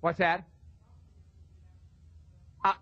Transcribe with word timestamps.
What's 0.00 0.18
that? 0.18 0.44
Uh, 2.64 2.72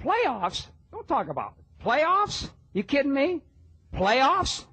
playoffs? 0.00 0.66
Don't 0.92 1.06
talk 1.06 1.28
about 1.28 1.54
it. 1.58 1.84
playoffs. 1.84 2.50
You 2.72 2.82
kidding 2.82 3.12
me? 3.12 3.42
Playoffs? 3.94 4.64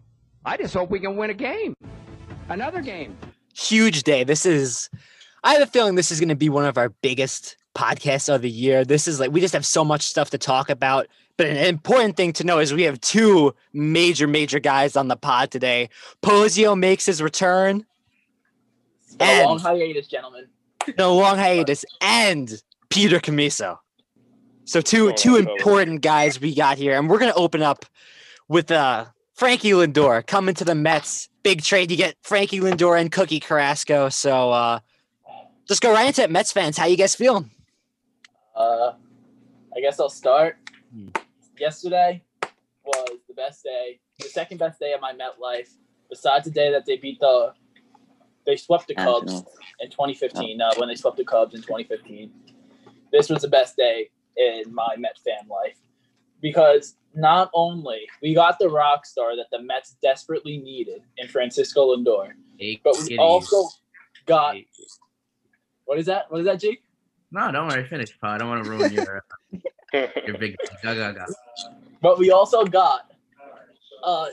I 0.46 0.58
just 0.58 0.74
hope 0.74 0.92
we 0.92 1.00
can 1.00 1.16
win 1.18 1.32
a 1.32 1.34
game, 1.34 1.74
another 2.50 2.82
game. 2.82 3.18
Huge 3.56 4.04
day. 4.04 4.24
This 4.24 4.46
is. 4.46 4.90
I 5.44 5.54
have 5.54 5.62
a 5.62 5.68
feeling 5.68 5.96
this 5.96 6.12
is 6.12 6.20
going 6.20 6.30
to 6.30 6.36
be 6.36 6.50
one 6.50 6.66
of 6.66 6.78
our 6.78 6.90
biggest 6.90 7.56
podcasts 7.76 8.34
of 8.34 8.42
the 8.42 8.50
year. 8.50 8.86
This 8.86 9.08
is 9.08 9.20
like 9.20 9.32
we 9.32 9.42
just 9.42 9.54
have 9.54 9.66
so 9.66 9.84
much 9.84 10.04
stuff 10.04 10.30
to 10.32 10.38
talk 10.38 10.70
about. 10.70 11.08
But 11.38 11.48
an 11.48 11.58
important 11.58 12.16
thing 12.16 12.32
to 12.34 12.44
know 12.44 12.60
is 12.60 12.74
we 12.74 12.84
have 12.84 13.02
two 13.02 13.54
major, 13.74 14.28
major 14.28 14.60
guys 14.60 14.96
on 14.96 15.08
the 15.08 15.18
pod 15.18 15.52
today. 15.52 15.90
Posio 16.24 16.78
makes 16.78 17.06
his 17.06 17.22
return. 17.22 17.86
It's 19.04 19.16
been 19.16 19.44
a 19.44 19.48
long 19.48 19.60
hiatus, 19.60 20.08
gentlemen. 20.08 20.48
No 20.98 21.16
long 21.16 21.38
hiatus, 21.38 21.86
and 22.02 22.62
Peter 22.90 23.20
Camiso. 23.20 23.78
So 24.66 24.82
two 24.82 25.10
Oh, 25.10 25.14
two 25.14 25.36
important 25.38 26.02
guys 26.02 26.40
we 26.40 26.54
got 26.56 26.78
here, 26.78 26.98
and 26.98 27.10
we're 27.10 27.20
gonna 27.20 27.34
open 27.36 27.62
up 27.62 27.86
with 28.48 28.72
uh 28.72 29.06
Frankie 29.34 29.72
Lindor 29.72 30.26
coming 30.26 30.56
to 30.56 30.66
the 30.66 30.76
Mets. 30.76 31.30
Big 31.44 31.62
trade. 31.64 31.92
You 31.92 31.98
get 31.98 32.16
Frankie 32.22 32.60
Lindor 32.60 33.00
and 33.00 33.12
Cookie 33.12 33.40
Carrasco. 33.40 34.10
So 34.10 34.52
uh 34.52 34.80
just 35.68 35.82
go 35.82 35.92
right 35.92 36.08
into 36.08 36.22
it, 36.24 36.30
Mets 36.32 36.52
fans. 36.52 36.78
How 36.78 36.86
you 36.86 36.98
guys 36.98 37.16
feeling? 37.16 37.50
Uh, 38.56 38.94
I 39.76 39.82
guess 39.82 40.00
I'll 40.00 40.10
start. 40.10 40.58
Hmm. 40.94 41.10
Yesterday 41.60 42.24
was 42.86 43.18
the 43.28 43.34
best 43.34 43.64
day, 43.64 44.00
the 44.20 44.28
second 44.28 44.58
best 44.60 44.80
day 44.80 44.94
of 44.94 45.02
my 45.02 45.14
Met 45.14 45.40
life, 45.42 45.72
besides 46.10 46.46
the 46.46 46.52
day 46.52 46.72
that 46.72 46.86
they 46.86 46.98
beat 46.98 47.20
the, 47.20 47.54
they 48.46 48.56
swept 48.56 48.88
the 48.88 48.96
Cubs 48.96 49.44
in 49.80 49.90
2015. 49.90 50.62
Uh, 50.62 50.72
when 50.78 50.90
they 50.90 50.96
swept 50.96 51.18
the 51.18 51.26
Cubs 51.26 51.56
in 51.56 51.62
2015, 51.62 52.32
this 53.12 53.30
was 53.30 53.42
the 53.42 53.48
best 53.48 53.76
day 53.76 54.10
in 54.38 54.74
my 54.74 54.96
Met 54.98 55.18
fan 55.24 55.48
life 55.50 55.78
because 56.42 56.96
not 57.14 57.50
only 57.54 58.08
we 58.22 58.34
got 58.34 58.60
the 58.60 58.70
rock 58.70 59.06
star 59.06 59.36
that 59.36 59.48
the 59.52 59.62
Mets 59.62 59.96
desperately 60.02 60.58
needed 60.58 61.02
in 61.18 61.28
Francisco 61.28 61.96
Lindor, 61.96 62.34
but 62.84 62.98
we 63.08 63.18
also 63.18 63.68
got 64.26 64.56
what 65.86 66.00
is 66.00 66.08
that? 66.08 66.30
What 66.30 66.40
is 66.40 66.46
that, 66.46 66.60
Jake? 66.60 66.84
No, 67.32 67.52
don't 67.52 67.68
worry. 67.68 67.88
Finish, 67.88 68.18
Paul. 68.20 68.32
I 68.32 68.38
don't 68.38 68.50
want 68.50 68.64
to 68.64 68.70
ruin 68.70 68.92
your 68.92 69.24
your 69.94 70.38
big. 70.38 70.56
Go 70.84 70.96
go 70.96 71.14
go. 71.14 71.26
But 72.02 72.18
we 72.18 72.32
also 72.32 72.66
got 72.66 73.12
a 74.04 74.28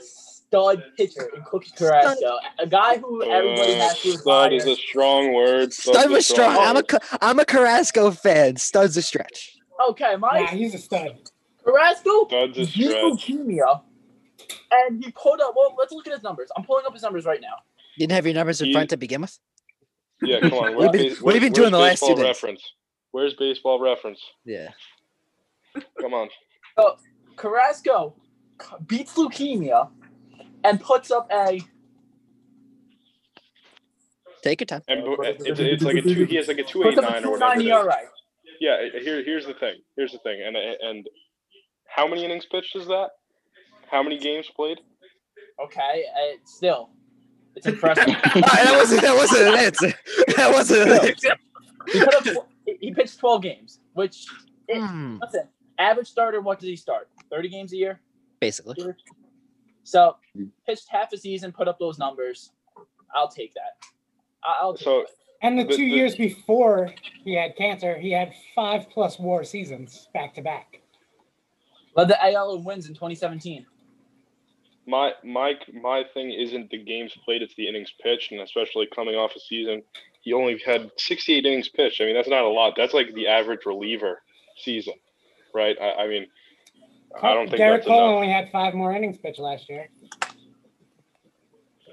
stud 0.53 0.83
pitcher 0.95 1.29
in 1.35 1.41
Cookie 1.43 1.71
Carrasco, 1.75 2.37
a 2.59 2.67
guy 2.67 2.97
who 2.97 3.23
everybody 3.23 3.73
oh, 3.73 3.79
has 3.79 3.99
to 4.01 4.09
admire. 4.09 4.19
Stud 4.19 4.53
is 4.53 4.65
a 4.67 4.75
strong 4.75 5.33
word. 5.33 5.73
Stud's 5.73 5.97
Stud 5.97 6.09
a 6.11 6.13
was 6.13 6.27
strong. 6.27 6.55
I'm 6.55 6.75
a 6.75 6.79
word. 6.79 6.87
Ca- 6.89 7.17
I'm 7.21 7.39
a 7.39 7.45
Carrasco 7.45 8.11
fan. 8.11 8.57
Stud's 8.57 8.95
a 8.97 9.01
stretch. 9.01 9.57
Okay, 9.89 10.15
Mike. 10.15 10.51
Nah, 10.51 10.57
he's 10.57 10.75
a 10.75 10.77
stud. 10.77 11.17
Carrasco 11.65 12.27
Stud's 12.27 12.57
a 12.59 12.65
stretch. 12.67 12.91
leukemia, 13.03 13.81
and 14.71 15.03
he 15.03 15.11
pulled 15.11 15.41
up. 15.41 15.53
Well, 15.55 15.75
let's 15.77 15.91
look 15.91 16.05
at 16.05 16.13
his 16.13 16.23
numbers. 16.23 16.51
I'm 16.55 16.63
pulling 16.63 16.85
up 16.85 16.93
his 16.93 17.01
numbers 17.01 17.25
right 17.25 17.41
now. 17.41 17.55
You 17.95 18.07
didn't 18.07 18.15
have 18.15 18.25
your 18.25 18.35
numbers 18.35 18.61
in 18.61 18.67
You- 18.67 18.73
front 18.73 18.91
to 18.91 18.97
begin 18.97 19.21
with. 19.21 19.39
Yeah, 20.21 20.39
come 20.39 20.53
on. 20.53 20.75
What 20.75 20.93
have 20.93 21.01
you 21.01 21.09
been- 21.09 21.23
what 21.23 21.33
have 21.33 21.43
you 21.43 21.49
been 21.49 21.53
doing 21.53 21.71
the 21.71 21.79
last 21.79 22.01
two 22.01 22.13
days? 22.13 22.23
reference? 22.23 22.61
Where's 23.11 23.33
baseball 23.33 23.79
reference? 23.79 24.21
Yeah. 24.45 24.69
Come 25.99 26.13
on. 26.13 26.29
Carrasco 27.35 28.15
beats 28.87 29.15
leukemia 29.15 29.89
and 30.63 30.79
puts 30.79 31.11
up 31.11 31.27
a. 31.31 31.61
Take 34.41 34.59
your 34.61 34.65
time. 34.65 34.81
And 34.87 35.03
it's, 35.05 35.59
it's 35.59 35.83
like 35.83 35.95
a 35.95 36.01
two. 36.01 36.25
He 36.25 36.35
has 36.35 36.47
like 36.47 36.57
a 36.57 36.63
two 36.63 36.83
eight 36.83 36.95
Puts 36.95 36.97
up 36.97 37.05
a 37.09 37.11
nine 37.13 37.25
or 37.25 37.31
whatever. 37.31 37.55
nine 37.55 37.61
it 37.61 37.65
is. 37.65 37.71
ERA. 37.71 37.95
Yeah. 38.59 38.99
Here, 39.01 39.23
here's 39.23 39.45
the 39.45 39.53
thing. 39.53 39.75
Here's 39.95 40.11
the 40.11 40.19
thing. 40.19 40.41
And 40.45 40.55
and 40.57 41.07
how 41.87 42.07
many 42.07 42.25
innings 42.25 42.45
pitched 42.51 42.75
is 42.75 42.87
that? 42.87 43.09
How 43.89 44.03
many 44.03 44.17
games 44.17 44.49
played? 44.55 44.79
Okay, 45.63 46.03
uh, 46.15 46.37
still, 46.45 46.89
it's 47.55 47.67
impressive. 47.67 48.05
that 48.07 48.73
wasn't 48.75 49.01
that 49.01 49.15
wasn't 49.15 49.41
an 49.53 49.55
answer. 49.59 49.93
That 50.35 50.51
wasn't 50.51 50.89
an 50.89 51.09
answer. 51.09 51.35
he 51.91 51.99
put 52.03 52.27
up. 52.35 52.49
He 52.79 52.91
pitched 52.93 53.19
12 53.19 53.41
games, 53.43 53.79
which 53.93 54.25
it, 54.67 54.79
Hmm, 54.81 55.17
listen, 55.21 55.47
average 55.77 56.07
starter. 56.07 56.41
What 56.41 56.59
does 56.59 56.69
he 56.69 56.75
start? 56.75 57.07
30 57.29 57.49
games 57.49 57.71
a 57.73 57.77
year. 57.77 58.01
Basically. 58.41 58.75
So 59.83 60.15
mm-hmm. 60.35 60.47
pitched 60.65 60.87
half 60.89 61.11
a 61.13 61.17
season, 61.17 61.51
put 61.51 61.67
up 61.67 61.77
those 61.79 61.99
numbers. 61.99 62.51
I'll 63.15 63.27
take 63.29 63.53
that. 63.53 63.77
I- 64.43 64.57
I'll 64.61 64.73
take 64.73 64.83
So 64.83 64.99
it. 65.01 65.09
And 65.41 65.59
the 65.59 65.65
The- 65.65 65.75
two 65.75 65.89
the- 65.89 65.95
years 65.95 66.15
before 66.15 66.93
he 67.23 67.33
had 67.35 67.55
cancer, 67.57 67.97
he 67.97 68.11
had 68.11 68.33
five 68.55 68.89
plus 68.89 69.19
war 69.19 69.43
seasons 69.43 70.07
back 70.13 70.33
to 70.35 70.41
back. 70.41 70.81
Led 71.95 72.07
the 72.07 72.17
AL 72.25 72.55
in 72.55 72.63
wins 72.63 72.87
in 72.87 72.93
2017. 72.95 73.65
my 74.85 75.13
my 75.23 75.53
my 75.81 76.03
thing 76.13 76.31
isn't 76.31 76.69
the 76.69 76.77
games 76.77 77.15
played; 77.23 77.41
it's 77.41 77.55
the 77.55 77.67
innings 77.67 77.93
pitched, 78.01 78.31
and 78.33 78.41
especially 78.41 78.85
coming 78.87 79.15
off 79.15 79.33
a 79.35 79.39
season, 79.39 79.81
he 80.21 80.33
only 80.33 80.57
had 80.65 80.91
68 80.97 81.45
innings 81.45 81.69
pitched. 81.69 82.01
I 82.01 82.05
mean, 82.05 82.15
that's 82.15 82.27
not 82.27 82.43
a 82.43 82.49
lot. 82.49 82.73
That's 82.75 82.93
like 82.93 83.13
the 83.13 83.27
average 83.27 83.65
reliever 83.65 84.21
season, 84.57 84.95
right? 85.53 85.77
I, 85.79 86.03
I 86.03 86.07
mean, 86.07 86.27
I 87.21 87.33
don't 87.33 87.45
think 87.47 87.57
Garrett 87.57 87.81
that's 87.81 87.87
Cole 87.87 88.05
enough. 88.07 88.15
only 88.15 88.29
had 88.29 88.49
five 88.51 88.73
more 88.73 88.93
innings 88.93 89.17
pitched 89.17 89.39
last 89.39 89.69
year. 89.69 89.89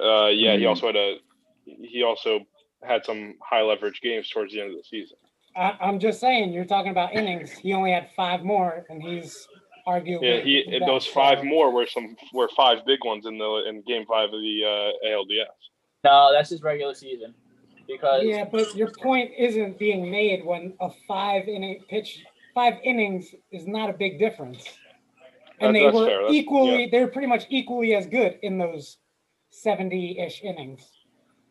Uh, 0.01 0.29
yeah, 0.29 0.57
he 0.57 0.65
Mm. 0.65 0.69
also 0.71 0.87
had 0.87 0.97
a 0.97 1.19
he 1.67 2.03
also 2.03 2.41
had 2.83 3.05
some 3.05 3.35
high 3.43 3.63
leverage 3.63 4.01
games 4.01 4.29
towards 4.31 4.53
the 4.53 4.61
end 4.61 4.71
of 4.71 4.77
the 4.77 4.83
season. 4.83 5.17
I, 5.55 5.77
I'm 5.81 5.99
just 6.01 6.19
saying, 6.21 6.53
you're 6.53 6.65
talking 6.65 6.91
about 6.91 7.13
innings. 7.15 7.53
He 7.53 7.73
only 7.75 7.93
had 7.93 8.09
five 8.17 8.43
more, 8.43 8.87
and 8.89 9.01
he's 9.03 9.47
arguably 9.87 10.23
Yeah, 10.23 10.41
he 10.41 10.65
the 10.71 10.79
those 10.81 11.05
best, 11.05 11.15
five 11.15 11.39
so- 11.41 11.45
more 11.45 11.71
were 11.71 11.87
some 11.87 12.17
were 12.33 12.49
five 12.57 12.85
big 12.87 13.05
ones 13.05 13.27
in 13.27 13.37
the 13.39 13.65
in 13.69 13.83
game 13.83 14.05
five 14.07 14.27
of 14.33 14.41
the 14.41 14.93
uh, 15.05 15.07
ALDS. 15.09 15.47
No, 16.03 16.33
that's 16.33 16.49
just 16.49 16.63
regular 16.63 16.95
season. 16.95 17.35
Because 17.87 18.25
Yeah, 18.25 18.45
but 18.51 18.75
your 18.75 18.91
point 18.93 19.33
isn't 19.37 19.79
being 19.79 20.11
made 20.11 20.45
when 20.45 20.75
a 20.81 20.91
five 21.07 21.47
inning 21.49 21.85
pitch, 21.89 22.25
five 22.55 22.75
innings 22.85 23.35
is 23.53 23.67
not 23.67 23.91
a 23.91 23.93
big 23.93 24.19
difference. 24.19 24.65
And 25.61 25.75
they 25.77 25.85
were 25.85 26.07
fair, 26.07 26.19
that's- 26.21 26.33
equally, 26.35 26.89
they're 26.91 27.09
pretty 27.09 27.29
much 27.29 27.45
equally 27.51 27.95
as 27.95 28.07
good 28.07 28.39
in 28.43 28.59
those 28.59 28.99
70-ish 29.53 30.43
innings 30.43 30.89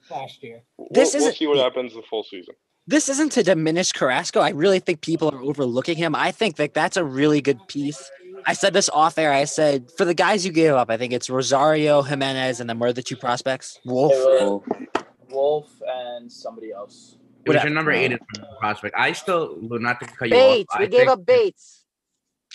last 0.09 0.41
year. 0.43 0.63
This 0.91 1.13
we'll, 1.13 1.21
we'll 1.21 1.29
isn't- 1.29 1.35
see 1.37 1.47
what 1.47 1.57
happens 1.57 1.93
the 1.93 2.01
full 2.09 2.23
season. 2.23 2.55
This 2.87 3.07
isn't 3.07 3.31
to 3.33 3.43
diminish 3.43 3.91
Carrasco. 3.91 4.39
I 4.39 4.49
really 4.49 4.79
think 4.79 5.01
people 5.01 5.29
are 5.29 5.39
overlooking 5.43 5.95
him. 5.95 6.15
I 6.15 6.31
think 6.31 6.55
that 6.55 6.73
that's 6.73 6.97
a 6.97 7.03
really 7.03 7.39
good 7.39 7.59
piece. 7.67 8.09
I 8.47 8.53
said 8.53 8.73
this 8.73 8.89
off 8.89 9.19
air. 9.19 9.31
I 9.31 9.43
said 9.43 9.91
for 9.95 10.05
the 10.05 10.15
guys 10.15 10.43
you 10.43 10.51
gave 10.51 10.73
up, 10.73 10.89
I 10.89 10.97
think 10.97 11.13
it's 11.13 11.29
Rosario, 11.29 12.01
Jimenez, 12.01 12.59
and 12.59 12.67
then 12.67 12.79
where 12.79 12.89
are 12.89 12.93
the 12.93 13.03
two 13.03 13.15
prospects? 13.15 13.79
Wolf. 13.85 14.13
It 14.15 15.05
Wolf 15.29 15.69
and 15.87 16.31
somebody 16.31 16.71
else. 16.71 17.17
It 17.45 17.49
was 17.53 17.61
your 17.63 17.71
number 17.71 17.91
eight 17.91 18.11
in 18.11 18.19
prospect. 18.59 18.95
I 18.97 19.11
still 19.11 19.55
will 19.61 19.79
not 19.79 19.99
to 19.99 20.07
cut 20.07 20.29
you 20.29 20.31
Bates. 20.31 20.73
off. 20.73 20.79
We 20.79 20.85
I 20.85 20.87
gave 20.87 20.99
think- 21.01 21.11
up 21.11 21.25
Bates. 21.27 21.85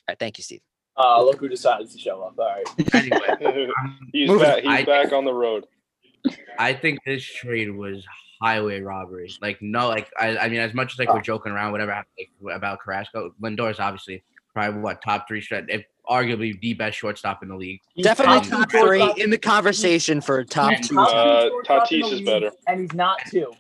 All 0.09 0.13
right, 0.13 0.19
thank 0.19 0.37
you, 0.39 0.43
Steve. 0.43 0.61
Uh, 0.97 1.25
look 1.25 1.41
who 1.41 1.49
decided 1.49 1.91
to 1.91 1.99
show 1.99 2.23
up. 2.23 2.39
All 2.39 2.47
right. 2.47 2.65
Anyway, 2.95 3.69
he's 4.13 4.29
Moving 4.29 4.45
back. 4.47 4.63
He's 4.63 4.71
I- 4.71 4.85
back 4.85 5.13
on 5.13 5.25
the 5.25 5.35
road. 5.35 5.67
I 6.59 6.73
think 6.73 7.01
this 7.05 7.23
trade 7.23 7.71
was 7.71 8.03
highway 8.41 8.81
robbery. 8.81 9.31
Like 9.43 9.61
no, 9.61 9.89
like 9.89 10.11
I, 10.19 10.39
I 10.39 10.49
mean, 10.49 10.61
as 10.61 10.73
much 10.73 10.93
as 10.95 10.99
like 10.99 11.13
we're 11.13 11.21
joking 11.21 11.53
around, 11.53 11.73
whatever 11.73 12.03
like, 12.19 12.57
about 12.57 12.81
Carrasco, 12.81 13.35
Lindor 13.43 13.71
is 13.71 13.79
obviously 13.79 14.25
probably 14.55 14.81
what 14.81 15.03
top 15.03 15.29
three 15.29 15.43
stretch, 15.43 15.65
if 15.69 15.85
arguably 16.09 16.59
the 16.61 16.75
best 16.75 16.97
shortstop 16.97 17.43
in 17.43 17.49
the 17.49 17.57
league. 17.57 17.81
Definitely 18.01 18.49
top 18.49 18.71
top 18.71 18.71
three 18.71 19.13
in 19.23 19.31
the 19.31 19.39
conversation 19.39 20.21
for 20.21 20.45
top 20.45 20.81
two. 20.83 20.99
Uh, 20.99 21.49
shortstop 21.49 21.93
in 21.93 22.01
the 22.01 22.07
Tatis 22.07 22.13
is 22.13 22.21
better. 22.23 22.51
and 22.69 22.81
he's 22.81 22.95
not 22.95 23.19
two. 23.31 23.53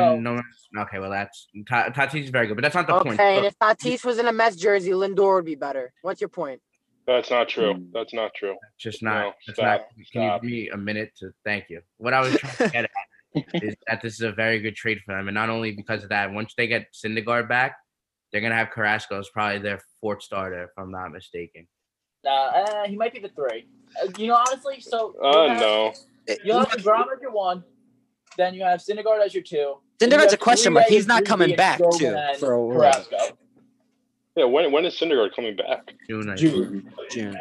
And 0.00 0.24
no, 0.24 0.42
okay, 0.78 0.98
well 0.98 1.10
that's 1.10 1.48
Ta- 1.68 1.90
Tatis 1.90 2.24
is 2.24 2.30
very 2.30 2.46
good, 2.46 2.56
but 2.56 2.62
that's 2.62 2.74
not 2.74 2.86
the 2.86 3.00
point. 3.02 3.20
Okay, 3.20 3.36
and 3.36 3.46
if 3.46 3.58
Tatis 3.58 4.04
was 4.04 4.18
in 4.18 4.26
a 4.26 4.32
Mets 4.32 4.56
jersey, 4.56 4.90
Lindor 4.90 5.36
would 5.36 5.44
be 5.44 5.54
better. 5.54 5.92
What's 6.02 6.20
your 6.20 6.28
point? 6.28 6.60
That's 7.06 7.30
not 7.30 7.48
true. 7.48 7.74
Mm. 7.74 7.88
That's 7.92 8.14
not 8.14 8.32
true. 8.34 8.56
just 8.78 9.02
not. 9.02 9.20
No, 9.20 9.32
that's 9.46 9.58
stop, 9.58 9.66
not. 9.66 9.88
Can 9.96 10.04
stop. 10.04 10.42
you 10.42 10.48
give 10.48 10.58
me 10.58 10.68
a 10.70 10.76
minute 10.76 11.12
to 11.18 11.32
thank 11.44 11.68
you? 11.68 11.82
What 11.98 12.14
I 12.14 12.20
was 12.20 12.34
trying 12.36 12.56
to 12.56 12.70
get 12.70 12.84
at 12.84 12.90
is 13.62 13.74
that 13.86 14.00
this 14.00 14.14
is 14.14 14.20
a 14.22 14.32
very 14.32 14.60
good 14.60 14.74
trade 14.74 15.00
for 15.04 15.14
them, 15.14 15.28
and 15.28 15.34
not 15.34 15.50
only 15.50 15.72
because 15.72 16.02
of 16.02 16.08
that. 16.10 16.32
Once 16.32 16.54
they 16.56 16.66
get 16.66 16.86
Syndergaard 16.94 17.48
back, 17.48 17.76
they're 18.32 18.40
gonna 18.40 18.54
have 18.54 18.70
Carrasco 18.70 19.18
as 19.18 19.28
probably 19.28 19.58
their 19.58 19.80
fourth 20.00 20.22
starter, 20.22 20.64
if 20.64 20.70
I'm 20.78 20.90
not 20.90 21.12
mistaken. 21.12 21.66
uh, 22.26 22.30
uh, 22.30 22.84
he 22.86 22.96
might 22.96 23.12
be 23.12 23.20
the 23.20 23.28
three. 23.28 23.66
Uh, 24.02 24.08
you 24.16 24.28
know, 24.28 24.36
honestly, 24.36 24.80
so 24.80 25.14
Uh, 25.22 25.54
no. 25.54 25.92
You'll 26.42 26.60
have 26.60 26.68
DeGrom 26.70 27.02
as 27.14 27.20
your 27.20 27.32
one. 27.32 27.62
Then 28.38 28.54
you 28.54 28.64
have 28.64 28.80
Syndergaard 28.80 29.22
as 29.24 29.34
your 29.34 29.42
two. 29.42 29.76
Then 29.98 30.10
you 30.10 30.16
Syndergaard's 30.16 30.32
a 30.32 30.36
question 30.36 30.72
mark. 30.72 30.86
He's 30.86 31.06
not 31.06 31.24
coming 31.24 31.54
back, 31.56 31.78
Stroman 31.80 32.34
too, 32.34 32.38
for 32.40 32.52
a 32.52 32.64
while. 32.64 32.76
Carrasco. 32.78 33.16
Yeah. 34.36 34.44
When 34.46 34.72
when 34.72 34.84
is 34.84 34.94
Syndergaard 34.94 35.34
coming 35.36 35.56
back? 35.56 35.94
June, 36.08 36.28
I 36.30 36.34
June. 36.34 36.92
June. 37.10 37.38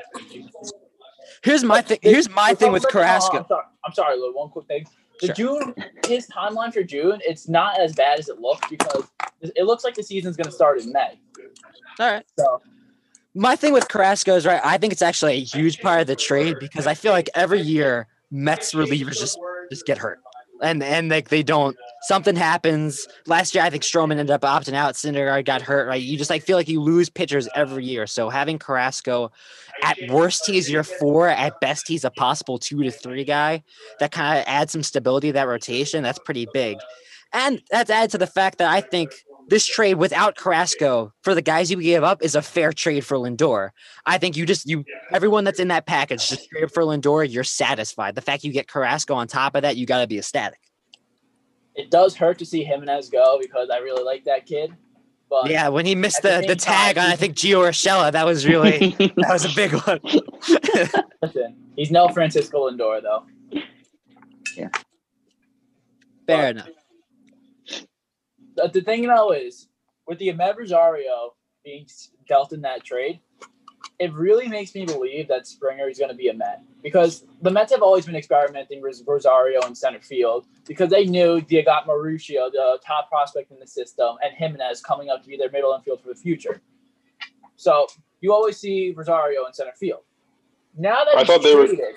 Here's 1.44 1.64
my 1.64 1.82
thing. 1.82 2.00
Here's 2.02 2.30
my 2.30 2.52
The 2.54 2.58
thing 2.60 2.72
with 2.72 2.84
Cubs 2.84 2.96
are- 2.96 3.00
Carrasco. 3.00 3.38
I'm 3.40 3.46
sorry, 3.48 3.64
I'm 3.86 3.94
sorry, 3.94 4.18
Lou. 4.18 4.34
One 4.36 4.50
quick 4.50 4.68
thing. 4.68 4.86
the 5.22 5.28
Sure. 5.28 5.36
June 5.36 5.76
his 6.08 6.28
timeline 6.28 6.74
for 6.74 6.84
June, 6.84 7.20
it's 7.26 7.48
not 7.48 7.80
as 7.80 7.94
bad 7.94 8.20
as 8.20 8.30
it 8.30 8.40
looks 8.40 8.68
because 8.70 9.08
it 9.42 9.64
looks 9.66 9.84
like 9.84 9.96
the 9.96 10.04
season's 10.04 10.36
going 10.38 10.46
to 10.46 10.52
start 10.52 10.80
in 10.82 10.92
May. 10.92 11.20
All 12.00 12.12
right. 12.12 12.26
So 12.38 12.62
My 13.36 13.56
thing 13.56 13.74
with 13.74 13.88
Carrasco 13.90 14.36
is 14.36 14.46
right. 14.46 14.62
I 14.64 14.78
think 14.78 14.94
it's 14.94 15.02
actually 15.02 15.34
a 15.34 15.44
huge 15.44 15.82
part 15.82 16.02
of 16.02 16.08
the 16.08 16.16
trade 16.16 16.58
because 16.60 16.88
I 16.88 16.94
feel 16.94 17.12
like 17.12 17.30
every 17.36 17.62
year 17.62 18.08
Mets 18.32 18.74
relievers 18.74 19.20
just 19.20 19.38
just 19.72 19.86
get 19.86 19.98
hurt, 19.98 20.20
and 20.64 20.82
and 20.82 21.10
like 21.10 21.30
they 21.30 21.44
don't. 21.44 21.76
Something 22.04 22.36
happens. 22.36 23.08
Last 23.28 23.54
year, 23.54 23.64
I 23.64 23.70
think 23.70 23.84
Stroman 23.84 24.18
ended 24.18 24.32
up 24.32 24.42
opting 24.42 24.74
out. 24.74 24.96
Syndergaard 24.96 25.46
got 25.46 25.62
hurt. 25.62 25.88
Right. 25.88 26.02
You 26.02 26.18
just 26.18 26.30
like 26.30 26.44
feel 26.44 26.58
like 26.58 26.68
you 26.68 26.82
lose 26.82 27.10
pitchers 27.10 27.48
every 27.56 27.86
year. 27.86 28.08
So 28.08 28.30
having 28.30 28.60
Carrasco, 28.60 29.32
at 29.84 29.98
worst 30.10 30.46
he's 30.46 30.70
your 30.70 30.84
four. 30.84 31.28
At 31.28 31.60
best 31.60 31.88
he's 31.88 32.04
a 32.04 32.12
possible 32.12 32.58
two 32.58 32.84
to 32.84 32.92
three 32.92 33.24
guy. 33.24 33.64
That 34.00 34.12
kind 34.12 34.40
of 34.40 34.46
adds 34.48 34.72
some 34.72 34.84
stability 34.84 35.30
to 35.30 35.34
that 35.34 35.48
rotation. 35.48 36.04
That's 36.04 36.20
pretty 36.20 36.48
big, 36.54 36.78
and 37.32 37.62
that's 37.70 37.90
added 37.90 38.12
to 38.12 38.18
the 38.18 38.28
fact 38.28 38.58
that 38.58 38.70
I 38.70 38.82
think 38.82 39.14
this 39.50 39.66
trade 39.66 39.96
without 39.96 40.36
Carrasco 40.36 41.14
for 41.22 41.36
the 41.36 41.42
guys 41.42 41.70
you 41.70 41.82
gave 41.82 42.04
up 42.04 42.24
is 42.24 42.36
a 42.36 42.42
fair 42.42 42.72
trade 42.74 43.06
for 43.06 43.18
Lindor. 43.18 43.70
I 44.06 44.18
think 44.18 44.38
you 44.38 44.46
just 44.46 44.68
you 44.68 44.84
everyone 45.12 45.44
that's 45.44 45.60
in 45.60 45.68
that 45.70 45.86
package 45.86 46.28
just 46.30 46.50
trade 46.50 46.72
for 46.72 46.84
Lindor, 46.84 47.30
you're 47.30 47.44
satisfied. 47.44 48.16
The 48.16 48.22
fact 48.22 48.44
you 48.44 48.52
get 48.52 48.68
Carrasco 48.68 49.14
on 49.14 49.28
top 49.28 49.56
of 49.56 49.62
that, 49.64 49.76
you 49.78 49.86
got 49.86 50.02
to 50.02 50.08
be 50.08 50.18
ecstatic. 50.18 50.60
it 51.76 51.92
does 51.92 52.16
hurt 52.16 52.38
to 52.40 52.46
see 52.46 52.64
Jimenez 52.64 53.10
go 53.10 53.40
because 53.42 53.70
I 53.70 53.78
really 53.78 54.04
like 54.04 54.24
that 54.26 54.46
kid. 54.46 54.74
But 55.30 55.50
Yeah, 55.50 55.70
when 55.70 55.86
he 55.86 55.96
missed 55.96 56.22
the 56.22 56.40
the, 56.42 56.48
the 56.50 56.56
tag 56.56 56.96
time, 56.96 57.06
on 57.06 57.12
I 57.12 57.16
think 57.16 57.36
Gio 57.36 57.68
Urshela, 57.68 58.12
that 58.12 58.26
was 58.26 58.46
really 58.46 58.90
that 58.98 59.30
was 59.30 59.46
a 59.46 59.56
big 59.56 59.72
one. 59.88 60.00
listen, 61.22 61.56
he's 61.76 61.92
no 61.92 62.08
Francisco 62.10 62.70
Lindor 62.70 63.02
though. 63.02 63.26
Yeah. 64.56 64.70
Fair 66.28 66.50
enough. 66.52 66.70
The, 68.56 68.70
the 68.74 68.82
thing 68.82 69.08
though 69.08 69.32
is 69.32 69.68
with 70.08 70.20
the 70.20 70.30
Amed 70.30 70.58
Rosario 70.58 71.34
being 71.64 71.88
dealt 72.28 72.54
in 72.54 72.62
that 72.62 72.84
trade, 72.84 73.20
it 74.00 74.12
really 74.14 74.48
makes 74.48 74.74
me 74.76 74.86
believe 74.86 75.28
that 75.28 75.48
Springer 75.48 75.88
is 75.88 75.98
going 75.98 76.10
to 76.10 76.16
be 76.16 76.28
a 76.30 76.34
Met 76.34 76.62
because 76.82 77.26
the 77.42 77.52
Mets 77.52 77.72
have 77.72 77.82
always 77.82 78.06
been 78.06 78.16
experimenting 78.16 78.82
with 78.82 79.02
Rosario 79.08 79.62
in 79.62 79.76
center 79.76 80.02
field 80.02 80.46
because 80.66 80.90
they 80.90 81.06
knew 81.06 81.42
they 81.42 81.62
got 81.64 81.86
Mauricio, 81.88 82.52
the 82.52 82.80
top 82.86 83.10
prospect 83.10 83.52
in 83.52 83.60
the 83.60 83.68
system, 83.68 84.16
and 84.24 84.34
Jimenez 84.36 84.82
coming 84.82 85.10
up 85.10 85.22
to 85.24 85.30
be 85.30 85.38
their 85.38 85.52
middle 85.52 85.74
infield 85.74 86.02
for 86.02 86.10
the 86.10 86.16
future. 86.16 86.62
So 87.56 87.88
you 88.20 88.34
always 88.34 88.58
see 88.58 88.94
Rosario 88.96 89.46
in 89.46 89.54
center 89.54 89.74
field. 89.74 90.02
Now 90.78 91.04
that 91.06 91.16
I 91.16 91.20
he's 91.20 91.28
thought 91.28 91.44
they 91.44 91.56
were- 91.56 91.94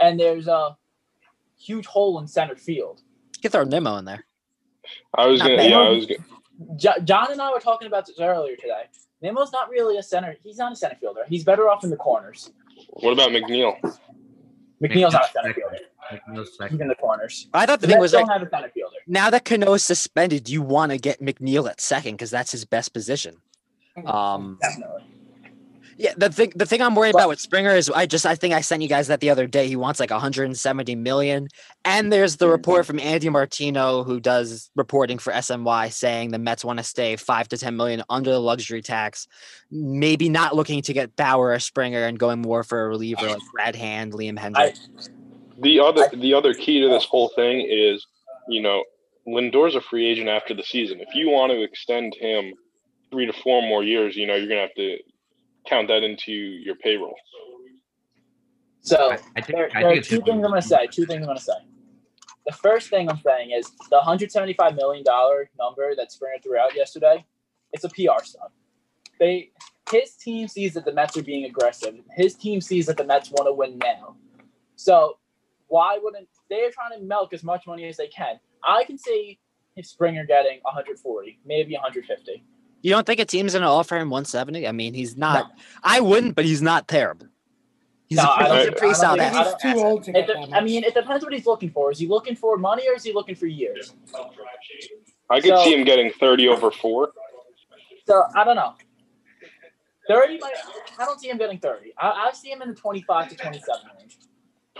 and 0.00 0.18
there's 0.18 0.48
a 0.48 0.76
huge 1.58 1.86
hole 1.86 2.18
in 2.20 2.26
center 2.26 2.56
field. 2.56 3.02
You 3.36 3.42
can 3.42 3.50
throw 3.50 3.64
Nimmo 3.64 3.96
in 3.98 4.04
there. 4.04 4.24
I 5.14 5.26
was 5.26 5.40
gonna, 5.40 5.56
bad. 5.56 5.70
yeah, 5.70 5.78
I 5.78 5.88
was 5.90 6.06
gonna. 6.06 7.00
John 7.04 7.32
and 7.32 7.40
I 7.40 7.50
were 7.50 7.60
talking 7.60 7.88
about 7.88 8.06
this 8.06 8.20
earlier 8.20 8.56
today. 8.56 8.84
Nimmo's 9.22 9.52
not 9.52 9.70
really 9.70 9.98
a 9.98 10.02
center. 10.02 10.36
He's 10.42 10.58
not 10.58 10.72
a 10.72 10.76
center 10.76 10.96
fielder. 10.96 11.22
He's 11.28 11.44
better 11.44 11.68
off 11.68 11.84
in 11.84 11.90
the 11.90 11.96
corners. 11.96 12.50
What 12.88 13.12
about 13.12 13.30
McNeil? 13.30 13.76
McNeil's 14.82 15.12
not 15.12 15.28
a 15.28 15.32
center 15.32 15.54
fielder. 15.54 15.78
Like, 16.10 16.22
no 16.28 16.42
He's 16.42 16.80
in 16.80 16.88
the 16.88 16.94
corners. 16.96 17.48
I 17.54 17.64
thought 17.64 17.80
the 17.80 17.86
The 17.86 17.92
thing 17.92 18.00
was 18.00 18.12
don't 18.12 18.26
like 18.26 18.40
have 18.40 18.46
a 18.46 18.50
center 18.50 18.68
fielder. 18.70 18.96
now 19.06 19.30
that 19.30 19.44
Cano 19.44 19.72
is 19.74 19.84
suspended, 19.84 20.48
you 20.48 20.60
want 20.60 20.90
to 20.92 20.98
get 20.98 21.20
McNeil 21.20 21.70
at 21.70 21.80
second 21.80 22.14
because 22.14 22.30
that's 22.30 22.50
his 22.52 22.64
best 22.64 22.92
position. 22.92 23.36
Um, 24.04 24.58
Definitely. 24.60 25.04
Yeah, 25.96 26.12
the 26.16 26.30
thing 26.30 26.52
the 26.54 26.66
thing 26.66 26.80
I'm 26.80 26.94
worried 26.94 27.12
But- 27.12 27.20
about 27.20 27.28
with 27.28 27.40
Springer 27.40 27.74
is 27.74 27.90
I 27.90 28.06
just 28.06 28.26
I 28.26 28.34
think 28.34 28.54
I 28.54 28.60
sent 28.60 28.82
you 28.82 28.88
guys 28.88 29.08
that 29.08 29.20
the 29.20 29.30
other 29.30 29.46
day. 29.46 29.68
He 29.68 29.76
wants 29.76 30.00
like 30.00 30.10
170 30.10 30.94
million. 30.96 31.48
And 31.84 32.12
there's 32.12 32.36
the 32.36 32.46
mm-hmm. 32.46 32.52
report 32.52 32.86
from 32.86 32.98
Andy 32.98 33.28
Martino, 33.28 34.04
who 34.04 34.20
does 34.20 34.70
reporting 34.76 35.18
for 35.18 35.32
SNY, 35.32 35.92
saying 35.92 36.30
the 36.30 36.38
Mets 36.38 36.64
want 36.64 36.78
to 36.78 36.84
stay 36.84 37.16
five 37.16 37.48
to 37.48 37.58
10 37.58 37.76
million 37.76 38.02
under 38.08 38.30
the 38.30 38.40
luxury 38.40 38.82
tax. 38.82 39.26
Maybe 39.70 40.28
not 40.28 40.54
looking 40.56 40.82
to 40.82 40.92
get 40.92 41.16
Bauer 41.16 41.50
or 41.52 41.58
Springer 41.58 42.04
and 42.04 42.18
going 42.18 42.40
more 42.40 42.62
for 42.62 42.84
a 42.84 42.88
reliever 42.88 43.26
like 43.26 43.38
Brad 43.52 43.76
Hand, 43.76 44.12
Liam 44.12 44.38
Hendrick. 44.38 44.76
The 45.58 45.80
other 45.80 46.08
the 46.14 46.34
other 46.34 46.54
key 46.54 46.80
to 46.80 46.88
this 46.88 47.04
whole 47.04 47.28
thing 47.36 47.66
is, 47.68 48.06
you 48.48 48.62
know, 48.62 48.82
Lindor's 49.26 49.74
a 49.74 49.80
free 49.80 50.06
agent 50.06 50.28
after 50.28 50.54
the 50.54 50.62
season. 50.62 51.00
If 51.00 51.14
you 51.14 51.30
want 51.30 51.52
to 51.52 51.62
extend 51.62 52.14
him 52.14 52.54
three 53.10 53.26
to 53.26 53.32
four 53.32 53.62
more 53.62 53.84
years, 53.84 54.16
you 54.16 54.26
know, 54.26 54.34
you're 54.34 54.48
gonna 54.48 54.62
have 54.62 54.74
to 54.74 54.98
count 55.66 55.88
that 55.88 56.02
into 56.02 56.32
your 56.32 56.74
payroll. 56.76 57.14
So 58.80 59.12
I, 59.12 59.18
I 59.36 59.40
think, 59.40 59.56
there, 59.56 59.70
I 59.74 59.82
there 59.82 59.92
are 59.92 60.00
two 60.00 60.20
things 60.20 60.44
I'm 60.44 60.50
going 60.50 60.60
to 60.60 60.66
say. 60.66 60.86
Two 60.88 61.06
things 61.06 61.20
I'm 61.20 61.26
going 61.26 61.36
to 61.36 61.42
say. 61.42 61.52
The 62.46 62.52
first 62.52 62.90
thing 62.90 63.08
I'm 63.08 63.20
saying 63.24 63.52
is 63.52 63.70
the 63.90 63.96
175 63.96 64.74
million 64.74 65.04
dollar 65.04 65.48
number 65.58 65.94
that 65.96 66.10
Springer 66.10 66.38
threw 66.42 66.58
out 66.58 66.74
yesterday. 66.74 67.24
It's 67.72 67.84
a 67.84 67.88
PR 67.88 68.24
stunt. 68.24 68.50
They 69.20 69.52
his 69.90 70.14
team 70.16 70.48
sees 70.48 70.74
that 70.74 70.84
the 70.84 70.92
Mets 70.92 71.16
are 71.16 71.22
being 71.22 71.44
aggressive. 71.44 71.94
His 72.16 72.34
team 72.34 72.60
sees 72.60 72.86
that 72.86 72.96
the 72.96 73.04
Mets 73.04 73.30
want 73.30 73.46
to 73.46 73.52
win 73.52 73.78
now. 73.78 74.16
So 74.74 75.18
why 75.68 75.98
wouldn't 76.02 76.28
they 76.50 76.64
are 76.64 76.70
trying 76.70 76.98
to 76.98 77.04
milk 77.04 77.32
as 77.32 77.44
much 77.44 77.66
money 77.66 77.86
as 77.86 77.96
they 77.96 78.08
can? 78.08 78.40
I 78.64 78.84
can 78.84 78.98
see 78.98 79.38
if 79.76 79.86
Springer 79.86 80.24
getting 80.24 80.58
140, 80.62 81.40
maybe 81.44 81.74
150. 81.74 82.44
You 82.82 82.90
don't 82.90 83.06
think 83.06 83.20
a 83.20 83.24
team's 83.24 83.54
gonna 83.54 83.70
offer 83.72 83.96
him 83.96 84.10
170? 84.10 84.66
I 84.66 84.72
mean, 84.72 84.92
he's 84.92 85.16
not 85.16 85.52
I 85.82 86.00
wouldn't, 86.00 86.34
but 86.34 86.44
he's 86.44 86.60
not 86.62 86.88
terrible. 86.88 87.28
He's 88.08 88.18
No, 88.18 88.24
a 88.24 88.26
I 88.26 88.58
he's 88.58 88.68
a 88.68 88.72
pretty 88.72 88.94
solid 88.94 89.20
asset. 89.20 89.54
He's 89.62 89.72
too 89.74 89.78
old 89.80 90.02
to 90.04 90.10
It 90.10 90.14
get 90.14 90.26
de- 90.26 90.46
that 90.50 90.52
I 90.56 90.60
mean, 90.60 90.84
it 90.84 90.92
depends 90.92 91.24
what 91.24 91.32
he's 91.32 91.46
looking 91.46 91.70
for. 91.70 91.90
Is 91.92 91.98
he 91.98 92.06
looking 92.06 92.34
for 92.36 92.58
money 92.58 92.86
or 92.88 92.94
is 92.94 93.04
he 93.04 93.12
looking 93.12 93.34
for 93.36 93.46
years? 93.46 93.94
I 95.30 95.40
could 95.40 95.56
So- 95.56 95.64
see 95.64 95.74
him 95.74 95.84
getting 95.84 96.10
thirty 96.12 96.48
over 96.48 96.70
four. 96.70 97.12
So 98.06 98.24
I 98.34 98.44
don't 98.44 98.56
know. 98.56 98.74
Thirty 100.08 100.36
might. 100.38 100.52
I 100.98 101.04
don't 101.04 101.20
see 101.20 101.30
him 101.30 101.38
getting 101.38 101.58
thirty. 101.58 101.92
I, 101.96 102.28
I 102.28 102.32
see 102.32 102.50
him 102.50 102.60
in 102.62 102.68
the 102.70 102.74
twenty-five 102.74 103.28
to 103.28 103.36
twenty-seven 103.36 103.82
range. 103.98 104.18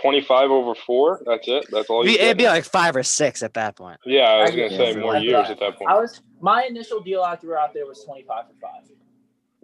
Twenty 0.03 0.21
five 0.21 0.51
over 0.51 0.75
four. 0.75 1.21
That's 1.25 1.47
it. 1.47 1.65
That's 1.71 1.89
all. 1.89 2.03
It'd 2.03 2.15
be- 2.15 2.21
It'd 2.21 2.37
be 2.37 2.45
like 2.45 2.65
five 2.65 2.95
or 2.95 3.03
six 3.03 3.41
at 3.41 3.53
that 3.55 3.75
point. 3.75 3.99
yeah, 4.05 4.23
I 4.23 4.41
was 4.41 4.51
I 4.51 4.55
gonna 4.55 4.69
say 4.69 4.95
more 4.97 5.15
years 5.15 5.33
right. 5.33 5.49
at 5.51 5.59
that 5.59 5.77
point. 5.77 5.89
I 5.89 5.95
was 5.95 6.21
my 6.41 6.63
initial 6.69 6.99
deal 6.99 7.23
I 7.23 7.37
threw 7.37 7.55
out 7.55 7.73
there 7.73 7.85
was 7.87 8.03
twenty-five 8.03 8.45
for 8.47 8.53
five. 8.61 8.83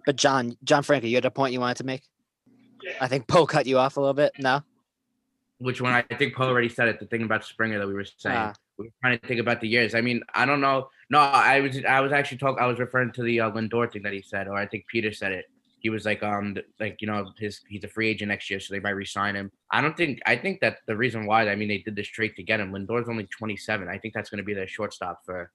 But 0.06 0.16
John, 0.16 0.56
John 0.64 0.82
Franco, 0.82 1.06
you 1.06 1.16
had 1.16 1.26
a 1.26 1.30
point 1.30 1.52
you 1.52 1.60
wanted 1.60 1.76
to 1.76 1.84
make? 1.84 2.02
I 3.00 3.06
think 3.06 3.28
Poe 3.28 3.46
cut 3.46 3.66
you 3.66 3.76
off 3.78 3.98
a 3.98 4.00
little 4.00 4.14
bit. 4.14 4.32
No? 4.38 4.62
which 5.60 5.80
one 5.80 5.92
I 5.92 6.02
think 6.16 6.34
Paul 6.34 6.48
already 6.48 6.70
said 6.70 6.88
it. 6.88 6.98
The 6.98 7.06
thing 7.06 7.22
about 7.22 7.44
Springer 7.44 7.78
that 7.78 7.86
we 7.86 7.92
were 7.92 8.04
saying. 8.04 8.36
Ah. 8.36 8.54
we 8.78 8.86
were 8.86 8.92
trying 9.02 9.18
to 9.18 9.26
think 9.26 9.40
about 9.40 9.60
the 9.60 9.68
years. 9.68 9.94
I 9.94 10.00
mean, 10.00 10.22
I 10.34 10.46
don't 10.46 10.62
know. 10.62 10.88
No, 11.10 11.18
I 11.18 11.60
was 11.60 11.84
I 11.84 12.00
was 12.00 12.12
actually 12.12 12.38
talking. 12.38 12.62
I 12.62 12.66
was 12.66 12.78
referring 12.78 13.12
to 13.12 13.22
the 13.22 13.40
uh, 13.40 13.50
Lindor 13.50 13.92
thing 13.92 14.02
that 14.02 14.12
he 14.14 14.22
said, 14.22 14.48
or 14.48 14.56
I 14.56 14.66
think 14.66 14.86
Peter 14.86 15.12
said 15.12 15.32
it. 15.32 15.44
He 15.80 15.90
was 15.90 16.04
like, 16.04 16.22
um, 16.22 16.56
like 16.78 16.98
you 17.00 17.06
know, 17.06 17.30
his 17.38 17.60
he's 17.68 17.84
a 17.84 17.88
free 17.88 18.08
agent 18.08 18.28
next 18.28 18.50
year, 18.50 18.60
so 18.60 18.72
they 18.72 18.80
might 18.80 18.90
re-sign 18.90 19.34
him. 19.34 19.50
I 19.70 19.80
don't 19.80 19.96
think. 19.96 20.20
I 20.26 20.36
think 20.36 20.60
that 20.60 20.78
the 20.86 20.96
reason 20.96 21.26
why 21.26 21.48
I 21.48 21.56
mean 21.56 21.68
they 21.68 21.78
did 21.78 21.96
this 21.96 22.08
trade 22.08 22.32
to 22.36 22.42
get 22.42 22.60
him. 22.60 22.72
Lindor's 22.72 23.08
only 23.08 23.26
27. 23.26 23.88
I 23.88 23.98
think 23.98 24.14
that's 24.14 24.30
going 24.30 24.38
to 24.38 24.44
be 24.44 24.54
their 24.54 24.68
shortstop 24.68 25.20
for 25.24 25.50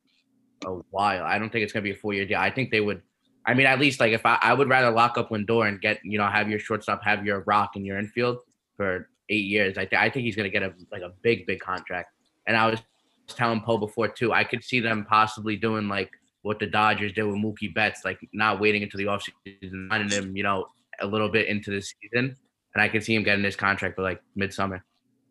a 0.66 0.72
while. 0.90 1.24
I 1.24 1.38
don't 1.38 1.52
think 1.52 1.64
it's 1.64 1.74
going 1.74 1.84
to 1.84 1.90
be 1.90 1.96
a 1.96 2.00
four-year 2.00 2.26
deal. 2.26 2.40
I 2.40 2.50
think 2.50 2.72
they 2.72 2.82
would. 2.82 3.02
I 3.46 3.54
mean, 3.54 3.68
at 3.68 3.80
least 3.80 4.00
like 4.00 4.14
if 4.14 4.26
I, 4.26 4.40
I 4.42 4.54
would 4.54 4.70
rather 4.70 4.90
lock 4.90 5.18
up 5.18 5.30
Lindor 5.30 5.68
and 5.68 5.80
get 5.80 6.00
you 6.04 6.18
know 6.18 6.28
have 6.28 6.50
your 6.50 6.60
shortstop, 6.60 7.04
have 7.04 7.26
your 7.26 7.42
rock 7.42 7.76
in 7.76 7.86
your 7.86 8.00
infield 8.00 8.40
for 8.76 9.10
eight 9.30 9.46
years. 9.46 9.78
I, 9.78 9.86
th- 9.86 10.00
I 10.00 10.10
think 10.10 10.26
he's 10.26 10.36
going 10.36 10.50
to 10.50 10.60
get 10.60 10.64
a 10.64 10.74
like 10.92 11.02
a 11.02 11.12
big 11.22 11.46
big 11.46 11.60
contract. 11.60 12.12
And 12.48 12.58
I 12.58 12.70
was 12.70 12.82
telling 13.28 13.62
Poe 13.62 13.78
before 13.78 14.08
too. 14.08 14.34
I 14.34 14.44
could 14.44 14.64
see 14.64 14.80
them 14.80 15.06
possibly 15.08 15.56
doing 15.56 15.88
like 15.88 16.12
what 16.46 16.60
the 16.60 16.68
Dodgers 16.68 17.12
did 17.12 17.24
with 17.24 17.38
Mookie 17.38 17.74
Betts, 17.74 18.06
like 18.06 18.20
not 18.32 18.60
waiting 18.60 18.84
until 18.84 19.00
the 19.00 19.06
offseason, 19.06 19.90
signing 19.90 20.10
him, 20.10 20.38
you 20.38 20.44
know, 20.44 20.68
a 21.02 21.08
little 21.08 21.28
bit 21.28 21.48
into 21.48 21.72
the 21.72 21.82
season. 21.82 22.36
And 22.76 22.82
I 22.84 22.88
could 22.88 23.04
see 23.04 23.16
him 23.16 23.24
getting 23.24 23.42
this 23.42 23.56
contract 23.56 23.96
for 23.96 24.04
like 24.04 24.22
midsummer. 24.36 24.84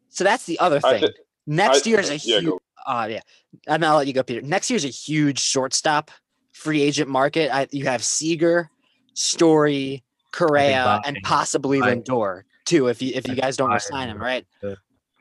So 0.08 0.24
that's 0.24 0.44
the 0.44 0.58
other 0.58 0.80
thing. 0.80 1.02
thi- 1.02 1.14
Next 1.46 1.86
I- 1.86 1.90
year 1.90 2.00
is 2.00 2.10
a 2.10 2.16
yeah, 2.16 2.40
huge. 2.40 2.44
go. 2.46 2.60
Uh, 2.84 3.06
yeah, 3.12 3.20
and 3.68 3.84
I'll 3.84 3.96
let 3.98 4.08
you 4.08 4.12
go, 4.12 4.24
Peter. 4.24 4.42
Next 4.42 4.68
year 4.70 4.76
is 4.76 4.84
a 4.84 4.88
huge 4.88 5.38
shortstop 5.38 6.10
free 6.52 6.82
agent 6.82 7.08
market. 7.08 7.54
I, 7.54 7.68
you 7.70 7.84
have 7.84 8.02
Seager, 8.02 8.68
Story, 9.14 10.02
Correa, 10.32 11.00
and 11.04 11.16
possibly 11.22 11.80
I- 11.80 11.94
Lindor 11.94 12.42
too. 12.64 12.88
If 12.88 13.00
you 13.00 13.12
if 13.14 13.28
you 13.28 13.36
guys 13.36 13.56
don't 13.56 13.70
I- 13.70 13.74
resign 13.74 14.08
him, 14.08 14.18
right? 14.20 14.44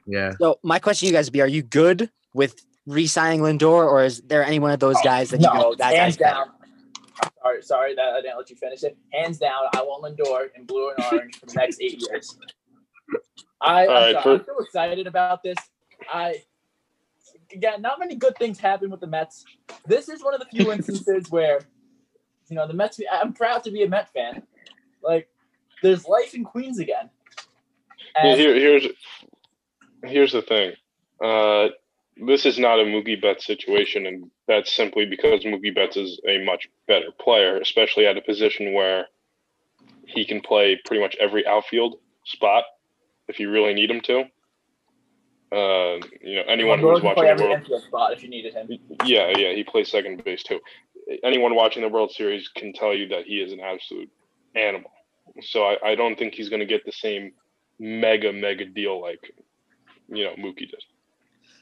Yeah. 0.07 0.31
So 0.41 0.59
my 0.63 0.79
question 0.79 1.05
to 1.05 1.11
you 1.11 1.17
guys 1.17 1.27
would 1.27 1.33
be: 1.33 1.41
Are 1.41 1.47
you 1.47 1.61
good 1.61 2.09
with 2.33 2.55
re-signing 2.85 3.41
Lindor, 3.41 3.85
or 3.87 4.03
is 4.03 4.21
there 4.21 4.43
any 4.43 4.59
one 4.59 4.71
of 4.71 4.79
those 4.79 4.97
guys 5.03 5.29
that 5.29 5.41
you 5.41 5.47
no, 5.47 5.53
go, 5.53 5.75
that 5.75 5.95
hands 5.95 6.17
guy's 6.17 6.33
down. 6.33 6.47
Sorry, 7.41 7.61
sorry 7.61 7.95
that 7.95 8.13
I 8.13 8.21
didn't 8.21 8.37
let 8.37 8.49
you 8.49 8.55
finish 8.55 8.83
it. 8.83 8.97
Hands 9.11 9.37
down, 9.37 9.65
I 9.73 9.81
want 9.81 10.03
Lindor 10.03 10.47
in 10.55 10.65
blue 10.65 10.89
and 10.89 11.05
orange 11.11 11.39
for 11.39 11.45
the 11.45 11.53
next 11.53 11.81
eight 11.81 12.01
years. 12.01 12.37
I, 13.61 13.83
I'm, 13.83 13.89
All 13.89 13.95
right, 13.95 14.13
sorry, 14.13 14.23
for- 14.23 14.31
I'm 14.33 14.45
so 14.45 14.63
excited 14.63 15.07
about 15.07 15.43
this. 15.43 15.57
I 16.11 16.41
again, 17.53 17.81
not 17.81 17.99
many 17.99 18.15
good 18.15 18.35
things 18.37 18.59
happen 18.59 18.89
with 18.89 18.99
the 18.99 19.07
Mets. 19.07 19.45
This 19.85 20.09
is 20.09 20.23
one 20.23 20.33
of 20.33 20.39
the 20.39 20.47
few 20.47 20.71
instances 20.71 21.25
where, 21.29 21.61
you 22.49 22.55
know, 22.55 22.67
the 22.67 22.73
Mets. 22.73 22.99
I'm 23.11 23.33
proud 23.33 23.63
to 23.63 23.71
be 23.71 23.83
a 23.83 23.89
Met 23.89 24.11
fan. 24.13 24.43
Like, 25.01 25.29
there's 25.81 26.07
life 26.07 26.33
in 26.33 26.43
Queens 26.43 26.79
again. 26.79 27.09
Yeah, 28.15 28.31
And 28.31 28.39
Here, 28.39 28.55
here's 28.55 28.87
here's 30.03 30.31
the 30.33 30.41
thing. 30.41 30.73
Uh, 31.21 31.69
this 32.17 32.45
is 32.45 32.59
not 32.59 32.79
a 32.79 32.83
Mookie 32.83 33.21
Betts 33.21 33.45
situation, 33.45 34.05
and 34.05 34.29
that's 34.47 34.75
simply 34.75 35.05
because 35.05 35.43
Mookie 35.43 35.73
Betts 35.73 35.97
is 35.97 36.19
a 36.27 36.43
much 36.43 36.67
better 36.87 37.11
player, 37.19 37.57
especially 37.57 38.05
at 38.05 38.17
a 38.17 38.21
position 38.21 38.73
where 38.73 39.07
he 40.05 40.25
can 40.25 40.41
play 40.41 40.79
pretty 40.85 41.01
much 41.01 41.15
every 41.19 41.45
outfield 41.47 41.95
spot 42.25 42.63
if 43.27 43.39
you 43.39 43.49
really 43.49 43.73
need 43.73 43.89
him 43.89 44.01
to. 44.01 44.23
Uh, 45.51 45.99
you 46.21 46.35
know, 46.35 46.43
anyone 46.47 46.79
who's 46.79 47.01
watching 47.01 47.37
the 47.37 47.43
World, 47.43 47.83
spot 47.83 48.13
if 48.13 48.23
you 48.23 48.29
needed 48.29 48.53
him. 48.53 48.67
yeah, 49.05 49.31
yeah, 49.37 49.53
he 49.53 49.63
plays 49.63 49.91
second 49.91 50.23
base 50.23 50.41
too. 50.41 50.59
Anyone 51.23 51.53
watching 51.55 51.83
the 51.83 51.89
World 51.89 52.11
Series 52.11 52.47
can 52.55 52.73
tell 52.73 52.93
you 52.93 53.07
that 53.09 53.25
he 53.25 53.35
is 53.35 53.53
an 53.53 53.59
absolute 53.59 54.09
animal. 54.55 54.89
So 55.41 55.63
I, 55.63 55.91
I 55.91 55.95
don't 55.95 56.17
think 56.17 56.33
he's 56.33 56.49
going 56.49 56.61
to 56.61 56.65
get 56.65 56.85
the 56.85 56.91
same 56.91 57.33
mega 57.79 58.31
mega 58.31 58.65
deal 58.65 59.01
like 59.01 59.33
you 60.07 60.23
know 60.23 60.33
Mookie 60.35 60.69
did. 60.69 60.83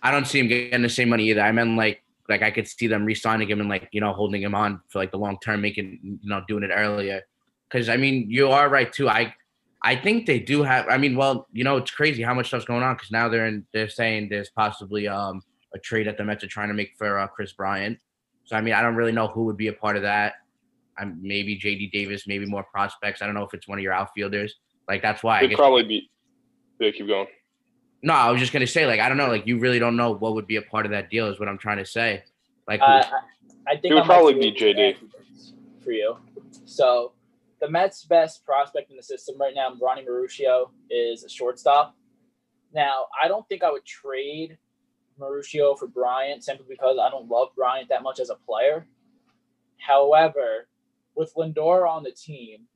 I 0.01 0.11
don't 0.11 0.25
see 0.25 0.39
him 0.39 0.47
getting 0.47 0.81
the 0.81 0.89
same 0.89 1.09
money 1.09 1.29
either. 1.29 1.41
I 1.41 1.51
mean, 1.51 1.75
like 1.75 2.03
like 2.29 2.41
I 2.41 2.51
could 2.51 2.67
see 2.67 2.87
them 2.87 3.05
re-signing 3.05 3.49
him 3.49 3.59
and 3.59 3.69
like 3.69 3.89
you 3.91 4.01
know 4.01 4.13
holding 4.13 4.41
him 4.41 4.55
on 4.55 4.81
for 4.89 4.99
like 4.99 5.11
the 5.11 5.17
long 5.17 5.37
term, 5.43 5.61
making 5.61 5.99
you 6.21 6.29
know 6.29 6.41
doing 6.47 6.63
it 6.63 6.71
earlier. 6.73 7.21
Because 7.69 7.89
I 7.89 7.97
mean, 7.97 8.29
you 8.29 8.49
are 8.49 8.69
right 8.69 8.91
too. 8.91 9.09
I 9.09 9.33
I 9.83 9.95
think 9.95 10.25
they 10.25 10.39
do 10.39 10.63
have. 10.63 10.87
I 10.89 10.97
mean, 10.97 11.15
well, 11.15 11.47
you 11.51 11.63
know, 11.63 11.77
it's 11.77 11.91
crazy 11.91 12.21
how 12.21 12.33
much 12.33 12.47
stuff's 12.47 12.65
going 12.65 12.83
on 12.83 12.95
because 12.95 13.11
now 13.11 13.29
they're 13.29 13.47
in. 13.47 13.65
They're 13.73 13.89
saying 13.89 14.29
there's 14.29 14.49
possibly 14.49 15.07
um 15.07 15.41
a 15.73 15.79
trade 15.79 16.07
that 16.07 16.17
the 16.17 16.23
Mets 16.23 16.43
are 16.43 16.47
trying 16.47 16.67
to 16.67 16.73
make 16.73 16.91
for 16.97 17.19
uh, 17.19 17.27
Kris 17.27 17.53
Bryant. 17.53 17.99
So 18.45 18.55
I 18.55 18.61
mean, 18.61 18.73
I 18.73 18.81
don't 18.81 18.95
really 18.95 19.11
know 19.11 19.27
who 19.27 19.45
would 19.45 19.57
be 19.57 19.67
a 19.67 19.73
part 19.73 19.95
of 19.95 20.03
that. 20.03 20.33
I'm 20.97 21.19
maybe 21.21 21.57
JD 21.57 21.91
Davis, 21.91 22.27
maybe 22.27 22.45
more 22.45 22.63
prospects. 22.63 23.21
I 23.21 23.25
don't 23.25 23.35
know 23.35 23.43
if 23.43 23.53
it's 23.53 23.67
one 23.67 23.77
of 23.77 23.83
your 23.83 23.93
outfielders. 23.93 24.55
Like 24.87 25.01
that's 25.01 25.23
why 25.23 25.39
It'd 25.39 25.51
guess 25.51 25.57
probably 25.57 25.83
be. 25.83 26.11
Yeah, 26.79 26.91
keep 26.91 27.07
going. 27.07 27.27
No, 28.03 28.13
I 28.13 28.31
was 28.31 28.39
just 28.39 28.51
gonna 28.51 28.65
say, 28.67 28.85
like, 28.87 28.99
I 28.99 29.07
don't 29.09 29.17
know, 29.17 29.27
like, 29.27 29.45
you 29.45 29.59
really 29.59 29.79
don't 29.79 29.95
know 29.95 30.11
what 30.11 30.33
would 30.33 30.47
be 30.47 30.55
a 30.55 30.61
part 30.61 30.85
of 30.85 30.91
that 30.91 31.09
deal, 31.09 31.27
is 31.27 31.39
what 31.39 31.47
I'm 31.47 31.57
trying 31.57 31.77
to 31.77 31.85
say. 31.85 32.23
Like, 32.67 32.81
Uh, 32.81 33.03
I- 33.05 33.21
I 33.67 33.71
think 33.77 33.91
It 33.91 33.93
would 33.93 34.03
I 34.03 34.07
might 34.07 34.13
probably 34.15 34.33
be 34.33 34.51
JD. 34.51 34.97
for 35.83 35.91
you. 35.91 36.17
So 36.65 37.13
the 37.59 37.69
Mets' 37.69 38.03
best 38.05 38.43
prospect 38.43 38.89
in 38.89 38.97
the 38.97 39.03
system 39.03 39.37
right 39.37 39.53
now, 39.53 39.75
Ronny 39.79 40.03
Mauricio, 40.03 40.71
is 40.89 41.23
a 41.23 41.29
shortstop. 41.29 41.95
Now, 42.73 43.07
I 43.21 43.27
don't 43.27 43.47
think 43.47 43.63
I 43.63 43.71
would 43.71 43.85
trade 43.85 44.57
Mauricio 45.19 45.77
for 45.77 45.87
Bryant 45.87 46.43
simply 46.43 46.65
because 46.67 46.97
I 46.97 47.09
don't 47.11 47.29
love 47.29 47.49
Bryant 47.55 47.89
that 47.89 48.01
much 48.01 48.19
as 48.19 48.29
a 48.31 48.35
player. 48.35 48.87
However, 49.77 50.67
with 51.15 51.33
Lindor 51.35 51.87
on 51.89 52.03
the 52.03 52.11
team, 52.11 52.67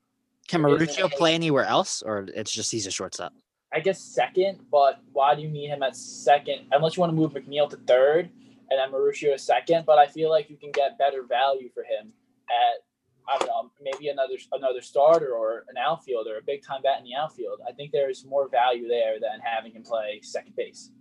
Can 0.48 0.64
It 0.66 0.82
is 0.82 0.90
Maruccio 0.90 1.12
play 1.12 1.34
anywhere 1.34 1.66
else, 1.66 2.04
or 2.04 2.28
it's 2.36 2.52
just 2.52 2.72
he's 2.72 2.86
a 2.86 2.92
shortstop? 2.92 3.34
I 3.76 3.82
guess 3.82 4.00
second, 4.00 4.60
but 4.72 5.02
why 5.12 5.36
do 5.36 5.42
you 5.42 5.50
need 5.50 5.68
him 5.68 5.84
at 5.84 5.98
second? 5.98 6.68
Unless 6.72 6.96
you 6.96 7.02
want 7.02 7.12
to 7.12 7.16
move 7.16 7.34
McNeil 7.34 7.70
to 7.70 7.76
third 7.76 8.30
and 8.70 8.80
then 8.80 8.90
Mauricio 8.90 9.34
to 9.34 9.38
second, 9.38 9.86
but 9.86 10.00
I 10.00 10.08
feel 10.08 10.30
like 10.30 10.50
you 10.50 10.56
can 10.56 10.72
get 10.72 10.98
better 10.98 11.24
value 11.28 11.70
for 11.74 11.84
him 11.84 12.14
at 12.50 12.82
I 13.28 13.38
don't 13.40 13.48
know, 13.48 13.72
maybe 13.82 14.10
another 14.10 14.36
another 14.54 14.82
starter 14.82 15.34
or 15.34 15.66
an 15.68 15.78
outfielder, 15.78 16.38
a 16.38 16.42
big 16.42 16.64
time 16.64 16.84
bat 16.84 17.00
in 17.00 17.04
the 17.06 17.16
outfield. 17.16 17.60
I 17.68 17.74
think 17.74 17.92
there's 17.92 18.24
more 18.24 18.48
value 18.48 18.88
there 18.88 19.20
than 19.20 19.40
having 19.44 19.74
him 19.74 19.84
play 19.84 20.20
second 20.22 20.56
base. 20.56 20.92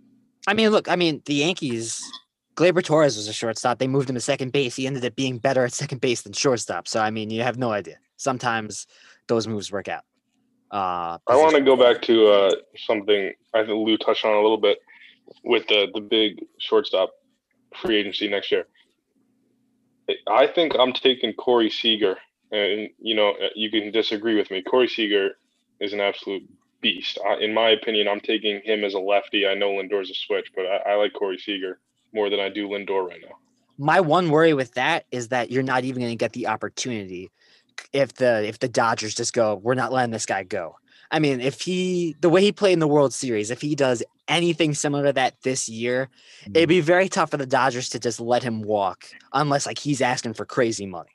I 0.47 0.53
mean, 0.53 0.69
look, 0.71 0.89
I 0.89 0.95
mean, 0.95 1.21
the 1.25 1.35
Yankees, 1.35 2.03
Gleyber 2.55 2.83
Torres 2.83 3.15
was 3.15 3.27
a 3.27 3.33
shortstop. 3.33 3.77
They 3.77 3.87
moved 3.87 4.09
him 4.09 4.15
to 4.15 4.21
second 4.21 4.51
base. 4.51 4.75
He 4.75 4.85
ended 4.87 5.05
up 5.05 5.15
being 5.15 5.37
better 5.37 5.63
at 5.65 5.73
second 5.73 6.01
base 6.01 6.23
than 6.23 6.33
shortstop. 6.33 6.87
So, 6.87 6.99
I 6.99 7.09
mean, 7.09 7.29
you 7.29 7.43
have 7.43 7.57
no 7.57 7.71
idea. 7.71 7.97
Sometimes 8.17 8.87
those 9.27 9.47
moves 9.47 9.71
work 9.71 9.87
out. 9.87 10.03
Uh, 10.75 11.17
I 11.25 11.37
want 11.37 11.55
to 11.55 11.61
go 11.61 11.77
back 11.77 12.01
to 12.01 12.27
uh, 12.27 12.51
something 12.75 13.31
I 13.53 13.59
think 13.59 13.87
Lou 13.87 13.97
touched 13.97 14.25
on 14.25 14.33
a 14.33 14.41
little 14.41 14.57
bit 14.57 14.79
with 15.45 15.65
the 15.67 15.87
the 15.93 16.01
big 16.01 16.45
shortstop 16.59 17.11
free 17.81 17.95
agency 17.95 18.27
next 18.27 18.51
year. 18.51 18.65
I 20.27 20.47
think 20.47 20.73
I'm 20.77 20.91
taking 20.91 21.31
Corey 21.31 21.69
Seager, 21.69 22.17
and 22.51 22.89
you 22.99 23.15
know 23.15 23.35
you 23.55 23.71
can 23.71 23.89
disagree 23.91 24.35
with 24.35 24.51
me. 24.51 24.63
Corey 24.63 24.89
Seager 24.89 25.37
is 25.79 25.93
an 25.93 26.01
absolute 26.01 26.43
beast. 26.81 27.19
I, 27.25 27.35
in 27.35 27.53
my 27.53 27.69
opinion, 27.69 28.09
I'm 28.09 28.19
taking 28.19 28.59
him 28.65 28.83
as 28.83 28.95
a 28.95 28.99
lefty. 28.99 29.47
I 29.47 29.53
know 29.53 29.69
Lindor's 29.69 30.11
a 30.11 30.13
switch, 30.13 30.51
but 30.53 30.65
I, 30.65 30.91
I 30.91 30.95
like 30.95 31.13
Corey 31.13 31.37
Seager 31.37 31.79
more 32.13 32.29
than 32.29 32.41
I 32.41 32.49
do 32.49 32.67
Lindor 32.67 33.07
right 33.07 33.21
now. 33.21 33.37
My 33.77 34.01
one 34.01 34.29
worry 34.29 34.53
with 34.53 34.73
that 34.73 35.05
is 35.09 35.29
that 35.29 35.51
you're 35.51 35.63
not 35.63 35.85
even 35.85 36.01
going 36.01 36.11
to 36.11 36.17
get 36.17 36.33
the 36.33 36.47
opportunity 36.47 37.31
if 37.93 38.13
the 38.13 38.47
if 38.47 38.59
the 38.59 38.67
Dodgers 38.67 39.15
just 39.15 39.33
go, 39.33 39.55
we're 39.55 39.75
not 39.75 39.91
letting 39.91 40.11
this 40.11 40.25
guy 40.25 40.43
go. 40.43 40.77
I 41.11 41.19
mean, 41.19 41.39
if 41.39 41.61
he 41.61 42.15
the 42.21 42.29
way 42.29 42.41
he 42.41 42.51
played 42.51 42.73
in 42.73 42.79
the 42.79 42.87
World 42.87 43.13
Series, 43.13 43.51
if 43.51 43.61
he 43.61 43.75
does 43.75 44.03
anything 44.27 44.73
similar 44.73 45.05
to 45.05 45.13
that 45.13 45.41
this 45.43 45.69
year, 45.69 46.09
it'd 46.45 46.65
mm. 46.65 46.69
be 46.69 46.81
very 46.81 47.09
tough 47.09 47.31
for 47.31 47.37
the 47.37 47.45
Dodgers 47.45 47.89
to 47.89 47.99
just 47.99 48.19
let 48.19 48.43
him 48.43 48.61
walk 48.61 49.05
unless 49.33 49.65
like 49.65 49.77
he's 49.77 50.01
asking 50.01 50.33
for 50.33 50.45
crazy 50.45 50.85
money. 50.85 51.11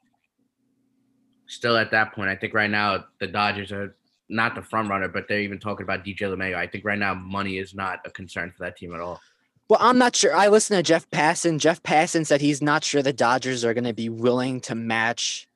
still 1.46 1.76
at 1.76 1.90
that 1.90 2.12
point, 2.12 2.30
I 2.30 2.36
think 2.36 2.54
right 2.54 2.70
now 2.70 3.04
the 3.18 3.26
Dodgers 3.26 3.72
are 3.72 3.96
not 4.28 4.54
the 4.54 4.62
front 4.62 4.88
runner, 4.88 5.08
but 5.08 5.26
they're 5.28 5.40
even 5.40 5.58
talking 5.58 5.82
about 5.82 6.04
DJ 6.04 6.20
LeMahieu. 6.20 6.54
I 6.54 6.66
think 6.66 6.84
right 6.84 6.98
now 6.98 7.14
money 7.14 7.58
is 7.58 7.74
not 7.74 7.98
a 8.04 8.10
concern 8.10 8.52
for 8.56 8.64
that 8.64 8.76
team 8.76 8.94
at 8.94 9.00
all. 9.00 9.20
Well, 9.68 9.80
I'm 9.80 9.98
not 9.98 10.16
sure. 10.16 10.34
I 10.34 10.48
listened 10.48 10.78
to 10.78 10.82
Jeff 10.82 11.08
Passan. 11.10 11.58
Jeff 11.58 11.82
Passan 11.82 12.26
said 12.26 12.40
he's 12.40 12.62
not 12.62 12.82
sure 12.82 13.02
the 13.02 13.12
Dodgers 13.12 13.64
are 13.64 13.74
going 13.74 13.84
to 13.84 13.92
be 13.92 14.08
willing 14.08 14.60
to 14.62 14.74
match 14.74 15.46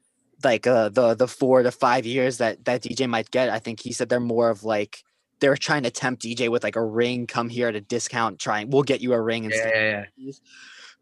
like 0.44 0.66
uh, 0.66 0.88
the 0.88 1.14
the 1.14 1.28
four 1.28 1.62
to 1.62 1.70
five 1.70 2.06
years 2.06 2.38
that 2.38 2.64
that 2.64 2.82
DJ 2.82 3.08
might 3.08 3.30
get. 3.30 3.48
I 3.50 3.58
think 3.58 3.80
he 3.80 3.92
said 3.92 4.08
they're 4.08 4.20
more 4.20 4.50
of 4.50 4.64
like 4.64 5.02
they're 5.40 5.56
trying 5.56 5.82
to 5.82 5.90
tempt 5.90 6.22
DJ 6.22 6.48
with 6.48 6.64
like 6.64 6.76
a 6.76 6.84
ring. 6.84 7.26
Come 7.26 7.48
here 7.48 7.68
at 7.68 7.76
a 7.76 7.80
discount. 7.80 8.38
Trying, 8.38 8.70
we'll 8.70 8.82
get 8.82 9.00
you 9.00 9.12
a 9.12 9.20
ring 9.20 9.44
instead. 9.44 9.72
yeah, 9.74 10.04
yeah. 10.16 10.32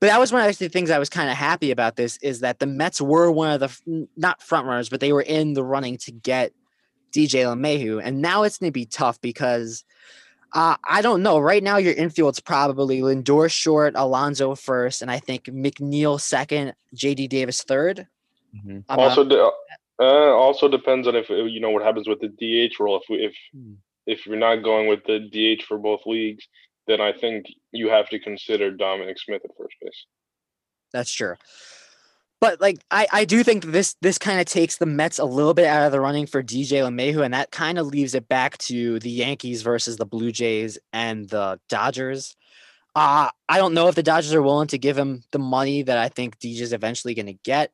But 0.01 0.09
that 0.09 0.19
was 0.19 0.33
one 0.33 0.49
of 0.49 0.59
the 0.59 0.69
things 0.69 0.91
I 0.91 0.99
was 0.99 1.09
kind 1.09 1.31
of 1.31 1.37
happy 1.37 1.71
about. 1.71 1.95
This 1.95 2.17
is 2.23 2.41
that 2.41 2.59
the 2.59 2.67
Mets 2.67 3.01
were 3.01 3.31
one 3.31 3.53
of 3.53 3.61
the 3.61 4.09
not 4.17 4.43
front 4.43 4.67
runners, 4.67 4.89
but 4.89 4.99
they 4.99 5.13
were 5.13 5.23
in 5.23 5.55
the 5.55 5.63
running 5.63 5.97
to 5.99 6.11
get 6.11 6.53
DJ 7.13 7.45
LeMahieu, 7.45 8.01
and 8.03 8.21
now 8.21 8.43
it's 8.43 8.59
going 8.59 8.69
to 8.69 8.73
be 8.73 8.87
tough 8.87 9.21
because 9.21 9.85
uh, 10.55 10.77
I 10.85 11.03
don't 11.03 11.23
know. 11.23 11.39
Right 11.39 11.63
now, 11.63 11.77
your 11.77 11.95
infield's 11.95 12.41
probably 12.41 13.01
Lindor 13.01 13.51
short, 13.51 13.95
Alonso 13.97 14.55
first, 14.55 15.03
and 15.03 15.11
I 15.11 15.19
think 15.19 15.45
McNeil 15.45 16.21
second, 16.21 16.75
JD 16.95 17.29
Davis 17.29 17.63
third. 17.63 18.07
Mhm. 18.55 18.85
Also, 18.89 19.25
de- 19.25 19.51
uh, 20.01 20.03
also 20.35 20.69
depends 20.69 21.07
on 21.09 21.17
if 21.17 21.31
uh, 21.31 21.45
you 21.45 21.61
know 21.61 21.71
what 21.71 21.83
happens 21.83 22.09
with 22.09 22.21
the 22.21 22.29
DH 22.29 22.79
role. 22.81 22.97
If 22.97 23.05
we, 23.09 23.17
if 23.25 23.35
Hmm. 23.53 23.75
if 24.07 24.27
you're 24.27 24.37
not 24.37 24.57
going 24.57 24.89
with 24.89 25.05
the 25.07 25.19
DH 25.21 25.63
for 25.65 25.79
both 25.79 26.01
leagues, 26.07 26.47
then 26.87 27.01
I 27.01 27.13
think 27.13 27.47
you 27.73 27.89
have 27.89 28.09
to 28.11 28.19
consider 28.19 28.71
Dominic 28.71 29.19
Smith 29.19 29.43
at 29.45 29.51
first 29.57 29.75
base. 29.81 30.07
That's 30.93 31.13
true. 31.13 31.37
But 32.41 32.61
like 32.61 32.81
I, 32.91 33.07
I 33.13 33.25
do 33.25 33.45
think 33.45 33.65
this 33.67 33.95
this 34.03 34.19
kind 34.19 34.41
of 34.41 34.47
takes 34.47 34.77
the 34.77 34.87
Mets 34.87 35.21
a 35.21 35.25
little 35.25 35.55
bit 35.55 35.67
out 35.67 35.87
of 35.87 35.93
the 35.93 36.01
running 36.01 36.27
for 36.27 36.43
DJ 36.43 36.81
LeMahieu, 36.83 37.25
and 37.25 37.33
that 37.33 37.53
kind 37.53 37.79
of 37.79 37.87
leaves 37.87 38.15
it 38.17 38.29
back 38.29 38.59
to 38.59 38.99
the 38.99 39.11
Yankees 39.11 39.63
versus 39.63 39.97
the 39.97 40.07
Blue 40.07 40.33
Jays 40.33 40.77
and 40.93 41.29
the 41.29 41.61
Dodgers. 41.69 42.35
Uh, 42.97 43.31
I 43.49 43.57
don't 43.59 43.73
know 43.75 43.87
if 43.89 43.95
the 43.95 44.03
Dodgers 44.03 44.35
are 44.35 44.43
willing 44.43 44.67
to 44.69 44.77
give 44.79 44.99
him 44.99 45.23
the 45.31 45.39
money 45.39 45.83
that 45.83 45.97
I 45.97 46.09
think 46.09 46.39
DJ 46.41 46.61
is 46.63 46.73
eventually 46.73 47.15
going 47.15 47.27
to 47.27 47.39
get. 47.45 47.71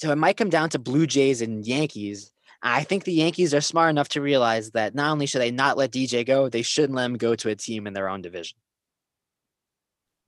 So 0.00 0.10
it 0.10 0.16
might 0.16 0.38
come 0.38 0.48
down 0.48 0.70
to 0.70 0.78
Blue 0.78 1.06
Jays 1.06 1.42
and 1.42 1.66
Yankees. 1.66 2.32
I 2.62 2.84
think 2.84 3.04
the 3.04 3.12
Yankees 3.12 3.52
are 3.52 3.60
smart 3.60 3.90
enough 3.90 4.08
to 4.10 4.22
realize 4.22 4.70
that 4.70 4.94
not 4.94 5.12
only 5.12 5.26
should 5.26 5.42
they 5.42 5.50
not 5.50 5.76
let 5.76 5.90
DJ 5.90 6.26
go, 6.26 6.48
they 6.48 6.62
shouldn't 6.62 6.94
let 6.94 7.04
him 7.04 7.18
go 7.18 7.34
to 7.34 7.50
a 7.50 7.54
team 7.54 7.86
in 7.86 7.92
their 7.92 8.08
own 8.08 8.22
division. 8.22 8.56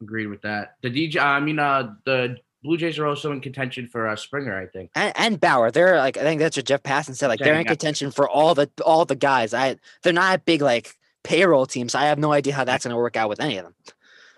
Agreed 0.02 0.26
with 0.26 0.42
that. 0.42 0.74
The 0.82 0.90
DJ, 0.90 1.22
I 1.22 1.40
mean, 1.40 1.58
uh, 1.58 1.94
the 2.04 2.36
Blue 2.62 2.76
Jays 2.76 2.98
are 2.98 3.06
also 3.06 3.32
in 3.32 3.40
contention 3.40 3.88
for 3.88 4.08
uh, 4.08 4.14
Springer, 4.14 4.60
I 4.60 4.66
think. 4.66 4.90
and, 4.94 5.12
and 5.16 5.40
Bauer. 5.40 5.70
They're 5.70 5.96
like 5.96 6.18
I 6.18 6.20
think 6.20 6.40
that's 6.40 6.56
what 6.56 6.66
Jeff 6.66 6.82
Passan 6.82 7.16
said. 7.16 7.28
Like 7.28 7.40
they're 7.40 7.58
in 7.58 7.64
contention 7.64 8.10
for 8.10 8.28
all 8.28 8.54
the 8.54 8.70
all 8.84 9.06
the 9.06 9.16
guys. 9.16 9.54
I 9.54 9.76
they're 10.02 10.12
not 10.12 10.36
a 10.36 10.38
big 10.38 10.60
like 10.60 10.96
payroll 11.24 11.64
team, 11.64 11.88
so 11.88 11.98
I 11.98 12.04
have 12.04 12.18
no 12.18 12.32
idea 12.32 12.52
how 12.52 12.64
that's 12.64 12.84
going 12.84 12.94
to 12.94 13.00
work 13.00 13.16
out 13.16 13.30
with 13.30 13.40
any 13.40 13.56
of 13.56 13.64
them. 13.64 13.74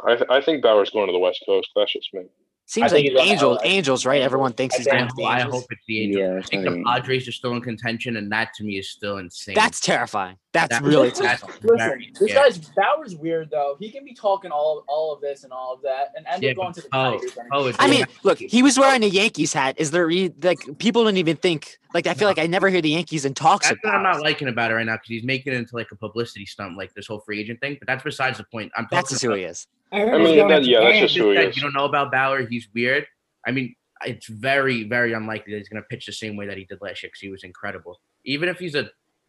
I 0.07 0.14
th- 0.14 0.31
I 0.31 0.41
think 0.41 0.62
Bauer's 0.62 0.91
going 0.91 1.07
to 1.07 1.12
the 1.12 1.19
West 1.19 1.43
Coast. 1.45 1.71
That's 1.75 1.93
just 1.93 2.14
me. 2.14 2.23
Seems 2.66 2.92
like 2.92 3.02
he's 3.02 3.12
going 3.12 3.28
Angels, 3.28 3.59
LA. 3.59 3.71
Angels, 3.71 4.06
right? 4.06 4.23
Everyone 4.23 4.52
thinks 4.52 4.75
I 4.75 4.78
he's 4.78 4.87
going 4.87 5.02
I, 5.04 5.06
to 5.06 5.14
the 5.16 5.25
I 5.25 5.40
hope 5.40 5.64
it's 5.71 5.85
the 5.87 6.02
Angels. 6.02 6.21
Yeah, 6.21 6.38
I 6.38 6.42
think 6.42 6.64
the 6.64 6.71
even- 6.71 6.85
Padres 6.85 7.28
are 7.28 7.33
still 7.33 7.52
in 7.52 7.61
contention, 7.61 8.16
and 8.16 8.33
that 8.33 8.54
to 8.54 8.64
me 8.64 8.78
is 8.78 8.88
still 8.90 9.18
insane. 9.18 9.54
That's 9.54 9.80
terrifying. 9.80 10.37
That's 10.54 10.68
That- 10.78 10.82
really 10.84 11.08
that's 11.08 11.18
terrifying. 11.18 11.52
Listen, 11.64 11.99
this 12.20 12.30
scary. 12.30 12.32
guy's 12.32 12.58
Bauer's 12.58 13.16
weird 13.16 13.50
though. 13.50 13.76
He 13.80 13.90
can 13.90 14.04
be 14.04 14.14
talking 14.14 14.52
all 14.52 14.84
all 14.87 15.12
of 15.12 15.20
this 15.20 15.42
and 15.42 15.52
all 15.52 15.75
of 15.75 15.82
that, 15.82 16.12
and 16.16 16.25
end 16.28 16.42
Yeah, 16.44 16.50
up 16.52 16.56
going 16.56 16.73
to 16.75 16.80
the 16.80 16.87
oh, 16.92 17.18
Tigers. 17.18 17.37
and- 17.37 17.49
oh, 17.52 17.66
it's- 17.66 17.76
I 17.80 17.90
mean, 17.90 18.04
look, 18.23 18.38
he 18.38 18.62
was 18.62 18.78
wearing 18.78 19.02
a 19.02 19.08
Yankees 19.08 19.52
hat. 19.52 19.75
Is 19.78 19.90
there 19.90 20.06
re- 20.06 20.32
like 20.42 20.61
people 20.78 21.02
don't 21.02 21.16
even 21.16 21.37
think 21.37 21.76
like 21.92 22.06
I 22.06 22.14
feel 22.14 22.28
like 22.28 22.38
I 22.38 22.46
never 22.46 22.68
hear 22.70 22.80
the 22.80 22.90
Yankees 22.90 23.25
in 23.25 23.34
talks 23.34 23.68
That's 23.68 23.80
what 23.82 23.94
I'm 23.96 24.04
not 24.04 24.20
liking 24.20 24.46
about 24.46 24.70
it 24.70 24.75
right 24.75 24.87
now 24.87 24.94
because 24.94 25.08
he's 25.08 25.25
making 25.25 25.52
it 25.52 25.56
into 25.56 25.75
like 25.75 25.88
a 25.90 25.96
publicity 25.96 26.46
stunt, 26.46 26.76
like 26.78 26.94
this 26.94 27.08
whole 27.08 27.18
free 27.20 27.40
agent 27.40 27.61
thing. 27.61 27.76
But 27.80 27.88
that's 27.88 28.04
besides 28.04 28.38
the 28.38 28.44
point. 28.44 28.70
I'm 28.76 28.84
talking 28.84 28.96
That's 28.96 29.11
just 29.11 29.23
who 29.23 29.30
about 29.30 29.38
he 29.38 29.44
is. 29.46 29.66
I, 29.92 29.99
heard 30.00 30.14
I 30.14 30.18
mean, 30.25 30.49
that- 30.49 30.64
yeah, 30.64 30.80
that's 30.80 31.00
just 31.00 31.16
who 31.16 31.30
he 31.30 31.34
that 31.37 31.49
is. 31.49 31.56
you 31.56 31.62
don't 31.62 31.75
know 31.75 31.84
about 31.84 32.12
Bauer. 32.12 32.46
He's 32.46 32.68
weird. 32.73 33.06
I 33.44 33.50
mean, 33.50 33.75
it's 34.06 34.26
very, 34.28 34.84
very 34.84 35.14
unlikely 35.14 35.52
that 35.52 35.58
he's 35.58 35.68
going 35.68 35.82
to 35.82 35.87
pitch 35.88 36.06
the 36.06 36.12
same 36.12 36.37
way 36.37 36.46
that 36.46 36.56
he 36.56 36.64
did 36.64 36.78
last 36.80 37.02
year 37.02 37.08
because 37.08 37.20
he 37.20 37.28
was 37.30 37.42
incredible. 37.42 38.00
Even 38.25 38.49
if 38.49 38.58
he's 38.58 38.75
a 38.76 38.88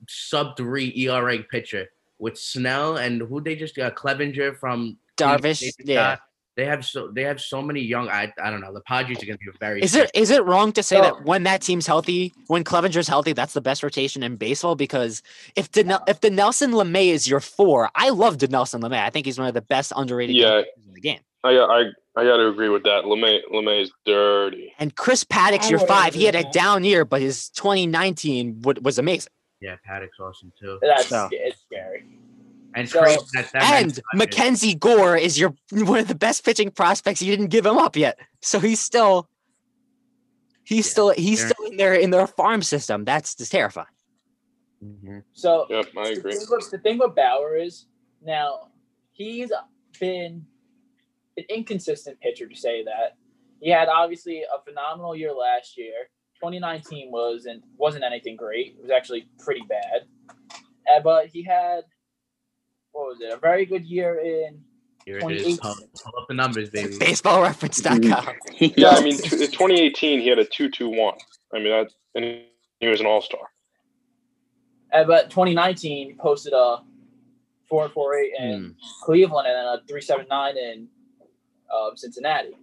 sub 0.10 0.58
three 0.58 0.92
ERA 0.96 1.40
pitcher 1.44 1.88
with 2.20 2.38
Snell 2.38 2.98
and 2.98 3.22
who 3.22 3.42
they 3.42 3.56
just 3.56 3.76
got 3.76 3.96
Clevinger 3.96 4.58
from 4.58 4.98
Darvish, 5.18 5.60
David 5.62 5.74
yeah. 5.86 6.14
Scott. 6.16 6.20
They 6.58 6.66
have 6.66 6.86
so 6.86 7.10
they 7.14 7.24
have 7.24 7.42
so 7.42 7.62
many 7.62 7.82
young. 7.82 8.08
I 8.08 8.32
I 8.42 8.50
don't 8.50 8.62
know. 8.62 8.74
The 8.74 8.80
Padres 8.80 9.22
are 9.22 9.26
going 9.26 9.38
to 9.38 9.52
be 9.52 9.58
very. 9.60 9.84
Is 9.84 9.94
it 9.94 10.10
is 10.14 10.30
it 10.32 10.46
wrong 10.46 10.72
to 10.72 10.82
say 10.84 10.96
So- 10.96 11.02
that 11.02 11.26
when 11.26 11.44
that 11.44 11.62
team's 11.62 11.86
healthy, 11.86 12.34
when 12.48 12.64
Clevinger's 12.64 13.10
healthy, 13.10 13.34
that's 13.34 13.52
the 13.54 13.60
best 13.60 13.84
rotation 13.84 14.24
in 14.24 14.38
baseball? 14.38 14.76
Because 14.76 15.22
if 15.58 15.70
the 15.74 16.02
if 16.08 16.22
Dinelson 16.22 16.72
Lamet 16.74 17.08
is 17.10 17.28
your 17.28 17.42
four, 17.42 17.90
I 17.94 18.08
love 18.10 18.38
Dinelson 18.38 18.80
Lamet. 18.82 19.02
I 19.04 19.10
think 19.10 19.26
he's 19.26 19.38
one 19.38 19.50
of 19.50 19.54
the 19.54 19.62
best 19.62 19.92
underrated 19.98 20.34
Yeah. 20.38 20.62
pitchers 20.62 20.88
in 20.88 20.94
the 20.94 21.02
game. 21.02 21.20
I 21.44 21.50
I 21.58 21.80
I 22.18 22.24
got 22.24 22.38
to 22.38 22.48
agree 22.48 22.70
with 22.70 22.84
that. 22.84 23.04
Lamet 23.04 23.42
Lamet 23.52 23.82
is 23.84 23.92
dirty. 24.06 24.74
And 24.80 24.96
Chris 24.96 25.26
Paddack's 25.26 25.70
your 25.70 25.80
five. 25.80 26.14
He 26.14 26.24
had 26.24 26.36
a 26.36 26.50
down 26.52 26.86
year, 26.86 27.04
but 27.04 27.20
his 27.20 27.50
2019 27.50 28.62
wa- 28.64 28.76
was 28.82 28.98
amazing. 28.98 29.30
Yeah, 29.66 29.78
Paddack's 29.88 30.20
awesome 30.20 30.52
too. 30.60 30.78
That's 30.82 31.08
So- 31.08 31.28
it's 31.32 31.60
scary. 31.62 32.06
And 32.76 32.88
So- 32.90 33.02
crazy 33.02 33.20
that, 33.34 33.52
that 33.54 33.64
And 33.82 33.88
Mets- 33.88 34.02
Mackenzie 34.14 34.76
Gore 34.76 35.18
is 35.18 35.40
your 35.40 35.56
one 35.72 36.00
of 36.00 36.08
the 36.08 36.16
best 36.16 36.44
pitching 36.46 36.70
prospects. 36.72 37.22
You 37.22 37.32
didn't 37.36 37.50
give 37.50 37.66
him 37.66 37.78
up 37.78 37.96
yet, 37.96 38.20
so 38.42 38.60
he's 38.60 38.80
still 38.80 39.28
he's 40.64 40.86
Yeah, 40.86 40.92
still 40.92 41.10
he's 41.12 41.46
still 41.50 41.66
in 41.66 41.78
their 41.78 41.94
in 41.96 42.10
their 42.12 42.28
farm 42.28 42.62
system. 42.62 43.04
That's 43.06 43.34
just 43.36 43.52
terrifying. 43.52 43.88
Mhm. 44.84 45.24
So 45.34 45.66
Yep, 45.70 45.86
I 45.98 46.04
the 46.04 46.20
agree. 46.20 46.36
thing, 46.36 46.48
with, 46.50 46.70
the 46.72 46.78
thing 46.80 46.98
with 47.00 47.16
Bauer 47.16 47.56
is 47.56 47.88
now 48.22 48.70
he's 49.14 49.52
been 50.00 50.46
an 51.38 51.44
inconsistent 51.50 52.20
pitcher 52.20 52.48
to 52.48 52.56
say 52.56 52.84
that. 52.84 53.18
He 53.62 53.70
had 53.72 53.88
obviously 53.88 54.44
a 54.44 54.62
phenomenal 54.64 55.16
year 55.16 55.34
last 55.34 55.78
year. 55.78 56.10
2019 56.36 57.12
was 57.12 57.46
and 57.46 57.62
wasn't 57.78 58.04
anything 58.04 58.36
great. 58.36 58.76
It 58.78 58.82
was 58.82 58.92
actually 58.92 59.28
pretty 59.40 59.64
bad. 59.70 60.02
Uh, 60.94 61.00
but 61.04 61.28
he 61.28 61.44
had 61.44 61.82
what 62.92 63.08
was 63.08 63.18
it? 63.22 63.34
A 63.34 63.38
very 63.38 63.66
good 63.66 63.84
year 63.86 64.20
in 64.20 64.62
Here 65.06 65.18
it 65.18 65.22
28. 65.22 65.46
is. 65.48 65.58
Pull, 65.60 65.76
pull 65.76 66.22
up 66.22 66.28
the 66.30 66.34
numbers, 66.34 66.70
baby. 66.70 66.96
BaseballReference.com. 66.98 68.36
Yeah, 68.78 68.90
I 68.92 69.02
mean, 69.04 69.18
t- 69.18 69.36
in 69.36 69.52
2018 69.52 70.22
he 70.22 70.28
had 70.30 70.40
a 70.40 70.46
2-2-1. 70.46 71.18
I 71.54 71.58
mean 71.60 71.66
that, 71.70 71.92
and 72.16 72.42
he 72.80 72.88
was 72.88 73.00
an 73.02 73.06
all-star. 73.06 73.42
uh, 74.94 75.04
but 75.04 75.30
2019 75.30 76.08
he 76.10 76.14
posted 76.16 76.54
a 76.54 76.78
4-4-8 77.72 78.24
in 78.40 78.60
Hmm. 78.64 78.70
Cleveland 79.04 79.48
and 79.48 79.58
then 79.58 79.66
a 79.66 80.26
3-7-9 80.26 80.56
in 80.56 80.88
um, 81.76 81.92
Cincinnati. 81.98 82.56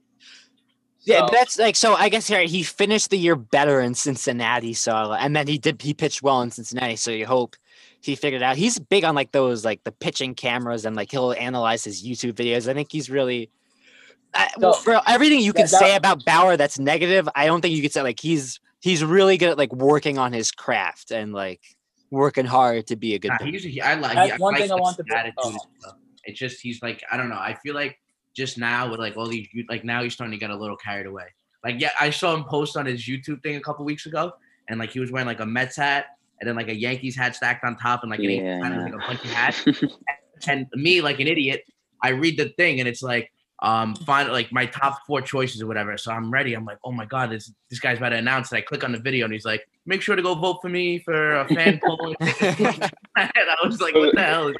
Yeah, 1.05 1.19
So- 1.19 1.27
but 1.27 1.33
that's 1.33 1.59
like 1.59 1.77
so. 1.77 1.95
I 1.95 2.09
guess 2.09 2.27
here 2.29 2.43
he 2.43 2.63
finished 2.63 3.11
the 3.11 3.19
year 3.19 3.35
better 3.37 3.81
in 3.81 3.95
Cincinnati, 3.95 4.73
so 4.75 5.13
and 5.13 5.35
then 5.35 5.47
he 5.47 5.59
did 5.59 5.83
he 5.83 5.95
pitched 5.95 6.23
well 6.23 6.43
in 6.43 6.51
Cincinnati, 6.51 6.97
so 6.97 7.11
you 7.11 7.27
hope 7.27 7.57
he 8.01 8.15
figured 8.15 8.43
it 8.43 8.45
out. 8.45 8.57
He's 8.57 8.79
big 8.79 9.05
on 9.05 9.15
like 9.15 9.33
those 9.33 9.65
like 9.65 9.83
the 9.85 9.93
pitching 9.93 10.35
cameras 10.35 10.85
and 10.85 10.95
like 10.97 11.11
he'll 11.11 11.33
analyze 11.33 11.85
his 11.85 12.05
YouTube 12.05 12.33
videos. 12.35 12.69
I 12.69 12.75
think 12.75 12.91
he's 12.93 13.11
really 13.11 13.51
I, 14.35 14.49
well, 14.59 14.73
for 14.73 15.01
everything 15.07 15.41
you 15.41 15.53
can 15.53 15.63
that- 15.67 15.71
that- 15.73 15.81
say 15.81 15.97
about 15.97 16.25
Bauer 16.25 16.57
that's 16.57 16.79
negative. 16.79 17.29
I 17.35 17.47
don't 17.47 17.61
think 17.61 17.75
you 17.75 17.83
could 17.83 17.93
say 17.93 18.03
like 18.03 18.21
he's 18.21 18.61
he's 18.81 19.05
really 19.05 19.37
good 19.37 19.51
at 19.51 19.59
like 19.59 19.73
working 19.73 20.19
on 20.19 20.33
his 20.33 20.51
craft 20.53 21.11
and 21.11 21.33
like 21.33 21.61
working 22.11 22.47
hard 22.47 22.87
to 22.89 22.97
be 22.97 23.15
a 23.15 23.19
good. 23.19 23.29
Nah, 23.29 23.39
pitcher. 23.39 23.51
he's, 23.51 23.65
he, 23.65 23.81
I 23.81 23.95
like. 23.95 24.15
That's 24.15 24.33
I 24.33 24.37
one 24.37 24.55
like 24.55 24.63
thing 24.63 24.73
I 24.73 24.77
want 24.77 24.97
to 24.99 25.05
attitude 25.17 25.35
oh. 25.85 25.93
It's 26.25 26.39
just 26.39 26.61
he's 26.61 26.81
like 26.83 27.03
I 27.11 27.17
don't 27.17 27.29
know. 27.29 27.35
I 27.39 27.55
feel 27.63 27.75
like 27.75 27.99
just 28.35 28.59
now 28.59 28.91
with 28.91 28.99
like 28.99 29.17
all 29.17 29.27
these 29.27 29.49
like 29.69 29.85
now 29.85 30.03
he's 30.03 30.15
starting 30.15 30.33
to 30.33 30.39
get 30.39 30.51
a 30.51 30.57
little 30.57 30.77
carried 30.77 31.07
away. 31.07 31.27
Like 31.65 31.81
yeah, 31.81 31.91
I 32.01 32.11
saw 32.11 32.35
him 32.35 32.45
post 32.45 32.77
on 32.77 32.87
his 32.87 33.07
YouTube 33.07 33.43
thing 33.43 33.57
a 33.57 33.61
couple 33.61 33.85
weeks 33.85 34.07
ago, 34.07 34.33
and 34.69 34.79
like 34.79 34.91
he 34.91 35.01
was 35.01 35.11
wearing 35.11 35.27
like 35.27 35.41
a 35.41 35.47
Mets 35.47 35.77
hat 35.77 36.07
and 36.41 36.49
then 36.49 36.57
like 36.57 36.69
a 36.69 36.75
Yankees 36.75 37.15
hat 37.15 37.37
stacked 37.37 37.65
on 37.65 37.77
top 37.77 38.03
and 38.03 38.11
like 38.11 38.19
an 38.19 38.31
Yeah, 38.31 38.59
Yankees 38.59 38.65
hat 38.65 38.83
like 38.83 38.93
a 38.93 38.99
bunch 38.99 39.25
of 39.25 39.31
hats. 39.31 39.65
and 40.49 40.67
me 40.75 41.01
like 41.01 41.21
an 41.21 41.29
idiot, 41.29 41.63
I 42.03 42.11
read 42.11 42.37
the 42.37 42.49
thing 42.57 42.81
and 42.81 42.89
it's 42.89 43.03
like 43.03 43.31
um 43.63 43.95
find 43.95 44.29
like 44.33 44.51
my 44.51 44.67
top 44.67 44.99
four 45.07 45.23
choices 45.23 45.63
or 45.63 45.69
whatever. 45.69 45.97
So 45.97 46.11
I'm 46.11 46.33
ready. 46.33 46.55
I'm 46.55 46.65
like, 46.65 46.79
oh 46.85 46.91
my 46.91 47.07
god, 47.07 47.31
this 47.31 47.53
this 47.71 47.79
guy's 47.79 47.99
about 47.99 48.09
to 48.09 48.17
announce 48.17 48.53
it. 48.53 48.57
I 48.57 48.61
click 48.63 48.83
on 48.83 48.91
the 48.91 48.99
video 48.99 49.25
and 49.25 49.33
he's 49.33 49.45
like, 49.45 49.65
make 49.87 50.03
sure 50.03 50.17
to 50.17 50.23
go 50.23 50.35
vote 50.35 50.59
for 50.61 50.69
me 50.69 50.99
for 50.99 51.37
a 51.37 51.49
fan 51.49 51.81
poll. 51.85 52.15
and 52.21 52.91
I 53.17 53.57
was 53.65 53.81
like, 53.81 53.95
what 53.95 54.15
the 54.15 54.23
hell? 54.23 54.49
Is 54.49 54.57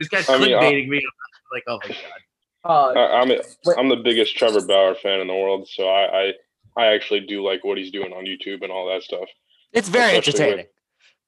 this 0.00 0.08
guy's 0.08 0.28
I 0.30 0.38
mean, 0.38 0.50
clickbaiting 0.50 0.88
me. 0.88 0.98
I'm 0.98 1.52
like, 1.52 1.64
oh 1.66 1.78
my 1.82 1.88
god. 1.88 1.96
Uh, 2.68 2.92
I, 2.92 3.20
I'm 3.20 3.30
a, 3.30 3.38
Wait. 3.64 3.76
I'm 3.78 3.88
the 3.88 3.96
biggest 3.96 4.36
Trevor 4.36 4.66
Bauer 4.66 4.94
fan 4.94 5.20
in 5.20 5.26
the 5.28 5.34
world, 5.34 5.68
so 5.68 5.88
I, 5.88 6.02
I 6.22 6.32
I 6.78 6.86
actually 6.94 7.20
do 7.20 7.42
like 7.44 7.64
what 7.64 7.78
he's 7.78 7.90
doing 7.90 8.12
on 8.12 8.24
YouTube 8.24 8.62
and 8.62 8.70
all 8.72 8.86
that 8.88 9.02
stuff. 9.02 9.28
it's 9.72 9.88
very 9.88 10.16
especially 10.18 10.32
with- 10.32 10.40
entertaining. 10.42 10.66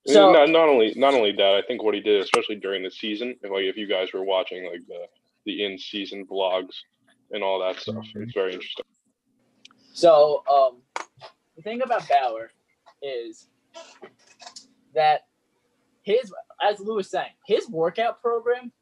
So- 0.07 0.33
not, 0.33 0.49
not 0.49 0.69
only 0.69 0.93
not 0.97 1.15
only 1.15 1.33
that, 1.33 1.55
I 1.55 1.63
think 1.67 1.83
what 1.83 1.95
he 1.95 2.01
did, 2.01 2.21
especially 2.23 2.57
during 2.57 2.83
the 2.83 2.91
season, 2.91 3.37
if 3.43 3.51
like 3.51 3.65
if 3.65 3.77
you 3.77 3.87
guys 3.87 4.13
were 4.13 4.25
watching 4.25 4.65
like 4.65 4.81
the 4.89 5.07
the 5.47 5.65
in 5.65 5.79
season 5.79 6.27
vlogs 6.27 6.75
and 7.31 7.43
all 7.43 7.59
that 7.61 7.77
stuff, 7.81 7.97
Mm-hmm. 7.97 8.23
it's 8.23 8.33
very 8.35 8.53
interesting. 8.55 8.85
So 9.93 10.45
um, 10.51 10.83
the 11.57 11.63
thing 11.63 11.83
about 11.83 12.09
Bauer 12.09 12.51
is 13.03 13.49
that 14.95 15.27
his, 16.03 16.33
as 16.63 16.81
Lou 16.81 16.97
was 16.97 17.11
saying, 17.11 17.31
his 17.47 17.69
workout 17.69 18.23
program 18.23 18.73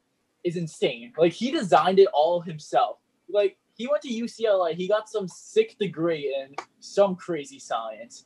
is 0.43 0.55
insane. 0.55 1.13
Like 1.17 1.33
he 1.33 1.51
designed 1.51 1.99
it 1.99 2.07
all 2.13 2.41
himself. 2.41 2.97
Like 3.29 3.57
he 3.75 3.87
went 3.87 4.01
to 4.03 4.09
UCLA, 4.09 4.73
he 4.73 4.87
got 4.87 5.09
some 5.09 5.27
sick 5.27 5.77
degree 5.77 6.35
in 6.39 6.55
some 6.79 7.15
crazy 7.15 7.59
science, 7.59 8.25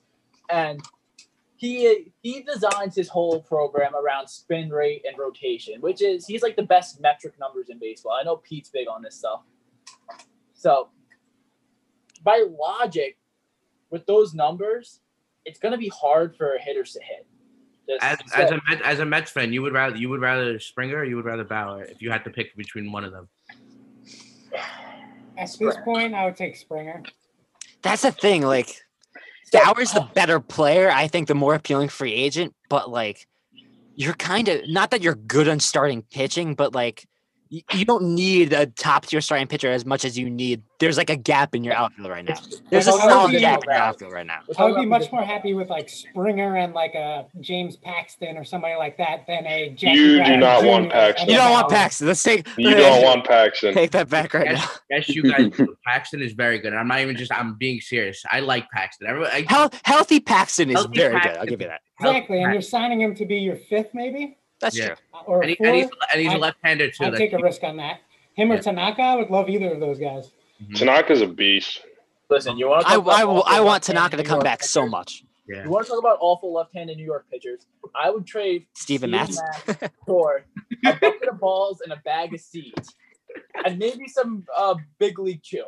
and 0.49 0.81
he 1.55 2.11
he 2.21 2.41
designs 2.41 2.95
his 2.95 3.07
whole 3.07 3.41
program 3.41 3.93
around 3.95 4.27
spin 4.27 4.69
rate 4.69 5.03
and 5.07 5.17
rotation, 5.17 5.79
which 5.81 6.01
is 6.01 6.25
he's 6.25 6.41
like 6.41 6.55
the 6.55 6.63
best 6.63 6.99
metric 7.01 7.35
numbers 7.39 7.69
in 7.69 7.79
baseball. 7.79 8.13
I 8.19 8.23
know 8.23 8.37
Pete's 8.37 8.69
big 8.69 8.87
on 8.87 9.01
this 9.01 9.15
stuff. 9.15 9.41
So 10.53 10.89
by 12.23 12.45
logic, 12.57 13.17
with 13.89 14.05
those 14.05 14.33
numbers, 14.33 15.01
it's 15.45 15.59
gonna 15.59 15.77
be 15.77 15.89
hard 15.89 16.35
for 16.35 16.57
hitters 16.59 16.93
to 16.93 16.99
hit. 17.03 17.27
Just- 17.89 18.03
As, 18.03 18.17
so- 18.27 18.41
as 18.43 18.51
a 18.51 18.61
Met, 18.69 18.81
as 18.83 18.99
a 18.99 19.05
Mets 19.05 19.31
fan, 19.31 19.51
you 19.53 19.61
would 19.61 19.73
rather 19.73 19.95
you 19.95 20.09
would 20.09 20.21
rather 20.21 20.59
Springer 20.59 20.97
or 20.99 21.03
you 21.05 21.15
would 21.15 21.25
rather 21.25 21.43
Bauer 21.43 21.83
if 21.83 22.01
you 22.01 22.11
had 22.11 22.23
to 22.23 22.29
pick 22.29 22.55
between 22.55 22.91
one 22.91 23.03
of 23.03 23.11
them. 23.11 23.27
At 25.37 25.49
this 25.59 25.77
point, 25.83 26.13
I 26.13 26.25
would 26.25 26.35
take 26.35 26.55
Springer. 26.55 27.03
That's 27.81 28.03
the 28.03 28.11
thing. 28.11 28.43
Like 28.43 28.69
so- 29.45 29.59
Bauer's 29.63 29.91
the 29.91 30.01
uh, 30.01 30.07
better 30.13 30.39
player. 30.39 30.89
I 30.91 31.07
think 31.07 31.27
the 31.27 31.35
more 31.35 31.55
appealing 31.55 31.89
free 31.89 32.13
agent, 32.13 32.53
but 32.69 32.89
like 32.89 33.27
you're 33.95 34.13
kind 34.13 34.47
of 34.47 34.61
not 34.69 34.91
that 34.91 35.01
you're 35.01 35.15
good 35.15 35.47
on 35.47 35.59
starting 35.59 36.03
pitching, 36.11 36.55
but 36.55 36.73
like 36.73 37.07
you, 37.51 37.61
you 37.73 37.83
don't 37.83 38.15
need 38.15 38.53
a 38.53 38.65
top 38.65 39.05
tier 39.05 39.19
starting 39.19 39.45
pitcher 39.45 39.69
as 39.69 39.85
much 39.85 40.05
as 40.05 40.17
you 40.17 40.29
need. 40.29 40.63
There's 40.79 40.97
like 40.97 41.09
a 41.09 41.17
gap 41.17 41.53
in 41.53 41.65
your 41.65 41.73
outfield 41.73 42.09
right 42.09 42.23
now. 42.23 42.39
There's 42.69 42.87
a 42.87 42.93
would 42.93 43.01
solid 43.01 43.39
gap 43.39 43.59
in 43.65 43.71
your 43.71 43.73
outfield 43.73 44.13
right 44.13 44.25
now. 44.25 44.39
I 44.57 44.63
would 44.65 44.77
be 44.77 44.85
much 44.85 45.11
more 45.11 45.21
happy 45.21 45.53
with 45.53 45.69
like 45.69 45.89
Springer 45.89 46.55
and 46.55 46.73
like 46.73 46.95
a 46.95 47.27
James 47.41 47.75
Paxton 47.75 48.37
or 48.37 48.45
somebody 48.45 48.75
like 48.75 48.97
that 48.97 49.25
than 49.27 49.45
a 49.45 49.69
Jackie 49.71 49.99
You 49.99 50.23
do 50.23 50.37
not 50.37 50.61
Jr. 50.61 50.67
want 50.67 50.91
Paxton. 50.91 51.29
You 51.29 51.35
don't 51.35 51.51
want 51.51 51.69
Paxton. 51.69 52.07
Let's 52.07 52.23
take 52.23 52.47
You 52.57 52.73
don't 52.73 53.03
want 53.03 53.25
Paxton. 53.25 53.73
take 53.73 53.91
that 53.91 54.09
back 54.09 54.33
right 54.33 54.53
now. 54.53 54.65
Yes, 54.89 55.09
yes, 55.09 55.09
you 55.09 55.23
guys. 55.23 55.49
do. 55.49 55.75
Paxton 55.85 56.21
is 56.21 56.31
very 56.31 56.57
good. 56.57 56.73
I'm 56.73 56.87
not 56.87 57.01
even 57.01 57.17
just. 57.17 57.33
I'm 57.33 57.55
being 57.55 57.81
serious. 57.81 58.23
I 58.31 58.39
like 58.39 58.65
Paxton. 58.71 59.07
Everyone, 59.07 59.29
I, 59.31 59.45
Health, 59.47 59.79
healthy 59.83 60.21
Paxton 60.21 60.69
is 60.69 60.75
Healthy 60.75 60.97
very 60.97 61.19
good. 61.19 61.37
I'll 61.37 61.45
give 61.45 61.61
you 61.61 61.67
that. 61.67 61.81
Exactly, 61.99 62.41
and 62.41 62.53
you're 62.53 62.61
signing 62.61 63.01
him 63.01 63.13
to 63.15 63.25
be 63.25 63.35
your 63.37 63.57
fifth, 63.57 63.89
maybe, 63.93 64.37
That's 64.61 64.77
Yeah. 64.77 64.87
true. 64.87 64.95
or 65.25 65.41
and, 65.41 65.49
he, 65.49 65.55
fourth. 65.55 65.67
and 65.67 65.75
he's, 65.75 65.89
and 66.13 66.21
he's 66.21 66.31
a 66.31 66.35
I- 66.35 66.37
left-hander 66.37 66.87
too. 66.91 67.03
I'd 67.05 67.13
That's- 67.13 67.19
take 67.31 67.33
a 67.39 67.43
risk 67.43 67.63
on 67.63 67.77
that. 67.77 67.99
Him 68.35 68.51
or 68.51 68.55
Yeah. 68.55 68.61
Tanaka, 68.61 69.01
I 69.01 69.15
would 69.15 69.29
love 69.29 69.49
either 69.49 69.71
of 69.73 69.79
those 69.79 69.99
guys. 69.99 70.31
Mhm. 70.63 70.75
Tanaka's 70.77 71.21
a 71.21 71.27
beast. 71.27 71.81
Listen, 72.29 72.57
you 72.57 72.69
want 72.69 72.83
to 72.85 72.91
I, 72.91 72.95
talk 72.95 73.07
I, 73.07 73.21
I 73.57 73.59
want 73.59 73.83
Tanaka 73.83 74.15
to 74.17 74.23
come 74.23 74.35
York 74.37 74.43
back 74.45 74.63
so 74.63 74.87
much. 74.87 75.23
Yeah. 75.49 75.63
You 75.65 75.69
want 75.69 75.85
to 75.85 75.89
talk 75.91 75.99
about 75.99 76.17
awful 76.21 76.53
left-handed 76.53 76.95
New 76.95 77.03
York 77.03 77.25
pitchers? 77.29 77.65
I 77.93 78.09
would 78.09 78.25
trade 78.25 78.67
Steven 78.73 79.11
Matz. 79.11 79.41
Matz 79.67 79.91
for 80.07 80.45
a 80.85 80.93
bucket 80.93 81.27
of 81.27 81.39
balls 81.39 81.81
and 81.81 81.91
a 81.91 81.97
bag 82.05 82.33
of 82.33 82.39
seeds, 82.39 82.95
and 83.65 83.77
maybe 83.77 84.07
some 84.07 84.45
uh, 84.55 84.75
big 84.97 85.19
league 85.19 85.43
chew. 85.43 85.65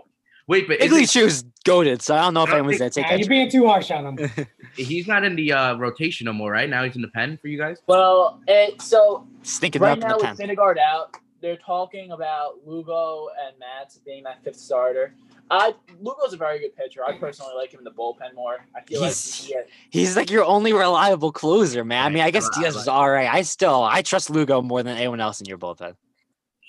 Wait, 0.47 0.67
but 0.67 0.82
Igley 0.82 1.03
isn't- 1.03 1.21
Chew's 1.21 1.43
goaded, 1.63 2.01
so 2.01 2.15
I 2.15 2.21
don't 2.21 2.34
know 2.34 2.43
if 2.43 2.49
I 2.49 2.51
don't 2.53 2.60
anyone's 2.60 2.79
gonna 2.79 2.89
take 2.89 3.06
Nah, 3.06 3.12
that. 3.12 3.19
you're 3.19 3.29
being 3.29 3.49
too 3.49 3.65
harsh 3.65 3.91
on 3.91 4.17
him. 4.17 4.47
he's 4.75 5.08
not 5.08 5.23
in 5.23 5.36
the 5.36 5.53
uh, 5.53 5.75
rotation 5.77 6.25
no 6.25 6.34
more, 6.34 6.51
right? 6.51 6.69
Now 6.69 6.84
he's 6.84 6.95
in 6.95 7.01
the 7.01 7.08
pen 7.10 7.38
for 7.41 7.47
you 7.47 7.58
guys. 7.58 7.79
Well, 7.88 8.41
it, 8.47 8.82
so 8.82 9.25
Stinking 9.43 9.82
right 9.82 9.91
up 9.91 9.97
in 9.99 10.01
now 10.01 10.17
the 10.17 10.27
with 10.27 10.38
pen. 10.38 10.49
Syndergaard 10.49 10.77
out, 10.77 11.15
they're 11.41 11.58
talking 11.58 12.12
about 12.12 12.56
Lugo 12.65 13.27
and 13.45 13.58
Matz 13.60 13.99
being 14.06 14.23
that 14.23 14.43
fifth 14.43 14.58
starter. 14.58 15.13
I 15.51 15.73
Lugo's 16.01 16.34
a 16.34 16.38
very 16.38 16.60
good 16.60 16.75
pitcher. 16.75 17.01
I 17.06 17.17
personally 17.17 17.53
like 17.56 17.71
him 17.73 17.79
in 17.79 17.84
the 17.84 17.91
bullpen 17.91 18.34
more. 18.34 18.65
I 18.75 18.82
feel 18.82 19.01
He's- 19.01 19.39
like 19.41 19.47
he 19.49 19.53
had, 19.56 19.65
He's 19.91 20.15
like 20.17 20.29
your 20.32 20.43
only 20.45 20.73
reliable 20.73 21.32
closer, 21.32 21.84
man. 21.86 22.06
I 22.06 22.10
mean, 22.10 22.23
I 22.23 22.32
guess 22.32 22.49
I 22.56 22.60
Diaz 22.62 22.75
like 22.75 22.82
is 22.84 22.88
all 22.88 23.10
right. 23.10 23.29
I 23.34 23.41
still 23.43 23.84
I 23.84 24.01
trust 24.01 24.29
Lugo 24.29 24.62
more 24.62 24.84
than 24.84 24.97
anyone 24.97 25.19
else 25.21 25.39
in 25.41 25.45
your 25.45 25.58
bullpen. 25.58 25.95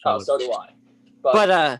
oh, 0.04 0.18
so 0.20 0.38
do 0.38 0.52
I. 0.52 0.68
But, 1.22 1.32
But 1.32 1.50
uh, 1.50 1.76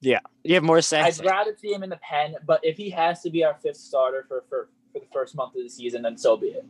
yeah, 0.00 0.20
you 0.44 0.54
have 0.54 0.62
more 0.64 0.80
sense. 0.80 1.20
I'd 1.20 1.26
rather 1.26 1.56
see 1.56 1.72
him 1.72 1.82
in 1.82 1.90
the 1.90 1.98
pen. 1.98 2.36
But 2.46 2.60
if 2.62 2.76
he 2.76 2.90
has 2.90 3.22
to 3.22 3.30
be 3.30 3.44
our 3.44 3.56
fifth 3.62 3.76
starter 3.76 4.24
for 4.28 4.44
for, 4.48 4.68
for 4.92 5.00
the 5.00 5.06
first 5.12 5.34
month 5.36 5.54
of 5.56 5.62
the 5.62 5.68
season, 5.68 6.02
then 6.02 6.16
so 6.16 6.36
be 6.36 6.48
it. 6.48 6.64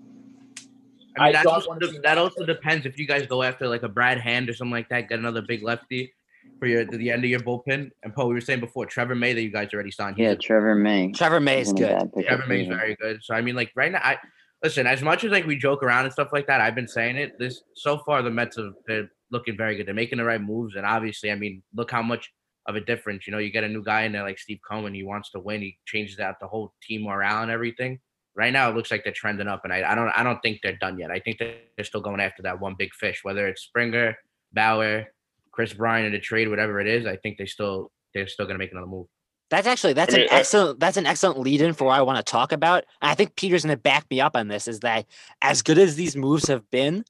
I 1.16 1.20
mean, 1.20 1.28
I 1.28 1.32
that, 1.32 1.44
don't 1.44 1.54
also, 1.54 1.68
wanna 1.68 1.80
de- 1.80 2.00
that 2.00 2.18
also 2.18 2.44
depends 2.44 2.86
if 2.86 2.98
you 2.98 3.06
guys 3.06 3.26
go 3.26 3.42
after 3.42 3.66
like 3.66 3.82
a 3.82 3.88
Brad 3.88 4.20
Hand 4.20 4.48
or 4.48 4.54
something 4.54 4.72
like 4.72 4.88
that, 4.90 5.08
get 5.08 5.18
another 5.18 5.42
big 5.42 5.62
lefty. 5.62 6.12
for 6.58 6.66
your 6.66 6.84
the 6.84 7.10
end 7.10 7.24
of 7.24 7.30
your 7.30 7.40
bullpen. 7.40 7.90
And 8.02 8.14
Paul, 8.14 8.28
we 8.28 8.34
were 8.34 8.40
saying 8.40 8.60
before, 8.60 8.86
Trevor 8.86 9.14
May 9.14 9.32
that 9.32 9.42
you 9.42 9.50
guys 9.50 9.68
already 9.72 9.90
signed. 9.90 10.18
Yeah, 10.18 10.30
a- 10.30 10.36
Trevor 10.36 10.74
May. 10.74 11.12
Trevor 11.12 11.40
May 11.40 11.60
is 11.60 11.72
good. 11.72 12.10
Trevor 12.26 12.46
May 12.46 12.62
is 12.62 12.68
very 12.68 12.96
good. 12.96 13.20
So 13.22 13.34
I 13.34 13.40
mean, 13.40 13.54
like 13.56 13.70
right 13.74 13.92
now, 13.92 14.00
I 14.02 14.18
listen. 14.62 14.86
As 14.86 15.02
much 15.02 15.24
as 15.24 15.30
like 15.30 15.46
we 15.46 15.56
joke 15.56 15.82
around 15.82 16.04
and 16.04 16.12
stuff 16.12 16.28
like 16.32 16.46
that, 16.46 16.60
I've 16.60 16.74
been 16.74 16.88
saying 16.88 17.16
it. 17.16 17.38
This 17.38 17.62
so 17.74 17.98
far, 17.98 18.22
the 18.22 18.30
Mets 18.30 18.56
have 18.56 18.72
been 18.86 19.08
looking 19.30 19.56
very 19.56 19.76
good. 19.76 19.86
They're 19.86 19.94
making 19.94 20.18
the 20.18 20.24
right 20.24 20.40
moves, 20.40 20.76
and 20.76 20.86
obviously, 20.86 21.30
I 21.30 21.34
mean, 21.34 21.62
look 21.74 21.90
how 21.90 22.02
much 22.02 22.30
of 22.68 22.76
a 22.76 22.80
difference. 22.80 23.26
You 23.26 23.32
know, 23.32 23.38
you 23.38 23.50
get 23.50 23.64
a 23.64 23.68
new 23.68 23.82
guy 23.82 24.02
in 24.02 24.12
there 24.12 24.22
like 24.22 24.38
Steve 24.38 24.60
Cohen. 24.68 24.94
He 24.94 25.02
wants 25.02 25.30
to 25.30 25.40
win. 25.40 25.62
He 25.62 25.78
changes 25.86 26.20
out 26.20 26.38
the 26.38 26.46
whole 26.46 26.74
team 26.82 27.02
morale 27.02 27.42
and 27.42 27.50
everything. 27.50 27.98
Right 28.36 28.52
now, 28.52 28.70
it 28.70 28.76
looks 28.76 28.92
like 28.92 29.02
they're 29.02 29.12
trending 29.12 29.48
up, 29.48 29.62
and 29.64 29.72
I, 29.72 29.90
I 29.90 29.94
don't 29.96 30.10
I 30.10 30.22
don't 30.22 30.40
think 30.42 30.60
they're 30.62 30.76
done 30.76 30.96
yet. 30.96 31.10
I 31.10 31.18
think 31.18 31.38
they're 31.38 31.84
still 31.84 32.00
going 32.00 32.20
after 32.20 32.42
that 32.42 32.60
one 32.60 32.76
big 32.78 32.94
fish, 32.94 33.20
whether 33.24 33.48
it's 33.48 33.62
Springer, 33.62 34.16
Bauer, 34.52 35.06
Kris 35.50 35.72
Bryan 35.72 36.06
in 36.06 36.14
a 36.14 36.20
trade, 36.20 36.48
whatever 36.48 36.78
it 36.78 36.86
is. 36.86 37.04
I 37.04 37.16
think 37.16 37.38
they 37.38 37.46
still 37.46 37.90
they're 38.14 38.28
still 38.28 38.46
gonna 38.46 38.58
make 38.58 38.70
another 38.70 38.86
move. 38.86 39.08
That's 39.50 39.66
actually 39.66 39.94
that's 39.94 40.14
an 40.14 40.26
excellent 40.30 40.78
that's 40.78 40.98
an 40.98 41.06
excellent 41.06 41.40
lead 41.40 41.62
in 41.62 41.72
for 41.72 41.86
what 41.86 41.98
I 41.98 42.02
want 42.02 42.24
to 42.24 42.30
talk 42.30 42.52
about. 42.52 42.84
And 43.00 43.10
I 43.10 43.14
think 43.14 43.34
Peter's 43.34 43.64
going 43.64 43.74
to 43.74 43.80
back 43.80 44.04
me 44.10 44.20
up 44.20 44.36
on 44.36 44.48
this. 44.48 44.68
Is 44.68 44.80
that 44.80 45.06
as 45.40 45.62
good 45.62 45.78
as 45.78 45.96
these 45.96 46.14
moves 46.14 46.48
have 46.48 46.70
been, 46.70 47.04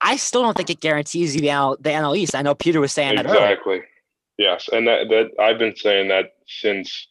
I 0.00 0.16
still 0.16 0.42
don't 0.42 0.56
think 0.56 0.70
it 0.70 0.80
guarantees 0.80 1.34
you 1.34 1.40
the 1.40 1.48
NL, 1.48 1.76
the 1.80 1.90
NL 1.90 2.16
East. 2.16 2.34
I 2.34 2.42
know 2.42 2.54
Peter 2.54 2.80
was 2.80 2.92
saying 2.92 3.16
that 3.16 3.26
earlier. 3.26 3.56
Exactly. 4.40 4.44
Yes, 4.44 4.68
and 4.72 4.86
that 4.88 5.08
that 5.08 5.42
I've 5.42 5.58
been 5.58 5.76
saying 5.76 6.08
that 6.08 6.32
since 6.46 7.08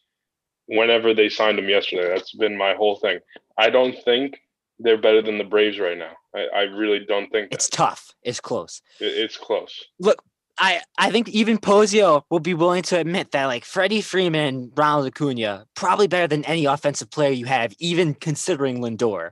whenever 0.66 1.14
they 1.14 1.28
signed 1.28 1.58
him 1.58 1.68
yesterday. 1.68 2.08
That's 2.08 2.34
been 2.34 2.56
my 2.56 2.74
whole 2.74 2.96
thing. 2.96 3.18
I 3.58 3.70
don't 3.70 3.96
think 4.04 4.38
they're 4.78 4.96
better 5.00 5.20
than 5.20 5.36
the 5.38 5.44
Braves 5.44 5.78
right 5.78 5.98
now. 5.98 6.12
I, 6.34 6.46
I 6.54 6.60
really 6.62 7.04
don't 7.06 7.28
think 7.30 7.50
that. 7.50 7.56
It's 7.56 7.68
tough. 7.68 8.10
It's 8.22 8.40
close. 8.40 8.80
It- 9.00 9.06
it's 9.24 9.36
close. 9.36 9.84
Look, 9.98 10.22
I 10.58 10.80
I 10.98 11.10
think 11.10 11.28
even 11.28 11.58
Posio 11.58 12.22
will 12.30 12.40
be 12.40 12.54
willing 12.54 12.82
to 12.84 12.98
admit 12.98 13.32
that 13.32 13.46
like 13.46 13.64
Freddie 13.64 14.00
Freeman 14.00 14.40
and 14.54 14.72
Ronald 14.76 15.06
Acuna 15.08 15.66
probably 15.74 16.06
better 16.08 16.26
than 16.28 16.44
any 16.44 16.64
offensive 16.66 17.10
player 17.10 17.30
you 17.32 17.46
have, 17.46 17.74
even 17.78 18.14
considering 18.14 18.78
Lindor. 18.78 19.30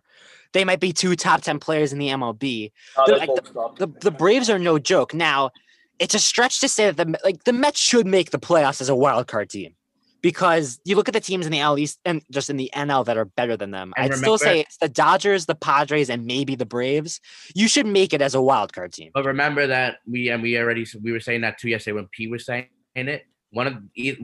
They 0.55 0.65
might 0.65 0.81
be 0.81 0.93
two 0.93 1.15
top 1.15 1.43
ten 1.43 1.59
players 1.61 1.93
in 1.93 1.99
the 1.99 2.09
MLB. 2.09 2.73
Uh, 2.97 3.05
The- 3.07 3.17
like 3.17 3.29
both 3.29 3.55
tough. 3.55 3.77
the 3.77 3.87
the 4.01 4.11
Braves 4.11 4.51
are 4.51 4.59
no 4.59 4.79
joke. 4.79 5.15
Now, 5.15 5.51
it's 5.99 6.15
a 6.15 6.19
stretch 6.19 6.61
to 6.61 6.69
say 6.69 6.91
that 6.91 6.97
the 6.97 7.19
like 7.25 7.45
the 7.45 7.53
Mets 7.53 7.81
should 7.81 8.07
make 8.07 8.31
the 8.31 8.39
playoffs 8.39 8.81
as 8.81 8.89
a 8.89 8.95
wild 8.95 9.27
card 9.27 9.51
team 9.51 9.75
because 10.23 10.81
you 10.85 10.97
look 10.97 11.09
at 11.09 11.15
the 11.15 11.21
teams 11.21 11.47
in 11.47 11.53
the 11.53 11.59
NL 11.59 11.79
East 11.79 12.01
and 12.05 12.23
just 12.31 12.51
in 12.51 12.57
the 12.57 12.71
NL 12.75 13.05
that 13.07 13.17
are 13.17 13.25
better 13.25 13.57
than 13.57 13.71
them. 13.71 13.93
And 13.97 14.13
I'd 14.13 14.19
still 14.19 14.39
say 14.39 14.61
it's 14.61 14.79
the 14.79 14.89
Dodgers, 14.89 15.47
the 15.47 15.55
Padres, 15.55 16.11
and 16.11 16.27
maybe 16.27 16.55
the 16.55 16.67
Braves. 16.67 17.21
You 17.55 17.69
should 17.69 17.87
make 17.87 18.13
it 18.13 18.21
as 18.21 18.35
a 18.35 18.43
wild 18.43 18.73
card 18.73 18.93
team. 18.93 19.11
But 19.15 19.25
remember 19.25 19.67
that 19.67 19.99
we 20.07 20.29
and 20.31 20.43
we 20.43 20.59
already 20.59 20.87
we 21.03 21.13
were 21.13 21.21
saying 21.21 21.43
that 21.43 21.59
too 21.59 21.69
yesterday 21.69 21.95
when 21.95 22.09
P 22.09 22.29
was 22.29 22.45
saying 22.45 22.67
it. 22.95 23.27
One 23.51 23.67
of 23.67 23.77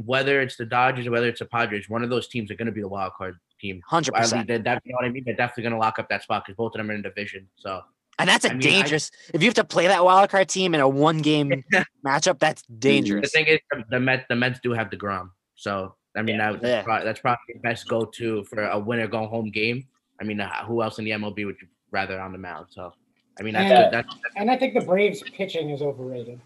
whether 0.05 0.43
it's 0.43 0.57
the 0.57 0.67
Dodgers 0.67 1.07
or 1.07 1.11
whether 1.11 1.29
it's 1.29 1.39
the 1.39 1.47
Padres, 1.47 1.89
one 1.89 2.05
of 2.05 2.11
those 2.11 2.29
teams 2.29 2.51
are 2.51 2.57
going 2.57 2.67
to 2.67 2.73
be 2.73 2.83
the 2.83 2.89
wild 2.89 3.13
card 3.17 3.37
team. 3.59 3.81
Hundred 3.87 4.15
percent. 4.15 4.49
they're 4.49 4.59
you 4.59 4.63
know 4.65 4.97
what 4.97 5.05
I 5.05 5.09
mean? 5.09 5.23
They're 5.25 5.35
definitely 5.35 5.63
going 5.63 5.73
to 5.73 5.79
lock 5.79 5.99
up 5.99 6.09
that 6.11 6.23
spot 6.23 6.45
because 6.45 6.57
both 6.57 6.75
of 6.75 6.79
them 6.79 6.91
are 6.91 6.95
in 6.95 7.03
division. 7.03 7.49
So 7.57 7.81
And 8.19 8.29
that's 8.29 8.45
a 8.45 8.51
I 8.51 8.55
mean, 8.55 8.59
I- 8.59 8.63
dangerous. 8.63 9.11
if 9.33 9.43
you 9.43 9.49
have 9.49 9.55
to 9.55 9.65
play 9.65 9.87
that 9.89 10.05
wild 10.05 10.31
card 10.31 10.49
team 10.49 10.75
in 10.75 10.81
a 10.81 10.89
one 10.89 11.19
game 11.19 11.65
matchup, 12.07 12.39
that's 12.39 12.63
dangerous. 12.79 13.23
the 13.33 13.39
thing 13.39 13.47
is, 13.47 13.59
the- 13.71 13.85
the 13.91 14.01
Mets 14.01 14.25
the 14.29 14.37
Mets 14.37 14.61
do 14.63 14.73
have 14.73 14.91
the 14.91 14.97
Grom. 14.97 15.33
So 15.57 15.95
I 16.17 16.23
mean, 16.23 16.39
that, 16.39 16.55
Yeah. 16.55 16.61
that's, 16.61 16.85
probably, 16.85 17.05
that's 17.07 17.21
probably 17.21 17.55
the 17.55 17.61
best 17.61 17.89
go 17.89 18.05
to 18.05 18.45
for 18.45 18.63
a 18.65 18.79
winner 18.79 19.09
go 19.09 19.27
home 19.27 19.51
game. 19.51 19.87
I 20.21 20.25
mean, 20.25 20.41
uh, 20.41 20.49
who 20.65 20.81
else 20.83 20.99
in 21.01 21.05
the 21.05 21.11
MLB 21.11 21.45
would 21.45 21.57
you 21.61 21.67
rather 21.91 22.21
on 22.21 22.31
the 22.33 22.39
mound? 22.39 22.67
So 22.71 22.93
I 23.39 23.43
mean, 23.43 23.55
that's 23.55 23.69
Yeah. 23.71 23.91
that's, 23.91 24.15
And 24.37 24.49
I 24.51 24.57
think 24.57 24.75
the 24.75 24.81
Braves 24.81 25.23
pitching 25.37 25.71
is 25.71 25.83
overrated. 25.83 26.41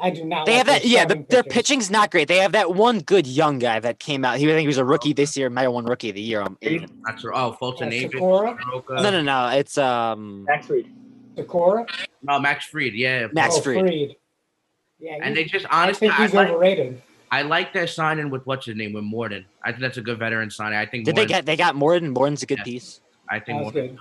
I 0.00 0.10
do 0.10 0.22
not. 0.24 0.46
They 0.46 0.52
like 0.52 0.58
have 0.58 0.66
that, 0.68 0.84
yeah. 0.84 1.04
The, 1.04 1.14
starting 1.14 1.26
their 1.30 1.42
pitching's 1.42 1.90
not 1.90 2.12
great. 2.12 2.28
They 2.28 2.36
have 2.36 2.52
that 2.52 2.72
one 2.76 3.00
good 3.00 3.26
young 3.26 3.58
guy 3.58 3.80
that 3.80 3.98
came 3.98 4.24
out. 4.24 4.38
He, 4.38 4.44
I 4.44 4.50
think 4.50 4.60
he 4.60 4.66
was 4.68 4.78
a 4.78 4.84
rookie 4.84 5.12
this 5.12 5.36
year. 5.36 5.50
Might 5.50 5.62
have 5.62 5.72
won 5.72 5.86
rookie 5.86 6.10
of 6.10 6.14
the 6.14 6.20
year. 6.22 6.40
Um, 6.40 6.56
even. 6.62 6.88
that's 7.04 7.24
oh 7.24 7.50
Fulton 7.54 7.88
Uh, 7.88 7.92
Avis, 7.92 8.12
Sakura? 8.12 8.56
Soroka. 8.62 8.94
No, 9.02 9.10
no, 9.10 9.22
no. 9.22 9.48
It's 9.48 9.76
um 9.76 10.44
Max 10.44 10.68
Fried. 10.68 10.86
Sakura. 11.38 11.86
no 12.22 12.38
Max 12.38 12.66
Fried, 12.66 12.94
yeah. 12.94 13.28
Max 13.32 13.56
oh, 13.56 13.60
Fried. 13.60 14.16
Yeah, 14.98 15.18
And 15.22 15.36
they 15.36 15.44
just 15.44 15.66
honestly, 15.70 15.70
I 15.70 15.82
honestly, 15.82 16.08
think 16.08 16.20
I, 16.20 16.22
he's 16.24 16.34
like, 16.34 16.48
overrated. 16.48 17.02
I 17.30 17.42
like 17.42 17.72
their 17.72 17.86
signing 17.86 18.30
with 18.30 18.46
what's 18.46 18.66
his 18.66 18.76
name 18.76 18.92
with 18.92 19.04
Morton. 19.04 19.44
I 19.62 19.70
think 19.70 19.82
that's 19.82 19.98
a 19.98 20.02
good 20.02 20.18
veteran 20.18 20.50
signing. 20.50 20.78
I 20.78 20.86
think. 20.86 21.04
Did 21.04 21.16
they 21.16 21.26
get? 21.26 21.46
They 21.46 21.56
got 21.56 21.74
Morton. 21.74 22.10
Morton's 22.10 22.42
a 22.42 22.46
good 22.46 22.58
Yeah. 22.58 22.64
piece. 22.64 23.00
I 23.28 23.38
think. 23.38 23.62
Morton- 23.62 23.88
good. 23.88 23.98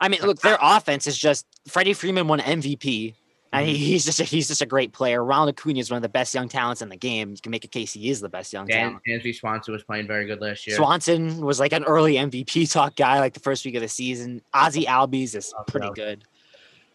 I 0.00 0.08
mean, 0.08 0.20
look, 0.22 0.40
their 0.42 0.58
offense 0.60 1.06
is 1.06 1.16
just 1.16 1.46
Freddie 1.66 1.94
Freeman 1.94 2.28
won 2.28 2.40
MVP. 2.40 3.14
And 3.52 3.66
he, 3.66 3.74
mm-hmm. 3.74 3.84
he's 3.84 4.04
just 4.04 4.20
a, 4.20 4.24
he's 4.24 4.48
just 4.48 4.60
a 4.60 4.66
great 4.66 4.92
player. 4.92 5.24
Ronald 5.24 5.48
Acuna 5.48 5.78
is 5.78 5.90
one 5.90 5.96
of 5.96 6.02
the 6.02 6.10
best 6.10 6.34
young 6.34 6.48
talents 6.48 6.82
in 6.82 6.88
the 6.90 6.96
game. 6.96 7.30
You 7.30 7.36
can 7.40 7.50
make 7.50 7.64
a 7.64 7.68
case 7.68 7.92
he 7.92 8.10
is 8.10 8.20
the 8.20 8.28
best 8.28 8.52
young 8.52 8.66
Dan, 8.66 9.00
talent. 9.00 9.02
Dansby 9.08 9.34
Swanson 9.34 9.72
was 9.72 9.82
playing 9.82 10.06
very 10.06 10.26
good 10.26 10.40
last 10.40 10.66
year. 10.66 10.76
Swanson 10.76 11.40
was 11.40 11.58
like 11.58 11.72
an 11.72 11.84
early 11.84 12.16
MVP 12.16 12.70
talk 12.72 12.96
guy, 12.96 13.18
like 13.20 13.32
the 13.32 13.40
first 13.40 13.64
week 13.64 13.74
of 13.76 13.80
the 13.80 13.88
season. 13.88 14.42
Ozzy 14.54 14.84
Albies 14.84 15.34
is 15.34 15.54
pretty 15.68 15.88
good. 15.94 16.24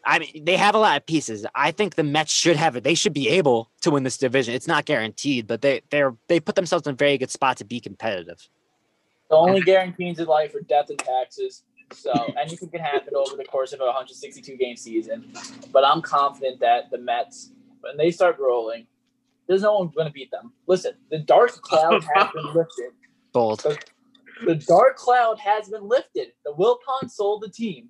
I 0.05 0.19
mean, 0.19 0.45
they 0.45 0.57
have 0.57 0.75
a 0.75 0.79
lot 0.79 0.97
of 0.97 1.05
pieces. 1.05 1.45
I 1.53 1.71
think 1.71 1.95
the 1.95 2.03
Mets 2.03 2.33
should 2.33 2.55
have 2.55 2.75
it. 2.75 2.83
They 2.83 2.95
should 2.95 3.13
be 3.13 3.29
able 3.29 3.71
to 3.81 3.91
win 3.91 4.03
this 4.03 4.17
division. 4.17 4.53
It's 4.53 4.67
not 4.67 4.85
guaranteed, 4.85 5.47
but 5.47 5.61
they 5.61 5.81
they're 5.89 6.15
they 6.27 6.39
put 6.39 6.55
themselves 6.55 6.87
in 6.87 6.93
a 6.93 6.95
very 6.95 7.17
good 7.17 7.31
spot 7.31 7.57
to 7.57 7.65
be 7.65 7.79
competitive. 7.79 8.47
The 9.29 9.35
only 9.37 9.61
guarantees 9.61 10.19
in 10.19 10.25
life 10.25 10.53
are 10.55 10.61
death 10.61 10.89
and 10.89 10.99
taxes. 10.99 11.63
So 11.93 12.11
anything 12.41 12.69
can 12.69 12.81
happen 12.81 13.13
over 13.15 13.35
the 13.35 13.45
course 13.45 13.73
of 13.73 13.79
a 13.79 13.85
162 13.85 14.57
game 14.57 14.75
season. 14.75 15.31
But 15.71 15.85
I'm 15.85 16.01
confident 16.01 16.59
that 16.59 16.91
the 16.91 16.97
Mets, 16.97 17.51
when 17.81 17.97
they 17.97 18.11
start 18.11 18.37
rolling, 18.39 18.87
there's 19.47 19.61
no 19.61 19.79
one 19.79 19.89
going 19.95 20.07
to 20.07 20.13
beat 20.13 20.31
them. 20.31 20.53
Listen, 20.67 20.93
the 21.09 21.19
dark 21.19 21.51
cloud 21.61 22.03
has 22.15 22.29
been 22.33 22.53
lifted. 22.53 22.91
Bold. 23.33 23.65
The 24.45 24.55
dark 24.55 24.97
cloud 24.97 25.39
has 25.39 25.69
been 25.69 25.87
lifted. 25.87 26.29
The 26.43 26.53
Wilpon 26.53 27.09
sold 27.09 27.43
the 27.43 27.49
team. 27.49 27.89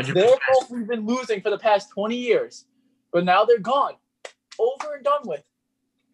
It's 0.00 0.12
their 0.12 0.24
100%. 0.24 0.38
fault 0.40 0.70
we've 0.70 0.86
been 0.86 1.06
losing 1.06 1.40
for 1.40 1.50
the 1.50 1.58
past 1.58 1.90
20 1.90 2.16
years. 2.16 2.66
But 3.12 3.24
now 3.24 3.44
they're 3.44 3.58
gone. 3.58 3.94
Over 4.58 4.94
and 4.94 5.04
done 5.04 5.22
with. 5.24 5.42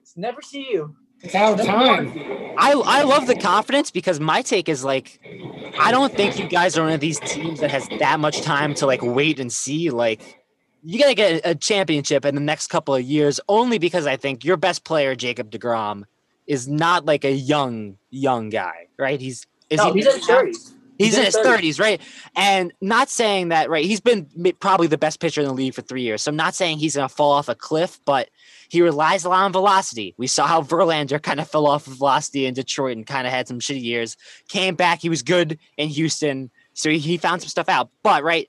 It's 0.00 0.16
never 0.16 0.42
see 0.42 0.66
you. 0.70 0.96
It's 1.22 1.34
out 1.34 1.58
of 1.60 1.66
time. 1.66 1.86
wanna 1.86 2.12
see 2.12 2.20
you. 2.20 2.54
I 2.58 2.72
I 2.72 3.02
love 3.02 3.26
the 3.26 3.36
confidence 3.36 3.90
because 3.90 4.20
my 4.20 4.42
take 4.42 4.68
is 4.68 4.84
like 4.84 5.20
I 5.78 5.90
don't 5.92 6.12
think 6.14 6.38
you 6.38 6.48
guys 6.48 6.76
are 6.78 6.82
one 6.82 6.92
of 6.92 7.00
these 7.00 7.20
teams 7.20 7.60
that 7.60 7.70
has 7.70 7.88
that 7.98 8.20
much 8.20 8.40
time 8.40 8.74
to 8.74 8.86
like 8.86 9.02
wait 9.02 9.38
and 9.38 9.52
see. 9.52 9.90
Like 9.90 10.40
you 10.82 10.98
gotta 10.98 11.14
get 11.14 11.42
a 11.44 11.54
championship 11.54 12.24
in 12.24 12.34
the 12.34 12.40
next 12.40 12.68
couple 12.68 12.94
of 12.94 13.02
years 13.02 13.40
only 13.48 13.78
because 13.78 14.06
I 14.06 14.16
think 14.16 14.44
your 14.44 14.56
best 14.56 14.84
player, 14.84 15.14
Jacob 15.14 15.50
DeGrom, 15.50 16.04
is 16.46 16.66
not 16.68 17.04
like 17.04 17.24
a 17.24 17.32
young, 17.32 17.98
young 18.10 18.48
guy, 18.48 18.88
right? 18.98 19.20
He's 19.20 19.46
is 19.68 19.78
No, 19.78 19.92
he 19.92 20.00
he's 20.00 20.06
in 20.06 20.12
his 20.14 20.26
30s. 20.26 20.72
He's 21.04 21.16
in 21.18 21.24
his 21.24 21.36
30s. 21.36 21.42
thirties, 21.42 21.80
right? 21.80 22.00
And 22.36 22.72
not 22.80 23.08
saying 23.08 23.48
that, 23.48 23.70
right? 23.70 23.84
He's 23.84 24.00
been 24.00 24.28
probably 24.60 24.86
the 24.86 24.98
best 24.98 25.20
pitcher 25.20 25.40
in 25.40 25.46
the 25.48 25.54
league 25.54 25.74
for 25.74 25.82
three 25.82 26.02
years. 26.02 26.22
So 26.22 26.30
I'm 26.30 26.36
not 26.36 26.54
saying 26.54 26.78
he's 26.78 26.96
gonna 26.96 27.08
fall 27.08 27.32
off 27.32 27.48
a 27.48 27.54
cliff, 27.54 27.98
but 28.04 28.28
he 28.68 28.82
relies 28.82 29.24
a 29.24 29.28
lot 29.28 29.44
on 29.44 29.52
velocity. 29.52 30.14
We 30.16 30.26
saw 30.26 30.46
how 30.46 30.62
Verlander 30.62 31.20
kind 31.22 31.40
of 31.40 31.48
fell 31.48 31.66
off 31.66 31.86
of 31.86 31.94
velocity 31.94 32.46
in 32.46 32.54
Detroit 32.54 32.96
and 32.96 33.06
kind 33.06 33.26
of 33.26 33.32
had 33.32 33.48
some 33.48 33.60
shitty 33.60 33.82
years. 33.82 34.16
Came 34.48 34.74
back, 34.74 35.00
he 35.00 35.08
was 35.08 35.22
good 35.22 35.58
in 35.76 35.88
Houston, 35.88 36.50
so 36.74 36.90
he, 36.90 36.98
he 36.98 37.16
found 37.16 37.42
some 37.42 37.48
stuff 37.48 37.68
out. 37.68 37.90
But 38.02 38.22
right, 38.22 38.48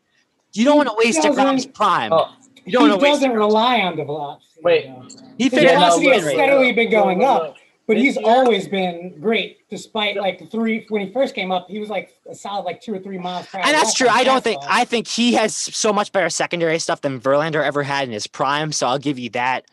you 0.53 0.65
don't 0.65 0.77
want 0.77 0.89
to 0.89 0.95
waste 0.97 1.21
DeGrom's 1.21 1.65
prime. 1.65 2.11
Oh, 2.13 2.29
You 2.57 2.63
He 2.65 2.71
don't 2.71 2.89
want 2.89 2.99
to 2.99 3.03
waste. 3.03 3.21
doesn't 3.21 3.35
rely 3.37 3.79
on 3.81 3.95
the 3.97 4.03
velocity. 4.03 4.45
Wait. 4.63 4.85
though. 4.87 5.07
He 5.37 5.49
The 5.49 5.55
figured 5.57 5.73
velocity 5.73 6.09
has 6.09 6.23
steadily 6.25 6.71
been 6.73 6.91
going 6.91 7.23
up. 7.23 7.55
Look, 7.91 7.97
But 7.97 8.03
he's 8.03 8.15
year- 8.15 8.25
always 8.25 8.67
been 8.67 9.19
great, 9.19 9.67
despite 9.69 10.17
like 10.17 10.49
three 10.51 10.85
when 10.89 11.05
he 11.05 11.13
first 11.13 11.35
came 11.35 11.51
up, 11.51 11.67
he 11.69 11.79
was 11.79 11.89
like 11.89 12.13
a 12.29 12.35
solid 12.35 12.63
like 12.63 12.81
two 12.81 12.93
or 12.93 12.99
three 12.99 13.17
miles 13.17 13.47
per 13.47 13.57
hour. 13.59 13.65
And 13.65 13.75
that's 13.75 13.93
true. 13.93 14.07
I 14.07 14.23
don't 14.23 14.43
think. 14.43 14.61
I 14.67 14.85
think 14.85 15.07
he 15.07 15.33
has 15.33 15.55
so 15.55 15.91
much 15.93 16.11
better 16.11 16.29
secondary 16.29 16.79
stuff 16.79 17.01
than 17.01 17.19
Verlander 17.19 17.63
ever 17.63 17.83
had 17.83 18.07
in 18.07 18.13
his 18.13 18.27
prime. 18.27 18.71
So 18.71 18.87
I'll 18.87 18.99
give 18.99 19.19
you 19.19 19.29
that. 19.31 19.65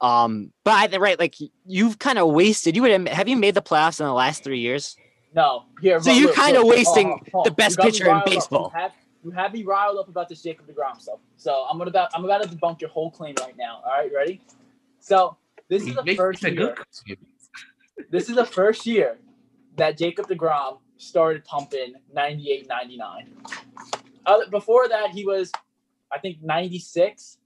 Um, 0.00 0.52
but 0.64 0.74
I 0.74 0.86
think 0.88 1.02
right, 1.02 1.18
like 1.18 1.36
you've 1.64 1.98
kind 1.98 2.18
of 2.18 2.28
wasted. 2.28 2.76
You 2.76 2.82
would 2.82 2.90
admit, 2.90 3.12
have 3.12 3.28
you 3.28 3.36
made 3.36 3.54
the 3.54 3.62
playoffs 3.62 3.98
in 4.00 4.06
the 4.06 4.12
last 4.12 4.44
three 4.44 4.60
years? 4.60 4.96
No, 5.34 5.64
here. 5.80 6.00
So 6.00 6.10
you're 6.10 6.34
kinda 6.34 6.64
wasting 6.64 7.08
Hold 7.08 7.20
on, 7.20 7.30
hold 7.32 7.46
the 7.46 7.50
best 7.50 7.72
You 7.72 7.76
got 7.76 7.84
me 7.84 7.90
pitcher 7.90 8.10
in 8.10 8.22
baseball. 8.24 8.72
You 8.74 8.80
have, 8.80 8.92
you 9.24 9.30
have 9.32 9.52
me 9.52 9.62
riled 9.64 9.98
up 9.98 10.08
about 10.08 10.28
this 10.28 10.42
Jacob 10.42 10.66
Degrom 10.66 11.00
stuff. 11.00 11.18
So 11.36 11.66
I'm 11.68 11.78
gonna 11.78 11.90
about 11.90 12.10
I'm 12.14 12.24
about 12.24 12.42
to 12.42 12.48
debunk 12.48 12.80
your 12.80 12.90
whole 12.90 13.10
claim 13.10 13.34
right 13.40 13.56
now. 13.56 13.80
All 13.84 13.92
right, 13.92 14.10
ready? 14.14 14.40
So 15.00 15.36
this 15.68 15.86
is 15.86 15.94
the 15.94 16.14
first 16.14 16.44
a 16.44 16.52
year. 16.52 16.74
Good 17.96 18.06
This 18.10 18.28
is 18.28 18.36
the 18.36 18.44
first 18.44 18.86
year 18.86 19.18
that 19.76 19.98
Jacob 19.98 20.28
Degrom 20.28 20.78
started 20.96 21.44
pumping 21.44 21.94
98, 22.12 22.66
99. 22.68 23.36
Other, 24.24 24.46
before 24.50 24.88
that, 24.88 25.10
he 25.10 25.24
was, 25.24 25.52
I 26.12 26.18
think, 26.18 26.38
96, 26.42 27.38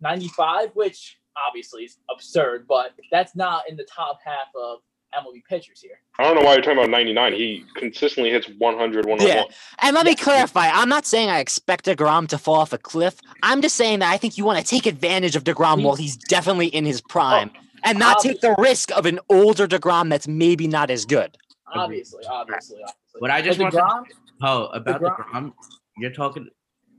95, 0.00 0.70
which 0.74 1.18
obviously 1.48 1.84
is 1.84 1.98
absurd, 2.10 2.66
but 2.68 2.92
that's 3.10 3.34
not 3.34 3.64
in 3.68 3.76
the 3.76 3.84
top 3.84 4.20
half 4.24 4.48
of 4.54 4.80
MLB 5.14 5.42
pitchers 5.48 5.80
here. 5.80 6.00
I 6.18 6.24
don't 6.24 6.36
know 6.36 6.42
why 6.42 6.52
you're 6.52 6.62
talking 6.62 6.78
about 6.78 6.90
99. 6.90 7.32
He 7.32 7.64
consistently 7.74 8.30
hits 8.30 8.48
100, 8.58 9.06
101. 9.06 9.26
Yeah. 9.26 9.42
And 9.80 9.94
let 9.96 10.06
me 10.06 10.14
clarify. 10.14 10.68
I'm 10.68 10.88
not 10.88 11.06
saying 11.06 11.30
I 11.30 11.40
expect 11.40 11.86
DeGrom 11.86 12.28
to 12.28 12.38
fall 12.38 12.56
off 12.56 12.72
a 12.72 12.78
cliff. 12.78 13.16
I'm 13.42 13.60
just 13.60 13.74
saying 13.74 14.00
that 14.00 14.12
I 14.12 14.18
think 14.18 14.38
you 14.38 14.44
want 14.44 14.58
to 14.58 14.64
take 14.64 14.86
advantage 14.86 15.34
of 15.34 15.44
DeGrom 15.44 15.78
He- 15.78 15.84
while 15.84 15.96
he's 15.96 16.16
definitely 16.16 16.68
in 16.68 16.84
his 16.84 17.00
prime 17.00 17.50
Oh, 17.54 17.60
and 17.84 17.98
not 17.98 18.20
take 18.20 18.40
the 18.40 18.54
risk 18.58 18.90
of 18.96 19.06
an 19.06 19.18
older 19.28 19.66
DeGrom 19.66 20.08
that's 20.10 20.28
maybe 20.28 20.66
not 20.66 20.90
as 20.90 21.04
good. 21.04 21.36
Obviously, 21.72 22.24
obviously, 22.26 22.78
obviously. 22.78 22.94
What 23.20 23.30
I 23.30 23.42
just 23.42 23.58
But 23.58 23.74
want 23.74 24.08
to 24.08 24.14
Oh, 24.42 24.66
about 24.66 25.00
the 25.00 25.08
DeGrom- 25.10 25.52
you're 25.98 26.12
talking 26.12 26.48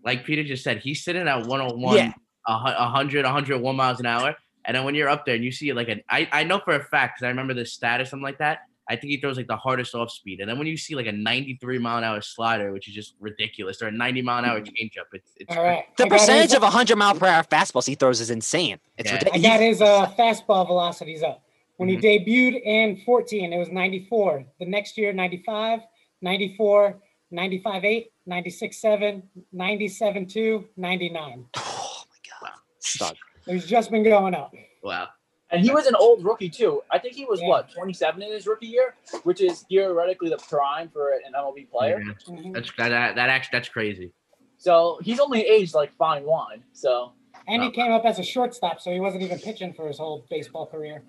like 0.04 0.26
Peter 0.26 0.44
just 0.44 0.64
said. 0.64 0.80
He's 0.80 1.04
sitting 1.04 1.28
at 1.28 1.46
101, 1.48 1.96
Yeah. 1.96 2.14
a 2.48 2.58
hu- 2.58 2.66
100, 2.84 3.26
101 3.26 3.76
miles 3.76 4.00
an 4.00 4.06
hour, 4.06 4.36
and 4.66 4.76
then 4.76 4.84
when 4.84 4.96
you're 4.96 5.10
up 5.10 5.26
there 5.26 5.36
and 5.36 5.44
you 5.44 5.52
see 5.52 5.74
like 5.74 5.90
an, 5.90 6.02
I, 6.10 6.28
I 6.32 6.44
know 6.44 6.60
for 6.64 6.76
a 6.76 6.84
fact 6.84 7.18
because 7.18 7.26
I 7.26 7.30
remember 7.30 7.54
the 7.54 7.66
stat 7.66 8.00
or 8.02 8.06
something 8.06 8.24
like 8.24 8.38
that. 8.40 8.60
I 8.92 8.96
think 8.98 9.12
he 9.12 9.18
throws 9.18 9.38
like 9.38 9.48
the 9.48 9.56
hardest 9.56 9.96
off 9.96 10.12
speed, 10.12 10.40
and 10.42 10.50
then 10.50 10.58
when 10.58 10.68
you 10.68 10.76
see 10.78 10.96
like 10.96 11.08
a 11.08 11.12
93 11.12 11.80
mile 11.80 11.98
an 12.00 12.04
hour 12.04 12.22
slider, 12.22 12.72
which 12.74 12.88
is 12.90 12.94
just 12.94 13.16
ridiculous, 13.20 13.82
or 13.82 13.88
a 13.88 13.92
90 13.92 14.22
mile 14.22 14.40
an 14.44 14.50
hour 14.50 14.60
changeup, 14.60 15.08
it's 15.14 15.32
it's 15.38 15.56
All 15.56 15.64
right. 15.64 15.86
The 15.98 16.04
I 16.06 16.10
his- 16.10 16.14
percentage 16.22 16.54
of 16.54 16.62
100 16.64 16.96
mile 16.98 17.16
per 17.16 17.26
hour 17.28 17.44
fastballs 17.44 17.88
he 17.88 17.96
throws 17.96 18.20
is 18.20 18.30
insane. 18.30 18.80
It's 18.98 19.10
Yeah. 19.10 19.16
I 19.16 19.20
ridiculous. 19.20 19.48
got 19.48 19.60
his 19.62 19.82
uh, 19.82 20.08
fastball 20.20 20.68
velocities 20.68 21.24
up. 21.24 21.44
When 21.78 21.90
Mm-hmm. 21.90 22.00
he 22.02 22.20
debuted 22.20 22.62
in 22.64 22.98
14, 23.06 23.54
it 23.54 23.58
was 23.58 23.70
94. 23.70 24.46
The 24.60 24.66
next 24.68 24.98
year, 24.98 25.14
95, 25.14 25.80
94, 26.22 27.00
95 27.32 27.86
8, 27.86 28.12
96 28.28 28.78
7, 28.82 29.24
97 29.54 30.26
2, 30.28 30.66
99. 30.78 31.46
Oh 31.58 32.04
my 32.10 32.48
god. 32.50 32.56
Stud. 32.80 33.18
It's 33.48 33.66
just 33.66 33.90
been 33.92 34.04
going 34.04 34.36
up. 34.36 34.54
wow. 34.84 35.08
And 35.52 35.62
he 35.62 35.72
was 35.72 35.86
an 35.88 35.96
old 35.96 36.24
rookie 36.24 36.50
too. 36.50 36.82
I 36.90 36.98
think 37.00 37.16
he 37.16 37.26
was 37.26 37.42
Yeah. 37.42 37.48
what 37.50 37.72
27 37.72 38.22
in 38.22 38.32
his 38.32 38.48
rookie 38.48 38.68
year, 38.68 38.96
which 39.24 39.42
is 39.42 39.62
theoretically 39.70 40.30
the 40.30 40.38
prime 40.38 40.90
for 40.90 41.12
an 41.12 41.20
MLB 41.34 41.66
player. 41.70 42.02
Yeah. 42.06 42.14
Mhm. 42.36 42.54
That's 42.54 42.72
that, 42.78 42.90
that 42.90 43.16
that 43.16 43.30
actually 43.30 43.58
that's 43.58 43.70
crazy. 43.70 44.12
So 44.58 45.00
he's 45.04 45.20
only 45.20 45.42
aged 45.42 45.74
like 45.74 45.92
fine 45.94 46.24
wine. 46.24 46.64
So 46.74 47.14
And 47.48 47.64
he 47.64 47.72
came 47.72 47.92
up 47.92 48.06
as 48.06 48.20
a 48.20 48.24
shortstop, 48.24 48.80
so 48.82 48.92
he 48.92 49.00
wasn't 49.00 49.24
even 49.24 49.40
pitching 49.40 49.74
for 49.74 49.88
his 49.88 49.98
whole 49.98 50.26
baseball 50.30 50.68
career. 50.68 51.04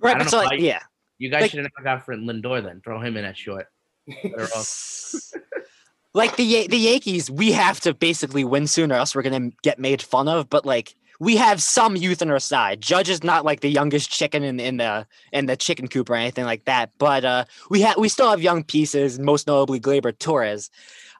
Right, 0.00 0.16
I 0.16 0.18
but 0.20 0.30
so 0.30 0.38
like, 0.38 0.58
you- 0.60 0.66
yeah. 0.66 0.80
You 1.18 1.28
guys 1.30 1.42
Like- 1.42 1.50
should 1.50 1.58
have 1.60 1.70
never 1.76 1.84
got 1.84 2.04
for 2.06 2.16
Lindor 2.16 2.62
then. 2.64 2.80
Throw 2.82 2.98
him 3.00 3.16
in 3.18 3.24
at 3.26 3.36
short. 3.36 3.68
Like 6.12 6.34
the 6.34 6.66
the 6.66 6.76
Yankees, 6.76 7.30
we 7.30 7.52
have 7.52 7.78
to 7.82 7.94
basically 7.94 8.42
win 8.42 8.66
soon, 8.66 8.90
or 8.90 8.96
else 8.96 9.14
we're 9.14 9.22
gonna 9.22 9.50
get 9.62 9.78
made 9.78 10.02
fun 10.02 10.26
of. 10.26 10.50
But 10.50 10.66
like 10.66 10.96
we 11.20 11.36
have 11.36 11.62
some 11.62 11.96
youth 11.96 12.22
on 12.22 12.30
our 12.30 12.40
side. 12.40 12.80
Judge 12.80 13.10
is 13.10 13.22
not 13.22 13.44
like 13.44 13.60
the 13.60 13.68
youngest 13.68 14.10
chicken 14.10 14.42
in, 14.42 14.58
in 14.58 14.78
the 14.78 15.06
in 15.32 15.46
the 15.46 15.56
chicken 15.56 15.86
coop 15.86 16.10
or 16.10 16.14
anything 16.14 16.46
like 16.46 16.64
that. 16.64 16.90
But 16.98 17.24
uh, 17.24 17.44
we 17.68 17.82
have 17.82 17.98
we 17.98 18.08
still 18.08 18.30
have 18.30 18.42
young 18.42 18.64
pieces, 18.64 19.18
most 19.20 19.46
notably 19.46 19.78
Gleyber 19.78 20.18
Torres. 20.18 20.70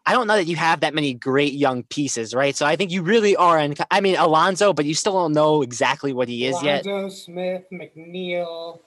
I 0.06 0.12
don't 0.12 0.26
know 0.26 0.36
that 0.36 0.46
you 0.46 0.56
have 0.56 0.80
that 0.80 0.94
many 0.94 1.12
great 1.12 1.52
young 1.52 1.82
pieces, 1.84 2.34
right? 2.34 2.56
So 2.56 2.64
I 2.64 2.74
think 2.74 2.90
you 2.90 3.02
really 3.02 3.36
are 3.36 3.58
in. 3.58 3.74
I 3.90 4.00
mean 4.00 4.16
Alonso, 4.16 4.72
but 4.72 4.86
you 4.86 4.94
still 4.94 5.12
don't 5.12 5.32
know 5.32 5.60
exactly 5.60 6.14
what 6.14 6.28
he 6.28 6.46
is 6.46 6.60
yet, 6.62 6.86
Lonzo, 6.86 7.14
Smith, 7.14 7.64
McNeil. 7.70 8.80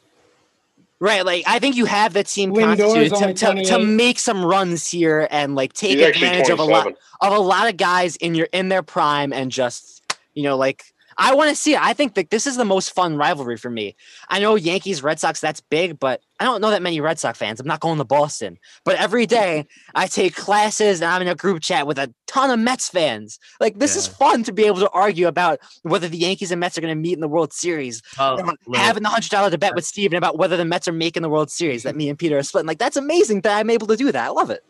right? 0.99 1.23
Like 1.23 1.43
I 1.45 1.59
think 1.59 1.75
you 1.75 1.85
have 1.85 2.13
the 2.13 2.23
team 2.23 2.55
constituted 2.55 3.15
to, 3.17 3.33
to, 3.35 3.63
to 3.65 3.79
make 3.79 4.17
some 4.17 4.43
runs 4.43 4.89
here 4.89 5.27
and 5.29 5.53
like 5.53 5.73
take 5.73 5.99
He's 5.99 6.07
advantage 6.07 6.49
of 6.49 6.57
a 6.57 6.63
lot 6.63 6.87
of 7.21 7.33
a 7.33 7.39
lot 7.39 7.69
of 7.69 7.77
guys 7.77 8.15
in 8.15 8.33
your 8.33 8.47
in 8.51 8.69
their 8.69 8.81
prime 8.81 9.31
and 9.31 9.51
just 9.51 10.01
you 10.33 10.41
know 10.41 10.57
like 10.57 10.92
I 11.17 11.33
want 11.35 11.49
to 11.49 11.55
see 11.55 11.73
it. 11.73 11.81
I 11.81 11.93
think 11.93 12.15
that 12.15 12.29
this 12.29 12.47
is 12.47 12.57
the 12.57 12.65
most 12.65 12.93
fun 12.93 13.15
rivalry 13.17 13.57
for 13.57 13.69
me. 13.69 13.95
I 14.29 14.39
know 14.39 14.55
Yankees 14.55 15.03
Red 15.03 15.19
Sox 15.19 15.39
that's 15.39 15.61
big, 15.61 15.99
but 15.99 16.21
I 16.39 16.45
don't 16.45 16.61
know 16.61 16.69
that 16.71 16.81
many 16.81 16.99
Red 17.01 17.19
Sox 17.19 17.37
fans. 17.37 17.59
I'm 17.59 17.67
not 17.67 17.79
going 17.79 17.97
to 17.99 18.03
Boston, 18.03 18.57
but 18.83 18.95
every 18.95 19.25
day 19.25 19.65
I 19.95 20.07
take 20.07 20.35
classes 20.35 21.01
and 21.01 21.11
I'm 21.11 21.21
in 21.21 21.27
a 21.27 21.35
group 21.35 21.61
chat 21.61 21.85
with 21.87 21.97
a 21.99 22.13
ton 22.27 22.49
of 22.49 22.59
Mets 22.59 22.89
fans. 22.89 23.39
Like 23.59 23.79
this 23.79 23.95
is 23.95 24.07
fun 24.07 24.43
to 24.43 24.51
be 24.51 24.65
able 24.65 24.79
to 24.79 24.89
argue 24.89 25.27
about 25.27 25.59
whether 25.83 26.07
the 26.09 26.17
Yankees 26.17 26.51
and 26.51 26.59
Mets 26.59 26.77
are 26.77 26.81
going 26.81 26.95
to 26.95 26.99
meet 27.01 27.13
in 27.13 27.19
the 27.21 27.27
World 27.27 27.53
Series. 27.53 28.01
Oh, 28.17 28.37
Having 28.73 29.03
the 29.03 29.09
hundred 29.09 29.29
dollar 29.29 29.49
debate 29.49 29.75
with 29.75 29.85
Steven 29.85 30.17
about 30.17 30.37
whether 30.37 30.57
the 30.57 30.65
Mets 30.65 30.87
are 30.87 30.93
making 30.93 31.21
the 31.21 31.29
World 31.29 31.51
Series 31.51 31.83
that 31.83 31.95
me 31.95 32.09
and 32.09 32.17
Peter 32.17 32.37
are 32.37 32.43
splitting. 32.43 32.67
Like 32.67 32.79
that's 32.79 32.97
amazing 32.97 33.41
that 33.41 33.57
I'm 33.57 33.69
able 33.69 33.87
to 33.87 33.95
do 33.95 34.11
that. 34.11 34.25
I 34.25 34.29
love 34.29 34.49
it. 34.49 34.63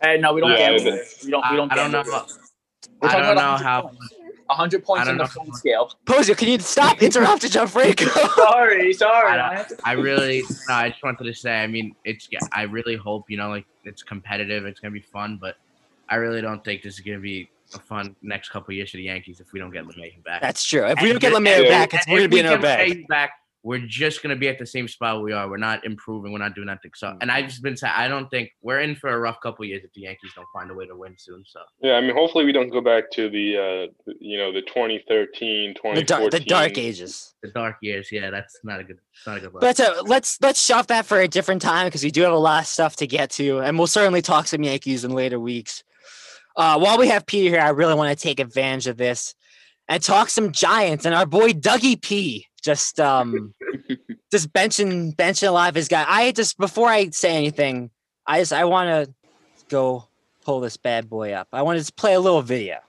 hey, 0.00 0.18
no, 0.18 0.32
we 0.32 0.40
don't 0.40 0.50
Yeah, 0.50 0.76
gamble. 0.76 0.90
but- 0.92 1.00
We 1.24 1.30
don't. 1.30 1.44
We 1.50 1.56
don't. 1.56 1.72
I 1.72 1.74
don't 1.76 1.92
know. 1.92 2.02
gamble. 2.02 2.26
We're 3.00 3.08
I 3.08 3.18
don't 3.20 3.34
know 3.34 3.56
how. 3.56 3.82
points. 3.82 4.14
100 4.52 4.84
points 4.84 5.08
on 5.08 5.16
the 5.16 5.24
know. 5.24 5.28
phone 5.28 5.52
scale. 5.54 5.92
Posio, 6.06 6.36
can 6.36 6.48
you 6.48 6.58
stop 6.58 7.02
interrupting 7.02 7.50
Gianfranco? 7.50 8.08
sorry, 8.36 8.92
sorry. 8.92 9.38
I 9.38 9.50
I 9.50 9.54
have 9.56 9.68
to- 9.68 9.76
I 9.84 9.92
really, 9.92 10.42
no, 10.68 10.74
I 10.74 10.90
just 10.90 11.02
wanted 11.02 11.24
to 11.24 11.34
say. 11.34 11.62
I 11.62 11.66
mean, 11.66 11.94
it's. 12.04 12.28
yeah, 12.30 12.38
I 12.52 12.62
really 12.62 12.96
hope 12.96 13.30
you 13.30 13.36
know, 13.36 13.48
like 13.48 13.66
it's 13.84 14.02
competitive. 14.02 14.64
It's 14.66 14.80
gonna 14.80 14.92
be 14.92 15.00
fun, 15.00 15.38
but 15.40 15.56
I 16.08 16.16
really 16.16 16.40
don't 16.40 16.62
think 16.64 16.82
this 16.82 16.94
is 16.94 17.00
gonna 17.00 17.18
be 17.18 17.48
a 17.74 17.78
fun 17.78 18.14
next 18.22 18.50
couple 18.50 18.74
years 18.74 18.90
for 18.90 18.98
the 18.98 19.04
Yankees 19.04 19.40
if 19.40 19.52
we 19.52 19.58
don't 19.58 19.70
get 19.70 19.84
LeMay 19.86 20.22
back. 20.24 20.42
That's 20.42 20.64
true. 20.64 20.84
If 20.84 21.00
we 21.00 21.08
don't 21.08 21.20
get 21.20 21.32
LeMay 21.32 21.68
back, 21.68 21.94
it's, 21.94 22.06
And 22.06 22.12
we're 22.14 22.20
gonna 22.20 22.28
be 22.28 22.38
in 22.40 22.46
our 22.46 22.58
bag. 22.58 23.06
Back. 23.08 23.32
We're 23.64 23.86
just 23.86 24.22
gonna 24.22 24.36
be 24.36 24.48
at 24.48 24.58
the 24.58 24.66
same 24.66 24.88
spot 24.88 25.22
we 25.22 25.32
are. 25.32 25.48
We're 25.48 25.56
not 25.56 25.84
improving. 25.84 26.32
We're 26.32 26.38
not 26.38 26.54
doing 26.54 26.66
nothing. 26.66 26.90
So, 26.96 27.16
and 27.20 27.30
I've 27.30 27.46
just 27.46 27.62
been 27.62 27.76
saying, 27.76 27.94
I 27.96 28.08
don't 28.08 28.28
think 28.28 28.50
we're 28.60 28.80
in 28.80 28.96
for 28.96 29.10
a 29.10 29.18
rough 29.18 29.40
couple 29.40 29.64
years 29.64 29.82
if 29.84 29.92
the 29.92 30.00
Yankees 30.02 30.32
don't 30.34 30.48
find 30.52 30.70
a 30.70 30.74
way 30.74 30.86
to 30.86 30.96
win 30.96 31.14
soon. 31.16 31.44
So, 31.46 31.60
Yeah, 31.80 31.94
I 31.94 32.00
mean, 32.00 32.14
hopefully 32.14 32.44
we 32.44 32.52
don't 32.52 32.70
go 32.70 32.80
back 32.80 33.10
to 33.12 33.30
the, 33.30 33.56
uh, 33.56 34.12
you 34.20 34.36
know, 34.38 34.52
the 34.52 34.62
2013, 34.62 35.74
The 35.94 36.02
dark, 36.02 36.30
the 36.30 36.40
dark 36.40 36.76
ages. 36.76 37.34
the 37.42 37.50
dark 37.50 37.76
years, 37.82 38.10
yeah, 38.10 38.30
that's 38.30 38.58
not 38.64 38.80
a 38.80 38.84
good, 38.84 38.98
it's 39.14 39.26
not 39.26 39.36
a 39.36 39.40
good. 39.40 39.52
Look. 39.52 39.60
But 39.60 39.78
uh, 39.78 40.02
let's 40.06 40.38
let's 40.40 40.60
shove 40.64 40.88
that 40.88 41.06
for 41.06 41.20
a 41.20 41.28
different 41.28 41.62
time 41.62 41.86
because 41.86 42.02
we 42.02 42.10
do 42.10 42.22
have 42.22 42.32
a 42.32 42.36
lot 42.36 42.62
of 42.62 42.66
stuff 42.66 42.96
to 42.96 43.06
get 43.06 43.30
to, 43.32 43.60
and 43.60 43.78
we'll 43.78 43.86
certainly 43.86 44.22
talk 44.22 44.46
some 44.48 44.62
Yankees 44.62 45.04
in 45.04 45.12
later 45.12 45.38
weeks. 45.38 45.84
Uh, 46.56 46.78
while 46.78 46.98
we 46.98 47.08
have 47.08 47.24
Peter 47.26 47.56
here, 47.56 47.60
I 47.64 47.70
really 47.70 47.94
want 47.94 48.16
to 48.16 48.22
take 48.22 48.38
advantage 48.40 48.86
of 48.86 48.96
this 48.96 49.34
and 49.92 50.02
talk 50.02 50.30
some 50.30 50.52
Giants 50.52 51.04
and 51.04 51.14
our 51.14 51.26
boy 51.26 51.50
Dougie 51.50 52.00
P. 52.00 52.46
Just 52.62 52.98
um, 52.98 53.52
just 54.30 54.50
benching 54.50 55.14
benching 55.16 55.48
alive 55.48 55.74
his 55.74 55.88
guy. 55.88 56.06
I 56.08 56.32
just 56.32 56.56
before 56.56 56.88
I 56.88 57.10
say 57.10 57.36
anything, 57.36 57.90
I 58.26 58.40
just 58.40 58.54
I 58.54 58.64
want 58.64 58.88
to 58.88 59.14
go 59.68 60.08
pull 60.46 60.60
this 60.60 60.78
bad 60.78 61.10
boy 61.10 61.32
up. 61.32 61.48
I 61.52 61.60
want 61.60 61.76
to 61.76 61.80
just 61.80 61.96
play 61.96 62.14
a 62.14 62.20
little 62.20 62.40
video. 62.40 62.78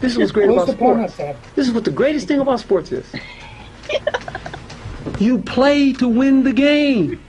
This 0.00 0.12
is 0.12 0.18
what's 0.18 0.32
great 0.32 0.48
Close 0.48 0.62
about 0.62 0.66
the 0.66 1.12
sports. 1.12 1.16
This 1.54 1.68
is 1.68 1.74
what 1.74 1.84
the 1.84 1.90
greatest 1.90 2.26
thing 2.26 2.40
about 2.40 2.58
sports 2.58 2.90
is. 2.90 3.06
you 5.20 5.38
play 5.38 5.92
to 5.92 6.08
win 6.08 6.42
the 6.42 6.52
game. 6.52 7.22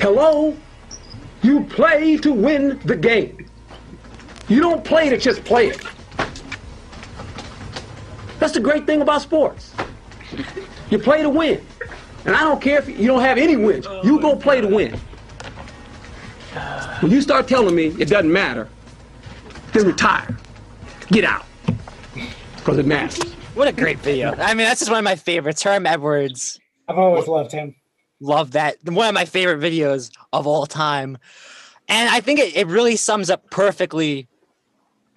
Hello? 0.00 0.56
You 1.42 1.64
play 1.64 2.16
to 2.18 2.32
win 2.32 2.80
the 2.84 2.96
game. 2.96 3.41
You 4.48 4.60
don't 4.60 4.84
play 4.84 5.08
to 5.08 5.16
just 5.16 5.44
play 5.44 5.68
it. 5.68 5.80
That's 8.38 8.52
the 8.54 8.60
great 8.60 8.86
thing 8.86 9.02
about 9.02 9.22
sports. 9.22 9.72
You 10.90 10.98
play 10.98 11.22
to 11.22 11.30
win. 11.30 11.64
And 12.24 12.34
I 12.36 12.40
don't 12.40 12.60
care 12.60 12.78
if 12.78 12.88
you 12.88 13.06
don't 13.06 13.20
have 13.22 13.38
any 13.38 13.56
wins. 13.56 13.86
You 14.04 14.20
go 14.20 14.36
play 14.36 14.60
to 14.60 14.66
win. 14.68 14.98
When 17.00 17.10
you 17.10 17.20
start 17.20 17.48
telling 17.48 17.74
me 17.74 17.86
it 17.98 18.08
doesn't 18.08 18.32
matter, 18.32 18.68
then 19.72 19.86
retire. 19.86 20.36
Get 21.08 21.24
out. 21.24 21.44
Because 22.56 22.78
it 22.78 22.86
matters. 22.86 23.22
What 23.54 23.68
a 23.68 23.72
great 23.72 23.98
video! 23.98 24.34
I 24.38 24.54
mean, 24.54 24.66
that's 24.66 24.80
just 24.80 24.90
one 24.90 24.98
of 24.98 25.04
my 25.04 25.16
favorites. 25.16 25.62
Herm 25.62 25.86
Edwards. 25.86 26.58
I've 26.88 26.98
always 26.98 27.26
loved 27.28 27.52
him. 27.52 27.74
love 28.20 28.52
that 28.52 28.76
one 28.84 29.08
of 29.08 29.14
my 29.14 29.24
favorite 29.24 29.60
videos 29.60 30.10
of 30.32 30.46
all 30.46 30.66
time 30.66 31.18
and 31.88 32.08
i 32.10 32.20
think 32.20 32.38
it, 32.38 32.54
it 32.56 32.66
really 32.68 32.96
sums 32.96 33.30
up 33.30 33.50
perfectly 33.50 34.28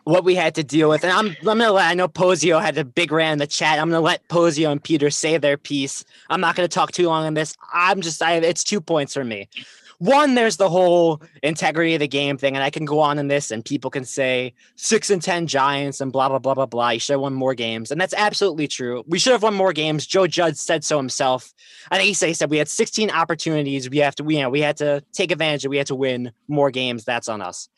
what 0.05 0.23
we 0.23 0.35
had 0.35 0.55
to 0.55 0.63
deal 0.63 0.87
with. 0.87 1.03
And 1.03 1.11
i'm, 1.11 1.27
I'm 1.27 1.43
gonna 1.43 1.71
let 1.71 1.89
i 1.89 1.93
know 1.93 2.07
posio 2.07 2.61
had 2.61 2.77
a 2.77 2.85
big 2.85 3.11
rant 3.11 3.33
in 3.33 3.39
the 3.39 3.47
chat. 3.47 3.79
I'm 3.79 3.89
gonna 3.89 4.01
let 4.01 4.27
posio 4.29 4.71
and 4.71 4.81
peter 4.81 5.09
say 5.09 5.37
their 5.37 5.57
piece. 5.57 6.05
I'm 6.29 6.39
not 6.39 6.55
gonna 6.55 6.67
talk 6.67 6.91
too 6.91 7.07
long 7.07 7.25
on 7.25 7.33
this. 7.33 7.57
I'm 7.73 8.01
just 8.01 8.21
i 8.21 8.35
it's 8.35 8.63
two 8.63 8.79
points 8.79 9.13
for 9.13 9.25
me. 9.25 9.49
One 9.97 10.35
there's 10.35 10.57
the 10.57 10.69
whole 10.69 11.21
integrity 11.41 11.95
of 11.95 11.99
the 11.99 12.07
game 12.07 12.37
thing 12.37 12.55
and 12.55 12.63
i 12.63 12.69
can 12.69 12.85
go 12.85 12.99
on 12.99 13.17
in 13.17 13.27
this 13.27 13.49
and 13.49 13.63
people 13.65 13.89
can 13.89 14.05
say 14.05 14.53
six 14.75 15.09
and 15.09 15.21
ten 15.21 15.47
giants 15.47 16.01
and 16.01 16.11
blah 16.11 16.29
blah 16.29 16.39
blah 16.39 16.53
blah 16.53 16.65
blah. 16.67 16.89
You 16.91 16.99
should 16.99 17.13
have 17.13 17.21
won 17.21 17.33
more 17.33 17.55
games. 17.55 17.91
And 17.91 17.99
that's 17.99 18.13
absolutely 18.15 18.67
true. 18.67 19.03
We 19.07 19.17
should 19.17 19.33
have 19.33 19.43
won 19.43 19.55
more 19.55 19.73
games. 19.73 20.05
Joe 20.05 20.27
Judge 20.27 20.55
said 20.55 20.83
so 20.83 20.97
himself. 20.97 21.51
I 21.89 21.97
think 21.97 22.07
he 22.07 22.13
said, 22.13 22.27
he 22.27 22.33
said 22.33 22.49
we 22.49 22.57
had 22.57 22.67
16 22.67 23.09
opportunities. 23.09 23.89
We 23.89 23.99
have 23.99 24.15
to, 24.15 24.23
we, 24.23 24.37
you 24.37 24.41
know, 24.41 24.49
we 24.49 24.61
had 24.61 24.77
to 24.77 25.03
take 25.13 25.31
advantage 25.31 25.65
of. 25.65 25.69
We 25.69 25.77
had 25.77 25.87
to 25.87 25.95
win 25.95 26.31
more 26.47 26.71
games. 26.71 27.05
That's 27.05 27.29
on 27.29 27.41
us. 27.41 27.69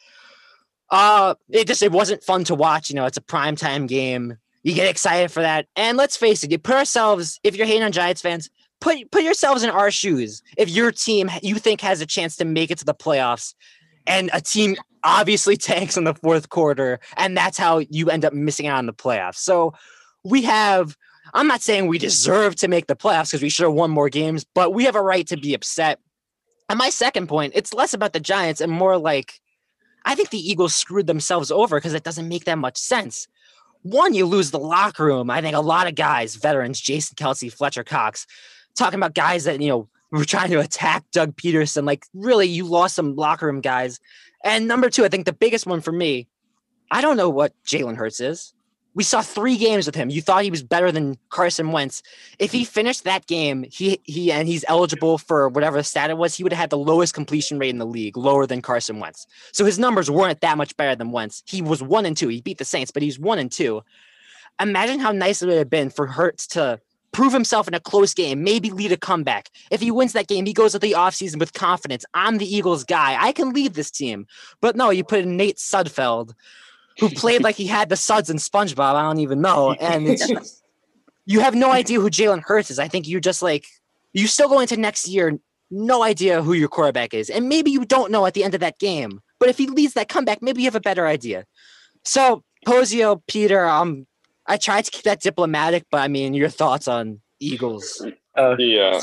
Uh, 0.90 1.36
it 1.50 1.68
just 1.68 1.84
it 1.84 1.92
wasn't 1.92 2.24
fun 2.24 2.44
to 2.46 2.56
watch. 2.56 2.90
You 2.90 2.96
know, 2.96 3.06
it's 3.06 3.18
a 3.18 3.22
prime 3.22 3.56
time 3.56 3.88
game. 3.88 4.38
You 4.64 4.74
get 4.74 4.90
excited 4.90 5.32
for 5.32 5.42
that, 5.42 5.68
and 5.76 5.98
let's 5.98 6.18
face 6.18 6.44
it, 6.44 6.52
you 6.52 6.58
put 6.58 6.76
ourselves. 6.76 7.40
If 7.44 7.56
you're 7.56 7.68
hating 7.68 7.84
on 7.84 7.92
Giants 7.92 8.22
fans, 8.22 8.50
put 8.82 9.12
put 9.12 9.24
yourselves 9.24 9.64
in 9.64 9.70
our 9.70 9.92
shoes. 9.92 10.42
If 10.58 10.70
your 10.70 10.92
team 10.92 11.30
you 11.42 11.56
think 11.56 11.82
has 11.82 12.02
a 12.02 12.06
chance 12.06 12.36
to 12.38 12.46
make 12.46 12.72
it 12.72 12.78
to 12.80 12.86
the 12.86 12.94
playoffs, 12.94 13.54
and 14.06 14.30
a 14.34 14.42
team 14.42 14.76
obviously 15.04 15.58
tanks 15.58 15.98
in 15.98 16.04
the 16.04 16.16
fourth 16.16 16.50
quarter, 16.50 17.00
and 17.16 17.36
that's 17.36 17.58
how 17.58 17.80
you 17.80 18.10
end 18.10 18.26
up 18.26 18.34
missing 18.34 18.68
out 18.68 18.80
on 18.80 18.86
the 18.86 18.94
playoffs. 18.94 19.38
So 19.38 19.74
we 20.24 20.44
have 20.44 20.98
I'm 21.34 21.48
not 21.48 21.62
saying 21.62 21.88
we 21.88 21.98
deserve 21.98 22.56
to 22.58 22.68
make 22.68 22.88
the 22.88 22.96
playoffs 22.96 23.30
because 23.30 23.42
we 23.42 23.50
should 23.50 23.66
have 23.66 23.74
won 23.74 23.92
more 23.92 24.10
games, 24.10 24.46
but 24.54 24.74
we 24.74 24.86
have 24.86 24.96
a 24.96 25.02
right 25.02 25.28
to 25.28 25.38
be 25.38 25.54
upset. 25.54 26.00
And 26.70 26.78
my 26.78 26.90
second 26.90 27.28
point, 27.28 27.54
it's 27.56 27.74
less 27.74 27.94
about 27.94 28.14
the 28.14 28.20
Giants 28.20 28.62
and 28.62 28.72
more 28.72 28.98
like 28.98 29.40
I 30.08 30.16
think 30.16 30.30
the 30.30 30.40
Eagles 30.40 30.74
screwed 30.74 31.06
themselves 31.06 31.52
over 31.52 31.76
because 31.76 31.94
it 31.94 32.04
doesn't 32.04 32.30
make 32.30 32.46
that 32.46 32.58
much 32.58 32.78
sense. 32.78 33.28
One, 33.82 34.14
you 34.14 34.26
lose 34.26 34.52
the 34.52 34.58
locker 34.58 35.04
room. 35.04 35.30
I 35.30 35.42
think 35.42 35.54
a 35.54 35.60
lot 35.60 35.88
of 35.88 35.96
guys, 35.96 36.36
veterans, 36.36 36.80
Jason 36.80 37.16
Kelce, 37.16 37.52
Fletcher 37.52 37.84
Cox, 37.84 38.26
talking 38.74 38.98
about 38.98 39.16
guys 39.16 39.44
that, 39.44 39.60
you 39.60 39.68
know, 39.68 39.90
were 40.12 40.24
trying 40.24 40.50
to 40.52 40.62
attack 40.62 41.04
Doug 41.12 41.36
Pederson. 41.36 41.86
Like, 41.86 42.06
really, 42.14 42.48
you 42.48 42.64
lost 42.64 42.96
some 42.96 43.18
locker 43.18 43.48
room 43.48 43.60
guys. 43.60 44.00
And 44.46 44.66
number 44.66 44.90
two, 44.90 45.04
I 45.04 45.10
think 45.10 45.26
the 45.26 45.34
biggest 45.34 45.68
one 45.68 45.82
for 45.82 45.92
me, 45.92 46.30
I 46.90 47.02
don't 47.02 47.18
know 47.18 47.30
what 47.30 47.52
Jalen 47.66 47.98
Hurts 47.98 48.22
is. 48.22 48.54
We 48.98 49.04
saw 49.04 49.22
three 49.22 49.58
games 49.58 49.86
with 49.86 49.94
him. 49.94 50.10
You 50.10 50.24
thought 50.24 50.44
he 50.44 50.50
was 50.50 50.64
better 50.64 50.92
than 50.92 51.20
Carson 51.30 51.72
Wentz. 51.72 52.02
If 52.40 52.52
he 52.52 52.66
finished 52.66 53.04
that 53.04 53.28
game, 53.28 53.64
he 53.72 54.00
he 54.04 54.32
and 54.32 54.48
he's 54.48 54.66
eligible 54.68 55.20
for 55.20 55.50
whatever 55.50 55.78
the 55.78 55.84
stat 55.84 56.10
it 56.10 56.18
was, 56.18 56.36
he 56.36 56.44
would 56.44 56.52
have 56.52 56.60
had 56.60 56.72
the 56.72 56.80
lowest 56.80 57.14
completion 57.14 57.60
rate 57.60 57.70
in 57.70 57.78
the 57.78 57.86
league, 57.86 58.18
lower 58.18 58.48
than 58.48 58.64
Carson 58.64 59.00
Wentz. 59.00 59.28
So 59.52 59.66
his 59.66 59.78
numbers 59.78 60.10
weren't 60.10 60.42
that 60.42 60.58
much 60.58 60.76
better 60.78 60.96
than 60.96 61.12
Wentz. 61.12 61.44
He 61.46 61.62
was 61.62 61.84
one 61.84 62.08
and 62.08 62.18
two. 62.18 62.28
He 62.28 62.42
beat 62.42 62.58
the 62.58 62.66
Saints, 62.66 62.90
but 62.90 63.04
he's 63.04 63.20
one 63.20 63.38
and 63.38 63.52
two. 63.52 63.84
Imagine 64.60 65.00
how 65.00 65.12
nice 65.12 65.44
it 65.44 65.46
would 65.46 65.60
have 65.60 65.70
been 65.70 65.92
for 65.92 66.08
Hurts 66.08 66.48
to 66.48 66.82
prove 67.12 67.34
himself 67.34 67.68
in 67.68 67.76
a 67.76 67.80
close 67.80 68.16
game, 68.16 68.44
maybe 68.44 68.72
lead 68.72 68.92
a 68.92 68.98
comeback. 68.98 69.50
If 69.72 69.82
he 69.82 69.92
wins 69.92 70.14
that 70.14 70.28
game, 70.28 70.46
he 70.46 70.54
goes 70.54 70.72
to 70.72 70.80
the 70.80 70.94
offseason 70.94 71.40
with 71.40 71.54
confidence. 71.54 72.04
I'm 72.14 72.38
the 72.38 72.56
Eagles 72.56 72.84
guy. 72.84 73.16
I 73.20 73.32
can 73.32 73.54
lead 73.54 73.76
this 73.76 73.92
team. 73.92 74.28
But 74.60 74.76
no, 74.76 74.90
you 74.90 75.04
put 75.04 75.20
in 75.20 75.38
Nate 75.38 75.58
Sudfeld, 75.58 76.34
who 77.00 77.10
played 77.10 77.44
like 77.44 77.56
he 77.56 77.68
had 77.68 77.90
the 77.90 77.96
suds 77.96 78.30
in 78.30 78.38
SpongeBob. 78.38 78.96
I 78.96 79.02
don't 79.02 79.20
even 79.20 79.42
know. 79.42 79.74
And 79.74 80.08
it's 80.08 80.28
just, 80.28 80.64
you 81.26 81.40
have 81.40 81.56
no 81.56 81.72
idea 81.72 82.00
who 82.00 82.10
Jalen 82.10 82.42
Hurts 82.44 82.72
is. 82.72 82.80
I 82.80 82.88
think 82.88 83.08
you're 83.08 83.20
just 83.20 83.42
like, 83.42 83.66
you 84.14 84.28
still 84.28 84.50
go 84.50 84.60
into 84.60 84.78
next 84.78 85.08
year, 85.08 85.38
no 85.70 86.04
idea 86.04 86.42
who 86.42 86.54
your 86.54 86.70
quarterback 86.70 87.14
is. 87.14 87.30
And 87.30 87.50
maybe 87.50 87.72
you 87.72 87.86
don't 87.86 88.12
know 88.12 88.26
at 88.26 88.34
the 88.34 88.44
end 88.44 88.54
of 88.54 88.62
that 88.62 88.80
game. 88.80 89.22
But 89.40 89.50
if 89.50 89.58
he 89.58 89.68
leads 89.68 89.94
that 89.94 90.10
comeback, 90.10 90.42
maybe 90.42 90.62
you 90.62 90.68
have 90.68 90.76
a 90.76 90.80
better 90.80 91.06
idea. 91.06 91.46
So, 92.04 92.44
Posio, 92.66 93.22
Peter, 93.28 93.66
um, 93.66 94.08
I 94.48 94.58
tried 94.58 94.86
to 94.86 94.92
keep 94.92 95.04
that 95.04 95.22
diplomatic, 95.22 95.86
but 95.92 96.00
I 96.00 96.08
mean, 96.08 96.34
your 96.34 96.50
thoughts 96.50 96.88
on 96.88 97.22
Eagles? 97.40 98.04
Uh, 98.36 98.56
yeah. 98.58 99.00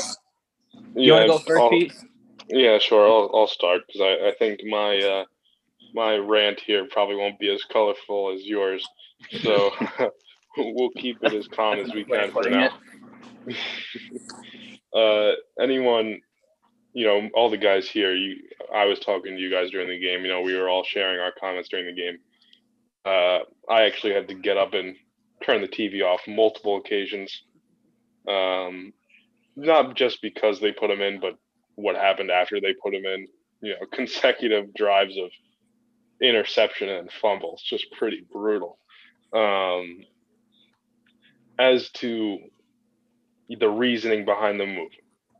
You 0.95 1.13
want 1.13 1.23
to 1.23 1.27
go 1.27 1.37
1st 1.37 1.59
I'll- 1.61 1.69
Pete? 1.69 1.93
Yeah, 2.47 2.77
sure. 2.77 3.07
I'll 3.07 3.31
I'll 3.33 3.47
start 3.47 3.81
because 3.87 4.01
I, 4.01 4.27
I 4.27 4.31
think 4.37 4.63
my 4.65 4.99
uh, 4.99 5.25
my 5.95 6.17
rant 6.17 6.59
here 6.59 6.85
probably 6.91 7.15
won't 7.15 7.39
be 7.39 7.51
as 7.51 7.63
colorful 7.63 8.33
as 8.35 8.43
yours. 8.43 8.85
So 9.41 9.71
we'll 10.57 10.91
keep 10.97 11.17
it 11.23 11.33
as 11.33 11.47
calm 11.47 11.79
as 11.79 11.93
we 11.93 12.03
can 12.03 12.31
for 12.31 12.49
now. 12.49 12.69
uh, 14.93 15.31
anyone, 15.59 16.19
you 16.93 17.07
know, 17.07 17.29
all 17.33 17.49
the 17.49 17.57
guys 17.57 17.87
here. 17.87 18.13
You, 18.13 18.35
I 18.73 18.85
was 18.85 18.99
talking 18.99 19.35
to 19.35 19.41
you 19.41 19.49
guys 19.49 19.71
during 19.71 19.87
the 19.87 19.99
game. 19.99 20.21
You 20.21 20.27
know, 20.27 20.41
we 20.41 20.55
were 20.55 20.69
all 20.69 20.83
sharing 20.83 21.19
our 21.19 21.31
comments 21.39 21.69
during 21.69 21.85
the 21.87 21.93
game. 21.93 22.17
Uh, 23.05 23.39
I 23.71 23.83
actually 23.83 24.13
had 24.13 24.27
to 24.27 24.35
get 24.35 24.57
up 24.57 24.73
and 24.73 24.95
turn 25.43 25.61
the 25.61 25.67
TV 25.67 26.03
off 26.03 26.21
multiple 26.27 26.77
occasions. 26.77 27.43
Um, 28.27 28.91
not 29.55 29.95
just 29.95 30.21
because 30.21 30.59
they 30.59 30.71
put 30.73 30.91
him 30.91 31.01
in, 31.01 31.21
but 31.21 31.37
what 31.75 31.95
happened 31.95 32.31
after 32.31 32.59
they 32.59 32.73
put 32.83 32.93
him 32.93 33.05
in. 33.05 33.27
You 33.61 33.71
know, 33.71 33.85
consecutive 33.93 34.73
drives 34.73 35.17
of 35.17 35.29
interception 36.21 36.89
and 36.89 37.11
fumbles, 37.11 37.61
just 37.61 37.91
pretty 37.91 38.25
brutal. 38.31 38.77
Um, 39.33 40.05
as 41.59 41.89
to 41.91 42.39
the 43.49 43.69
reasoning 43.69 44.25
behind 44.25 44.59
the 44.59 44.65
move, 44.65 44.91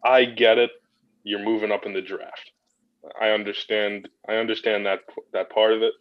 I 0.03 0.25
get 0.25 0.57
it. 0.57 0.71
You're 1.23 1.43
moving 1.43 1.71
up 1.71 1.85
in 1.85 1.93
the 1.93 2.01
draft. 2.01 2.51
I 3.19 3.29
understand. 3.29 4.07
I 4.27 4.35
understand 4.35 4.85
that 4.85 4.99
that 5.33 5.49
part 5.49 5.73
of 5.73 5.81
it. 5.81 5.93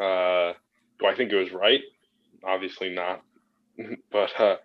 Uh, 0.00 0.52
do 1.00 1.06
I 1.06 1.14
think 1.14 1.32
it 1.32 1.36
was 1.36 1.52
right? 1.52 1.80
Obviously 2.44 2.90
not. 2.90 3.22
but 4.12 4.30
uh, 4.40 4.56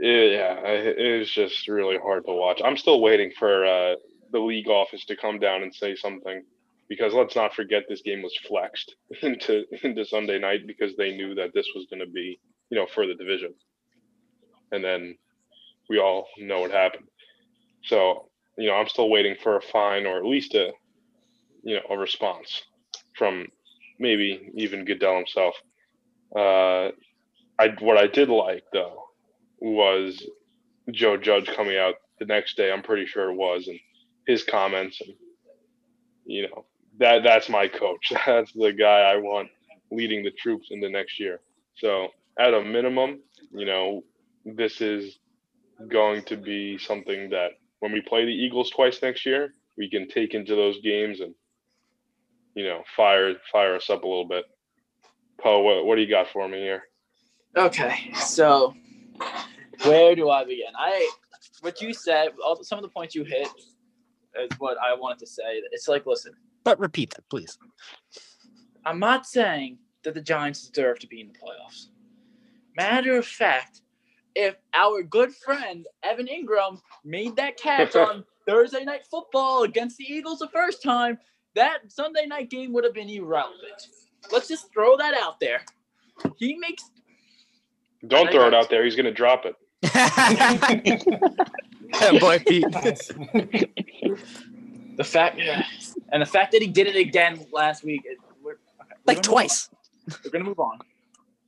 yeah, 0.00 0.58
it 0.64 0.98
it 0.98 1.18
was 1.18 1.30
just 1.30 1.68
really 1.68 1.98
hard 1.98 2.24
to 2.26 2.32
watch. 2.32 2.60
I'm 2.64 2.76
still 2.76 3.00
waiting 3.00 3.32
for 3.38 3.66
uh, 3.66 3.94
the 4.32 4.38
league 4.38 4.68
office 4.68 5.04
to 5.06 5.16
come 5.16 5.38
down 5.38 5.62
and 5.62 5.74
say 5.74 5.94
something 5.94 6.42
because 6.88 7.12
let's 7.12 7.36
not 7.36 7.54
forget 7.54 7.84
this 7.88 8.02
game 8.02 8.22
was 8.22 8.36
flexed 8.46 8.94
into 9.22 9.64
into 9.82 10.04
Sunday 10.04 10.38
night 10.38 10.66
because 10.66 10.96
they 10.96 11.16
knew 11.16 11.34
that 11.34 11.52
this 11.54 11.68
was 11.74 11.86
going 11.90 12.00
to 12.00 12.10
be 12.10 12.40
you 12.70 12.78
know 12.78 12.86
for 12.86 13.06
the 13.06 13.14
division, 13.14 13.54
and 14.72 14.82
then 14.82 15.16
we 15.88 15.98
all 15.98 16.28
know 16.38 16.60
what 16.60 16.70
happened. 16.70 17.06
So 17.84 18.28
you 18.56 18.68
know 18.68 18.74
I'm 18.74 18.88
still 18.88 19.10
waiting 19.10 19.36
for 19.42 19.56
a 19.56 19.62
fine 19.62 20.06
or 20.06 20.18
at 20.18 20.24
least 20.24 20.54
a 20.54 20.72
you 21.62 21.76
know 21.76 21.82
a 21.90 21.98
response 21.98 22.62
from 23.16 23.46
maybe 23.98 24.50
even 24.54 24.84
Goodell 24.84 25.16
himself. 25.16 25.54
Uh, 26.34 26.90
I 27.58 27.74
what 27.80 27.98
I 27.98 28.06
did 28.06 28.28
like 28.28 28.64
though 28.72 29.04
was 29.60 30.24
Joe 30.90 31.16
Judge 31.16 31.46
coming 31.46 31.76
out 31.76 31.94
the 32.18 32.26
next 32.26 32.56
day. 32.56 32.70
I'm 32.72 32.82
pretty 32.82 33.06
sure 33.06 33.30
it 33.30 33.36
was, 33.36 33.66
and 33.68 33.78
his 34.26 34.44
comments, 34.44 35.00
and 35.00 35.14
you 36.24 36.42
know 36.42 36.64
that 36.98 37.22
that's 37.22 37.48
my 37.48 37.68
coach. 37.68 38.12
That's 38.26 38.52
the 38.52 38.72
guy 38.72 39.00
I 39.00 39.16
want 39.16 39.48
leading 39.90 40.22
the 40.22 40.30
troops 40.32 40.68
in 40.70 40.80
the 40.80 40.88
next 40.88 41.18
year. 41.18 41.40
So 41.76 42.08
at 42.38 42.54
a 42.54 42.62
minimum, 42.62 43.20
you 43.52 43.64
know, 43.64 44.04
this 44.44 44.80
is 44.80 45.18
going 45.88 46.22
to 46.24 46.36
be 46.36 46.76
something 46.78 47.30
that 47.30 47.52
when 47.80 47.92
we 47.92 48.00
play 48.00 48.24
the 48.24 48.32
Eagles 48.32 48.70
twice 48.70 49.00
next 49.02 49.24
year, 49.24 49.54
we 49.76 49.88
can 49.88 50.08
take 50.08 50.34
into 50.34 50.56
those 50.56 50.80
games 50.80 51.20
and 51.20 51.34
you 52.54 52.64
know 52.64 52.82
fire 52.96 53.34
fire 53.52 53.76
us 53.76 53.88
up 53.90 54.02
a 54.02 54.08
little 54.08 54.26
bit. 54.26 54.44
Poe, 55.40 55.60
what, 55.60 55.86
what 55.86 55.94
do 55.94 56.02
you 56.02 56.10
got 56.10 56.28
for 56.28 56.48
me 56.48 56.58
here? 56.58 56.82
Okay, 57.56 58.12
so 58.16 58.74
where 59.84 60.16
do 60.16 60.30
I 60.30 60.44
begin? 60.44 60.72
I 60.76 61.08
what 61.60 61.80
you 61.80 61.94
said, 61.94 62.30
all 62.44 62.62
some 62.62 62.78
of 62.78 62.82
the 62.82 62.88
points 62.88 63.14
you 63.14 63.24
hit 63.24 63.48
is 64.40 64.50
what 64.58 64.76
I 64.78 64.94
wanted 64.94 65.18
to 65.20 65.26
say. 65.26 65.62
It's 65.72 65.88
like, 65.88 66.06
listen, 66.06 66.34
But 66.68 66.80
repeat 66.80 67.14
that, 67.14 67.26
please. 67.30 67.56
I'm 68.84 68.98
not 68.98 69.24
saying 69.24 69.78
that 70.04 70.12
the 70.12 70.20
Giants 70.20 70.68
deserve 70.68 70.98
to 70.98 71.06
be 71.06 71.22
in 71.22 71.28
the 71.28 71.32
playoffs. 71.32 71.86
Matter 72.76 73.16
of 73.16 73.24
fact, 73.24 73.80
if 74.34 74.54
our 74.74 75.02
good 75.02 75.34
friend 75.34 75.86
Evan 76.02 76.26
Engram 76.26 76.78
made 77.06 77.36
that 77.36 77.56
catch 77.56 77.96
on 77.96 78.22
Thursday 78.46 78.84
night 78.84 79.06
football 79.10 79.62
against 79.62 79.96
the 79.96 80.04
Eagles 80.04 80.40
the 80.40 80.48
first 80.48 80.82
time, 80.82 81.16
that 81.54 81.90
Sunday 81.90 82.26
night 82.26 82.50
game 82.50 82.74
would 82.74 82.84
have 82.84 82.92
been 82.92 83.08
irrelevant. 83.08 83.88
Let's 84.30 84.48
just 84.48 84.70
throw 84.70 84.98
that 84.98 85.14
out 85.14 85.40
there. 85.40 85.62
He 86.36 86.54
makes 86.56 86.90
Don't 88.06 88.30
throw 88.30 88.46
it 88.46 88.52
out 88.52 88.68
there. 88.68 88.84
He's 88.84 88.94
going 88.94 89.06
to 89.06 89.10
drop 89.10 89.46
it. 89.46 89.54
Boy, 92.20 92.38
Pete. 92.40 92.66
Nice. 94.98 95.06
the 95.06 95.12
fact, 95.12 95.38
yeah. 95.38 95.62
and 96.12 96.20
the 96.22 96.26
fact 96.26 96.52
that 96.52 96.60
he 96.62 96.68
did 96.68 96.86
it 96.86 96.96
again 96.96 97.46
last 97.52 97.84
week. 97.84 98.02
It, 98.04 98.18
we're, 98.42 98.52
okay, 98.52 98.58
we're 98.80 98.96
Like 99.06 99.16
on. 99.18 99.22
twice. 99.22 99.70
We're 100.24 100.30
gonna 100.30 100.44
move 100.44 100.58
on. 100.60 100.78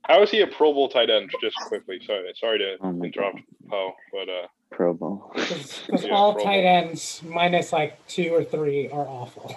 How 0.03 0.21
is 0.23 0.31
he 0.31 0.41
a 0.41 0.47
Pro 0.47 0.73
Bowl 0.73 0.89
tight 0.89 1.09
end? 1.09 1.29
Just 1.41 1.55
quickly, 1.57 1.99
sorry, 2.05 2.31
sorry 2.35 2.57
to 2.59 2.75
Oh 2.81 2.91
my 2.91 3.05
interrupt 3.05 3.39
Poe, 3.69 3.93
but 4.11 4.29
uh, 4.29 4.47
Pro 4.71 4.93
Bowl. 4.93 5.31
Because 5.35 6.03
Yeah, 6.03 6.09
all 6.13 6.33
Pro 6.33 6.43
tight 6.43 6.61
Bowl. 6.63 6.87
ends 6.89 7.21
minus 7.25 7.71
like 7.71 8.05
two 8.07 8.33
or 8.33 8.43
three 8.43 8.89
are 8.89 9.05
awful. 9.07 9.53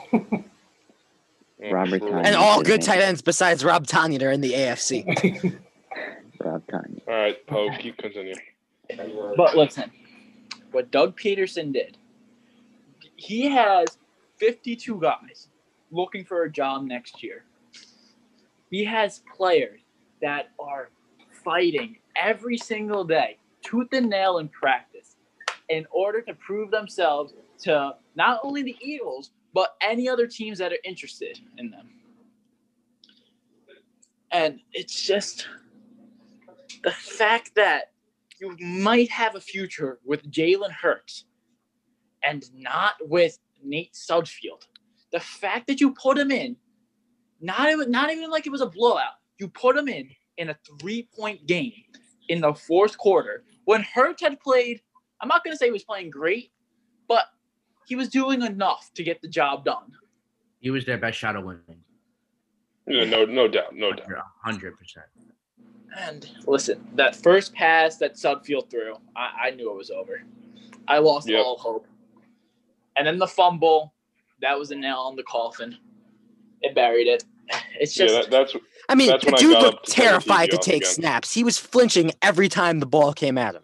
yeah, 1.58 1.70
Robert 1.70 2.00
true. 2.00 2.10
Tonyan. 2.10 2.26
And 2.26 2.36
all 2.36 2.62
good 2.62 2.82
tight 2.82 3.00
ends 3.00 3.22
besides 3.22 3.64
Rob 3.64 3.86
Tonyan 3.86 4.22
are 4.22 4.32
in 4.32 4.40
the 4.42 4.52
AFC. 4.52 5.04
Rob 6.40 6.62
Tonyan. 6.66 7.00
All 7.08 7.14
right, 7.14 7.46
Poe, 7.46 7.70
keep 7.78 7.96
continue. 7.98 8.34
But 9.36 9.56
listen, 9.56 9.90
what 10.72 10.90
Doug 10.90 11.18
Pederson 11.18 11.72
did, 11.72 11.96
he 13.16 13.48
has 13.50 13.98
52 14.38 15.00
guys 15.00 15.48
looking 15.90 16.24
for 16.24 16.42
a 16.42 16.50
job 16.50 16.84
next 16.84 17.22
year. 17.22 17.44
He 18.70 18.84
has 18.84 19.22
players 19.36 19.80
that 20.20 20.50
are 20.58 20.90
fighting 21.44 21.98
every 22.16 22.58
single 22.58 23.04
day, 23.04 23.38
tooth 23.62 23.88
and 23.92 24.08
nail 24.08 24.38
in 24.38 24.48
practice, 24.48 25.16
in 25.68 25.86
order 25.90 26.20
to 26.22 26.34
prove 26.34 26.70
themselves 26.70 27.34
to 27.60 27.94
not 28.16 28.40
only 28.42 28.62
the 28.62 28.76
Eagles, 28.80 29.30
but 29.52 29.76
any 29.80 30.08
other 30.08 30.26
teams 30.26 30.58
that 30.58 30.72
are 30.72 30.78
interested 30.84 31.38
in 31.58 31.70
them. 31.70 31.88
And 34.32 34.58
it's 34.72 35.00
just 35.00 35.46
the 36.82 36.90
fact 36.90 37.52
that 37.54 37.92
you 38.40 38.56
might 38.58 39.10
have 39.10 39.36
a 39.36 39.40
future 39.40 40.00
with 40.04 40.28
Jalen 40.30 40.72
Hurts 40.72 41.24
and 42.26 42.44
not 42.54 42.94
with 43.02 43.38
Nate 43.62 43.92
Sudfeld. 43.92 44.66
The 45.12 45.20
fact 45.20 45.66
that 45.68 45.80
you 45.80 45.92
put 45.94 46.18
him 46.18 46.30
in, 46.30 46.56
not 47.40 47.70
even 47.70 47.90
not 47.90 48.10
even 48.10 48.30
like 48.30 48.46
it 48.46 48.50
was 48.50 48.60
a 48.60 48.66
blowout, 48.66 49.14
you 49.38 49.48
put 49.48 49.76
him 49.76 49.88
in 49.88 50.08
in 50.38 50.50
a 50.50 50.56
three 50.80 51.08
point 51.16 51.46
game 51.46 51.72
in 52.28 52.40
the 52.40 52.54
fourth 52.54 52.96
quarter 52.98 53.44
when 53.64 53.82
Hurts 53.82 54.22
had 54.22 54.40
played. 54.40 54.80
I'm 55.20 55.28
not 55.28 55.44
going 55.44 55.52
to 55.54 55.58
say 55.58 55.66
he 55.66 55.72
was 55.72 55.84
playing 55.84 56.10
great, 56.10 56.50
but 57.08 57.26
he 57.86 57.94
was 57.96 58.08
doing 58.08 58.42
enough 58.42 58.90
to 58.94 59.02
get 59.02 59.22
the 59.22 59.28
job 59.28 59.64
done. 59.64 59.92
He 60.60 60.70
was 60.70 60.84
their 60.84 60.98
best 60.98 61.18
shot 61.18 61.36
of 61.36 61.44
winning. 61.44 61.82
Yeah, 62.86 63.04
no, 63.04 63.24
no 63.24 63.48
doubt, 63.48 63.74
no 63.74 63.92
doubt. 63.92 64.08
hundred 64.42 64.76
percent. 64.78 65.06
And 65.96 66.28
listen, 66.46 66.84
that 66.94 67.14
first 67.14 67.54
pass 67.54 67.98
that 67.98 68.14
Sudfeld 68.14 68.68
threw, 68.70 68.94
I, 69.16 69.46
I 69.46 69.50
knew 69.50 69.70
it 69.70 69.76
was 69.76 69.90
over. 69.90 70.22
I 70.88 70.98
lost 70.98 71.28
Yep. 71.28 71.44
all 71.44 71.56
hope. 71.56 71.86
And 72.96 73.06
then 73.06 73.18
the 73.18 73.26
fumble, 73.26 73.94
that 74.40 74.58
was 74.58 74.70
a 74.70 74.76
nail 74.76 74.98
on 74.98 75.16
the 75.16 75.22
coffin. 75.24 75.76
It 76.62 76.74
buried 76.74 77.06
it. 77.06 77.24
It's 77.78 77.98
Yeah, 77.98 78.06
just 78.06 78.30
that, 78.30 78.30
that's 78.30 78.56
I 78.88 78.94
mean, 78.94 79.08
That's 79.08 79.24
the 79.24 79.32
dude 79.32 79.58
looked 79.58 79.86
to 79.86 79.92
turn 79.92 80.04
the 80.04 80.10
terrified 80.10 80.50
to 80.50 80.58
take 80.58 80.82
again. 80.82 80.92
snaps. 80.92 81.32
He 81.32 81.44
was 81.44 81.58
flinching 81.58 82.12
every 82.22 82.48
time 82.48 82.80
the 82.80 82.86
ball 82.86 83.12
came 83.12 83.38
at 83.38 83.54
him. 83.54 83.62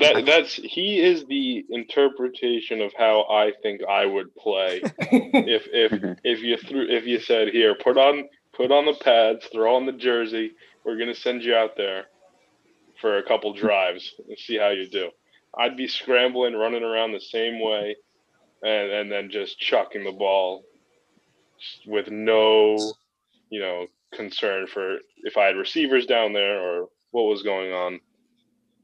that 0.00 0.24
that's 0.26 0.54
he 0.54 0.98
is 0.98 1.24
the 1.26 1.64
interpretation 1.70 2.80
of 2.80 2.92
how 2.98 3.24
I 3.30 3.52
think 3.62 3.82
I 3.88 4.04
would 4.04 4.34
play 4.34 4.80
if 4.98 5.68
if 5.72 5.92
mm-hmm. 5.92 6.12
if 6.24 6.40
you 6.42 6.56
threw 6.56 6.88
if 6.88 7.06
you 7.06 7.20
said 7.20 7.48
here 7.48 7.76
put 7.76 7.96
on 7.96 8.28
put 8.52 8.72
on 8.72 8.84
the 8.84 8.94
pads 8.94 9.46
throw 9.52 9.76
on 9.76 9.86
the 9.86 9.92
jersey 9.92 10.52
we're 10.84 10.98
gonna 10.98 11.14
send 11.14 11.44
you 11.44 11.54
out 11.54 11.76
there 11.76 12.06
for 13.00 13.18
a 13.18 13.22
couple 13.22 13.52
drives 13.52 14.14
and 14.28 14.36
see 14.36 14.58
how 14.58 14.70
you 14.70 14.88
do 14.88 15.08
I'd 15.56 15.76
be 15.76 15.86
scrambling 15.86 16.54
running 16.54 16.82
around 16.82 17.12
the 17.12 17.20
same 17.20 17.60
way 17.60 17.94
and 18.66 18.90
and 18.90 19.12
then 19.12 19.30
just 19.30 19.58
chucking 19.58 20.04
the 20.04 20.12
ball 20.12 20.64
with 21.86 22.10
no 22.10 22.76
you 23.48 23.60
know 23.60 23.86
concern 24.12 24.66
for 24.66 24.98
if 25.18 25.36
I 25.36 25.46
had 25.46 25.56
receivers 25.56 26.06
down 26.06 26.32
there 26.32 26.60
or 26.60 26.88
what 27.12 27.22
was 27.22 27.42
going 27.42 27.72
on. 27.72 28.00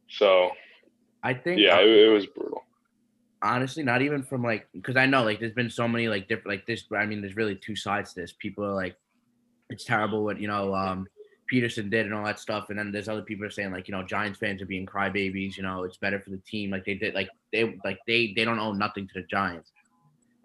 So 0.09 0.51
I 1.23 1.35
think 1.35 1.61
yeah 1.61 1.81
it, 1.81 1.89
it 1.89 2.09
was 2.09 2.27
brutal. 2.27 2.63
Honestly 3.43 3.83
not 3.83 4.03
even 4.03 4.23
from 4.23 4.45
like 4.45 4.69
because 4.73 4.97
i 4.97 5.05
know 5.05 5.25
like 5.25 5.41
there's 5.41 5.53
been 5.53 5.69
so 5.69 5.89
many 5.89 6.07
like 6.07 6.29
different 6.29 6.47
like 6.47 6.65
this 6.65 6.85
i 6.97 7.05
mean 7.05 7.21
there's 7.21 7.35
really 7.35 7.57
two 7.57 7.75
sides 7.75 8.15
to 8.15 8.21
this. 8.21 8.33
People 8.33 8.65
are 8.65 8.73
like 8.75 8.95
it's 9.69 9.85
terrible 9.85 10.23
what 10.23 10.41
you 10.41 10.47
know 10.47 10.73
um 10.75 11.09
pederson 11.53 11.91
did 11.91 12.07
and 12.07 12.15
all 12.15 12.25
that 12.25 12.41
stuff. 12.41 12.71
And 12.71 12.79
then 12.79 12.91
there's 12.91 13.09
other 13.09 13.23
people 13.23 13.49
saying 13.51 13.73
like 13.73 13.89
you 13.89 13.93
know 13.93 14.03
giants 14.03 14.39
fans 14.39 14.63
are 14.63 14.67
being 14.67 14.87
crybabies 14.87 15.57
you 15.57 15.63
know 15.63 15.85
it's 15.85 15.99
better 15.99 16.21
for 16.21 16.31
the 16.31 16.41
team. 16.49 16.71
Like 16.71 16.85
they 16.85 16.95
did 16.95 17.15
like 17.15 17.29
they 17.53 17.79
like 17.85 17.99
they 18.07 18.33
they 18.35 18.45
don't 18.45 18.59
owe 18.59 18.73
nothing 18.73 19.07
to 19.09 19.15
the 19.15 19.27
giants. 19.31 19.71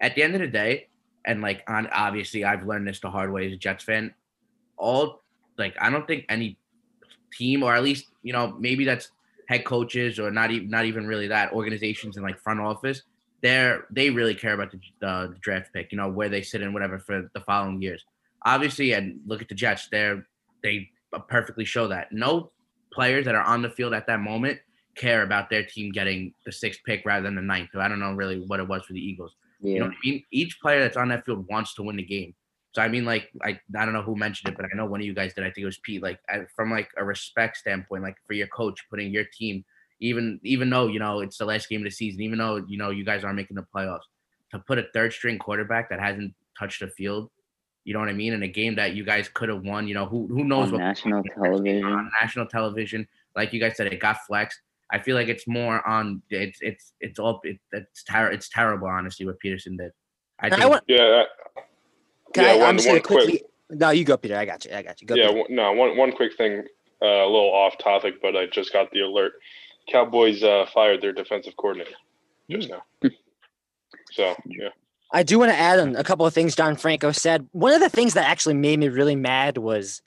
At 0.01 0.15
the 0.15 0.23
end 0.23 0.35
of 0.35 0.41
the 0.41 0.47
day 0.47 0.87
and 1.25 1.41
like 1.41 1.61
on 1.67 1.87
obviously 1.87 2.43
i've 2.45 2.65
learned 2.65 2.87
this 2.87 2.99
the 2.99 3.09
hard 3.09 3.31
way 3.31 3.45
as 3.45 3.53
a 3.53 3.57
jets 3.57 3.83
fan 3.83 4.13
all 4.77 5.21
like 5.57 5.75
i 5.79 5.89
don't 5.89 6.07
think 6.07 6.25
any 6.29 6.57
team 7.33 7.61
or 7.61 7.75
at 7.75 7.83
least 7.83 8.05
you 8.23 8.33
know 8.33 8.55
maybe 8.59 8.85
that's 8.85 9.11
head 9.47 9.65
coaches 9.65 10.19
or 10.19 10.31
not 10.31 10.49
even 10.51 10.69
not 10.69 10.85
even 10.85 11.05
really 11.05 11.27
that 11.27 11.51
organizations 11.53 12.17
in 12.17 12.23
like 12.23 12.39
front 12.39 12.59
office 12.59 13.03
they're 13.41 13.85
they 13.91 14.09
really 14.09 14.33
care 14.33 14.53
about 14.53 14.71
the, 14.71 14.79
the 14.99 15.35
draft 15.41 15.71
pick 15.73 15.91
you 15.91 15.97
know 15.97 16.09
where 16.09 16.29
they 16.29 16.41
sit 16.41 16.61
and 16.61 16.73
whatever 16.73 16.97
for 16.99 17.29
the 17.33 17.41
following 17.41 17.81
years. 17.81 18.03
Obviously 18.45 18.93
and 18.93 19.19
look 19.25 19.41
at 19.41 19.49
the 19.49 19.55
jets 19.55 19.87
they're 19.91 20.25
they 20.63 20.89
Uh, 21.13 21.19
perfectly 21.19 21.63
show 21.63 21.87
that 21.87 22.11
no 22.11 22.51
players 22.91 23.23
that 23.25 23.33
are 23.35 23.43
on 23.43 23.61
the 23.61 23.69
field 23.69 23.93
at 23.93 24.05
that 24.07 24.19
moment 24.19 24.59
care 24.95 25.23
about 25.23 25.49
their 25.49 25.63
team 25.63 25.91
getting 25.91 26.33
the 26.45 26.51
sixth 26.51 26.81
pick 26.85 27.05
rather 27.05 27.23
than 27.23 27.35
the 27.35 27.41
ninth 27.41 27.69
so 27.71 27.79
i 27.79 27.87
don't 27.87 27.99
know 27.99 28.11
really 28.13 28.39
what 28.47 28.59
it 28.59 28.67
was 28.67 28.83
for 28.83 28.91
the 28.93 28.99
eagles 28.99 29.35
you 29.61 29.79
know 29.79 29.85
Yeah. 29.85 29.89
what 29.89 29.95
i 29.95 29.99
mean 30.09 30.23
each 30.31 30.59
player 30.59 30.81
that's 30.81 30.97
on 30.97 31.07
that 31.09 31.23
field 31.25 31.47
wants 31.47 31.73
to 31.75 31.83
win 31.83 31.95
the 31.95 32.03
game 32.03 32.33
so 32.73 32.81
I 32.83 32.89
mean, 32.89 33.05
like, 33.05 33.31
I 33.41 33.59
I 33.75 33.85
don't 33.85 33.93
know 33.93 34.03
who 34.03 34.15
mentioned 34.15 34.51
it, 34.51 34.57
but 34.57 34.65
I 34.65 34.75
know 34.75 34.85
one 34.85 34.99
of 34.99 35.05
you 35.07 35.15
guys 35.15 35.33
did. 35.33 35.43
I 35.43 35.47
think 35.47 35.63
it 35.63 35.65
was 35.65 35.79
Pete. 35.79 36.03
Like, 36.03 36.19
I- 36.29 36.45
from 36.55 36.69
like 36.69 36.89
a 36.97 37.03
respect 37.03 37.57
standpoint, 37.57 38.03
like 38.03 38.17
for 38.27 38.33
your 38.33 38.45
coach, 38.47 38.85
putting 38.87 39.09
your 39.11 39.23
team, 39.23 39.65
even 39.99 40.39
even 40.43 40.69
though 40.69 40.85
you 40.85 40.99
know 40.99 41.21
it's 41.21 41.39
the 41.39 41.45
last 41.45 41.69
game 41.69 41.79
of 41.81 41.85
the 41.85 41.89
season, 41.91 42.21
even 42.21 42.37
though 42.37 42.57
you 42.67 42.77
know 42.77 42.91
you 42.91 43.03
guys 43.03 43.23
aren't 43.23 43.37
making 43.37 43.55
the 43.55 43.65
playoffs, 43.75 44.05
to 44.51 44.59
put 44.59 44.77
a 44.77 44.85
third 44.93 45.11
string 45.11 45.39
quarterback 45.39 45.89
that 45.89 45.99
hasn't 45.99 46.35
touched 46.59 46.81
the 46.81 46.87
field, 46.89 47.31
you 47.88 47.93
know 47.93 47.99
what 48.01 48.09
I 48.09 48.13
mean, 48.13 48.33
in 48.33 48.43
a 48.43 48.47
game 48.49 48.75
that 48.75 48.95
you 48.95 49.05
guys 49.05 49.29
could 49.33 49.47
have 49.47 49.63
won. 49.63 49.88
You 49.88 49.93
know, 49.93 50.05
who 50.05 50.27
who 50.27 50.43
knows 50.43 50.67
On 50.67 50.73
what 50.73 50.79
national 50.79 51.19
on 51.19 51.23
television. 51.41 52.09
national 52.21 52.45
television, 52.47 53.07
like 53.33 53.53
you 53.53 53.61
guys 53.61 53.77
said, 53.77 53.88
it 53.93 53.99
got 54.01 54.17
flexed. 54.27 54.59
I 54.91 54.99
feel 54.99 55.15
like 55.15 55.29
it's 55.29 55.47
more 55.47 55.85
on 55.88 56.21
it's 56.29 56.59
it's 56.61 56.91
it's 56.99 57.17
all 57.17 57.39
it, 57.45 57.57
it's 57.71 58.03
ter- 58.03 58.31
it's 58.31 58.49
terrible, 58.49 58.88
honestly, 58.89 59.25
what 59.25 59.38
Pederson 59.43 59.77
did. 59.77 59.91
I 60.41 60.47
And 60.47 60.61
I 60.61 60.65
want. 60.67 60.83
yeah 60.88 61.23
Can 62.33 62.43
Yeah, 62.43 62.51
I, 62.51 62.55
one- 62.57 62.67
I'm 62.69 62.75
just 62.75 62.88
gonna 62.89 62.99
quick- 62.99 63.19
quickly. 63.23 63.43
No, 63.69 63.89
you 63.91 64.03
go, 64.03 64.17
Peter. 64.17 64.38
I 64.38 64.43
got 64.45 64.65
you. 64.65 64.71
I 64.73 64.81
got 64.81 65.01
you. 65.01 65.07
Go, 65.07 65.15
yeah, 65.15 65.29
Peter. 65.31 65.43
no, 65.49 65.71
one 65.71 65.95
one 65.97 66.11
quick 66.11 66.35
thing, 66.38 66.63
uh, 67.01 67.05
a 67.05 67.29
little 67.35 67.53
off 67.53 67.77
topic, 67.77 68.21
but 68.21 68.35
I 68.35 68.45
just 68.47 68.71
got 68.73 68.91
the 68.91 69.01
alert. 69.01 69.33
Cowboys 69.89 70.43
uh, 70.43 70.65
fired 70.73 71.01
their 71.01 71.13
defensive 71.13 71.55
coordinator 71.57 71.95
just 72.49 72.69
now. 72.69 72.83
So 74.11 74.35
yeah, 74.45 74.69
I 75.11 75.23
do 75.23 75.39
want 75.39 75.51
to 75.51 75.57
add 75.57 75.79
on 75.79 75.95
a 75.95 76.03
couple 76.03 76.25
of 76.25 76.33
things 76.33 76.55
Don 76.55 76.75
Franco 76.75 77.11
said. 77.11 77.47
One 77.51 77.73
of 77.73 77.79
the 77.79 77.89
things 77.89 78.13
that 78.15 78.29
actually 78.29 78.55
made 78.55 78.79
me 78.79 78.89
really 78.89 79.15
mad 79.15 79.57
was 79.57 80.01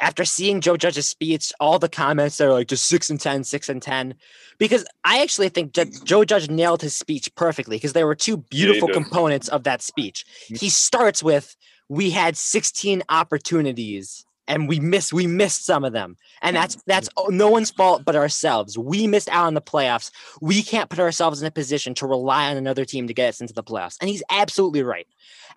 after 0.00 0.24
seeing 0.24 0.60
Joe 0.60 0.76
Judge's 0.76 1.08
speech, 1.08 1.52
all 1.60 1.78
the 1.78 1.88
comments 1.88 2.38
that 2.38 2.48
are 2.48 2.52
like 2.52 2.68
just 2.68 2.86
six 2.86 3.10
and 3.10 3.20
10, 3.20 3.44
six 3.44 3.68
and 3.68 3.80
10, 3.80 4.14
because 4.58 4.84
I 5.04 5.22
actually 5.22 5.48
think 5.48 5.72
Joe 5.72 6.24
Judge 6.24 6.48
nailed 6.48 6.82
his 6.82 6.96
speech 6.96 7.32
perfectly 7.34 7.76
because 7.76 7.92
there 7.92 8.06
were 8.06 8.14
two 8.14 8.38
beautiful 8.38 8.88
did. 8.88 8.94
components 8.94 9.48
of 9.48 9.64
that 9.64 9.82
speech. 9.82 10.24
He 10.48 10.68
starts 10.68 11.22
with, 11.22 11.56
we 11.88 12.10
had 12.10 12.36
16 12.36 13.02
opportunities 13.08 14.24
and 14.46 14.68
we 14.68 14.80
missed 14.80 15.12
we 15.12 15.26
missed 15.26 15.64
some 15.64 15.84
of 15.84 15.92
them. 15.92 16.16
And 16.42 16.56
that's 16.56 16.76
that's 16.86 17.08
no 17.28 17.48
one's 17.48 17.70
fault 17.70 18.04
but 18.04 18.16
ourselves. 18.16 18.76
We 18.76 19.06
missed 19.06 19.28
out 19.30 19.46
on 19.46 19.54
the 19.54 19.62
playoffs. 19.62 20.10
We 20.40 20.62
can't 20.62 20.90
put 20.90 21.00
ourselves 21.00 21.40
in 21.40 21.46
a 21.46 21.50
position 21.50 21.94
to 21.94 22.06
rely 22.06 22.50
on 22.50 22.56
another 22.56 22.84
team 22.84 23.06
to 23.06 23.14
get 23.14 23.30
us 23.30 23.40
into 23.40 23.54
the 23.54 23.62
playoffs. 23.62 23.96
And 24.00 24.10
he's 24.10 24.22
absolutely 24.30 24.82
right. 24.82 25.06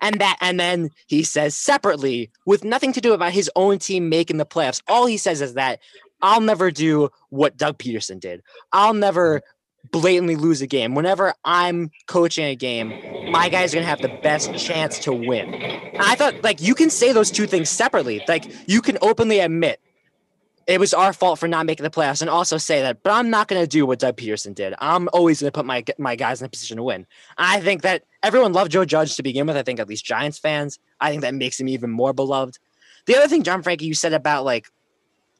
And 0.00 0.20
that 0.20 0.38
and 0.40 0.58
then 0.58 0.90
he 1.06 1.22
says 1.22 1.54
separately 1.54 2.30
with 2.46 2.64
nothing 2.64 2.92
to 2.92 3.00
do 3.00 3.12
about 3.12 3.32
his 3.32 3.50
own 3.56 3.78
team 3.78 4.08
making 4.08 4.38
the 4.38 4.46
playoffs 4.46 4.82
all 4.88 5.06
he 5.06 5.16
says 5.16 5.40
is 5.40 5.54
that 5.54 5.80
i'll 6.22 6.40
never 6.40 6.70
do 6.70 7.08
what 7.30 7.56
doug 7.56 7.78
pederson 7.78 8.20
did. 8.20 8.42
I'll 8.72 8.94
never 8.94 9.42
blatantly 9.90 10.36
lose 10.36 10.60
a 10.60 10.66
game. 10.66 10.94
Whenever 10.94 11.34
i'm 11.44 11.90
coaching 12.06 12.44
a 12.44 12.56
game 12.56 12.92
my 13.30 13.48
guys 13.48 13.72
are 13.72 13.76
going 13.76 13.84
to 13.84 13.88
have 13.88 14.00
the 14.00 14.20
best 14.22 14.54
chance 14.56 14.98
to 15.00 15.12
win. 15.12 15.54
I 16.00 16.14
thought 16.14 16.42
like 16.42 16.60
you 16.60 16.74
can 16.74 16.90
say 16.90 17.12
those 17.12 17.30
two 17.30 17.46
things 17.46 17.68
separately. 17.68 18.22
Like 18.28 18.50
you 18.68 18.80
can 18.80 18.98
openly 19.02 19.40
admit 19.40 19.80
it 20.66 20.78
was 20.78 20.92
our 20.92 21.14
fault 21.14 21.38
for 21.38 21.48
not 21.48 21.64
making 21.64 21.84
the 21.84 21.90
playoffs 21.90 22.20
and 22.20 22.28
also 22.28 22.58
say 22.58 22.82
that 22.82 23.02
but 23.02 23.10
i'm 23.10 23.30
not 23.30 23.48
going 23.48 23.60
to 23.60 23.66
do 23.66 23.86
what 23.86 23.98
doug 23.98 24.16
pederson 24.16 24.54
did. 24.54 24.74
I'm 24.78 25.08
always 25.12 25.40
going 25.40 25.48
to 25.48 25.56
put 25.56 25.66
my 25.66 25.84
my 25.98 26.16
guys 26.16 26.40
in 26.40 26.46
a 26.46 26.48
position 26.48 26.76
to 26.76 26.82
win. 26.82 27.06
I 27.36 27.60
think 27.60 27.82
that 27.82 28.04
everyone 28.22 28.52
loved 28.52 28.72
joe 28.72 28.84
judge 28.84 29.16
to 29.16 29.22
begin 29.22 29.46
with 29.46 29.56
i 29.56 29.62
think 29.62 29.80
at 29.80 29.88
least 29.88 30.04
giants 30.04 30.38
fans. 30.38 30.78
I 31.00 31.10
think 31.10 31.22
that 31.22 31.34
makes 31.34 31.58
him 31.58 31.68
even 31.68 31.90
more 31.90 32.12
beloved. 32.12 32.58
The 33.06 33.16
other 33.16 33.28
thing 33.28 33.42
john 33.42 33.62
frankie 33.62 33.86
you 33.86 33.94
said 33.94 34.12
about 34.12 34.44
like 34.44 34.68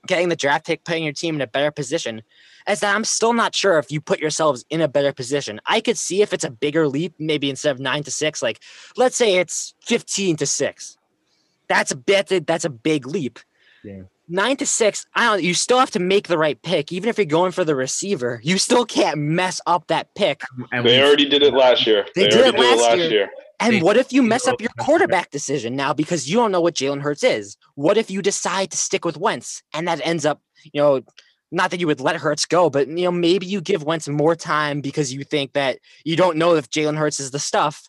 getting 0.06 0.28
the 0.28 0.36
draft 0.36 0.66
pick 0.66 0.84
putting 0.84 1.04
your 1.04 1.12
team 1.12 1.34
in 1.34 1.40
a 1.40 1.46
better 1.46 1.70
position 1.70 2.22
is 2.68 2.80
that 2.80 2.94
i'm 2.94 3.04
still 3.04 3.32
not 3.32 3.54
sure 3.54 3.78
if 3.78 3.90
you 3.90 4.00
put 4.00 4.20
yourselves 4.20 4.64
in 4.70 4.80
a 4.80 4.88
better 4.88 5.12
position 5.12 5.60
i 5.66 5.80
could 5.80 5.98
see 5.98 6.22
if 6.22 6.32
it's 6.32 6.44
a 6.44 6.50
bigger 6.50 6.86
leap 6.88 7.14
maybe 7.18 7.50
instead 7.50 7.70
of 7.72 7.80
9 7.80 8.02
to 8.04 8.10
6 8.10 8.42
like 8.42 8.60
let's 8.96 9.16
say 9.16 9.36
it's 9.36 9.74
15 9.82 10.36
to 10.36 10.46
6 10.46 10.96
that's 11.68 11.90
a 11.90 11.96
bit 11.96 12.46
that's 12.46 12.64
a 12.64 12.70
big 12.70 13.06
leap 13.06 13.38
Yeah. 13.84 14.02
nine 14.28 14.56
to 14.58 14.66
six, 14.66 15.06
I 15.14 15.24
don't. 15.24 15.42
You 15.42 15.54
still 15.54 15.78
have 15.78 15.90
to 15.92 15.98
make 15.98 16.28
the 16.28 16.36
right 16.36 16.60
pick, 16.60 16.92
even 16.92 17.08
if 17.08 17.16
you're 17.16 17.24
going 17.24 17.52
for 17.52 17.64
the 17.64 17.74
receiver. 17.74 18.40
You 18.42 18.58
still 18.58 18.84
can't 18.84 19.16
mess 19.18 19.58
up 19.66 19.86
that 19.86 20.14
pick. 20.14 20.42
they 20.70 21.02
already 21.02 21.28
did 21.28 21.42
it 21.42 21.54
last 21.54 21.86
year. 21.86 22.04
They 22.14 22.24
They, 22.24 22.28
did 22.28 22.40
already 22.40 22.48
it 22.50 22.60
did 22.60 22.64
it 22.64 22.68
last 22.76 22.80
last 22.82 22.98
year. 22.98 23.10
year. 23.10 23.30
And 23.60 23.82
what 23.82 23.96
if 23.96 24.12
you 24.12 24.22
mess 24.22 24.46
up 24.46 24.60
your 24.60 24.70
quarterback 24.78 25.30
decision 25.30 25.74
now 25.74 25.92
because 25.92 26.30
you 26.30 26.36
don't 26.36 26.52
know 26.52 26.60
what 26.60 26.74
Jalen 26.74 27.00
Hurts 27.00 27.24
is? 27.24 27.56
What 27.74 27.96
if 27.96 28.10
you 28.10 28.22
decide 28.22 28.70
to 28.70 28.76
stick 28.76 29.04
with 29.04 29.16
Wentz 29.16 29.62
and 29.74 29.88
that 29.88 30.00
ends 30.04 30.24
up, 30.24 30.40
you 30.72 30.80
know, 30.80 31.02
not 31.50 31.70
that 31.70 31.80
you 31.80 31.86
would 31.86 32.00
let 32.00 32.16
Hurts 32.16 32.46
go, 32.46 32.70
but 32.70 32.88
you 32.88 33.04
know 33.04 33.12
maybe 33.12 33.46
you 33.46 33.60
give 33.60 33.82
Wentz 33.82 34.08
more 34.08 34.36
time 34.36 34.80
because 34.80 35.12
you 35.12 35.24
think 35.24 35.54
that 35.54 35.78
you 36.04 36.14
don't 36.14 36.36
know 36.36 36.54
if 36.54 36.70
Jalen 36.70 36.96
Hurts 36.96 37.20
is 37.20 37.30
the 37.30 37.38
stuff. 37.38 37.88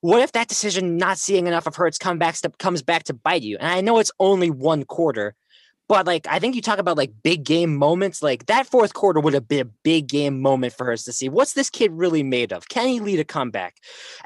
What 0.00 0.22
if 0.22 0.32
that 0.32 0.48
decision, 0.48 0.96
not 0.96 1.18
seeing 1.18 1.46
enough 1.46 1.66
of 1.66 1.76
Hurts, 1.76 1.98
come 1.98 2.18
back 2.18 2.36
to, 2.36 2.50
comes 2.58 2.82
back 2.82 3.04
to 3.04 3.14
bite 3.14 3.42
you? 3.42 3.56
And 3.58 3.68
I 3.68 3.80
know 3.80 3.98
it's 3.98 4.12
only 4.20 4.50
one 4.50 4.84
quarter, 4.84 5.34
but 5.88 6.06
like 6.06 6.26
I 6.28 6.38
think 6.38 6.54
you 6.54 6.62
talk 6.62 6.78
about 6.78 6.96
like 6.96 7.12
big 7.22 7.44
game 7.44 7.74
moments. 7.74 8.22
Like 8.22 8.46
that 8.46 8.66
fourth 8.66 8.94
quarter 8.94 9.20
would 9.20 9.34
have 9.34 9.48
been 9.48 9.66
a 9.66 9.70
big 9.82 10.06
game 10.06 10.40
moment 10.40 10.74
for 10.74 10.92
us 10.92 11.04
to 11.04 11.12
see 11.12 11.28
what's 11.28 11.54
this 11.54 11.70
kid 11.70 11.90
really 11.92 12.22
made 12.22 12.52
of. 12.52 12.68
Can 12.68 12.88
he 12.88 13.00
lead 13.00 13.18
a 13.18 13.24
comeback 13.24 13.76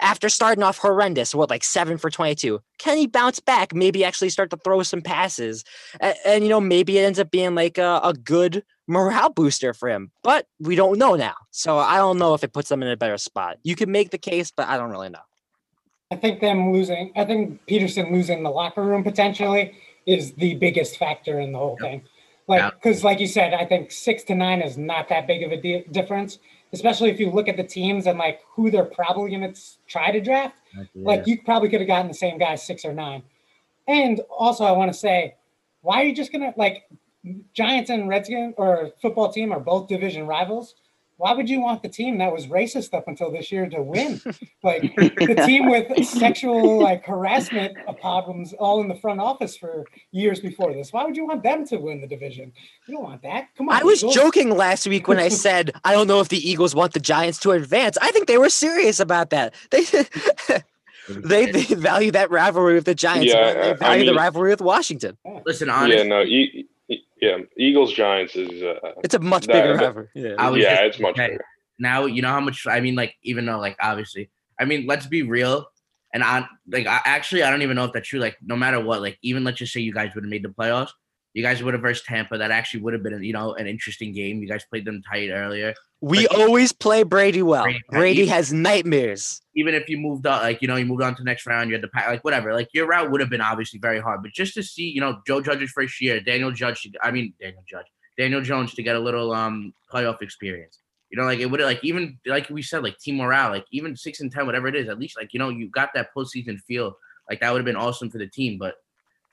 after 0.01 0.29
starting 0.29 0.65
off 0.65 0.79
horrendous? 0.79 1.35
What 1.35 1.51
like 1.51 1.65
seven 1.65 1.97
for 1.99 2.11
twenty-two? 2.11 2.61
Can 2.79 2.99
he 2.99 3.07
bounce 3.07 3.41
back? 3.41 3.75
Maybe 3.75 4.05
actually 4.05 4.31
start 4.31 4.51
to 4.51 4.57
throw 4.57 4.83
some 4.83 5.03
passes, 5.03 5.65
and, 6.01 6.17
and 6.27 6.45
you 6.45 6.51
know 6.51 6.61
maybe 6.61 6.99
it 6.99 7.03
ends 7.03 7.19
up 7.19 7.31
being 7.31 7.55
like 7.55 7.79
a, 7.79 8.01
a 8.03 8.13
good 8.13 8.65
morale 8.89 9.31
booster 9.31 9.73
for 9.73 9.89
him. 9.89 10.11
But 10.23 10.47
we 10.59 10.75
don't 10.75 10.99
know 10.99 11.15
now, 11.15 11.37
so 11.51 11.79
I 11.79 11.97
don't 11.97 12.19
know 12.19 12.35
if 12.35 12.43
it 12.43 12.53
puts 12.53 12.69
them 12.69 12.83
in 12.83 12.89
a 12.89 12.97
better 12.97 13.19
spot. 13.19 13.59
You 13.63 13.77
can 13.77 13.91
make 13.91 14.11
the 14.11 14.19
case, 14.19 14.51
but 14.51 14.69
I 14.69 14.77
don't 14.77 14.91
really 14.91 15.11
know. 15.11 15.21
I 16.11 16.17
think 16.17 16.41
them 16.41 16.75
losing, 16.75 17.11
I 17.17 17.25
think 17.25 17.65
Pederson 17.67 18.13
losing 18.13 18.43
the 18.43 18.51
locker 18.51 18.83
room 18.83 19.03
potentially 19.03 19.75
is 20.07 20.33
the 20.35 20.55
biggest 20.55 20.97
factor 20.99 21.41
in 21.41 21.53
the 21.53 21.59
whole 21.59 21.77
thing. 21.79 22.03
Like, 22.49 22.61
Yeah. 22.61 22.71
because 22.71 23.05
like 23.05 23.21
you 23.21 23.27
said, 23.29 23.55
I 23.55 23.65
think 23.65 23.91
six 23.93 24.25
to 24.25 24.35
nine 24.35 24.61
is 24.63 24.77
not 24.77 25.09
that 25.09 25.27
big 25.27 25.43
of 25.43 25.53
a 25.53 25.57
di- 25.57 25.85
difference, 25.93 26.39
especially 26.73 27.11
if 27.11 27.21
you 27.21 27.31
look 27.31 27.49
at 27.49 27.57
the 27.57 27.65
teams 27.65 28.07
and 28.07 28.19
like 28.19 28.41
who 28.51 28.71
they're 28.71 28.85
probably 28.85 29.31
going 29.31 29.53
to 29.53 29.61
try 29.87 30.11
to 30.11 30.21
draft. 30.21 30.57
Like, 30.95 31.27
you 31.27 31.43
probably 31.43 31.69
could 31.69 31.81
have 31.81 31.87
gotten 31.87 32.09
the 32.09 32.15
same 32.15 32.39
guy 32.39 32.55
six 32.57 32.85
or 32.85 32.93
nine. 32.93 33.23
And 33.87 34.21
also, 34.31 34.65
I 34.65 34.73
want 34.73 34.93
to 34.93 34.99
say, 34.99 35.37
why 35.83 36.01
are 36.03 36.05
you 36.05 36.15
just 36.15 36.33
gonna 36.33 36.55
like 36.57 36.89
Giants 37.55 37.91
and 37.91 38.09
Redskins 38.09 38.55
or 38.57 38.93
football 39.01 39.33
team 39.33 39.53
are 39.53 39.61
both 39.61 39.89
division 39.89 40.27
rivals? 40.27 40.75
Why 41.23 41.35
would 41.35 41.49
you 41.49 41.61
want 41.61 41.85
the 41.85 41.89
team 41.89 42.19
that 42.19 42.33
was 42.33 42.49
racist 42.49 42.93
up 42.93 43.07
until 43.07 43.31
this 43.31 43.53
year 43.53 43.69
to 43.69 43.81
win? 43.81 44.21
Like 44.65 44.83
the 44.97 45.41
team 45.47 45.71
with 45.71 46.05
sexual 46.05 46.81
like 46.81 47.05
harassment 47.05 47.79
problems 48.01 48.53
all 48.55 48.81
in 48.81 48.89
the 48.89 48.97
front 48.97 49.21
office 49.21 49.57
for 49.57 49.87
years 50.11 50.41
before 50.41 50.73
this. 50.73 50.93
Why 50.93 51.05
would 51.05 51.17
you 51.17 51.25
want 51.25 51.45
them 51.45 51.65
to 51.67 51.77
win 51.77 52.01
the 52.01 52.09
division? 52.09 52.51
You 52.89 52.95
don't 52.95 53.05
want 53.05 53.23
that. 53.23 53.55
Come 53.57 53.69
on. 53.69 53.77
I 53.77 53.85
was 53.85 54.01
Eagles. 54.03 54.17
joking 54.17 54.57
last 54.57 54.89
week 54.89 55.07
when 55.07 55.21
I 55.21 55.29
said 55.47 55.71
I 55.85 55.93
don't 55.93 56.09
know 56.09 56.19
if 56.19 56.29
the 56.29 56.39
Eagles 56.39 56.75
want 56.75 56.93
the 56.93 56.99
Giants 56.99 57.39
to 57.41 57.53
advance. 57.53 57.97
I 58.03 58.11
think 58.11 58.27
they 58.27 58.39
were 58.39 58.51
serious 58.51 58.99
about 58.99 59.31
that. 59.31 59.55
They 61.09 61.47
they, 61.47 61.51
they 61.51 61.75
value 61.75 62.13
that 62.13 62.31
rivalry 62.31 62.75
with 62.75 62.85
the 62.85 62.95
Giants. 62.95 63.33
Yeah, 63.33 63.49
and 63.49 63.63
they 63.63 63.71
I 63.71 63.75
value 63.75 64.07
the 64.07 64.15
rivalry 64.15 64.51
with 64.51 64.61
Washington. 64.61 65.19
Listen, 65.45 65.69
honestly, 65.69 65.99
Yeah, 65.99 66.03
no, 66.05 66.23
e- 66.23 66.67
yeah, 67.23 67.39
Eagles 67.57 67.93
Giants 67.95 68.35
is 68.37 68.63
uh, 68.63 68.75
It's 69.05 69.15
a 69.15 69.19
much 69.21 69.47
That- 69.47 69.53
bigger 69.55 69.77
that- 69.79 69.85
rivalry. 69.87 70.09
Yeah. 70.15 70.35
I 70.39 70.51
was 70.51 70.61
yeah, 70.63 70.75
just- 70.75 70.83
it's 70.89 71.01
much 71.01 71.15
okay. 71.19 71.29
bigger. 71.31 71.45
now 71.79 72.05
you 72.07 72.21
know 72.21 72.29
how 72.29 72.41
much 72.41 72.67
I 72.67 72.81
mean, 72.81 72.95
like 72.97 73.15
even 73.23 73.47
though 73.47 73.59
like 73.59 73.77
obviously, 73.81 74.31
I 74.61 74.65
mean, 74.67 74.87
let's 74.87 75.07
be 75.07 75.23
real. 75.23 75.67
And 76.15 76.23
I 76.23 76.47
like 76.71 76.87
I 76.87 77.01
actually 77.07 77.43
I 77.43 77.51
don't 77.51 77.63
even 77.63 77.77
know 77.77 77.87
if 77.87 77.93
that's 77.95 78.07
true. 78.09 78.21
Like 78.21 78.37
no 78.43 78.57
matter 78.57 78.79
what, 78.81 79.01
like 79.01 79.17
even 79.23 79.45
let's 79.45 79.57
just 79.59 79.73
say 79.73 79.81
you 79.81 79.95
guys 79.95 80.15
would 80.15 80.25
have 80.25 80.31
made 80.31 80.43
the 80.45 80.51
playoffs, 80.51 80.91
you 81.35 81.43
guys 81.43 81.63
would 81.63 81.75
have 81.75 81.81
versed 81.83 82.05
Tampa. 82.05 82.37
That 82.39 82.51
actually 82.51 82.81
would 82.83 82.93
have 82.93 83.03
been 83.03 83.23
you 83.23 83.33
know 83.33 83.55
an 83.55 83.67
interesting 83.67 84.13
game. 84.13 84.43
You 84.43 84.49
guys 84.49 84.65
played 84.65 84.85
them 84.85 85.03
tight 85.03 85.31
earlier. 85.31 85.75
We 86.01 86.27
Like- 86.27 86.39
always 86.39 86.73
play 86.73 87.05
Brady 87.05 87.43
well. 87.43 87.63
Brady- 87.63 87.81
Brady 87.91 88.27
has 88.27 88.53
nightmares. 88.53 89.41
Even 89.55 89.75
if 89.75 89.89
you 89.89 89.99
moved 89.99 90.27
on, 90.27 90.41
like 90.43 90.61
you 90.63 90.69
know 90.69 90.77
you 90.77 90.85
moved 90.87 91.03
on 91.03 91.15
to 91.15 91.23
the 91.23 91.27
next 91.27 91.47
round, 91.47 91.69
you 91.71 91.75
had 91.75 91.83
the 91.83 91.89
pack, 91.89 92.09
like 92.09 92.25
whatever. 92.25 92.53
Like 92.53 92.69
your 92.73 92.87
route 92.87 93.11
would 93.11 93.21
have 93.21 93.31
been 93.31 93.41
obviously 93.41 93.79
very 93.79 94.01
hard, 94.01 94.23
but 94.23 94.33
just 94.33 94.55
to 94.55 94.63
see 94.63 94.85
you 94.89 95.01
know 95.01 95.21
Joe 95.27 95.41
Judge's 95.41 95.71
first 95.71 96.01
year, 96.01 96.21
Daniel 96.21 96.51
Judge, 96.51 96.89
I 97.03 97.11
mean 97.11 97.35
Daniel 97.41 97.63
Judge, 97.69 97.87
Daniel 98.19 98.41
Jones 98.41 98.75
to 98.75 98.83
get 98.83 98.97
a 98.97 99.01
little 99.01 99.33
um 99.33 99.73
playoff 99.93 100.23
experience. 100.23 100.79
You 101.11 101.19
know, 101.19 101.25
like 101.25 101.41
it 101.41 101.47
would 101.47 101.61
have 101.61 101.69
like 101.69 101.85
even 101.85 102.19
like 102.27 102.49
we 102.51 102.63
said, 102.63 102.83
like 102.83 102.99
team 102.99 103.17
morale, 103.19 103.51
like 103.51 103.67
even 103.71 103.95
six 103.97 104.21
and 104.21 104.33
ten, 104.33 104.47
whatever 104.47 104.67
it 104.67 104.75
is, 104.75 104.89
at 104.89 104.99
least 104.99 105.17
like 105.17 105.33
you 105.35 105.39
know 105.39 105.51
you 105.51 105.69
got 105.69 105.91
that 105.95 106.09
postseason 106.17 106.59
feel. 106.61 106.97
Like 107.31 107.41
that 107.41 107.53
would 107.53 107.59
have 107.59 107.67
been 107.67 107.77
awesome 107.77 108.11
for 108.11 108.19
the 108.19 108.27
team. 108.27 108.59
But 108.59 108.75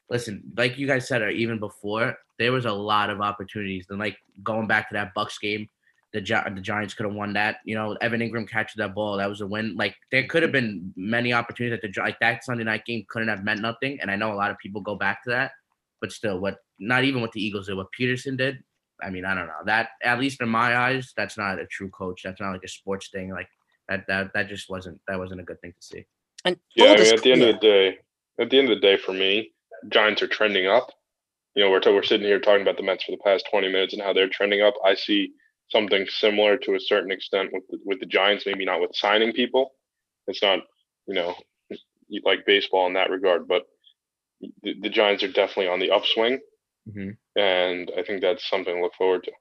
listen, 0.09 0.43
like 0.57 0.77
you 0.77 0.87
guys 0.87 1.07
said, 1.07 1.21
or 1.21 1.29
even 1.29 1.59
before, 1.59 2.17
there 2.37 2.51
was 2.51 2.65
a 2.65 2.71
lot 2.71 3.09
of 3.09 3.21
opportunities. 3.21 3.85
And 3.89 3.99
like 3.99 4.17
going 4.43 4.67
back 4.67 4.89
to 4.89 4.93
that 4.93 5.13
Bucs 5.15 5.39
game, 5.39 5.69
the 6.11 6.21
Gi- 6.21 6.49
the 6.55 6.61
Giants 6.61 6.93
could 6.93 7.05
have 7.05 7.15
won 7.15 7.33
that. 7.33 7.57
You 7.65 7.75
know, 7.75 7.95
Evan 8.01 8.21
Engram 8.21 8.49
catches 8.49 8.75
that 8.77 8.95
ball, 8.95 9.17
that 9.17 9.29
was 9.29 9.41
a 9.41 9.47
win. 9.47 9.75
Like 9.75 9.95
there 10.11 10.25
could 10.27 10.41
have 10.41 10.51
been 10.51 10.91
many 10.95 11.33
opportunities 11.33 11.77
that 11.79 11.85
the 11.85 11.91
Gi- 11.91 12.01
like 12.01 12.19
that 12.19 12.43
Sunday 12.43 12.63
night 12.63 12.85
game 12.85 13.05
couldn't 13.09 13.27
have 13.27 13.43
meant 13.43 13.61
nothing. 13.61 13.99
And 14.01 14.09
I 14.09 14.15
know 14.15 14.33
a 14.33 14.35
lot 14.35 14.51
of 14.51 14.57
people 14.57 14.81
go 14.81 14.95
back 14.95 15.23
to 15.23 15.29
that, 15.29 15.51
but 16.01 16.11
still, 16.11 16.39
what 16.39 16.57
not 16.79 17.03
even 17.03 17.21
what 17.21 17.31
the 17.31 17.43
Eagles 17.43 17.67
did, 17.67 17.77
what 17.77 17.87
Pederson 17.97 18.37
did. 18.37 18.63
I 19.01 19.09
mean, 19.09 19.23
I 19.23 19.33
don't 19.33 19.47
know. 19.47 19.63
That 19.65 19.89
at 20.03 20.19
least 20.19 20.41
in 20.41 20.49
my 20.49 20.75
eyes, 20.75 21.13
that's 21.15 21.37
not 21.37 21.59
a 21.59 21.65
true 21.65 21.89
coach. 21.89 22.23
That's 22.23 22.41
not 22.41 22.51
like 22.51 22.63
a 22.63 22.67
sports 22.67 23.09
thing. 23.13 23.31
Like 23.31 23.47
that 23.87 24.05
that 24.07 24.33
that 24.33 24.49
just 24.49 24.69
wasn't 24.69 24.99
that 25.07 25.19
wasn't 25.19 25.41
a 25.41 25.43
good 25.43 25.61
thing 25.61 25.73
to 25.73 25.85
see. 25.85 26.05
And 26.43 26.57
Yeah, 26.75 26.93
I 26.93 26.97
mean, 26.97 27.13
at 27.13 27.21
the 27.21 27.31
end 27.31 27.41
of 27.43 27.47
the 27.53 27.59
day, 27.59 27.97
at 28.39 28.49
the 28.49 28.57
end 28.57 28.69
of 28.69 28.77
the 28.77 28.81
day, 28.81 28.97
for 28.97 29.13
me, 29.13 29.51
Giants 29.87 30.21
are 30.21 30.27
trending 30.27 30.67
up. 30.67 30.89
You 31.55 31.63
know, 31.63 31.71
we're 31.71 31.81
we're 31.93 32.03
sitting 32.03 32.27
here 32.27 32.39
talking 32.39 32.61
about 32.61 32.77
the 32.77 32.83
Mets 32.83 33.03
for 33.05 33.11
the 33.11 33.17
past 33.23 33.47
twenty 33.49 33.71
minutes 33.71 33.93
and 33.93 34.01
how 34.01 34.13
they're 34.13 34.29
trending 34.29 34.61
up. 34.61 34.75
I 34.85 34.95
see 34.95 35.31
something 35.69 36.05
similar 36.07 36.57
to 36.57 36.75
a 36.75 36.79
certain 36.79 37.11
extent 37.11 37.49
with 37.53 37.63
the, 37.69 37.79
with 37.85 37.99
the 37.99 38.05
Giants. 38.05 38.45
Maybe 38.45 38.65
not 38.65 38.81
with 38.81 38.91
signing 38.93 39.33
people. 39.33 39.71
It's 40.27 40.41
not, 40.41 40.59
you 41.07 41.15
know, 41.15 41.35
like 42.23 42.45
baseball 42.45 42.87
in 42.87 42.93
that 42.93 43.09
regard, 43.09 43.47
but 43.47 43.63
the, 44.63 44.75
the 44.81 44.89
Giants 44.89 45.23
are 45.23 45.31
definitely 45.31 45.67
on 45.67 45.79
the 45.79 45.91
upswing, 45.91 46.39
Mhm. 46.87 47.17
and 47.35 47.91
I 47.97 48.03
think 48.03 48.21
that's 48.21 48.47
something 48.47 48.75
to 48.75 48.81
look 48.81 48.93
forward 48.95 49.23
to. 49.25 49.31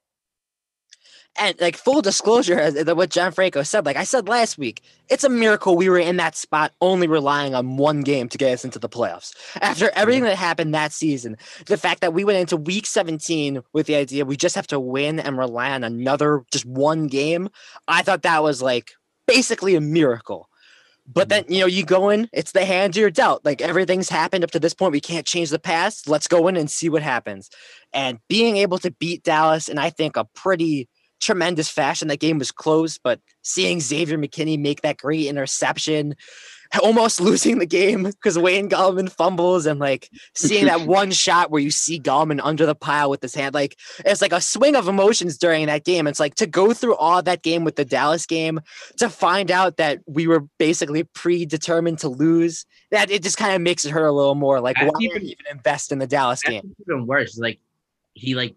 And 1.36 1.60
like 1.60 1.76
full 1.76 2.02
disclosure, 2.02 2.58
as 2.58 2.74
what 2.84 3.10
John 3.10 3.32
Franco 3.32 3.62
said, 3.62 3.86
like 3.86 3.96
I 3.96 4.04
said 4.04 4.28
last 4.28 4.58
week, 4.58 4.82
it's 5.08 5.24
a 5.24 5.28
miracle 5.28 5.76
we 5.76 5.88
were 5.88 5.98
in 5.98 6.16
that 6.16 6.36
spot 6.36 6.72
only 6.80 7.06
relying 7.06 7.54
on 7.54 7.76
one 7.76 8.02
game 8.02 8.28
to 8.28 8.38
get 8.38 8.52
us 8.52 8.64
into 8.64 8.78
the 8.78 8.88
playoffs. 8.88 9.34
After 9.60 9.90
everything 9.94 10.24
that 10.24 10.36
happened 10.36 10.74
that 10.74 10.92
season, 10.92 11.36
the 11.66 11.76
fact 11.76 12.00
that 12.00 12.12
we 12.12 12.24
went 12.24 12.38
into 12.38 12.56
week 12.56 12.86
17 12.86 13.62
with 13.72 13.86
the 13.86 13.94
idea 13.94 14.24
we 14.24 14.36
just 14.36 14.56
have 14.56 14.66
to 14.68 14.80
win 14.80 15.20
and 15.20 15.38
rely 15.38 15.70
on 15.70 15.84
another 15.84 16.44
just 16.50 16.66
one 16.66 17.06
game, 17.06 17.48
I 17.86 18.02
thought 18.02 18.22
that 18.22 18.42
was 18.42 18.60
like 18.60 18.92
basically 19.26 19.76
a 19.76 19.80
miracle. 19.80 20.48
But 21.10 21.28
mm-hmm. 21.28 21.46
then, 21.46 21.54
you 21.54 21.60
know, 21.60 21.66
you 21.66 21.84
go 21.84 22.10
in, 22.10 22.28
it's 22.32 22.52
the 22.52 22.64
hand 22.64 22.96
you're 22.96 23.10
dealt. 23.10 23.44
Like 23.44 23.62
everything's 23.62 24.08
happened 24.08 24.44
up 24.44 24.50
to 24.50 24.60
this 24.60 24.74
point. 24.74 24.92
We 24.92 25.00
can't 25.00 25.26
change 25.26 25.50
the 25.50 25.58
past. 25.58 26.08
Let's 26.08 26.28
go 26.28 26.48
in 26.48 26.56
and 26.56 26.70
see 26.70 26.88
what 26.88 27.02
happens. 27.02 27.48
And 27.92 28.18
being 28.28 28.56
able 28.58 28.78
to 28.78 28.90
beat 28.90 29.22
Dallas, 29.22 29.68
and 29.68 29.80
I 29.80 29.90
think 29.90 30.16
a 30.16 30.24
pretty 30.34 30.88
tremendous 31.20 31.68
fashion. 31.68 32.08
That 32.08 32.20
game 32.20 32.38
was 32.38 32.52
close, 32.52 32.98
but 32.98 33.20
seeing 33.42 33.80
Xavier 33.80 34.18
McKinney 34.18 34.58
make 34.58 34.82
that 34.82 34.98
great 34.98 35.26
interception, 35.26 36.14
almost 36.82 37.20
losing 37.22 37.58
the 37.58 37.66
game 37.66 38.02
because 38.04 38.38
Wayne 38.38 38.68
Gallman 38.68 39.10
fumbles, 39.10 39.64
and 39.66 39.80
like 39.80 40.10
seeing 40.34 40.66
that 40.66 40.80
one 40.86 41.10
shot 41.10 41.50
where 41.50 41.62
you 41.62 41.70
see 41.70 41.98
Gallman 41.98 42.40
under 42.42 42.66
the 42.66 42.74
pile 42.74 43.08
with 43.10 43.22
his 43.22 43.34
hand, 43.34 43.54
like 43.54 43.76
it's 44.04 44.20
like 44.20 44.32
a 44.32 44.40
swing 44.40 44.76
of 44.76 44.86
emotions 44.86 45.38
during 45.38 45.66
that 45.66 45.84
game. 45.84 46.06
It's 46.06 46.20
like 46.20 46.34
to 46.36 46.46
go 46.46 46.72
through 46.74 46.96
all 46.96 47.22
that 47.22 47.42
game 47.42 47.64
with 47.64 47.76
the 47.76 47.84
Dallas 47.84 48.26
game 48.26 48.60
to 48.98 49.08
find 49.08 49.50
out 49.50 49.78
that 49.78 50.00
we 50.06 50.26
were 50.26 50.40
basically 50.58 51.04
predetermined 51.04 52.00
to 52.00 52.08
lose. 52.08 52.66
That 52.90 53.10
it 53.10 53.22
just 53.22 53.38
kind 53.38 53.54
of 53.54 53.62
makes 53.62 53.84
it 53.84 53.90
hurt 53.90 54.06
a 54.06 54.12
little 54.12 54.34
more. 54.34 54.60
Like, 54.60 54.76
That's 54.78 54.92
why 54.92 55.00
even- 55.00 55.22
even 55.22 55.44
invest 55.50 55.90
in 55.92 55.98
the 55.98 56.06
Dallas 56.06 56.42
game? 56.42 56.74
even 56.86 57.06
worse. 57.06 57.38
Like 57.38 57.60
he 58.14 58.34
like 58.34 58.54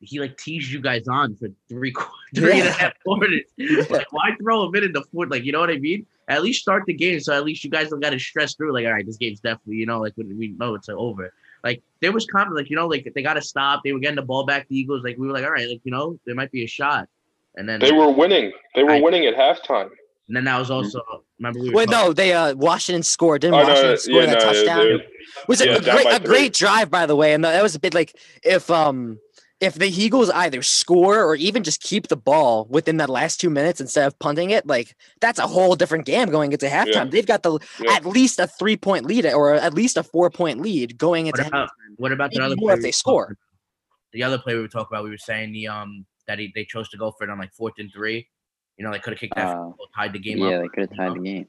he 0.00 0.20
like 0.20 0.36
teased 0.38 0.70
you 0.70 0.80
guys 0.80 1.08
on 1.08 1.34
for 1.36 1.48
three 1.68 1.92
qu- 1.96 2.04
three 2.34 2.60
and 2.60 2.68
a 2.68 2.72
half 2.72 2.92
quarters. 3.04 3.42
Like, 3.90 4.06
why 4.12 4.30
throw 4.40 4.66
him 4.66 4.74
in 4.76 4.84
in 4.84 4.92
the 4.92 5.02
fourth? 5.12 5.30
Like 5.30 5.44
you 5.44 5.52
know 5.52 5.60
what 5.60 5.70
I 5.70 5.78
mean? 5.78 6.06
At 6.28 6.42
least 6.42 6.60
start 6.62 6.84
the 6.86 6.92
game 6.92 7.20
so 7.20 7.32
at 7.32 7.44
least 7.44 7.64
you 7.64 7.70
guys 7.70 7.88
don't 7.90 8.00
got 8.00 8.10
to 8.10 8.18
stress 8.18 8.54
through. 8.54 8.72
Like 8.72 8.86
all 8.86 8.92
right, 8.92 9.04
this 9.06 9.16
game's 9.16 9.40
definitely 9.40 9.76
you 9.76 9.86
know 9.86 10.00
like 10.00 10.12
when 10.16 10.36
we 10.38 10.48
know 10.48 10.74
it's 10.74 10.88
over. 10.88 11.32
Like 11.64 11.82
there 12.00 12.12
was 12.12 12.26
confidence. 12.26 12.56
Like 12.62 12.70
you 12.70 12.76
know 12.76 12.86
like 12.86 13.10
they 13.14 13.22
got 13.22 13.34
to 13.34 13.42
stop. 13.42 13.82
They 13.84 13.92
were 13.92 13.98
getting 13.98 14.16
the 14.16 14.22
ball 14.22 14.44
back. 14.46 14.68
The 14.68 14.78
Eagles 14.78 15.02
like 15.02 15.16
we 15.18 15.26
were 15.26 15.32
like 15.32 15.44
all 15.44 15.50
right 15.50 15.68
like 15.68 15.80
you 15.84 15.90
know 15.92 16.18
there 16.26 16.34
might 16.34 16.52
be 16.52 16.64
a 16.64 16.68
shot. 16.68 17.08
And 17.56 17.68
then 17.68 17.80
They 17.80 17.90
were 17.92 18.10
winning. 18.10 18.52
They 18.76 18.84
were 18.84 18.92
I- 18.92 19.00
winning 19.00 19.26
at 19.26 19.34
halftime. 19.34 19.90
and 20.28 20.36
then 20.36 20.44
that 20.44 20.58
was 20.58 20.70
also 20.70 21.02
remember 21.40 21.58
we 21.60 21.70
Wait, 21.70 21.88
talking- 21.88 22.08
no, 22.08 22.12
they 22.12 22.32
uh 22.34 22.54
Washington 22.54 23.02
scored. 23.02 23.40
Didn't 23.40 23.54
Oh, 23.54 23.58
Washington 23.64 23.90
no, 23.90 23.96
score 23.96 24.20
yeah, 24.20 24.26
that 24.26 24.38
no, 24.38 24.44
touchdown? 24.52 24.78
they- 24.98 25.06
was 25.48 25.60
it 25.60 25.68
yeah, 25.68 25.76
a 25.76 25.80
great 25.80 26.06
a 26.06 26.20
great 26.20 26.52
drive 26.52 26.88
by 26.90 27.06
the 27.06 27.16
way? 27.16 27.32
And 27.32 27.42
that 27.44 27.62
was 27.62 27.74
a 27.74 27.80
bit 27.80 27.94
like 27.94 28.14
if 28.44 28.70
um 28.70 29.18
if 29.60 29.74
the 29.74 29.88
Eagles 29.88 30.30
either 30.30 30.62
score 30.62 31.22
or 31.24 31.34
even 31.34 31.64
just 31.64 31.82
keep 31.82 32.06
the 32.08 32.16
ball 32.16 32.66
within 32.70 32.98
that 32.98 33.10
last 33.10 33.40
two 33.40 33.50
minutes 33.50 33.80
instead 33.80 34.06
of 34.06 34.16
punting 34.20 34.50
it, 34.50 34.66
like 34.66 34.94
that's 35.20 35.38
a 35.40 35.46
whole 35.46 35.74
different 35.74 36.04
game 36.06 36.28
going 36.30 36.52
into 36.52 36.66
halftime. 36.66 36.92
Yeah. 36.94 37.04
They've 37.06 37.26
got 37.26 37.42
the 37.42 37.58
Yeah. 37.80 37.94
at 37.94 38.06
least 38.06 38.38
a 38.38 38.46
three 38.46 38.76
point 38.76 39.04
lead 39.06 39.26
or 39.26 39.54
at 39.54 39.74
least 39.74 39.96
a 39.96 40.02
four 40.04 40.30
point 40.30 40.60
lead 40.60 40.96
going 40.96 41.26
into 41.26 41.42
What 41.42 41.48
about 41.48 41.68
halftime. 41.70 41.94
what 41.96 42.12
about 42.12 42.30
the 42.30 42.40
other 42.40 42.54
more 42.56 42.68
play 42.70 42.74
if 42.74 42.78
we 42.78 42.82
they 42.82 42.88
were 42.88 42.92
score. 42.92 43.22
talking 43.24 43.32
about? 43.32 44.12
The 44.12 44.22
other 44.22 44.38
play 44.38 44.54
we 44.54 44.60
were 44.60 44.68
talking 44.68 44.88
about, 44.92 45.04
we 45.04 45.10
were 45.10 45.18
saying 45.18 45.52
the 45.52 45.66
um 45.68 46.06
that 46.28 46.38
he, 46.38 46.52
they 46.54 46.64
chose 46.64 46.88
to 46.90 46.96
go 46.96 47.10
for 47.10 47.24
it 47.24 47.30
on 47.30 47.38
like 47.38 47.52
fourth 47.52 47.74
and 47.78 47.90
three. 47.92 48.28
You 48.76 48.84
know, 48.84 48.92
they 48.92 49.00
could 49.00 49.14
have 49.14 49.18
kicked 49.20 49.34
that, 49.34 49.48
Uh, 49.48 49.54
goal, 49.54 49.88
tied 49.96 50.12
the 50.12 50.18
game 50.20 50.40
up. 50.42 50.50
yeah, 50.50 50.56
up. 50.58 50.62
they 50.62 50.68
could 50.68 50.88
have 50.90 50.96
tied 50.96 51.16
the 51.18 51.24
game. 51.24 51.46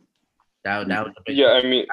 That 0.64 0.88
that 0.88 1.06
was 1.06 1.14
a 1.16 1.22
big. 1.26 1.38
Yeah, 1.38 1.52
I 1.52 1.62
mean, 1.64 1.86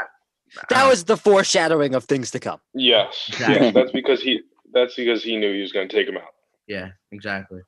That 0.71 0.89
was 0.89 1.05
the 1.05 1.17
foreshadowing 1.17 1.95
of 1.95 2.05
things 2.05 2.31
to 2.31 2.41
come. 2.41 2.61
yes, 2.73 3.27
Exactly. 3.29 3.67
yes. 3.67 3.75
That's 3.75 3.93
because 3.93 4.23
he. 4.23 4.41
That's 4.73 4.95
because 4.95 5.23
he 5.23 5.37
knew 5.37 5.53
he 5.53 5.61
was 5.63 5.73
going 5.73 5.89
to 5.89 5.95
take 5.95 6.09
him 6.09 6.17
out. 6.17 6.35
yeah, 6.67 6.91
exactly. 7.13 7.61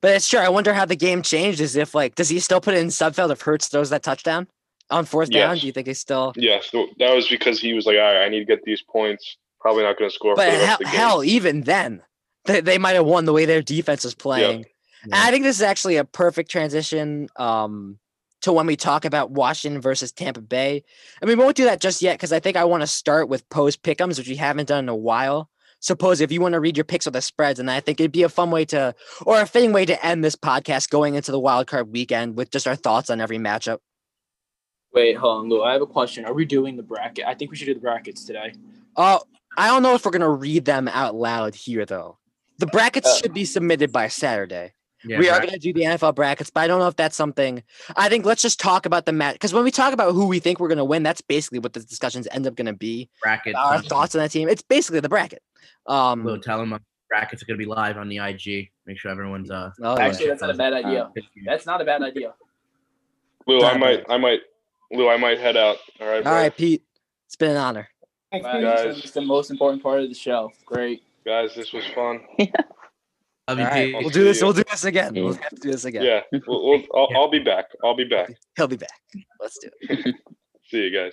But 0.00 0.16
it's 0.16 0.28
true. 0.28 0.40
I 0.40 0.48
wonder 0.48 0.72
how 0.72 0.84
the 0.84 0.96
game 0.96 1.22
changed. 1.22 1.60
Is 1.60 1.76
if 1.76 1.94
like 1.94 2.14
does 2.14 2.28
he 2.28 2.40
still 2.40 2.60
put 2.60 2.74
it 2.74 2.80
in 2.80 2.88
Sudfeld 2.88 3.30
if 3.30 3.42
Hurts 3.42 3.68
throws 3.68 3.90
that 3.90 4.02
touchdown 4.02 4.48
on 4.90 5.04
fourth 5.04 5.30
down? 5.30 5.56
Do 5.58 5.66
you 5.66 5.72
think 5.72 5.86
he's 5.86 6.00
still? 6.00 6.32
Yes, 6.36 6.70
th- 6.70 6.90
that 6.98 7.14
was 7.14 7.28
because 7.28 7.60
he 7.60 7.72
was 7.72 7.86
like, 7.86 7.96
"All 7.96 8.02
right, 8.02 8.24
I 8.24 8.28
need 8.28 8.40
to 8.40 8.44
get 8.44 8.64
these 8.64 8.82
points. 8.82 9.36
Probably 9.60 9.84
not 9.84 9.98
going 9.98 10.10
to 10.10 10.14
score 10.14 10.34
But 10.34 10.50
for 10.50 10.56
the 10.58 10.58
rest 10.58 10.66
hell, 10.66 10.74
of 10.74 10.78
the 10.78 10.84
game." 10.84 10.94
hell, 10.94 11.24
even 11.24 11.60
then, 11.62 12.02
they, 12.46 12.60
they 12.60 12.78
might 12.78 12.94
have 12.94 13.06
won 13.06 13.26
the 13.26 13.32
way 13.32 13.44
their 13.44 13.62
defense 13.62 14.04
is 14.04 14.14
playing. 14.14 14.66
And 15.04 15.14
I 15.14 15.30
think 15.30 15.44
this 15.44 15.56
is 15.56 15.62
actually 15.62 15.96
a 15.96 16.04
perfect 16.04 16.50
transition 16.50 17.28
um, 17.36 17.98
to 18.42 18.52
when 18.52 18.66
we 18.66 18.76
talk 18.76 19.04
about 19.04 19.30
Washington 19.30 19.80
versus 19.80 20.12
Tampa 20.12 20.40
Bay. 20.40 20.84
I 21.20 21.26
mean, 21.26 21.38
we 21.38 21.44
won't 21.44 21.56
do 21.56 21.64
that 21.64 21.80
just 21.80 22.02
yet 22.02 22.14
because 22.18 22.32
I 22.32 22.40
think 22.40 22.56
I 22.56 22.64
want 22.64 22.82
to 22.82 22.86
start 22.86 23.28
with 23.28 23.48
post 23.48 23.82
pickums, 23.82 24.18
which 24.18 24.28
we 24.28 24.36
haven't 24.36 24.68
done 24.68 24.84
in 24.84 24.88
a 24.88 24.96
while. 24.96 25.48
Suppose 25.80 26.20
if 26.20 26.30
you 26.30 26.40
want 26.40 26.52
to 26.52 26.60
read 26.60 26.76
your 26.76 26.84
picks 26.84 27.06
with 27.06 27.14
the 27.14 27.22
spreads, 27.22 27.58
and 27.58 27.68
I 27.70 27.80
think 27.80 27.98
it'd 27.98 28.12
be 28.12 28.22
a 28.22 28.28
fun 28.28 28.52
way 28.52 28.64
to, 28.66 28.94
or 29.26 29.40
a 29.40 29.46
fitting 29.46 29.72
way 29.72 29.84
to 29.86 30.06
end 30.06 30.22
this 30.22 30.36
podcast 30.36 30.90
going 30.90 31.16
into 31.16 31.32
the 31.32 31.40
wild 31.40 31.66
card 31.66 31.90
weekend 31.92 32.36
with 32.36 32.50
just 32.52 32.68
our 32.68 32.76
thoughts 32.76 33.10
on 33.10 33.20
every 33.20 33.38
matchup. 33.38 33.78
Wait, 34.94 35.16
hold 35.16 35.40
on, 35.44 35.48
Lou. 35.48 35.62
I 35.62 35.72
have 35.72 35.82
a 35.82 35.86
question. 35.86 36.24
Are 36.24 36.34
we 36.34 36.44
doing 36.44 36.76
the 36.76 36.82
bracket? 36.82 37.24
I 37.26 37.34
think 37.34 37.50
we 37.50 37.56
should 37.56 37.64
do 37.64 37.74
the 37.74 37.80
brackets 37.80 38.24
today. 38.24 38.52
Oh, 38.96 39.22
I 39.56 39.68
don't 39.68 39.82
know 39.82 39.94
if 39.94 40.04
we're 40.04 40.12
gonna 40.12 40.30
read 40.30 40.64
them 40.64 40.86
out 40.88 41.14
loud 41.14 41.54
here 41.54 41.84
though. 41.86 42.18
The 42.58 42.66
brackets 42.66 43.08
Uh, 43.08 43.16
should 43.16 43.34
be 43.34 43.44
submitted 43.44 43.90
by 43.90 44.08
Saturday. 44.08 44.74
Yeah, 45.04 45.18
we 45.18 45.28
are 45.28 45.38
going 45.38 45.52
to 45.52 45.58
do 45.58 45.72
the 45.72 45.82
NFL 45.82 46.14
brackets, 46.14 46.50
but 46.50 46.60
I 46.60 46.66
don't 46.66 46.78
know 46.78 46.88
if 46.88 46.96
that's 46.96 47.16
something. 47.16 47.62
I 47.96 48.08
think 48.08 48.24
let's 48.24 48.42
just 48.42 48.60
talk 48.60 48.86
about 48.86 49.06
the 49.06 49.12
match 49.12 49.34
because 49.34 49.52
when 49.52 49.64
we 49.64 49.70
talk 49.70 49.92
about 49.92 50.12
who 50.12 50.26
we 50.26 50.38
think 50.38 50.60
we're 50.60 50.68
going 50.68 50.78
to 50.78 50.84
win, 50.84 51.02
that's 51.02 51.20
basically 51.20 51.58
what 51.58 51.72
the 51.72 51.80
discussions 51.80 52.28
end 52.30 52.46
up 52.46 52.54
going 52.54 52.66
to 52.66 52.72
be. 52.72 53.08
bracket. 53.22 53.54
Our 53.56 53.82
thoughts 53.82 54.14
on 54.14 54.20
that 54.20 54.30
team. 54.30 54.48
It's 54.48 54.62
basically 54.62 55.00
the 55.00 55.08
bracket. 55.08 55.42
Um, 55.86 56.22
We'll 56.24 56.40
tell 56.40 56.58
them 56.58 56.78
brackets 57.12 57.42
are 57.42 57.46
gonna 57.46 57.58
be 57.58 57.66
live 57.66 57.98
on 57.98 58.08
the 58.08 58.16
IG. 58.18 58.70
Make 58.86 58.98
sure 58.98 59.10
everyone's 59.10 59.50
uh. 59.50 59.70
oh. 59.82 59.98
Actually, 59.98 60.28
that's 60.28 60.40
not 60.40 60.50
a 60.50 60.54
bad 60.54 60.72
idea. 60.72 61.10
That's 61.44 61.66
not 61.66 61.80
a 61.80 61.84
bad 61.84 62.02
idea. 62.02 62.32
Lou, 63.46 63.62
I 63.62 63.76
might, 63.76 64.04
I 64.08 64.16
might, 64.16 64.40
Lou, 64.90 65.08
I 65.08 65.16
might 65.18 65.38
head 65.38 65.56
out. 65.56 65.76
All 66.00 66.06
right, 66.06 66.16
all 66.18 66.22
bro. 66.22 66.32
right, 66.32 66.56
Pete. 66.56 66.82
It's 67.26 67.36
been 67.36 67.50
an 67.50 67.56
honor. 67.58 67.88
Thanks, 68.30 68.44
Wow, 68.44 68.52
Pete. 68.52 68.62
guys. 68.62 68.98
It's 68.98 69.10
the 69.10 69.20
most 69.20 69.50
important 69.50 69.82
part 69.82 70.00
of 70.00 70.08
the 70.08 70.14
show. 70.14 70.50
Great. 70.64 71.02
guys, 71.26 71.54
this 71.54 71.72
was 71.72 71.84
fun. 71.94 72.20
Love 72.38 72.48
All 73.58 73.64
you, 73.64 73.70
right, 73.70 73.94
we'll 73.94 74.10
do 74.10 74.24
this. 74.24 74.40
you. 74.40 74.46
We'll 74.46 74.54
do 74.54 74.64
this 74.70 74.84
again. 74.84 75.14
We'll 75.14 75.34
have 75.34 75.50
to 75.50 75.56
do 75.56 75.70
this 75.70 75.84
again. 75.84 76.02
Yeah, 76.02 76.20
we'll, 76.46 76.64
we'll, 76.64 76.82
I'll, 76.94 77.08
I'll 77.16 77.30
be 77.30 77.38
back. 77.38 77.66
I'll 77.84 77.96
be 77.96 78.04
back. 78.04 78.32
He'll 78.56 78.68
be 78.68 78.76
back. 78.76 79.00
Let's 79.40 79.58
do 79.58 79.68
it. 79.80 80.14
See 80.70 80.88
you 80.88 80.90
guys. 80.90 81.12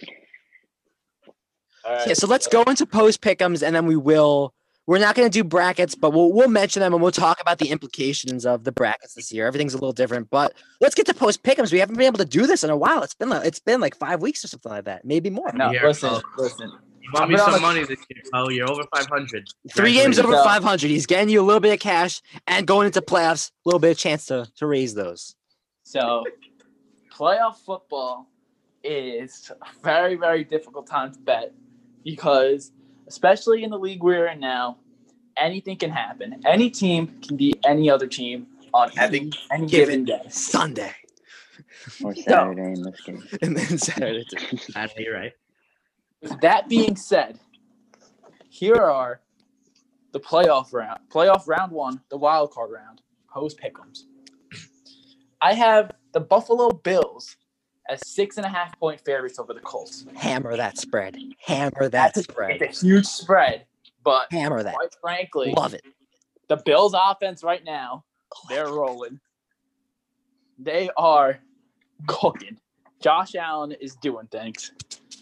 All 1.86 1.94
right. 1.94 2.08
Yeah, 2.08 2.14
so 2.14 2.28
let's 2.28 2.48
go 2.48 2.64
into 2.64 2.86
post 2.86 3.22
pickums 3.22 3.66
and 3.66 3.76
then 3.76 3.86
we 3.86 3.96
will. 3.96 4.54
We're 4.88 4.98
not 4.98 5.14
going 5.14 5.30
to 5.30 5.32
do 5.32 5.44
brackets, 5.44 5.94
but 5.94 6.14
we'll 6.14 6.34
we'll 6.34 6.48
mention 6.48 6.80
them 6.80 6.94
and 6.94 7.02
we'll 7.02 7.12
talk 7.12 7.40
about 7.40 7.60
the 7.60 7.70
implications 7.70 8.44
of 8.44 8.64
the 8.64 8.72
brackets 8.72 9.14
this 9.14 9.32
year. 9.32 9.46
Everything's 9.46 9.76
a 9.76 9.78
little 9.78 9.94
different, 9.94 10.32
but 10.32 10.54
let's 10.82 10.96
get 10.96 11.06
to 11.06 11.14
post 11.14 11.44
pickums. 11.44 11.72
We 11.72 11.80
haven't 11.80 11.96
been 11.96 12.08
able 12.08 12.18
to 12.18 12.26
do 12.26 12.48
this 12.48 12.64
in 12.64 12.72
a 12.72 12.78
while. 12.78 13.04
It's 13.04 13.14
been 13.14 13.30
like 13.30 13.46
it's 13.46 13.60
been 13.60 13.82
like 13.82 13.96
five 13.96 14.20
weeks 14.22 14.44
or 14.44 14.48
something 14.48 14.72
like 14.72 14.86
that, 14.86 15.06
maybe 15.06 15.30
more. 15.30 15.52
No, 15.54 15.70
Here, 15.70 15.86
listen, 15.86 16.20
listen. 16.38 16.72
You 17.14 17.20
want 17.20 17.32
me 17.32 17.38
some 17.38 17.56
a- 17.56 17.60
money 17.60 17.84
this 17.84 18.00
year? 18.10 18.22
Oh, 18.34 18.50
you're 18.50 18.70
over 18.70 18.84
500. 18.96 19.50
Three 19.74 19.94
games 19.94 20.20
over 20.20 20.34
500. 20.34 20.90
He's 20.90 21.06
getting 21.08 21.30
you 21.30 21.42
a 21.42 21.44
little 21.44 21.60
bit 21.60 21.74
of 21.74 21.80
cash 21.80 22.22
and 22.46 22.68
going 22.68 22.86
into 22.86 23.02
playoffs, 23.02 23.50
a 23.50 23.54
little 23.66 23.80
bit 23.80 23.92
of 23.92 23.98
chance 23.98 24.28
to 24.28 24.48
to 24.58 24.68
raise 24.68 24.94
those. 24.94 25.36
So, 25.84 26.24
playoff 27.12 27.56
football 27.66 28.28
is 28.84 29.52
a 29.52 29.82
very, 29.84 30.16
very 30.16 30.44
difficult 30.44 30.86
time 30.88 31.12
to 31.14 31.20
bet 31.20 31.54
because, 32.04 32.72
especially 33.08 33.64
in 33.64 33.72
the 33.72 33.80
league 33.80 34.04
we're 34.04 34.28
in 34.28 34.40
now, 34.40 34.78
anything 35.36 35.78
can 35.78 35.90
happen. 35.90 36.42
Any 36.46 36.70
team 36.70 37.20
can 37.22 37.38
beat 37.38 37.60
any 37.66 37.90
other 37.90 38.08
team 38.08 38.48
on 38.74 38.92
any, 39.00 39.32
any 39.52 39.66
given 39.66 40.06
day. 40.06 40.22
Sunday 40.30 40.94
Or 42.04 42.14
Saturday 42.16 42.74
in 42.74 42.84
this 42.84 43.02
case. 43.02 43.38
and 43.42 43.58
then 43.58 43.78
Saturday. 43.78 44.26
too. 44.30 44.58
Actually, 44.76 45.06
you're 45.06 45.16
right. 45.16 45.34
With 46.22 46.40
that 46.42 46.68
being 46.68 46.96
said, 46.96 47.40
here 48.50 48.76
are 48.76 49.22
the 50.12 50.20
playoff 50.20 50.74
round. 50.74 51.00
Playoff 51.10 51.48
round 51.48 51.72
one, 51.72 52.02
the 52.10 52.18
wild 52.18 52.52
card 52.52 52.72
round, 52.72 53.02
post 53.32 53.60
pickums. 53.60 54.00
I 55.42 55.54
have 55.54 55.92
the 56.14 56.20
Buffalo 56.20 56.70
Bills 56.72 57.38
as 57.88 58.06
six 58.06 58.38
and 58.38 58.46
a 58.46 58.50
half 58.50 58.78
point 58.80 59.00
favorites 59.06 59.40
over 59.40 59.54
the 59.54 59.62
Colts. 59.62 60.06
Hammer 60.16 60.58
that 60.58 60.78
spread. 60.78 61.18
Hammer 61.46 61.84
that 61.84 61.92
That's 62.14 62.18
a, 62.18 62.24
spread. 62.24 62.62
it's 62.62 62.84
a 62.84 62.86
huge 62.86 63.06
spread, 63.06 63.66
but 64.04 64.28
Hammer 64.32 64.62
that. 64.64 64.76
quite 64.76 64.96
frankly, 65.02 65.54
Love 65.56 65.74
it. 65.74 65.84
the 66.50 66.58
Bills' 66.58 66.94
offense 66.98 67.44
right 67.44 67.64
now, 67.64 68.04
they're 68.50 68.68
rolling. 68.68 69.20
They 70.58 70.90
are 70.98 71.40
cooking. 72.08 72.60
Josh 73.02 73.36
Allen 73.36 73.72
is 73.72 73.96
doing 73.96 74.28
things. 74.28 74.74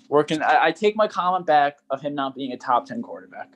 Working. 0.10 0.41
I, 0.41 0.66
I 0.66 0.72
take 0.72 0.95
my 0.95 1.08
comment 1.08 1.45
back 1.45 1.78
of 1.89 2.01
him 2.01 2.16
not 2.16 2.36
being 2.36 2.53
a 2.53 2.58
top 2.58 2.86
ten 2.86 3.01
quarterback. 3.01 3.49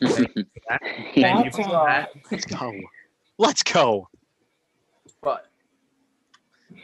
Thank 0.00 1.44
you 1.44 1.50
for 1.50 1.62
uh, 1.62 1.86
that. 1.86 2.10
Let's 2.30 2.44
go. 2.46 2.72
Let's 3.38 3.62
go. 3.62 4.08
But 5.22 5.46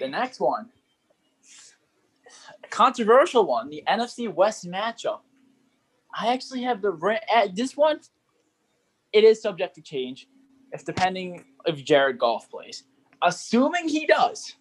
the 0.01 0.09
next 0.09 0.40
one, 0.40 0.70
controversial 2.70 3.46
one, 3.46 3.68
the 3.70 3.82
NFC 3.88 4.32
West 4.32 4.68
matchup. 4.68 5.20
I 6.18 6.32
actually 6.32 6.62
have 6.62 6.82
the 6.82 6.90
Ra- 6.90 7.18
uh, 7.34 7.49
this 7.53 7.76
one. 7.76 8.01
It 9.12 9.24
is 9.24 9.40
subject 9.40 9.74
to 9.76 9.82
change, 9.82 10.28
if 10.72 10.84
depending 10.84 11.44
if 11.66 11.84
Jared 11.84 12.18
Goff 12.18 12.51
plays. 12.51 12.84
Assuming 13.22 13.88
he 13.88 14.07
does, 14.07 14.55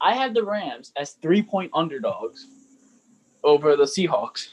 I 0.00 0.14
have 0.14 0.34
the 0.34 0.44
Rams 0.44 0.92
as 0.96 1.12
three 1.12 1.42
point 1.42 1.70
underdogs 1.74 2.46
over 3.48 3.76
the 3.76 3.84
Seahawks. 3.84 4.48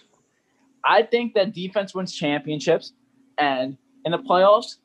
I 0.83 1.03
think 1.03 1.33
that 1.33 1.53
defense 1.53 1.93
wins 1.93 2.13
championships, 2.13 2.93
and 3.37 3.77
in 4.05 4.11
the 4.11 4.19
playoffs, 4.19 4.77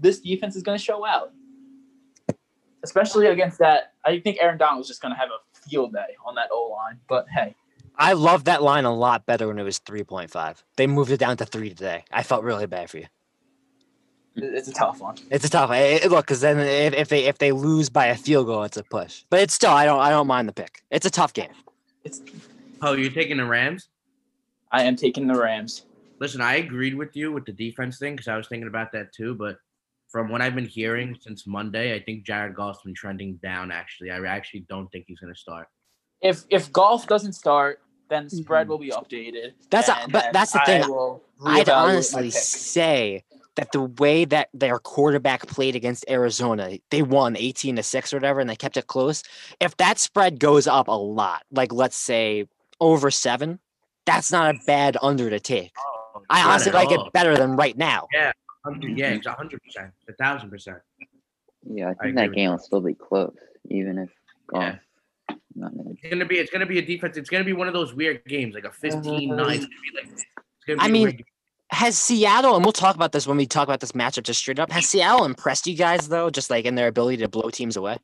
this 0.00 0.20
defense 0.20 0.56
is 0.56 0.62
going 0.62 0.78
to 0.78 0.84
show 0.84 1.04
out 1.06 1.32
especially 2.82 3.26
against 3.26 3.58
that. 3.58 3.92
I 4.04 4.20
think 4.20 4.38
Aaron 4.40 4.58
Donald 4.58 4.78
was 4.78 4.88
just 4.88 5.02
going 5.02 5.14
to 5.14 5.18
have 5.18 5.28
a 5.28 5.68
field 5.68 5.92
day 5.92 6.16
on 6.24 6.34
that 6.36 6.48
O 6.52 6.70
line. 6.70 6.98
But 7.08 7.26
hey, 7.28 7.54
I 7.96 8.14
love 8.14 8.44
that 8.44 8.62
line 8.62 8.84
a 8.84 8.94
lot 8.94 9.26
better 9.26 9.48
when 9.48 9.58
it 9.58 9.62
was 9.62 9.80
3.5. 9.80 10.62
They 10.76 10.86
moved 10.86 11.10
it 11.10 11.18
down 11.18 11.36
to 11.38 11.44
three 11.44 11.70
today. 11.70 12.04
I 12.10 12.22
felt 12.22 12.44
really 12.44 12.66
bad 12.66 12.90
for 12.90 12.98
you. 12.98 13.06
it's 14.36 14.68
a 14.68 14.72
tough 14.72 15.00
one. 15.00 15.16
It's 15.30 15.44
a 15.44 15.50
tough. 15.50 15.70
eh, 15.70 16.00
eh, 16.02 16.08
look, 16.08 16.26
because 16.26 16.40
then 16.40 16.58
if, 16.60 16.94
if 16.94 17.08
they 17.08 17.24
if 17.24 17.38
they 17.38 17.52
lose 17.52 17.90
by 17.90 18.06
a 18.06 18.16
field 18.16 18.46
goal, 18.46 18.62
it's 18.62 18.76
a 18.76 18.84
push. 18.84 19.24
But 19.28 19.40
it's 19.40 19.54
still 19.54 19.70
I 19.70 19.84
don't 19.84 20.00
I 20.00 20.10
don't 20.10 20.26
mind 20.26 20.48
the 20.48 20.52
pick. 20.52 20.82
It's 20.90 21.06
a 21.06 21.10
tough 21.10 21.32
game. 21.32 21.52
It's 22.04 22.22
Oh, 22.82 22.94
you're 22.94 23.10
taking 23.10 23.36
the 23.36 23.44
Rams? 23.44 23.88
I 24.72 24.84
am 24.84 24.96
taking 24.96 25.26
the 25.26 25.38
Rams. 25.38 25.86
Listen, 26.20 26.40
I 26.40 26.56
agreed 26.56 26.94
with 26.94 27.16
you 27.16 27.32
with 27.32 27.44
the 27.44 27.52
defense 27.52 27.98
thing 27.98 28.14
because 28.14 28.28
I 28.28 28.36
was 28.36 28.46
thinking 28.48 28.68
about 28.68 28.92
that 28.92 29.12
too. 29.12 29.34
But 29.34 29.56
from 30.08 30.28
what 30.28 30.42
I've 30.42 30.54
been 30.54 30.66
hearing 30.66 31.16
since 31.20 31.46
Monday, 31.46 31.94
I 31.94 32.00
think 32.00 32.24
Jared 32.24 32.54
Goff's 32.54 32.82
been 32.82 32.94
trending 32.94 33.36
down. 33.42 33.70
Actually, 33.70 34.10
I 34.10 34.24
actually 34.24 34.60
don't 34.68 34.90
think 34.92 35.06
he's 35.08 35.20
going 35.20 35.32
to 35.32 35.38
start. 35.38 35.68
If 36.20 36.44
if 36.50 36.72
Goff 36.72 37.06
doesn't 37.06 37.32
start, 37.32 37.80
then 38.08 38.24
the 38.24 38.30
spread 38.30 38.64
mm-hmm. 38.64 38.70
will 38.70 38.78
be 38.78 38.90
updated. 38.90 39.52
That's 39.70 39.88
a- 39.88 40.06
but 40.10 40.32
that's 40.32 40.52
the 40.52 40.60
thing. 40.66 40.88
will 40.88 41.22
I'd 41.44 41.68
honestly 41.68 42.30
say 42.30 43.24
that 43.56 43.72
the 43.72 43.82
way 43.82 44.24
that 44.26 44.48
their 44.52 44.78
quarterback 44.78 45.46
played 45.46 45.74
against 45.74 46.04
Arizona, 46.08 46.78
they 46.90 47.02
won 47.02 47.36
18 47.36 47.76
to 47.76 47.82
6 47.82 48.12
or 48.12 48.16
whatever, 48.16 48.40
and 48.40 48.48
they 48.48 48.56
kept 48.56 48.76
it 48.76 48.86
close. 48.86 49.22
If 49.58 49.76
that 49.78 49.98
spread 49.98 50.38
goes 50.38 50.66
up 50.66 50.88
a 50.88 50.92
lot, 50.92 51.44
like 51.50 51.72
let's 51.72 51.96
say 51.96 52.46
over 52.80 53.10
seven, 53.10 53.58
that's 54.06 54.32
not 54.32 54.54
a 54.54 54.58
bad 54.66 54.96
under 55.02 55.30
to 55.30 55.40
take. 55.40 55.72
Oh, 55.78 56.22
I 56.30 56.42
honestly 56.42 56.72
like 56.72 56.88
all. 56.88 57.06
it 57.06 57.12
better 57.12 57.36
than 57.36 57.56
right 57.56 57.76
now. 57.76 58.06
Yeah, 58.12 58.32
100, 58.62 58.98
yeah, 58.98 59.10
it's 59.10 59.26
hundred 59.26 59.62
percent, 59.62 59.92
a 60.08 60.12
thousand 60.14 60.50
percent. 60.50 60.78
Yeah, 61.64 61.88
I 61.88 61.90
I 61.90 61.94
think 61.94 62.00
agree 62.00 62.12
that 62.28 62.32
game 62.34 62.50
will 62.50 62.58
still 62.58 62.80
be 62.80 62.94
close, 62.94 63.36
even 63.68 63.98
if 63.98 64.10
Yeah. 64.54 64.72
Goff. 65.28 65.36
Not 65.56 65.76
gonna 65.76 65.90
It's 65.90 66.08
gonna 66.10 66.24
be 66.24 66.38
it's 66.38 66.50
gonna 66.50 66.66
be 66.66 66.78
a 66.78 66.82
defense. 66.84 67.16
It's 67.16 67.28
gonna 67.30 67.44
be 67.44 67.52
one 67.52 67.66
of 67.68 67.74
those 67.74 67.92
weird 67.94 68.24
games, 68.26 68.54
like 68.54 68.64
a 68.64 68.68
15-9. 68.70 68.86
It's 68.86 69.06
gonna 69.06 69.68
be 69.68 69.90
like. 69.94 70.06
It's 70.12 70.24
gonna 70.66 70.76
be 70.78 70.80
I 70.80 70.86
a 70.86 70.88
mean. 70.90 71.24
Has 71.72 71.96
Seattle, 71.96 72.56
and 72.56 72.64
we'll 72.64 72.72
talk 72.72 72.96
about 72.96 73.12
this 73.12 73.28
when 73.28 73.36
we 73.36 73.46
talk 73.46 73.68
about 73.68 73.78
this 73.78 73.92
matchup 73.92 74.24
just 74.24 74.40
straight 74.40 74.58
up, 74.58 74.72
has 74.72 74.88
Seattle 74.88 75.24
impressed 75.24 75.68
you 75.68 75.76
guys 75.76 76.08
though, 76.08 76.28
just 76.28 76.50
like 76.50 76.64
in 76.64 76.74
their 76.74 76.88
ability 76.88 77.18
to 77.18 77.28
blow 77.28 77.48
teams 77.50 77.76
away? 77.76 77.96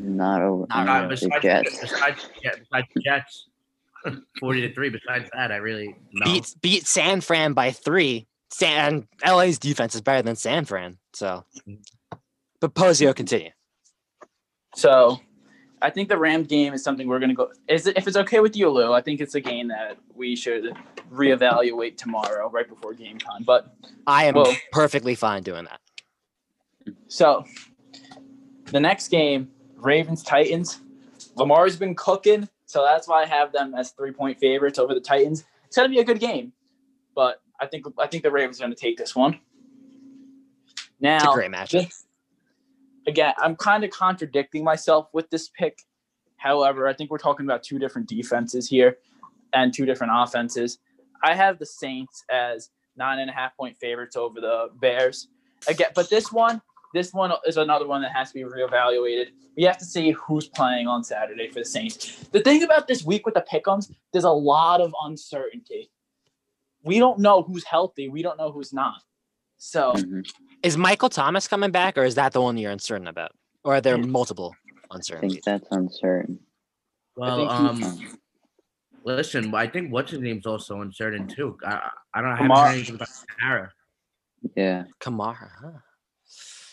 not 0.00 0.42
over 0.42 0.66
Not 0.68 0.88
under 0.88 0.92
Uh, 0.92 1.02
the 1.02 1.08
besides, 1.08 1.42
Jets. 1.42 1.80
besides, 1.80 2.30
yeah, 2.44 2.50
besides 2.58 2.86
the 2.94 3.00
Jets, 3.02 3.48
forty 4.40 4.60
to 4.62 4.72
three. 4.74 4.90
Besides 4.90 5.30
that, 5.34 5.52
I 5.52 5.56
really 5.56 5.96
no. 6.12 6.24
Beat 6.24 6.54
beat 6.60 6.86
San 6.86 7.20
Fran 7.20 7.52
by 7.52 7.70
three. 7.72 8.26
San 8.50 9.06
LA's 9.26 9.58
defense 9.58 9.94
is 9.94 10.00
better 10.00 10.22
than 10.22 10.36
San 10.36 10.64
Fran. 10.64 10.98
So 11.12 11.44
but 12.60 12.74
Posio 12.74 13.14
continue. 13.14 13.50
So, 14.74 15.20
I 15.80 15.90
think 15.90 16.08
the 16.08 16.18
Rams 16.18 16.46
game 16.46 16.74
is 16.74 16.82
something 16.82 17.08
we're 17.08 17.18
going 17.18 17.30
to 17.30 17.34
go. 17.34 17.50
Is 17.68 17.86
it, 17.86 17.96
if 17.96 18.06
it's 18.06 18.16
okay 18.16 18.40
with 18.40 18.56
you, 18.56 18.68
Lou? 18.68 18.92
I 18.92 19.00
think 19.00 19.20
it's 19.20 19.34
a 19.34 19.40
game 19.40 19.68
that 19.68 19.96
we 20.14 20.36
should 20.36 20.76
reevaluate 21.10 21.96
tomorrow, 21.96 22.50
right 22.50 22.68
before 22.68 22.94
game 22.94 23.18
time. 23.18 23.44
But 23.44 23.74
I 24.06 24.26
am 24.26 24.34
Well- 24.34 24.54
perfectly 24.72 25.14
fine 25.14 25.42
doing 25.42 25.64
that. 25.64 25.80
So, 27.08 27.44
the 28.66 28.80
next 28.80 29.08
game, 29.08 29.50
Ravens 29.76 30.22
Titans. 30.22 30.80
Lamar's 31.36 31.76
been 31.76 31.94
cooking, 31.94 32.48
so 32.68 32.82
that's 32.84 33.08
why 33.08 33.22
I 33.22 33.26
have 33.26 33.50
them 33.50 33.74
as 33.74 33.92
three 33.92 34.12
point 34.12 34.38
favorites 34.38 34.78
over 34.78 34.92
the 34.92 35.00
Titans. 35.00 35.44
It's 35.66 35.76
gonna 35.76 35.88
be 35.88 36.00
a 36.00 36.04
good 36.04 36.20
game, 36.20 36.52
but 37.14 37.40
I 37.58 37.66
think 37.66 37.86
I 37.98 38.06
think 38.06 38.22
the 38.22 38.30
Ravens 38.30 38.60
are 38.60 38.64
gonna 38.64 38.74
take 38.74 38.98
this 38.98 39.16
one. 39.16 39.40
Now, 41.00 41.16
It's 41.16 41.24
a 41.24 41.32
great 41.32 41.50
matchup. 41.50 42.04
again, 43.06 43.32
I'm 43.38 43.56
kind 43.56 43.84
of 43.84 43.90
contradicting 43.90 44.64
myself 44.64 45.08
with 45.14 45.30
this 45.30 45.48
pick. 45.48 45.80
However, 46.36 46.86
I 46.86 46.92
think 46.92 47.10
we're 47.10 47.18
talking 47.18 47.46
about 47.46 47.62
two 47.62 47.78
different 47.78 48.06
defenses 48.06 48.68
here 48.68 48.98
and 49.54 49.72
two 49.72 49.86
different 49.86 50.12
offenses. 50.14 50.78
I 51.22 51.34
have 51.34 51.58
the 51.58 51.66
Saints 51.66 52.22
as 52.30 52.70
nine 52.96 53.18
and 53.18 53.30
a 53.30 53.32
half 53.32 53.56
point 53.56 53.78
favorites 53.78 54.14
over 54.14 54.40
the 54.42 54.68
Bears. 54.74 55.28
Again, 55.68 55.88
but 55.94 56.10
this 56.10 56.30
one, 56.30 56.60
this 56.94 57.12
one 57.12 57.32
is 57.46 57.56
another 57.56 57.86
one 57.86 58.02
that 58.02 58.12
has 58.12 58.32
to 58.32 58.34
be 58.34 58.44
reevaluated. 58.44 59.28
We 59.56 59.64
have 59.64 59.78
to 59.78 59.84
see 59.84 60.10
who's 60.12 60.48
playing 60.48 60.86
on 60.86 61.04
Saturday 61.04 61.48
for 61.48 61.60
the 61.60 61.64
Saints. 61.64 62.24
The 62.32 62.40
thing 62.40 62.62
about 62.62 62.88
this 62.88 63.04
week 63.04 63.26
with 63.26 63.34
the 63.34 63.44
pickums, 63.52 63.92
there's 64.12 64.24
a 64.24 64.30
lot 64.30 64.80
of 64.80 64.94
uncertainty. 65.04 65.90
we 66.84 66.98
don't 67.00 67.18
know 67.18 67.42
who's 67.42 67.64
healthy. 67.64 68.08
We 68.08 68.22
don't 68.22 68.38
know 68.38 68.52
who's 68.52 68.72
not. 68.72 69.02
So 69.58 69.92
Mhm. 69.94 70.24
Is 70.62 70.76
Michael 70.76 71.08
Thomas 71.08 71.46
coming 71.48 71.70
back, 71.72 71.98
or 71.98 72.04
is 72.04 72.14
that 72.14 72.32
the 72.32 72.40
one 72.40 72.56
you're 72.56 72.70
uncertain 72.70 73.08
about, 73.08 73.32
or 73.64 73.74
are 73.74 73.80
there 73.80 73.98
multiple 73.98 74.54
multiple 74.90 75.18
I 75.18 75.20
think 75.28 75.42
that's 75.44 75.66
uncertain. 75.72 76.38
Well, 77.16 77.48
um, 77.50 78.18
listen, 79.04 79.52
I 79.54 79.66
think 79.66 79.92
what's 79.92 80.12
his 80.12 80.20
name's 80.20 80.46
also 80.46 80.80
uncertain 80.80 81.26
too. 81.26 81.58
I, 81.64 81.90
I 82.14 82.22
don't 82.22 82.36
haven't 82.36 82.50
Kamara. 82.52 82.64
heard 82.66 82.74
anything 82.74 82.94
about 82.94 83.08
Kamara. 83.40 83.70
Yeah. 84.56 84.84
Kamara. 85.00 85.50
Huh? 85.60 85.70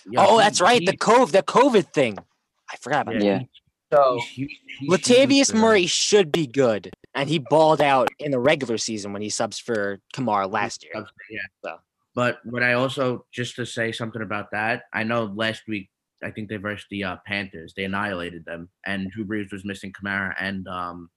Yeah, 0.09 0.25
oh, 0.27 0.37
he- 0.37 0.43
that's 0.43 0.61
right. 0.61 0.79
he- 0.81 0.85
The 0.85 0.97
cove, 0.97 1.31
the 1.31 1.43
COVID 1.43 1.93
thing. 1.93 2.17
I 2.71 2.77
forgot 2.77 3.03
about 3.07 3.21
yeah, 3.21 3.39
Yeah. 3.41 3.97
so 3.97 4.19
he's 4.31 4.49
huge- 4.79 4.89
Latavius 4.89 5.51
huge. 5.51 5.53
Murray 5.53 5.85
should 5.87 6.31
be 6.31 6.47
good, 6.47 6.91
and 7.13 7.29
he 7.29 7.39
balled 7.39 7.81
out 7.81 8.09
in 8.19 8.31
the 8.31 8.39
regular 8.39 8.77
season 8.77 9.13
when 9.13 9.21
he 9.21 9.29
subs 9.29 9.59
for 9.59 9.99
Kamara 10.15 10.51
last 10.51 10.83
year. 10.83 11.05
Yeah. 11.29 11.39
So. 11.63 11.77
But 12.15 12.39
what 12.45 12.63
I 12.63 12.73
also 12.73 13.25
just 13.33 13.55
to 13.57 13.65
say 13.65 13.91
something 13.91 14.21
about 14.21 14.51
that, 14.51 14.83
I 14.93 15.03
know 15.03 15.25
last 15.25 15.63
week 15.67 15.89
I 16.23 16.31
think 16.31 16.49
they 16.49 16.55
versed 16.55 16.87
the 16.89 17.03
uh, 17.03 17.17
Panthers. 17.27 17.73
They 17.75 17.83
annihilated 17.83 18.45
them, 18.45 18.69
and 18.85 19.11
Drew 19.11 19.25
Brees 19.25 19.51
was 19.51 19.65
missing 19.65 19.91
Kamara 19.93 20.33
and 20.39 20.67
um 20.67 21.09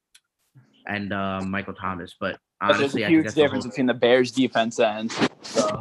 and 0.86 1.12
uh, 1.12 1.40
Michael 1.42 1.74
Thomas. 1.74 2.14
But 2.18 2.38
but 2.60 2.68
there's 2.68 2.78
honestly, 2.80 3.02
a 3.02 3.06
I 3.06 3.08
think 3.08 3.14
huge 3.16 3.24
that's 3.24 3.34
the 3.36 3.42
difference 3.42 3.64
whole- 3.64 3.70
between 3.70 3.86
the 3.86 3.94
Bears 3.94 4.32
defense 4.32 4.80
and 4.80 5.12
so 5.42 5.78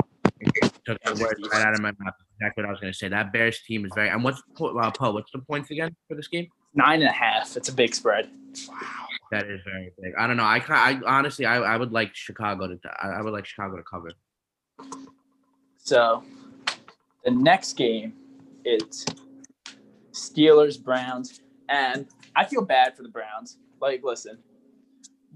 took 0.88 1.01
the 1.03 1.21
words 1.21 1.41
right 1.51 1.65
out 1.65 1.73
of 1.73 1.81
my 1.81 1.91
mouth. 1.99 2.13
Exactly 2.39 2.63
what 2.63 2.69
I 2.69 2.71
was 2.71 2.79
going 2.79 2.93
to 2.93 2.97
say. 2.97 3.07
That 3.09 3.33
Bears 3.33 3.61
team 3.61 3.85
is 3.85 3.91
very. 3.93 4.09
And 4.09 4.23
what's 4.23 4.41
po- 4.55 4.77
uh, 4.77 4.91
Poe? 4.91 5.11
What's 5.11 5.31
the 5.31 5.39
points 5.39 5.69
again 5.71 5.95
for 6.07 6.15
this 6.15 6.27
game? 6.27 6.47
nine 6.77 7.01
and 7.01 7.09
a 7.09 7.13
half. 7.13 7.57
It's 7.57 7.67
a 7.67 7.73
big 7.73 7.93
spread. 7.93 8.29
Wow. 8.69 8.77
That 9.31 9.47
is 9.47 9.59
very 9.65 9.91
big. 10.01 10.13
I 10.17 10.25
don't 10.25 10.38
know. 10.38 10.43
I, 10.43 10.63
I 10.69 10.99
honestly, 11.05 11.45
I, 11.45 11.57
I 11.57 11.75
would 11.75 11.91
like 11.91 12.15
Chicago 12.15 12.67
to. 12.67 12.79
I 13.01 13.09
I 13.09 13.21
would 13.21 13.33
like 13.33 13.45
Chicago 13.45 13.75
to 13.75 13.83
cover. 13.83 14.11
So 15.77 16.23
the 17.25 17.31
next 17.31 17.73
game 17.73 18.13
is 18.63 19.05
Steelers 20.13 20.81
Browns, 20.81 21.41
and 21.67 22.07
I 22.35 22.45
feel 22.45 22.63
bad 22.63 22.95
for 22.95 23.03
the 23.03 23.09
Browns. 23.09 23.57
Like, 23.81 24.01
listen, 24.03 24.38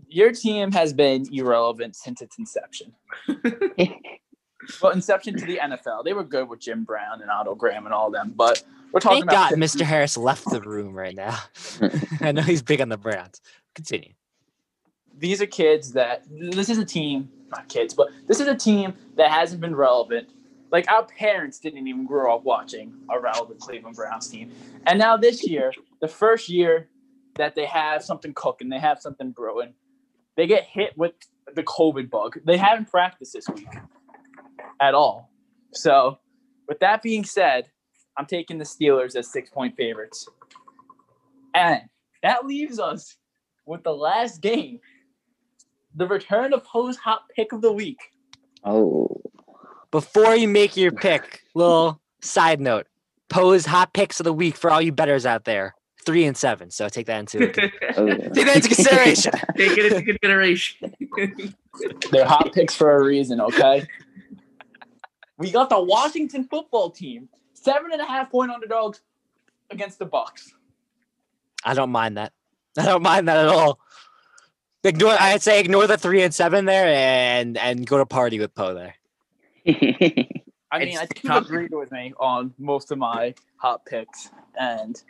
your 0.08 0.32
team 0.32 0.72
has 0.72 0.94
been 0.94 1.26
irrelevant 1.32 1.96
since 1.98 2.22
its 2.22 2.40
inception. 2.40 2.94
well, 4.82 4.92
inception 4.92 5.38
to 5.38 5.46
the 5.46 5.58
NFL. 5.58 6.04
They 6.04 6.14
were 6.14 6.24
good 6.24 6.50
with 6.50 6.60
Jim 6.60 6.84
Brown 6.84 7.22
and 7.22 7.30
Otto 7.30 7.56
Graham 7.56 7.86
and 7.86 7.94
all 7.94 8.12
them, 8.12 8.34
but 8.36 8.64
we're 8.92 9.00
talking 9.00 9.20
Thank 9.20 9.32
about 9.32 9.52
God 9.52 9.60
Mr. 9.60 9.82
Harris 9.82 10.18
left 10.18 10.50
the 10.50 10.62
room 10.62 10.94
right 10.94 11.16
now. 11.16 11.38
I 12.22 12.32
know 12.32 12.42
he's 12.42 12.62
big 12.62 12.82
on 12.82 12.90
the 12.90 12.98
Browns. 12.98 13.42
Continue. 13.74 14.14
these 15.18 15.42
are 15.42 15.46
kids 15.46 15.94
that 15.94 16.26
this 16.30 16.70
is 16.70 16.78
a 16.78 16.86
team, 16.86 17.30
not 17.50 17.70
kids, 17.70 17.94
but 17.94 18.10
this 18.28 18.40
is 18.40 18.48
a 18.48 18.56
team 18.56 18.94
that 19.16 19.32
hasn't 19.32 19.62
been 19.62 19.76
relevant. 19.76 20.30
Like 20.72 20.90
our 20.92 21.06
parents 21.06 21.60
didn't 21.60 21.88
even 21.88 22.06
grow 22.06 22.36
up 22.36 22.44
watching 22.44 22.94
a 23.10 23.20
relevant 23.20 23.60
Cleveland 23.60 23.96
Browns 23.96 24.28
team. 24.28 24.52
And 24.88 25.00
now 25.00 25.18
this 25.18 25.48
year, 25.48 25.74
the 26.02 26.08
first 26.08 26.50
year 26.50 26.90
that 27.36 27.56
they 27.56 27.66
have 27.66 28.04
something 28.04 28.34
cooking, 28.34 28.70
they 28.70 28.80
have 28.80 29.00
something 29.00 29.32
brewing, 29.32 29.74
they 30.36 30.48
get 30.48 30.64
hit 30.64 30.98
with 30.98 31.14
the 31.54 31.64
COVID 31.64 32.10
bug. 32.10 32.40
They 32.46 32.58
haven't 32.58 32.90
practiced 32.90 33.34
this 33.34 33.48
week 33.50 33.68
at 34.82 34.94
all. 34.94 35.30
So, 35.74 36.18
with 36.68 36.80
that 36.80 37.02
being 37.02 37.24
said, 37.24 37.66
I'm 38.18 38.26
taking 38.26 38.58
the 38.58 38.66
Steelers 38.66 39.16
as 39.16 39.32
six 39.32 39.50
point 39.50 39.76
favorites. 39.78 40.28
And 41.54 41.82
that 42.24 42.46
leaves 42.46 42.80
us 42.80 43.18
with 43.66 43.84
the 43.84 43.94
last 43.94 44.42
game 44.42 44.80
the 45.96 46.08
return 46.08 46.54
of 46.54 46.64
Poe's 46.64 46.98
hot 46.98 47.24
pick 47.36 47.52
of 47.52 47.62
the 47.62 47.72
week. 47.72 48.00
Oh. 48.64 49.22
Before 49.92 50.36
you 50.36 50.48
make 50.48 50.78
your 50.78 50.92
pick, 50.92 51.42
little 51.54 52.00
side 52.22 52.62
note: 52.62 52.88
Pose 53.30 53.66
hot 53.66 53.94
picks 53.94 54.20
of 54.20 54.24
the 54.24 54.34
week 54.34 54.56
for 54.56 54.72
all 54.72 54.82
you 54.82 54.92
betters 54.92 55.26
out 55.26 55.44
there. 55.46 55.76
Three 56.06 56.26
and 56.26 56.36
seven. 56.36 56.72
So 56.72 56.90
take 56.90 57.06
that 57.08 57.20
into 57.20 57.50
Oh. 57.98 58.06
take 58.34 58.46
that 58.46 58.56
into 58.56 58.70
consideration. 58.70 59.34
Take 59.58 59.78
it 59.78 59.92
into 59.92 60.02
consideration. 60.04 60.96
They're 62.12 62.26
hot 62.26 62.54
picks 62.54 62.76
for 62.76 62.96
a 62.96 63.04
reason, 63.04 63.42
okay? 63.42 63.86
We 65.42 65.50
got 65.50 65.70
the 65.72 65.82
Washington 65.82 66.44
football 66.44 66.92
team, 66.92 67.28
seven 67.54 67.92
and 67.92 68.00
a 68.00 68.06
half 68.06 68.30
point 68.30 68.52
underdogs 68.52 69.02
against 69.72 69.98
the 69.98 70.06
Bucs. 70.06 70.52
I 71.66 71.74
don't 71.74 71.90
mind 71.92 72.18
that. 72.18 72.32
I 72.78 72.86
don't 72.86 73.02
mind 73.02 73.28
that 73.28 73.38
at 73.38 73.48
all. 73.48 73.80
Ignore. 74.84 75.16
I'd 75.20 75.42
say 75.42 75.60
ignore 75.60 75.88
the 75.88 75.98
three 75.98 76.22
and 76.22 76.32
seven 76.32 76.66
there, 76.66 76.86
and 76.86 77.58
and 77.58 77.88
go 77.88 77.98
to 77.98 78.06
party 78.06 78.40
with 78.40 78.54
Poe 78.54 78.76
there. 78.76 78.96
I 79.68 79.72
mean, 80.80 80.90
It's 80.90 80.98
I 80.98 81.06
think 81.08 81.24
you 81.24 81.30
tough. 81.30 81.46
agreed 81.46 81.72
with 81.72 81.92
me 81.92 82.14
on 82.20 82.54
most 82.60 82.92
of 82.92 83.00
my 83.00 83.34
hot 83.58 83.84
picks, 83.86 84.30
and 84.60 85.02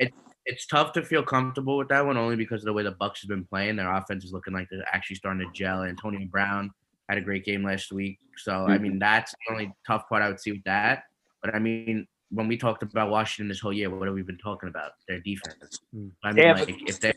it's 0.46 0.66
tough 0.66 0.94
to 0.94 1.04
feel 1.04 1.24
comfortable 1.24 1.78
with 1.78 1.90
that 1.90 2.06
one 2.06 2.16
only 2.18 2.38
because 2.38 2.62
of 2.62 2.66
the 2.68 2.74
way 2.74 2.84
the 2.84 2.94
Bucs 2.94 3.20
have 3.22 3.28
been 3.30 3.44
playing. 3.44 3.76
Their 3.76 3.92
offense 3.94 4.24
is 4.24 4.32
looking 4.32 4.54
like 4.54 4.68
they're 4.72 4.84
actually 4.94 5.18
starting 5.18 5.46
to 5.46 5.52
gel. 5.54 5.84
Antonio 5.84 6.26
Brown 6.30 6.72
had 7.14 7.18
a 7.18 7.26
great 7.26 7.46
game 7.46 7.64
last 7.64 7.92
week, 7.92 8.20
so 8.38 8.66
I 8.68 8.78
mean 8.78 9.00
that's 9.00 9.32
the 9.32 9.54
only 9.54 9.74
tough 9.86 10.08
part 10.10 10.22
I 10.24 10.28
would 10.30 10.40
see 10.40 10.52
with 10.54 10.64
that. 10.64 11.04
But 11.44 11.54
I 11.56 11.60
mean, 11.60 12.08
when 12.30 12.48
we 12.48 12.56
talked 12.58 12.84
about 12.84 13.10
Washington 13.10 13.50
this 13.50 13.60
whole 13.60 13.74
year, 13.74 13.90
what 13.90 14.06
have 14.08 14.16
we 14.16 14.22
been 14.22 14.38
talking 14.38 14.70
about? 14.70 14.92
Their 15.08 15.20
defense. 15.20 15.80
Hmm. 15.94 16.08
I 16.24 16.32
mean, 16.32 16.46
Yeah, 16.46 16.54
like, 16.54 16.68
but- 16.68 16.90
if 16.90 17.00
there 17.00 17.14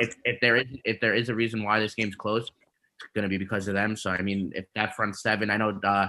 if, 0.00 0.16
if 0.24 0.40
there 0.40 0.56
is 0.56 0.66
if 0.84 1.00
there 1.00 1.14
is 1.14 1.28
a 1.28 1.34
reason 1.34 1.62
why 1.62 1.78
this 1.80 1.94
game's 1.94 2.16
close, 2.16 2.44
it's 2.44 3.12
gonna 3.14 3.28
be 3.28 3.38
because 3.38 3.68
of 3.68 3.74
them. 3.74 3.96
So 3.96 4.10
I 4.10 4.22
mean, 4.22 4.52
if 4.54 4.66
that 4.74 4.96
front 4.96 5.16
seven, 5.16 5.50
I 5.50 5.56
know 5.56 5.78
uh, 5.84 6.08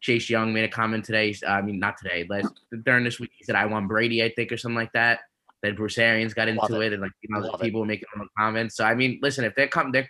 Chase 0.00 0.28
Young 0.30 0.52
made 0.52 0.64
a 0.64 0.68
comment 0.68 1.04
today. 1.04 1.34
I 1.46 1.62
mean, 1.62 1.78
not 1.78 1.96
today, 1.98 2.26
last 2.28 2.48
during 2.84 3.04
this 3.04 3.18
week, 3.18 3.30
he 3.36 3.44
said 3.44 3.56
I 3.56 3.66
want 3.66 3.88
Brady, 3.88 4.22
I 4.22 4.30
think, 4.30 4.52
or 4.52 4.56
something 4.56 4.76
like 4.76 4.92
that. 4.92 5.20
Then 5.62 5.74
Bruce 5.74 5.96
Arians 5.98 6.34
got 6.34 6.48
into 6.48 6.80
it. 6.80 6.88
it, 6.88 6.92
and 6.92 7.02
like 7.02 7.12
you 7.22 7.30
know, 7.34 7.40
Love 7.40 7.60
it. 7.60 7.64
people 7.64 7.80
were 7.80 7.86
making 7.86 8.06
comments. 8.38 8.76
So 8.76 8.84
I 8.84 8.94
mean, 8.94 9.18
listen, 9.22 9.44
if 9.44 9.54
they're 9.54 9.66
coming, 9.68 9.90
they're 9.90 10.08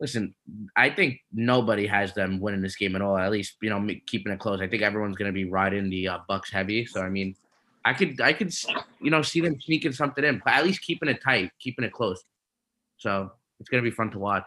listen. 0.00 0.34
I 0.76 0.90
think 0.90 1.20
nobody 1.32 1.86
has 1.86 2.14
them 2.14 2.40
winning 2.40 2.62
this 2.62 2.76
game 2.76 2.96
at 2.96 3.02
all. 3.02 3.16
At 3.18 3.30
least 3.30 3.56
you 3.62 3.70
know, 3.70 3.80
me- 3.80 4.02
keeping 4.06 4.32
it 4.32 4.38
close. 4.38 4.60
I 4.60 4.68
think 4.68 4.82
everyone's 4.82 5.16
gonna 5.16 5.32
be 5.32 5.44
riding 5.44 5.90
the 5.90 6.08
uh, 6.08 6.18
Bucs 6.28 6.50
heavy. 6.52 6.86
So 6.86 7.02
I 7.02 7.08
mean, 7.08 7.34
I 7.84 7.94
could, 7.94 8.20
I 8.20 8.32
could, 8.32 8.52
you 9.00 9.10
know, 9.10 9.22
see 9.22 9.40
them 9.40 9.60
sneaking 9.60 9.92
something 9.92 10.24
in, 10.24 10.42
but 10.44 10.54
at 10.54 10.64
least 10.64 10.82
keeping 10.82 11.08
it 11.08 11.22
tight, 11.22 11.50
keeping 11.60 11.84
it 11.84 11.92
close. 11.92 12.22
So 12.98 13.30
it's 13.60 13.68
gonna 13.68 13.82
be 13.82 13.90
fun 13.90 14.10
to 14.10 14.18
watch. 14.18 14.44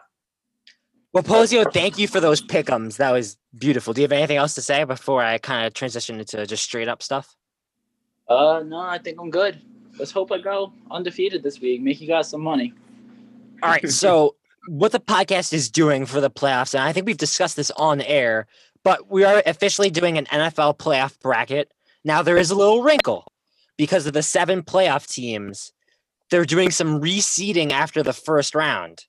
Well, 1.12 1.22
Posio, 1.22 1.70
thank 1.70 1.98
you 1.98 2.08
for 2.08 2.20
those 2.20 2.40
pickums. 2.40 2.96
That 2.96 3.10
was 3.10 3.36
beautiful. 3.56 3.92
Do 3.92 4.00
you 4.00 4.04
have 4.04 4.12
anything 4.12 4.38
else 4.38 4.54
to 4.54 4.62
say 4.62 4.84
before 4.84 5.22
I 5.22 5.36
kind 5.36 5.66
of 5.66 5.74
transition 5.74 6.18
into 6.18 6.46
just 6.46 6.62
straight 6.62 6.88
up 6.88 7.02
stuff? 7.02 7.36
uh, 8.28 8.62
no, 8.64 8.78
I 8.78 8.98
think 8.98 9.20
I'm 9.20 9.30
good. 9.30 9.60
Let's 9.98 10.10
hope 10.10 10.32
I 10.32 10.38
go 10.38 10.72
undefeated 10.90 11.42
this 11.42 11.60
week. 11.60 11.82
Make 11.82 12.00
you 12.00 12.08
guys 12.08 12.28
some 12.28 12.40
money. 12.40 12.72
All 13.62 13.70
right. 13.70 13.88
So, 13.90 14.36
what 14.66 14.92
the 14.92 15.00
podcast 15.00 15.52
is 15.52 15.70
doing 15.70 16.06
for 16.06 16.20
the 16.20 16.30
playoffs, 16.30 16.74
and 16.74 16.82
I 16.82 16.92
think 16.92 17.06
we've 17.06 17.16
discussed 17.16 17.56
this 17.56 17.70
on 17.72 18.00
air, 18.00 18.46
but 18.84 19.10
we 19.10 19.24
are 19.24 19.42
officially 19.46 19.90
doing 19.90 20.18
an 20.18 20.26
NFL 20.26 20.78
playoff 20.78 21.18
bracket. 21.20 21.72
Now, 22.04 22.22
there 22.22 22.36
is 22.36 22.50
a 22.50 22.54
little 22.54 22.82
wrinkle 22.82 23.32
because 23.76 24.06
of 24.06 24.12
the 24.12 24.22
seven 24.22 24.62
playoff 24.62 25.08
teams. 25.08 25.72
They're 26.30 26.44
doing 26.44 26.70
some 26.70 27.00
reseeding 27.00 27.72
after 27.72 28.02
the 28.02 28.12
first 28.12 28.54
round, 28.54 29.06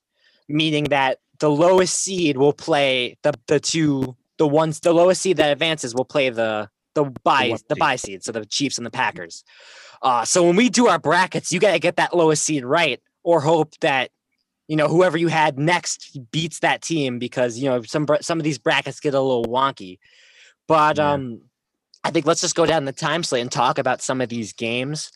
meaning 0.48 0.84
that 0.84 1.18
the 1.38 1.50
lowest 1.50 1.94
seed 1.94 2.36
will 2.36 2.52
play 2.52 3.16
the 3.22 3.32
the 3.46 3.60
two 3.60 4.16
the 4.36 4.46
ones 4.46 4.80
the 4.80 4.92
lowest 4.92 5.22
seed 5.22 5.36
that 5.38 5.50
advances 5.50 5.94
will 5.94 6.04
play 6.04 6.30
the 6.30 6.68
the 6.94 7.04
buy 7.22 7.56
the 7.68 7.76
buy 7.76 7.96
seed, 7.96 8.22
so 8.22 8.32
the 8.32 8.44
Chiefs 8.44 8.78
and 8.78 8.86
the 8.86 8.90
Packers. 8.90 9.44
Uh, 10.02 10.24
so 10.24 10.44
when 10.44 10.54
we 10.56 10.68
do 10.68 10.86
our 10.86 10.98
brackets, 10.98 11.52
you 11.52 11.58
got 11.58 11.72
to 11.72 11.78
get 11.78 11.96
that 11.96 12.14
lowest 12.14 12.42
seed 12.42 12.64
right, 12.64 13.00
or 13.22 13.40
hope 13.40 13.74
that 13.80 14.10
you 14.68 14.76
know 14.76 14.88
whoever 14.88 15.16
you 15.18 15.28
had 15.28 15.58
next 15.58 16.18
beats 16.30 16.60
that 16.60 16.82
team 16.82 17.18
because 17.18 17.58
you 17.58 17.68
know 17.68 17.82
some 17.82 18.06
some 18.20 18.38
of 18.38 18.44
these 18.44 18.58
brackets 18.58 19.00
get 19.00 19.14
a 19.14 19.20
little 19.20 19.44
wonky. 19.44 19.98
But 20.66 20.98
Yeah. 20.98 21.12
um, 21.12 21.42
I 22.02 22.10
think 22.10 22.26
let's 22.26 22.40
just 22.40 22.54
go 22.54 22.66
down 22.66 22.84
the 22.84 22.92
time 22.92 23.22
slate 23.22 23.42
and 23.42 23.52
talk 23.52 23.78
about 23.78 24.02
some 24.02 24.20
of 24.20 24.28
these 24.28 24.52
games. 24.52 25.10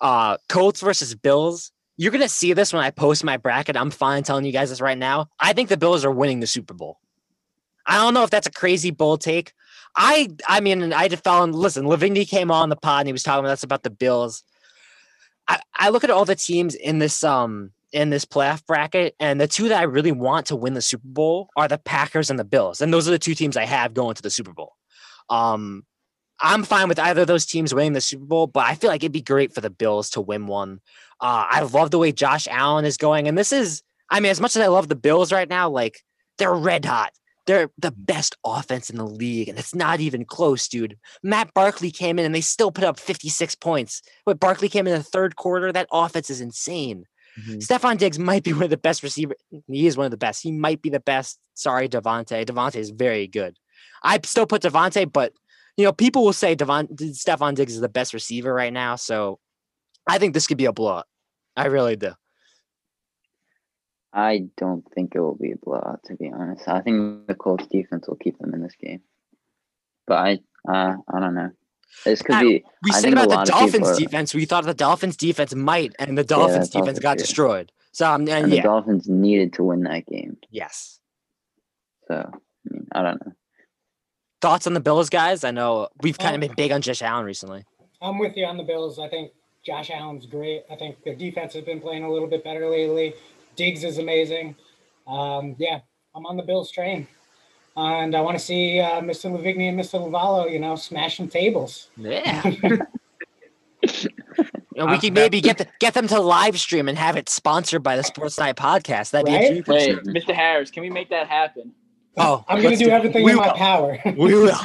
Uh, 0.00 0.36
Colts 0.48 0.80
versus 0.80 1.14
Bills. 1.14 1.72
You're 1.96 2.12
gonna 2.12 2.28
see 2.28 2.52
this 2.52 2.72
when 2.72 2.82
I 2.82 2.90
post 2.90 3.22
my 3.24 3.36
bracket. 3.36 3.76
I'm 3.76 3.90
fine 3.90 4.22
telling 4.22 4.44
you 4.44 4.52
guys 4.52 4.70
this 4.70 4.80
right 4.80 4.98
now. 4.98 5.28
I 5.38 5.52
think 5.52 5.68
the 5.68 5.76
Bills 5.76 6.04
are 6.04 6.10
winning 6.10 6.40
the 6.40 6.46
Super 6.46 6.74
Bowl. 6.74 6.98
I 7.86 7.96
don't 7.96 8.14
know 8.14 8.24
if 8.24 8.30
that's 8.30 8.46
a 8.46 8.50
crazy 8.52 8.90
bold 8.90 9.20
take. 9.20 9.52
I 9.96 10.30
I 10.48 10.60
mean 10.60 10.92
I 10.92 11.08
just 11.08 11.22
fell 11.24 11.44
in 11.44 11.52
listen, 11.52 11.86
Lavigne 11.86 12.24
came 12.24 12.50
on 12.50 12.68
the 12.70 12.76
pod 12.76 13.00
and 13.00 13.08
he 13.08 13.12
was 13.12 13.22
talking 13.22 13.44
about 13.44 13.52
us 13.52 13.62
about 13.62 13.82
the 13.82 13.90
Bills. 13.90 14.42
I, 15.48 15.60
I 15.74 15.88
look 15.90 16.04
at 16.04 16.10
all 16.10 16.24
the 16.24 16.34
teams 16.36 16.74
in 16.74 16.98
this 16.98 17.22
um 17.24 17.72
in 17.92 18.10
this 18.10 18.24
playoff 18.24 18.64
bracket, 18.66 19.14
and 19.20 19.40
the 19.40 19.48
two 19.48 19.68
that 19.68 19.80
I 19.80 19.84
really 19.84 20.12
want 20.12 20.46
to 20.46 20.56
win 20.56 20.74
the 20.74 20.82
Super 20.82 21.06
Bowl 21.06 21.50
are 21.56 21.68
the 21.68 21.78
Packers 21.78 22.30
and 22.30 22.38
the 22.38 22.44
Bills. 22.44 22.80
And 22.80 22.92
those 22.92 23.06
are 23.06 23.12
the 23.12 23.18
two 23.18 23.34
teams 23.34 23.56
I 23.56 23.64
have 23.64 23.94
going 23.94 24.14
to 24.14 24.22
the 24.22 24.30
Super 24.30 24.52
Bowl. 24.52 24.74
Um 25.28 25.84
I'm 26.42 26.64
fine 26.64 26.88
with 26.88 26.98
either 26.98 27.22
of 27.22 27.28
those 27.28 27.46
teams 27.46 27.72
winning 27.72 27.92
the 27.92 28.00
Super 28.00 28.24
Bowl, 28.24 28.48
but 28.48 28.66
I 28.66 28.74
feel 28.74 28.90
like 28.90 29.02
it'd 29.02 29.12
be 29.12 29.22
great 29.22 29.54
for 29.54 29.60
the 29.60 29.70
Bills 29.70 30.10
to 30.10 30.20
win 30.20 30.48
one. 30.48 30.80
Uh, 31.20 31.46
I 31.48 31.62
love 31.62 31.92
the 31.92 31.98
way 31.98 32.10
Josh 32.10 32.48
Allen 32.50 32.84
is 32.84 32.96
going. 32.96 33.28
And 33.28 33.38
this 33.38 33.52
is, 33.52 33.82
I 34.10 34.18
mean, 34.18 34.30
as 34.30 34.40
much 34.40 34.56
as 34.56 34.62
I 34.62 34.66
love 34.66 34.88
the 34.88 34.96
Bills 34.96 35.32
right 35.32 35.48
now, 35.48 35.70
like 35.70 36.00
they're 36.38 36.52
red 36.52 36.84
hot. 36.84 37.12
they're 37.46 37.70
the 37.78 37.92
best 37.92 38.36
offense 38.44 38.90
in 38.90 38.96
the 38.96 39.06
league, 39.06 39.48
and 39.48 39.58
it's 39.58 39.74
not 39.74 40.00
even 40.00 40.24
close, 40.24 40.68
dude. 40.68 40.96
Matt 41.22 41.54
Barkley 41.54 41.90
came 41.90 42.18
in 42.18 42.24
and 42.24 42.34
they 42.34 42.40
still 42.40 42.72
put 42.72 42.84
up 42.84 42.98
56 42.98 43.54
points. 43.56 44.02
But 44.26 44.40
Barkley 44.40 44.68
came 44.68 44.86
in 44.88 44.94
the 44.94 45.02
third 45.02 45.36
quarter. 45.36 45.72
That 45.72 45.88
offense 45.92 46.30
is 46.30 46.40
insane. 46.40 47.04
Mhm. 47.38 47.58
Stefon 47.66 47.98
Diggs 47.98 48.18
might 48.18 48.44
be 48.44 48.52
one 48.52 48.64
of 48.64 48.70
the 48.70 48.76
best 48.76 49.02
receiver. 49.02 49.34
He 49.66 49.86
is 49.86 49.96
one 49.96 50.04
of 50.04 50.10
the 50.10 50.16
best. 50.16 50.42
He 50.42 50.52
might 50.52 50.82
be 50.82 50.90
the 50.90 51.00
best. 51.00 51.38
Sorry, 51.54 51.88
Davante. 51.88 52.44
Davante 52.44 52.76
is 52.76 52.90
very 52.90 53.26
good. 53.26 53.56
I 54.02 54.20
still 54.24 54.46
put 54.46 54.62
Davante, 54.62 55.10
but 55.10 55.32
you 55.76 55.84
know, 55.84 55.92
people 55.92 56.24
will 56.24 56.32
say 56.32 56.54
Devon 56.54 56.88
Stefon 56.88 57.54
Diggs 57.54 57.74
is 57.74 57.80
the 57.80 57.88
best 57.88 58.12
receiver 58.12 58.52
right 58.52 58.72
now. 58.72 58.96
So 58.96 59.38
I 60.06 60.18
think 60.18 60.34
this 60.34 60.46
could 60.46 60.58
be 60.58 60.66
a 60.66 60.72
blowout. 60.72 61.06
I 61.56 61.66
really 61.66 61.96
do. 61.96 62.12
I 64.12 64.48
don't 64.58 64.84
think 64.94 65.14
it 65.14 65.20
will 65.20 65.36
be 65.36 65.52
a 65.52 65.56
blowout, 65.56 66.00
to 66.04 66.16
be 66.16 66.30
honest. 66.30 66.68
I 66.68 66.80
think 66.82 67.26
the 67.26 67.34
Colts 67.34 67.66
defense 67.66 68.06
will 68.06 68.16
keep 68.16 68.38
them 68.38 68.52
in 68.52 68.62
this 68.62 68.76
game. 68.78 69.00
But 70.06 70.14
I, 70.14 70.38
uh, 70.68 70.96
I 71.08 71.20
don't 71.20 71.34
know. 71.34 71.50
This 72.04 72.22
could 72.22 72.34
I- 72.34 72.42
be. 72.42 72.64
We 72.82 72.90
I 72.92 73.00
said 73.00 73.12
about 73.12 73.28
the 73.28 73.34
lot 73.36 73.46
people 73.46 73.60
Dolphins 73.60 73.88
are- 73.88 73.96
defense. 73.96 74.34
We 74.34 74.44
thought 74.44 74.64
the 74.64 74.74
Dolphins 74.74 75.16
defense 75.16 75.54
might, 75.54 75.94
and 75.98 76.16
the 76.18 76.24
Dolphins 76.24 76.54
that's 76.58 76.74
also 76.76 76.80
defense 76.80 76.98
got 76.98 77.14
true. 77.18 77.22
destroyed. 77.24 77.72
So 77.92 78.06
um, 78.10 78.22
and 78.22 78.30
And 78.44 78.52
the 78.52 78.60
Dolphins 78.60 79.08
needed 79.08 79.52
to 79.54 79.64
win 79.64 79.82
that 79.82 80.06
game. 80.06 80.38
yes. 80.50 80.98
So 82.08 82.14
I 82.16 82.36
mean, 82.70 82.86
I 82.92 83.02
don't 83.02 83.24
know. 83.26 83.32
Thoughts 84.40 84.66
on 84.66 84.74
the 84.74 84.80
Bills, 84.80 85.08
guys? 85.08 85.44
I 85.44 85.50
know 85.52 85.88
we've 86.02 86.18
kind 86.18 86.30
of 86.34 86.42
Um, 86.42 86.48
been 86.48 86.56
big 86.56 86.72
on 86.72 86.82
Josh 86.82 87.00
Allen 87.02 87.24
recently. 87.24 87.64
I'm 88.00 88.18
with 88.18 88.36
you 88.36 88.44
on 88.46 88.56
the 88.56 88.64
Bills. 88.64 88.98
I 88.98 89.08
think 89.08 89.30
Josh 89.64 89.90
Allen's 89.90 90.26
great. 90.26 90.64
I 90.70 90.74
think 90.74 91.04
their 91.04 91.14
defense 91.14 91.52
has 91.54 91.64
been 91.64 91.80
playing 91.80 92.02
a 92.02 92.10
little 92.10 92.26
bit 92.26 92.42
better 92.42 92.68
lately. 92.68 93.14
Diggs 93.54 93.84
is 93.84 93.98
amazing. 93.98 94.56
Um, 95.06 95.54
yeah, 95.58 95.80
I'm 96.14 96.26
on 96.26 96.36
the 96.36 96.42
Bills 96.42 96.72
train. 96.72 97.06
And 97.76 98.14
I 98.14 98.20
want 98.20 98.38
to 98.38 98.44
see 98.44 98.80
uh, 98.80 99.00
Mr. 99.00 99.30
Lavigny 99.30 99.68
and 99.68 99.78
Mr. 99.78 99.98
Lavallo, 100.00 100.50
you 100.50 100.58
know, 100.58 100.76
smashing 100.76 101.28
tables. 101.28 101.90
Yeah. 101.96 102.42
And 104.74 104.90
we 104.90 104.98
can 104.98 105.12
maybe 105.12 105.40
get 105.40 105.58
the, 105.58 105.68
get 105.80 105.92
them 105.94 106.08
to 106.08 106.18
live 106.18 106.58
stream 106.58 106.88
and 106.88 106.96
have 106.96 107.16
it 107.16 107.28
sponsored 107.28 107.82
by 107.82 107.96
the 107.96 108.02
Sports 108.02 108.38
Night 108.38 108.56
Podcast. 108.56 109.10
That'd 109.10 109.26
be 109.26 109.32
a 109.34 109.38
Right? 109.38 109.64
dream 109.64 109.96
come 109.96 110.14
Mr. 110.14 110.34
Harris, 110.34 110.70
can 110.70 110.82
we 110.82 110.90
make 110.90 111.10
that 111.10 111.28
happen? 111.28 111.72
Oh, 112.16 112.44
I'm 112.48 112.62
going 112.62 112.76
to 112.78 112.84
do 112.84 112.90
everything 112.90 113.24
we 113.24 113.32
in 113.32 113.36
my 113.36 113.52
power. 113.52 113.98
We 114.16 114.34
will. 114.34 114.58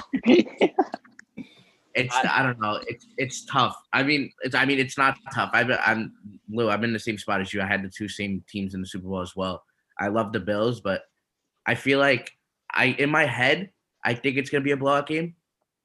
It's 1.94 2.16
I 2.16 2.44
don't 2.44 2.60
know. 2.60 2.80
It's 2.88 3.08
it's 3.18 3.46
tough. 3.46 3.76
I 3.92 4.04
mean, 4.04 4.32
it's 4.42 4.54
I 4.54 4.66
mean 4.66 4.78
it's 4.78 5.00
not 5.00 5.18
tough. 5.34 5.50
I've 5.54 5.72
I'm 5.84 6.14
Lou. 6.48 6.70
I'm 6.70 6.84
in 6.84 6.94
the 6.94 7.00
same 7.00 7.18
spot 7.18 7.42
as 7.42 7.52
you. 7.54 7.62
I 7.62 7.66
had 7.66 7.84
the 7.84 7.90
two 7.90 8.08
same 8.08 8.44
teams 8.48 8.76
in 8.76 8.82
the 8.82 8.88
Super 8.88 9.08
Bowl 9.08 9.22
as 9.22 9.36
well. 9.36 9.64
I 10.00 10.10
love 10.10 10.32
the 10.32 10.40
Bills, 10.40 10.80
but 10.80 11.02
I 11.66 11.74
feel 11.74 11.98
like 11.98 12.37
I 12.78 12.86
in 12.86 13.10
my 13.10 13.26
head 13.26 13.72
I 14.08 14.14
think 14.14 14.38
it's 14.38 14.50
gonna 14.50 14.64
be 14.64 14.72
a 14.72 14.78
blowout 14.78 15.08
game. 15.08 15.36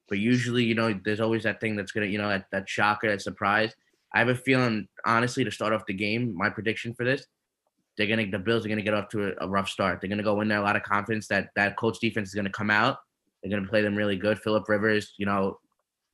But 0.07 0.17
usually, 0.17 0.63
you 0.63 0.75
know, 0.75 0.97
there's 1.03 1.19
always 1.19 1.43
that 1.43 1.59
thing 1.59 1.75
that's 1.75 1.91
gonna, 1.91 2.05
you 2.05 2.17
know, 2.17 2.29
that, 2.29 2.45
that 2.51 2.69
shocker, 2.69 3.09
that 3.09 3.21
surprise. 3.21 3.73
I 4.13 4.19
have 4.19 4.29
a 4.29 4.35
feeling, 4.35 4.87
honestly, 5.05 5.43
to 5.43 5.51
start 5.51 5.73
off 5.73 5.85
the 5.85 5.93
game, 5.93 6.33
my 6.35 6.49
prediction 6.49 6.93
for 6.93 7.03
this, 7.03 7.25
they're 7.97 8.07
gonna 8.07 8.29
the 8.29 8.39
Bills 8.39 8.65
are 8.65 8.69
gonna 8.69 8.81
get 8.81 8.93
off 8.93 9.09
to 9.09 9.29
a, 9.29 9.45
a 9.45 9.49
rough 9.49 9.69
start. 9.69 9.99
They're 9.99 10.09
gonna 10.09 10.23
go 10.23 10.39
in 10.39 10.47
there 10.47 10.59
a 10.59 10.63
lot 10.63 10.77
of 10.77 10.83
confidence 10.83 11.27
that 11.27 11.49
that 11.55 11.75
coach 11.75 11.99
defense 11.99 12.29
is 12.29 12.35
gonna 12.35 12.49
come 12.49 12.69
out. 12.69 12.97
They're 13.41 13.51
gonna 13.51 13.67
play 13.67 13.81
them 13.81 13.95
really 13.95 14.15
good. 14.15 14.39
Philip 14.39 14.69
Rivers, 14.69 15.13
you 15.17 15.25
know, 15.25 15.59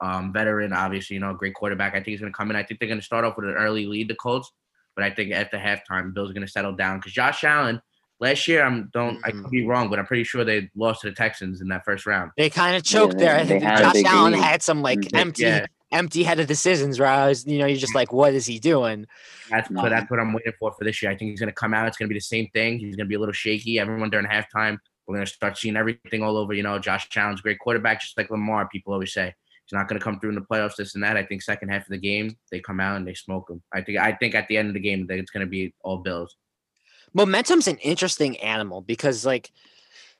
um, 0.01 0.33
veteran, 0.33 0.73
obviously, 0.73 1.15
you 1.15 1.19
know, 1.19 1.33
great 1.35 1.53
quarterback. 1.53 1.93
I 1.93 1.97
think 1.97 2.07
he's 2.07 2.21
to 2.21 2.31
come 2.31 2.49
in. 2.49 2.55
I 2.55 2.63
think 2.63 2.79
they're 2.79 2.89
to 2.95 3.01
start 3.01 3.25
off 3.25 3.37
with 3.37 3.45
an 3.45 3.55
early 3.55 3.85
lead, 3.85 4.07
the 4.07 4.15
Colts, 4.15 4.51
but 4.95 5.03
I 5.03 5.11
think 5.11 5.31
after 5.31 5.57
halftime, 5.57 6.13
Bills 6.13 6.31
are 6.31 6.33
to 6.33 6.47
settle 6.47 6.73
down 6.73 6.97
because 6.97 7.13
Josh 7.13 7.43
Allen 7.43 7.81
last 8.19 8.47
year, 8.47 8.63
I'm 8.63 8.89
don't 8.93 9.17
I 9.23 9.31
could 9.31 9.49
be 9.49 9.65
wrong, 9.65 9.89
but 9.89 9.99
I'm 9.99 10.05
pretty 10.05 10.23
sure 10.23 10.43
they 10.43 10.69
lost 10.75 11.01
to 11.01 11.09
the 11.09 11.15
Texans 11.15 11.61
in 11.61 11.67
that 11.69 11.83
first 11.85 12.05
round. 12.05 12.31
They 12.37 12.49
kind 12.49 12.75
of 12.75 12.83
choked 12.83 13.17
they- 13.17 13.25
there. 13.25 13.35
I 13.37 13.45
think 13.45 13.63
Josh 13.63 13.93
big 13.93 14.05
Allen 14.05 14.33
lead. 14.33 14.41
had 14.43 14.61
some 14.61 14.81
like 14.81 14.99
Mhm. 14.99 15.17
empty, 15.19 15.43
Yeah. 15.43 15.65
empty-headed 15.91 16.47
decisions 16.47 16.99
where 16.99 17.07
I 17.09 17.27
was, 17.27 17.45
you 17.47 17.57
know, 17.59 17.65
you're 17.65 17.77
just 17.77 17.95
like, 17.95 18.13
what 18.13 18.33
is 18.33 18.45
he 18.45 18.59
doing? 18.59 19.07
That's 19.49 19.69
No. 19.71 19.81
but 19.81 19.89
that's 19.89 20.09
what 20.11 20.19
I'm 20.19 20.33
waiting 20.33 20.53
for 20.59 20.71
for 20.71 20.83
this 20.83 21.01
year. 21.01 21.11
I 21.11 21.15
think 21.15 21.31
he's 21.31 21.39
going 21.39 21.47
to 21.49 21.53
come 21.53 21.73
out. 21.73 21.87
It's 21.87 21.97
going 21.97 22.07
to 22.07 22.13
be 22.13 22.17
the 22.17 22.21
same 22.21 22.47
thing. 22.53 22.77
He's 22.79 22.95
going 22.95 23.05
to 23.07 23.09
be 23.09 23.15
a 23.15 23.19
little 23.19 23.33
shaky. 23.33 23.79
Everyone 23.79 24.09
during 24.11 24.27
halftime, 24.27 24.77
we're 25.07 25.15
going 25.15 25.25
to 25.25 25.31
start 25.33 25.57
seeing 25.57 25.75
everything 25.75 26.21
all 26.21 26.37
over. 26.37 26.53
You 26.53 26.61
know, 26.63 26.77
Josh 26.77 27.07
Allen's 27.15 27.39
a 27.39 27.43
great 27.43 27.57
quarterback, 27.59 28.01
just 28.01 28.15
like 28.17 28.29
Lamar. 28.29 28.67
People 28.69 28.93
always 28.93 29.11
say 29.13 29.33
he's 29.65 29.73
not 29.75 29.87
going 29.87 29.99
to 29.99 30.03
come 30.03 30.19
through 30.19 30.29
in 30.29 30.35
the 30.35 30.41
playoffs, 30.41 30.75
this 30.75 30.93
and 30.93 31.03
that. 31.03 31.17
I 31.17 31.23
think 31.23 31.41
second 31.41 31.69
half 31.69 31.81
of 31.83 31.89
the 31.89 31.97
game, 31.97 32.37
they 32.51 32.59
come 32.59 32.79
out 32.79 32.97
and 32.97 33.07
they 33.07 33.15
smoke 33.15 33.49
him. 33.49 33.63
I 33.73 33.81
think 33.81 33.97
I 33.97 34.11
think 34.11 34.35
at 34.35 34.47
the 34.47 34.57
end 34.57 34.67
of 34.67 34.75
the 34.75 34.79
game, 34.79 35.07
that 35.07 35.17
it's 35.17 35.31
going 35.31 35.45
to 35.45 35.49
be 35.49 35.73
all 35.81 35.97
Bills. 35.97 36.35
Momentum's 37.13 37.67
an 37.67 37.77
interesting 37.77 38.37
animal 38.37 38.81
because 38.81 39.25
like 39.25 39.51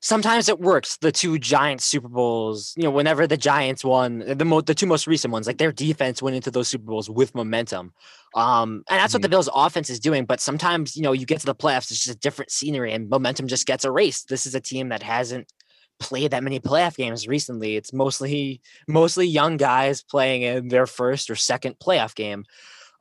sometimes 0.02 0.50
it 0.50 0.60
works. 0.60 0.98
The 0.98 1.12
two 1.12 1.38
giant 1.38 1.82
Super 1.82 2.08
Bowls, 2.08 2.74
you 2.78 2.84
know, 2.84 2.92
whenever 2.92 3.28
the 3.28 3.38
Giants 3.38 3.84
won, 3.84 4.20
the 4.20 4.46
mo- 4.46 4.62
the 4.62 4.76
two 4.76 4.86
most 4.86 5.08
recent 5.08 5.32
ones, 5.32 5.48
like 5.48 5.58
their 5.58 5.72
defense 5.72 6.22
went 6.22 6.36
into 6.36 6.52
those 6.52 6.68
Super 6.68 6.86
Bowls 6.86 7.10
with 7.10 7.36
momentum. 7.36 7.94
Um, 8.36 8.84
and 8.90 9.00
that's 9.00 9.14
what 9.14 9.22
the 9.22 9.30
Bills 9.30 9.50
offense 9.54 9.90
is 9.90 10.00
doing. 10.00 10.26
But 10.26 10.40
sometimes, 10.40 10.96
you 10.96 11.04
know, 11.04 11.12
you 11.12 11.26
get 11.26 11.40
to 11.42 11.46
the 11.46 11.56
playoffs, 11.56 11.92
it's 11.92 12.04
just 12.04 12.16
a 12.16 12.20
different 12.20 12.52
scenery 12.52 12.94
and 12.94 13.10
momentum 13.10 13.48
just 13.48 13.66
gets 13.66 13.86
erased. 13.86 14.30
This 14.30 14.46
is 14.46 14.56
a 14.56 14.62
team 14.62 14.90
that 14.90 15.04
hasn't 15.04 15.52
played 16.00 16.32
that 16.32 16.44
many 16.44 16.60
playoff 16.60 16.96
games 16.96 17.28
recently. 17.28 17.76
It's 17.76 17.94
mostly 17.94 18.62
mostly 18.88 19.28
young 19.28 19.58
guys 19.58 20.02
playing 20.02 20.44
in 20.44 20.70
their 20.70 20.88
first 20.88 21.30
or 21.30 21.36
second 21.36 21.76
playoff 21.80 22.16
game. 22.16 22.46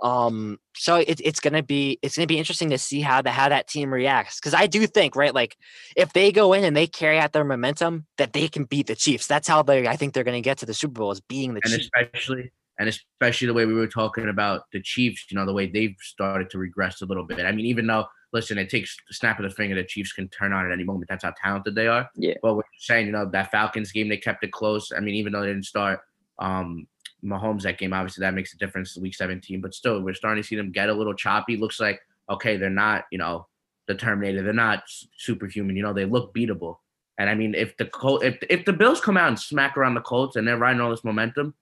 Um, 0.00 0.58
so 0.76 0.96
it, 0.96 1.20
it's 1.24 1.40
gonna 1.40 1.62
be 1.62 1.98
it's 2.02 2.16
gonna 2.16 2.26
be 2.26 2.38
interesting 2.38 2.70
to 2.70 2.78
see 2.78 3.00
how 3.00 3.20
the 3.20 3.30
how 3.30 3.48
that 3.48 3.66
team 3.66 3.92
reacts 3.92 4.38
because 4.38 4.54
I 4.54 4.68
do 4.68 4.86
think 4.86 5.16
right 5.16 5.34
like 5.34 5.56
if 5.96 6.12
they 6.12 6.30
go 6.30 6.52
in 6.52 6.62
and 6.62 6.76
they 6.76 6.86
carry 6.86 7.18
out 7.18 7.32
their 7.32 7.44
momentum 7.44 8.06
that 8.16 8.32
they 8.32 8.46
can 8.46 8.64
beat 8.64 8.86
the 8.86 8.94
Chiefs. 8.94 9.26
That's 9.26 9.48
how 9.48 9.62
they 9.62 9.88
I 9.88 9.96
think 9.96 10.14
they're 10.14 10.24
gonna 10.24 10.40
get 10.40 10.58
to 10.58 10.66
the 10.66 10.74
Super 10.74 11.00
Bowl 11.00 11.10
is 11.10 11.20
being 11.20 11.54
the 11.54 11.60
and 11.64 11.72
Chiefs. 11.72 11.90
especially 11.94 12.52
and 12.78 12.88
especially 12.88 13.48
the 13.48 13.54
way 13.54 13.66
we 13.66 13.74
were 13.74 13.88
talking 13.88 14.28
about 14.28 14.62
the 14.72 14.80
Chiefs, 14.80 15.26
you 15.30 15.36
know, 15.36 15.44
the 15.44 15.52
way 15.52 15.66
they've 15.66 15.96
started 16.00 16.48
to 16.50 16.58
regress 16.58 17.02
a 17.02 17.06
little 17.06 17.24
bit. 17.24 17.40
I 17.40 17.50
mean, 17.50 17.66
even 17.66 17.86
though 17.86 18.06
listen, 18.32 18.58
it 18.58 18.70
takes 18.70 18.96
the 19.08 19.14
snap 19.14 19.38
of 19.40 19.44
the 19.44 19.50
finger, 19.50 19.74
the 19.74 19.84
Chiefs 19.84 20.12
can 20.12 20.28
turn 20.28 20.52
on 20.52 20.66
at 20.66 20.72
any 20.72 20.84
moment. 20.84 21.08
That's 21.08 21.24
how 21.24 21.32
talented 21.42 21.74
they 21.74 21.88
are. 21.88 22.08
Yeah. 22.14 22.34
But 22.42 22.54
what 22.54 22.66
you're 22.72 22.80
saying, 22.80 23.06
you 23.06 23.12
know, 23.12 23.26
that 23.26 23.50
Falcons 23.50 23.90
game, 23.90 24.08
they 24.08 24.16
kept 24.16 24.44
it 24.44 24.52
close. 24.52 24.92
I 24.96 25.00
mean, 25.00 25.14
even 25.14 25.32
though 25.32 25.40
they 25.40 25.48
didn't 25.48 25.64
start 25.66 26.00
um 26.38 26.86
Mahomes 27.24 27.62
that 27.62 27.78
game, 27.78 27.92
obviously 27.92 28.22
that 28.22 28.34
makes 28.34 28.54
a 28.54 28.58
difference 28.58 28.96
week 28.96 29.14
17. 29.14 29.60
But 29.60 29.74
still, 29.74 30.00
we're 30.00 30.14
starting 30.14 30.42
to 30.42 30.46
see 30.46 30.56
them 30.56 30.72
get 30.72 30.88
a 30.88 30.94
little 30.94 31.14
choppy. 31.14 31.56
Looks 31.56 31.80
like 31.80 32.00
okay, 32.30 32.56
they're 32.56 32.70
not, 32.70 33.04
you 33.10 33.18
know, 33.18 33.46
the 33.86 33.94
Terminator. 33.94 34.42
They're 34.42 34.52
not 34.52 34.84
superhuman. 35.16 35.76
You 35.76 35.82
know, 35.82 35.92
they 35.92 36.04
look 36.04 36.34
beatable. 36.34 36.76
And 37.18 37.28
I 37.28 37.34
mean, 37.34 37.54
if 37.54 37.76
the 37.76 37.86
Col- 37.86 38.20
if 38.20 38.38
if 38.48 38.64
the 38.64 38.72
Bills 38.72 39.00
come 39.00 39.16
out 39.16 39.28
and 39.28 39.38
smack 39.38 39.76
around 39.76 39.94
the 39.94 40.00
Colts 40.00 40.36
and 40.36 40.46
they're 40.46 40.58
riding 40.58 40.80
all 40.80 40.90
this 40.90 41.04
momentum, 41.04 41.54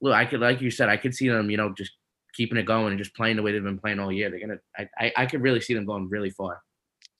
look, 0.00 0.14
I 0.14 0.24
could 0.24 0.40
like 0.40 0.60
you 0.60 0.70
said, 0.70 0.88
I 0.88 0.96
could 0.96 1.14
see 1.14 1.28
them, 1.28 1.50
you 1.50 1.56
know, 1.56 1.72
just 1.72 1.92
keeping 2.34 2.58
it 2.58 2.66
going 2.66 2.88
and 2.88 2.98
just 2.98 3.14
playing 3.14 3.36
the 3.36 3.42
way 3.42 3.52
they've 3.52 3.62
been 3.62 3.78
playing 3.78 3.98
all 3.98 4.12
year. 4.12 4.30
They're 4.30 4.40
gonna, 4.40 4.60
I, 4.76 4.88
I, 4.98 5.12
I 5.18 5.26
could 5.26 5.42
really 5.42 5.60
see 5.60 5.74
them 5.74 5.86
going 5.86 6.08
really 6.08 6.30
far. 6.30 6.62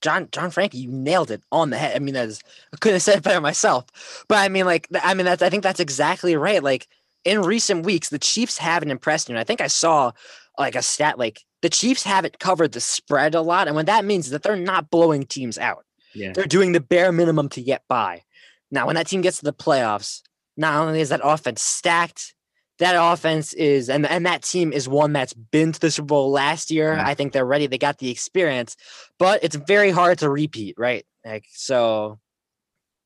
John 0.01 0.29
John 0.31 0.49
Frankie, 0.49 0.79
you 0.79 0.91
nailed 0.91 1.31
it 1.31 1.41
on 1.51 1.71
the 1.71 1.77
head. 1.77 1.95
I 1.95 1.99
mean, 1.99 2.13
that's 2.13 2.41
I 2.73 2.77
couldn't 2.77 2.95
have 2.95 3.01
said 3.01 3.17
it 3.17 3.23
better 3.23 3.41
myself. 3.41 4.25
But 4.29 4.37
I 4.37 4.49
mean, 4.49 4.65
like, 4.65 4.87
I 5.01 5.13
mean, 5.13 5.25
that's 5.25 5.41
I 5.41 5.49
think 5.49 5.63
that's 5.63 5.79
exactly 5.79 6.35
right. 6.37 6.63
Like 6.63 6.87
in 7.25 7.41
recent 7.41 7.85
weeks, 7.85 8.09
the 8.09 8.19
Chiefs 8.19 8.57
haven't 8.57 8.91
impressed 8.91 9.29
me. 9.29 9.33
And 9.33 9.39
I 9.39 9.43
think 9.43 9.61
I 9.61 9.67
saw 9.67 10.11
like 10.57 10.75
a 10.75 10.81
stat 10.81 11.17
like 11.17 11.41
the 11.61 11.69
Chiefs 11.69 12.03
haven't 12.03 12.39
covered 12.39 12.73
the 12.73 12.81
spread 12.81 13.35
a 13.35 13.41
lot, 13.41 13.67
and 13.67 13.75
what 13.75 13.85
that 13.85 14.05
means 14.05 14.25
is 14.25 14.31
that 14.31 14.43
they're 14.43 14.55
not 14.55 14.89
blowing 14.89 15.25
teams 15.25 15.57
out. 15.57 15.85
Yeah. 16.13 16.33
They're 16.33 16.45
doing 16.45 16.73
the 16.73 16.81
bare 16.81 17.11
minimum 17.11 17.49
to 17.49 17.61
get 17.61 17.83
by. 17.87 18.21
Now, 18.69 18.85
when 18.85 18.95
that 18.95 19.07
team 19.07 19.21
gets 19.21 19.37
to 19.37 19.45
the 19.45 19.53
playoffs, 19.53 20.21
not 20.57 20.75
only 20.75 20.99
is 20.99 21.09
that 21.09 21.21
offense 21.23 21.61
stacked, 21.61 22.35
that 22.79 22.95
offense 22.99 23.53
is 23.53 23.89
and 23.89 24.05
and 24.05 24.25
that 24.25 24.41
team 24.41 24.73
is 24.73 24.89
one 24.89 25.13
that's 25.13 25.33
been 25.33 25.71
to 25.71 25.79
the 25.79 25.91
Super 25.91 26.07
Bowl 26.07 26.31
last 26.31 26.71
year. 26.71 26.93
Yeah. 26.93 27.07
I 27.07 27.13
think 27.13 27.31
they're 27.31 27.45
ready. 27.45 27.67
They 27.67 27.77
got 27.77 27.99
the 27.99 28.09
experience, 28.09 28.75
but 29.19 29.43
it's 29.43 29.55
very 29.55 29.91
hard 29.91 30.19
to 30.19 30.29
repeat, 30.29 30.75
right? 30.77 31.05
Like 31.23 31.45
so 31.51 32.19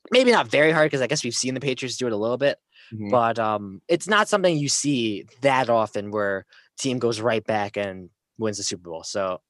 maybe 0.09 0.32
not 0.32 0.47
very 0.47 0.72
hard 0.72 0.88
because 0.88 1.01
I 1.01 1.07
guess 1.07 1.24
we've 1.24 1.34
seen 1.34 1.53
the 1.53 1.59
Patriots 1.59 1.97
do 1.97 2.07
it 2.07 2.13
a 2.13 2.18
little 2.18 2.38
bit, 2.38 2.57
Mhm. 2.93 3.11
but 3.11 3.38
um 3.39 3.81
it's 3.88 4.07
not 4.07 4.27
something 4.29 4.57
you 4.57 4.69
see 4.69 5.25
that 5.41 5.69
often 5.69 6.11
where 6.11 6.45
team 6.77 6.99
goes 6.99 7.19
right 7.19 7.43
back 7.45 7.75
and 7.77 8.09
wins 8.38 8.57
the 8.57 8.63
Super 8.63 8.89
Bowl. 8.89 9.03
So 9.03 9.41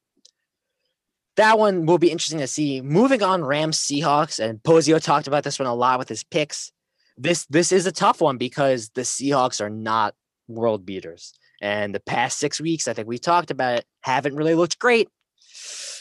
that 1.36 1.58
one 1.58 1.86
will 1.86 1.98
be 1.98 2.10
interesting 2.10 2.40
to 2.40 2.48
see. 2.48 2.80
Moving 2.80 3.22
on, 3.22 3.44
Rams 3.44 3.78
Seahawks, 3.78 4.40
and 4.40 4.60
Pozio 4.62 5.00
talked 5.00 5.28
about 5.28 5.44
this 5.44 5.58
one 5.58 5.68
a 5.68 5.74
lot 5.74 5.98
with 5.98 6.08
his 6.08 6.24
picks. 6.24 6.72
This 7.16 7.46
this 7.46 7.70
is 7.70 7.86
a 7.86 7.92
tough 7.92 8.20
one 8.20 8.38
because 8.38 8.90
the 8.90 9.02
Seahawks 9.02 9.60
are 9.60 9.70
not 9.70 10.14
world 10.48 10.84
beaters, 10.84 11.32
and 11.60 11.94
the 11.94 12.00
past 12.00 12.38
six 12.38 12.60
weeks, 12.60 12.88
I 12.88 12.92
think 12.92 13.06
we 13.06 13.18
talked 13.18 13.50
about 13.50 13.78
it, 13.78 13.84
haven't 14.00 14.34
really 14.36 14.54
looked 14.54 14.78
great. 14.78 15.08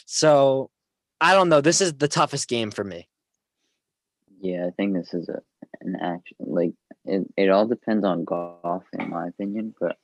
So 0.05 0.71
I 1.21 1.33
don't 1.33 1.49
know. 1.49 1.61
This 1.61 1.81
is 1.81 1.93
the 1.93 2.07
toughest 2.07 2.47
game 2.47 2.71
for 2.71 2.83
me. 2.83 3.07
Yeah, 4.39 4.65
I 4.67 4.71
think 4.71 4.93
this 4.95 5.13
is 5.13 5.29
a 5.29 5.41
an 5.81 5.97
action 6.01 6.37
like 6.39 6.73
it, 7.07 7.27
it 7.37 7.49
all 7.49 7.67
depends 7.67 8.05
on 8.05 8.25
Goff 8.25 8.83
in 8.93 9.09
my 9.09 9.27
opinion, 9.27 9.73
but 9.79 9.97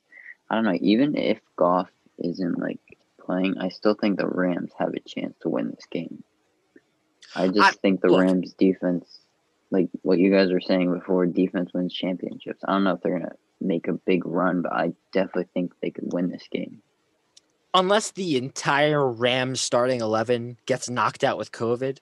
I 0.50 0.54
don't 0.54 0.64
know, 0.64 0.78
even 0.80 1.16
if 1.16 1.40
Goff 1.56 1.90
isn't 2.18 2.58
like 2.58 2.80
playing, 3.20 3.58
I 3.58 3.68
still 3.68 3.94
think 3.94 4.18
the 4.18 4.26
Rams 4.26 4.72
have 4.78 4.94
a 4.94 5.00
chance 5.00 5.36
to 5.42 5.48
win 5.48 5.70
this 5.70 5.86
game. 5.90 6.22
I 7.34 7.48
just 7.48 7.80
think 7.80 8.00
the 8.00 8.08
look- 8.08 8.22
Rams 8.22 8.54
defense 8.54 9.20
like 9.70 9.88
what 10.02 10.18
you 10.18 10.30
guys 10.30 10.52
were 10.52 10.60
saying 10.60 10.92
before, 10.92 11.26
defense 11.26 11.72
wins 11.74 11.92
championships. 11.92 12.62
I 12.64 12.72
don't 12.72 12.84
know 12.84 12.94
if 12.94 13.02
they're 13.02 13.18
gonna 13.18 13.34
make 13.60 13.88
a 13.88 13.92
big 13.92 14.24
run, 14.24 14.62
but 14.62 14.72
I 14.72 14.92
definitely 15.12 15.48
think 15.52 15.72
they 15.82 15.90
could 15.90 16.12
win 16.12 16.30
this 16.30 16.46
game. 16.50 16.80
Unless 17.72 18.12
the 18.12 18.36
entire 18.36 19.10
Rams 19.10 19.60
starting 19.60 20.00
eleven 20.00 20.58
gets 20.66 20.88
knocked 20.88 21.24
out 21.24 21.38
with 21.38 21.50
COVID, 21.50 21.98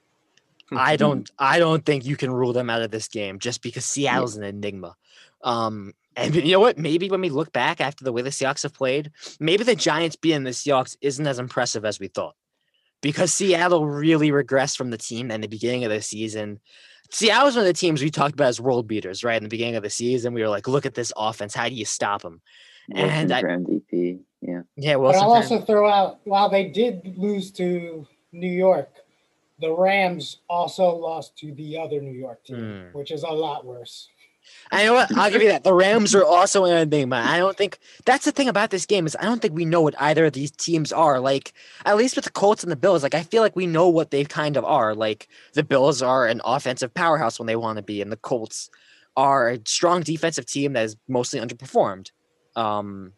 I 0.77 0.97
don't 1.03 1.31
I 1.39 1.59
don't 1.59 1.85
think 1.85 2.05
you 2.05 2.17
can 2.17 2.31
rule 2.31 2.53
them 2.53 2.71
out 2.71 2.83
of 2.83 2.91
this 2.91 3.09
game 3.09 3.39
just 3.39 3.63
because 3.63 3.85
Seattle's 3.85 4.37
an 4.37 4.45
enigma. 4.45 4.95
Um 5.43 5.93
and 6.15 6.35
you 6.35 6.53
know 6.53 6.61
what? 6.61 6.77
Maybe 6.79 7.09
when 7.09 7.23
we 7.23 7.31
look 7.31 7.53
back 7.53 7.81
after 7.81 8.05
the 8.05 8.13
way 8.13 8.21
the 8.23 8.29
Seahawks 8.31 8.65
have 8.65 8.75
played, 8.75 9.11
maybe 9.41 9.65
the 9.65 9.75
Giants 9.75 10.15
being 10.17 10.45
the 10.45 10.51
Seahawks 10.51 10.95
isn't 11.01 11.27
as 11.27 11.39
impressive 11.39 11.85
as 11.87 11.99
we 11.99 12.09
thought. 12.09 12.35
Because 13.01 13.33
Seattle 13.33 13.87
really 13.87 14.31
regressed 14.31 14.77
from 14.77 14.91
the 14.91 14.99
team 14.99 15.31
in 15.31 15.41
the 15.41 15.49
beginning 15.49 15.85
of 15.85 15.91
the 15.91 16.03
season. 16.03 16.61
Seattle 17.11 17.47
was 17.47 17.57
one 17.57 17.63
of 17.63 17.67
the 17.67 17.73
teams 17.73 18.01
we 18.03 18.11
talked 18.11 18.35
about 18.35 18.49
as 18.49 18.61
world 18.61 18.87
beaters, 18.87 19.25
right? 19.25 19.37
In 19.39 19.43
the 19.43 19.49
beginning 19.49 19.75
of 19.77 19.83
the 19.83 19.91
season, 19.91 20.35
we 20.35 20.43
were 20.43 20.49
like, 20.49 20.69
look 20.69 20.87
at 20.87 20.95
this 20.95 21.13
offense. 21.17 21.55
How 21.55 21.69
do 21.69 21.75
you 21.75 21.85
stop 21.85 22.23
them? 22.23 22.41
Wilson 22.91 23.11
And 23.11 23.33
I- 23.33 23.41
for 23.41 23.49
MVP. 23.49 24.21
Yeah. 24.41 24.63
Yeah, 24.77 24.97
But 24.97 25.17
I'll 25.17 25.23
for- 25.31 25.37
also 25.37 25.61
throw 25.63 25.89
out 25.89 26.19
while 26.25 26.49
they 26.49 26.69
did 26.69 27.15
lose 27.17 27.51
to 27.53 28.07
New 28.33 28.51
York, 28.51 28.89
the 29.61 29.73
Rams 29.73 30.39
also 30.49 30.95
lost 30.95 31.37
to 31.39 31.53
the 31.55 31.79
other 31.79 32.01
New 32.01 32.19
York 32.19 32.45
team, 32.45 32.57
Hmm. 32.93 32.99
which 32.99 33.11
is 33.11 33.23
a 33.23 33.31
lot 33.31 33.65
worse. 33.65 34.09
I 34.73 34.85
know 34.85 34.95
what 34.95 35.17
I'll 35.17 35.31
give 35.31 35.41
you 35.43 35.49
that. 35.51 35.63
The 35.63 35.73
Rams 35.73 36.17
are 36.17 36.25
also 36.25 36.65
an 36.65 36.77
enigma. 36.77 37.23
I 37.25 37.39
don't 37.39 37.57
think 37.57 37.79
that's 38.05 38.25
the 38.25 38.33
thing 38.33 38.49
about 38.49 38.71
this 38.71 38.87
game 38.87 39.07
is 39.07 39.17
I 39.21 39.23
don't 39.23 39.41
think 39.41 39.55
we 39.55 39.65
know 39.65 39.81
what 39.81 39.95
either 40.01 40.27
of 40.27 40.33
these 40.33 40.51
teams 40.51 40.93
are. 40.93 41.21
Like 41.21 41.53
at 41.85 41.97
least 41.97 42.17
with 42.17 42.25
the 42.25 42.31
Colts 42.33 42.65
and 42.65 42.73
the 42.73 42.77
Bills, 42.77 43.05
like 43.05 43.15
I 43.15 43.23
feel 43.23 43.41
like 43.43 43.55
we 43.55 43.67
know 43.69 43.89
what 43.89 44.11
they 44.11 44.25
kind 44.25 44.57
of 44.57 44.65
are. 44.65 44.97
Like 44.97 45.29
the 45.53 45.63
Bills 45.63 46.03
are 46.03 46.27
an 46.27 46.41
offensive 46.45 46.93
powerhouse 46.93 47.39
when 47.39 47.47
they 47.47 47.55
want 47.55 47.77
to 47.77 47.83
be, 47.83 48.03
and 48.03 48.11
the 48.11 48.17
Colts 48.17 48.69
are 49.17 49.51
a 49.51 49.61
strong 49.65 50.01
defensive 50.03 50.47
team 50.47 50.73
that 50.73 50.85
is 50.87 50.97
mostly 51.07 51.39
underperformed. 51.39 52.11
Um, 52.57 53.13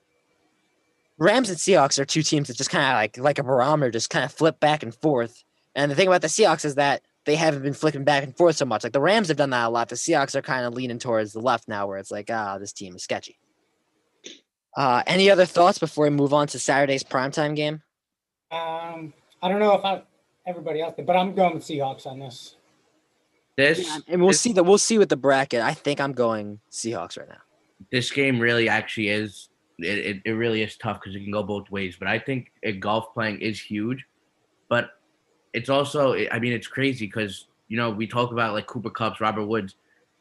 Rams 1.17 1.49
and 1.49 1.59
Seahawks 1.59 1.99
are 1.99 2.05
two 2.05 2.23
teams 2.23 2.49
that 2.49 2.57
just 2.59 2.71
kind 2.71 2.85
of 2.85 2.95
like 2.95 3.17
like 3.19 3.39
a 3.39 3.45
barometer, 3.45 3.91
just 3.91 4.11
kind 4.11 4.25
of 4.27 4.33
flip 4.33 4.61
back 4.61 4.83
and 4.83 4.95
forth. 4.95 5.43
And 5.75 5.91
the 5.91 5.95
thing 5.95 6.07
about 6.09 6.21
the 6.23 6.29
Seahawks 6.29 6.65
is 6.65 6.77
that 6.77 7.03
they 7.25 7.37
haven't 7.37 7.63
been 7.63 7.73
flipping 7.75 8.05
back 8.05 8.23
and 8.23 8.37
forth 8.37 8.57
so 8.57 8.65
much. 8.65 8.85
Like 8.85 8.93
the 8.93 9.01
Rams 9.01 9.29
have 9.29 9.37
done 9.37 9.51
that 9.51 9.67
a 9.67 9.69
lot. 9.71 9.89
The 9.89 9.97
Seahawks 9.97 10.35
are 10.35 10.43
kind 10.43 10.65
of 10.67 10.75
leaning 10.75 10.99
towards 10.99 11.33
the 11.33 11.41
left 11.41 11.69
now, 11.69 11.87
where 11.87 11.99
it's 11.99 12.11
like, 12.11 12.31
ah, 12.31 12.59
this 12.59 12.73
team 12.73 12.95
is 12.95 13.03
sketchy. 13.03 13.39
Uh, 14.77 15.03
any 15.07 15.31
other 15.31 15.45
thoughts 15.47 15.79
before 15.79 16.05
we 16.05 16.11
move 16.11 16.33
on 16.35 16.47
to 16.49 16.59
Saturday's 16.59 17.05
primetime 17.05 17.55
game? 17.55 17.83
Um, 18.51 19.13
I 19.43 19.49
don't 19.49 19.61
know 19.61 19.75
if 19.75 19.85
I 19.85 20.03
everybody 20.47 20.81
else 20.83 20.95
did, 20.97 21.07
but 21.07 21.17
I'm 21.17 21.35
going 21.35 21.55
with 21.55 21.63
Seahawks 21.65 22.07
on 22.07 22.19
this. 22.19 22.57
This 23.57 24.01
And 24.09 24.21
we'll 24.21 24.31
this- 24.31 24.41
see 24.41 24.53
that 24.53 24.65
we'll 24.65 24.79
see 24.79 24.99
with 24.99 25.09
the 25.09 25.17
bracket. 25.17 25.61
I 25.63 25.75
think 25.75 26.01
I'm 26.01 26.13
going 26.13 26.61
Seahawks 26.71 27.17
right 27.19 27.29
now. 27.29 27.39
this 27.93 28.11
game 28.11 28.39
really 28.41 28.69
actually 28.69 29.09
is 29.09 29.49
it, 29.79 29.99
it, 29.99 30.23
it 30.25 30.33
really 30.33 30.63
is 30.63 30.77
tough 30.77 31.01
because 31.01 31.15
it 31.17 31.21
can 31.21 31.33
go 31.33 31.43
both 31.43 31.69
ways 31.71 31.97
but 31.99 32.07
i 32.07 32.17
think 32.19 32.53
a 32.63 32.71
Goff 32.73 33.13
playing 33.13 33.41
is 33.41 33.61
huge 33.61 34.05
but 34.69 34.91
it's 35.55 35.71
also 35.71 36.15
i 36.31 36.39
mean 36.39 36.53
it's 36.53 36.67
crazy 36.67 37.07
because 37.07 37.47
you 37.69 37.77
know 37.77 37.91
we 37.91 38.07
talk 38.07 38.33
about 38.33 38.53
like 38.53 38.67
Cooper 38.67 38.91
Kupp's 38.91 39.21
robert 39.21 39.47
woods 39.47 39.77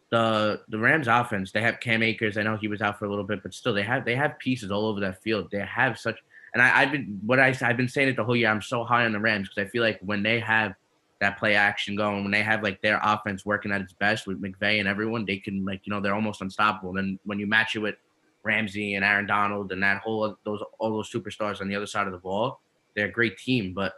the 0.10 0.62
the 0.70 0.78
rams 0.78 1.08
offense 1.08 1.52
they 1.52 1.62
have 1.62 1.80
cam 1.80 2.02
akers 2.02 2.38
i 2.38 2.44
know 2.44 2.56
he 2.56 2.68
was 2.68 2.82
out 2.82 2.98
for 2.98 3.06
a 3.06 3.10
little 3.10 3.26
bit 3.26 3.44
but 3.44 3.54
still 3.54 3.74
they 3.74 3.84
have 3.84 4.06
they 4.06 4.16
have 4.16 4.38
pieces 4.40 4.72
all 4.72 4.86
over 4.86 5.00
that 5.00 5.22
field 5.22 5.50
they 5.52 5.60
have 5.60 5.98
such 6.00 6.20
and 6.54 6.62
I, 6.62 6.82
i've 6.82 6.92
been 6.92 7.20
what 7.26 7.40
I, 7.40 7.56
i've 7.62 7.78
been 7.78 7.90
saying 7.90 8.10
it 8.10 8.16
the 8.16 8.24
whole 8.24 8.36
year 8.36 8.50
i'm 8.50 8.62
so 8.62 8.84
high 8.84 9.06
on 9.06 9.12
the 9.12 9.20
rams 9.20 9.50
because 9.50 9.68
i 9.68 9.70
feel 9.72 9.82
like 9.82 10.00
when 10.02 10.24
they 10.24 10.40
have 10.40 10.76
that 11.24 11.40
play 11.40 11.56
action 11.56 11.96
going 11.96 12.22
when 12.22 12.32
they 12.32 12.44
have 12.44 12.62
like 12.62 12.82
their 12.82 13.00
offense 13.02 13.46
working 13.46 13.72
at 13.72 13.82
its 13.82 13.94
best 13.94 14.28
with 14.28 14.42
McVay 14.42 14.80
and 14.80 14.88
everyone, 14.88 15.26
they 15.26 15.38
can 15.38 15.66
like 15.66 15.82
you 15.86 15.92
know 15.92 16.00
they're 16.00 16.14
almost 16.14 16.42
unstoppable. 16.42 16.90
And 16.90 16.98
then 16.98 17.20
when 17.24 17.40
you 17.40 17.48
match 17.48 17.76
it 17.76 17.80
with 17.80 17.96
Ramsey 18.44 18.96
and 18.96 19.06
Aaron 19.06 19.26
Donald 19.26 19.72
and 19.72 19.82
that 19.84 20.02
whole 20.02 20.38
those 20.44 20.62
all 20.80 20.92
those 20.92 21.12
superstars 21.12 21.62
on 21.62 21.68
the 21.68 21.76
other 21.76 21.88
side 21.88 22.08
of 22.08 22.14
the 22.14 22.20
ball, 22.20 22.60
they're 22.96 23.08
a 23.08 23.12
great 23.12 23.38
team. 23.38 23.74
But 23.74 23.94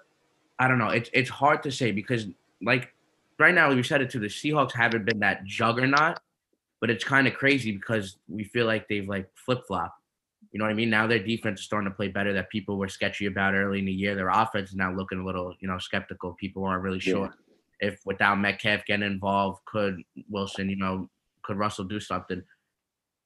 I 0.60 0.68
don't 0.68 0.78
know, 0.78 0.90
it's 0.90 1.10
it's 1.14 1.30
hard 1.30 1.64
to 1.64 1.72
say 1.72 1.92
because 1.92 2.28
like 2.62 2.94
right 3.40 3.54
now 3.54 3.74
we 3.74 3.84
said 3.84 4.02
it 4.02 4.10
too, 4.10 4.20
the 4.20 4.28
Seahawks 4.28 4.74
haven't 4.74 5.06
been 5.06 5.20
that 5.20 5.44
juggernaut, 5.46 6.20
but 6.80 6.90
it's 6.90 7.04
kind 7.04 7.28
of 7.28 7.34
crazy 7.34 7.72
because 7.72 8.18
we 8.28 8.44
feel 8.44 8.66
like 8.66 8.88
they've 8.88 9.08
like 9.08 9.30
flip 9.36 9.66
flop. 9.68 9.96
You 10.52 10.60
know 10.60 10.66
what 10.66 10.72
I 10.72 10.76
mean? 10.76 10.90
Now 10.90 11.06
their 11.06 11.20
defense 11.20 11.60
is 11.60 11.66
starting 11.66 11.90
to 11.90 11.96
play 11.96 12.08
better 12.08 12.32
that 12.34 12.50
people 12.50 12.78
were 12.78 12.88
sketchy 12.88 13.26
about 13.26 13.56
early 13.56 13.80
in 13.80 13.86
the 13.86 13.92
year. 13.92 14.16
Their 14.16 14.30
offense 14.30 14.70
is 14.70 14.76
now 14.76 14.94
looking 14.94 15.20
a 15.20 15.26
little, 15.26 15.54
you 15.60 15.68
know, 15.68 15.78
skeptical. 15.78 16.34
People 16.34 16.64
aren't 16.64 16.84
really 16.84 17.02
sure 17.02 17.34
if 17.80 18.00
without 18.06 18.40
Metcalf 18.40 18.86
getting 18.86 19.06
involved, 19.06 19.64
could 19.66 20.02
Wilson, 20.30 20.70
you 20.70 20.76
know, 20.76 21.10
could 21.44 21.58
Russell 21.58 21.86
do 21.86 22.00
something? 22.00 22.42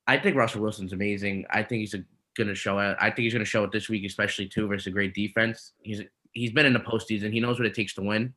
I 0.07 0.17
think 0.17 0.35
Russell 0.35 0.61
Wilson's 0.61 0.93
amazing. 0.93 1.45
I 1.49 1.63
think 1.63 1.81
he's 1.81 1.95
going 2.35 2.47
to 2.47 2.55
show 2.55 2.79
it. 2.79 2.97
I 2.99 3.09
think 3.09 3.19
he's 3.25 3.33
going 3.33 3.45
to 3.45 3.49
show 3.49 3.63
it 3.63 3.71
this 3.71 3.89
week, 3.89 4.05
especially 4.05 4.47
too 4.47 4.67
versus 4.67 4.87
a 4.87 4.91
great 4.91 5.13
defense. 5.13 5.73
He's 5.81 6.01
he's 6.31 6.51
been 6.51 6.65
in 6.65 6.73
the 6.73 6.79
postseason. 6.79 7.31
He 7.33 7.39
knows 7.39 7.59
what 7.59 7.65
it 7.65 7.73
takes 7.73 7.93
to 7.95 8.01
win. 8.01 8.33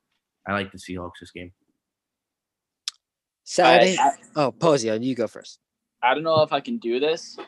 I 0.47 0.53
like 0.53 0.73
the 0.73 0.79
Seahawks 0.79 1.13
this 1.21 1.31
game. 1.31 1.53
Saturday. 3.45 3.97
I- 3.99 4.13
oh, 4.37 4.53
Posio, 4.53 5.03
you 5.03 5.15
go 5.15 5.27
first. 5.27 5.59
I 6.03 6.15
don't 6.15 6.23
know 6.25 6.43
if 6.43 6.53
I 6.53 6.61
can 6.61 6.79
do 6.79 6.99
this, 6.99 7.39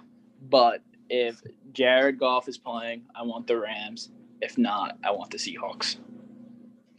but 0.48 0.80
if 1.10 1.42
Jared 1.72 2.18
Goff 2.18 2.48
is 2.48 2.56
playing, 2.58 3.02
I 3.14 3.22
want 3.22 3.46
the 3.46 3.58
Rams. 3.58 4.10
If 4.40 4.58
not, 4.58 4.96
I 5.04 5.10
want 5.10 5.30
the 5.30 5.38
Seahawks. 5.38 5.96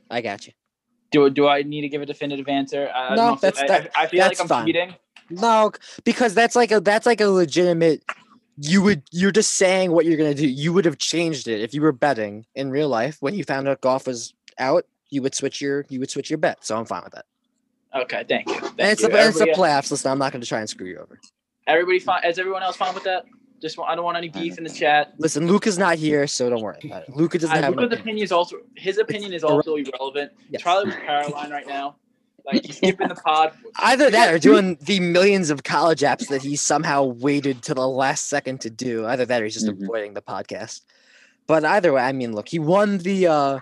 I 0.09 0.21
got 0.21 0.47
you. 0.47 0.53
Do 1.11 1.29
do 1.29 1.47
I 1.47 1.61
need 1.63 1.81
to 1.81 1.89
give 1.89 2.01
a 2.01 2.05
definitive 2.05 2.47
answer? 2.49 2.89
I, 2.93 3.05
I 3.05 3.07
don't 3.09 3.17
No, 3.17 3.27
know 3.27 3.33
if- 3.35 3.41
that's- 3.41 3.67
that- 3.69 3.91
I, 3.95 4.03
I 4.03 4.07
feel 4.07 4.19
that's 4.19 4.39
like 4.39 4.43
I'm 4.43 4.47
fine. 4.47 4.65
cheating. 4.65 4.95
No, 5.29 5.71
because 6.03 6.33
that's 6.35 6.55
like 6.55 6.71
a 6.71 6.79
that's 6.79 7.05
like 7.05 7.21
a 7.21 7.27
legitimate. 7.27 8.03
You 8.57 8.81
would 8.83 9.03
you're 9.11 9.31
just 9.31 9.57
saying 9.57 9.91
what 9.91 10.05
you're 10.05 10.17
gonna 10.17 10.33
do. 10.33 10.47
You 10.47 10.71
would 10.73 10.85
have 10.85 10.97
changed 10.97 11.47
it 11.47 11.61
if 11.61 11.73
you 11.73 11.81
were 11.81 11.91
betting 11.91 12.45
in 12.55 12.69
real 12.69 12.87
life 12.89 13.17
when 13.19 13.33
you 13.33 13.43
found 13.43 13.67
out 13.67 13.81
Goff 13.81 14.07
was 14.07 14.33
out. 14.57 14.85
You 15.09 15.21
would 15.21 15.35
switch 15.35 15.61
your 15.61 15.85
you 15.89 15.99
would 15.99 16.09
switch 16.09 16.29
your 16.29 16.37
bet. 16.37 16.65
So 16.65 16.77
I'm 16.77 16.85
fine 16.85 17.03
with 17.03 17.13
that. 17.13 17.25
Okay, 17.93 18.23
thank 18.27 18.47
you. 18.47 18.55
Thank 18.59 18.79
and 18.79 18.89
it's 18.91 19.01
you. 19.01 19.07
and 19.07 19.15
it's 19.29 19.39
the 19.39 19.45
playoffs. 19.47 19.89
Listen, 19.91 20.11
I'm 20.11 20.19
not 20.19 20.31
going 20.33 20.41
to 20.41 20.47
try 20.47 20.59
and 20.59 20.69
screw 20.69 20.87
you 20.87 20.97
over. 20.97 21.19
Everybody 21.67 21.99
fine? 21.99 22.25
Is 22.25 22.37
everyone 22.37 22.61
else 22.61 22.75
fine 22.75 22.93
with 22.93 23.05
that? 23.05 23.23
Just 23.61 23.77
want, 23.77 23.89
I 23.89 23.95
don't 23.95 24.03
want 24.03 24.17
any 24.17 24.27
beef 24.27 24.57
in 24.57 24.65
the 24.65 24.69
chat. 24.69 25.13
Listen, 25.17 25.47
Luca's 25.47 25.77
not 25.77 25.95
here, 25.97 26.27
so 26.27 26.49
don't 26.49 26.61
worry 26.61 26.77
about 26.83 27.03
it. 27.03 27.15
Luca 27.15 27.39
doesn't 27.39 27.55
Uh, 27.55 27.61
have. 27.61 27.69
Luca's 27.69 27.85
opinion. 27.85 28.01
opinion 28.01 28.23
is 28.25 28.31
also 28.33 28.57
his 28.75 28.97
opinion 28.97 29.31
is 29.31 29.45
also 29.45 29.75
irrelevant. 29.75 30.33
Yes. 30.49 30.61
Charlie 30.61 30.87
was 30.87 30.95
Caroline 30.95 31.51
right 31.51 31.65
now. 31.67 31.95
Like 32.45 32.65
he's 32.65 32.77
skipping 32.77 33.07
the 33.07 33.15
pod. 33.15 33.53
Either 33.79 34.09
that 34.11 34.33
or 34.33 34.39
doing 34.39 34.77
the 34.81 34.99
millions 34.99 35.49
of 35.49 35.63
college 35.63 36.01
apps 36.01 36.27
that 36.27 36.41
he 36.43 36.55
somehow 36.55 37.03
waited 37.03 37.61
to 37.63 37.73
the 37.73 37.87
last 37.87 38.27
second 38.27 38.61
to 38.61 38.69
do. 38.69 39.05
Either 39.05 39.25
that 39.25 39.41
or 39.41 39.45
he's 39.45 39.53
just 39.55 39.65
Mhm. 39.67 39.83
avoiding 39.83 40.13
the 40.13 40.21
podcast. 40.21 40.81
But 41.47 41.65
either 41.65 41.93
way, 41.93 42.01
I 42.03 42.11
mean, 42.11 42.33
look, 42.33 42.47
he 42.49 42.59
won 42.59 42.99
the 42.99 43.27
uh 43.27 43.59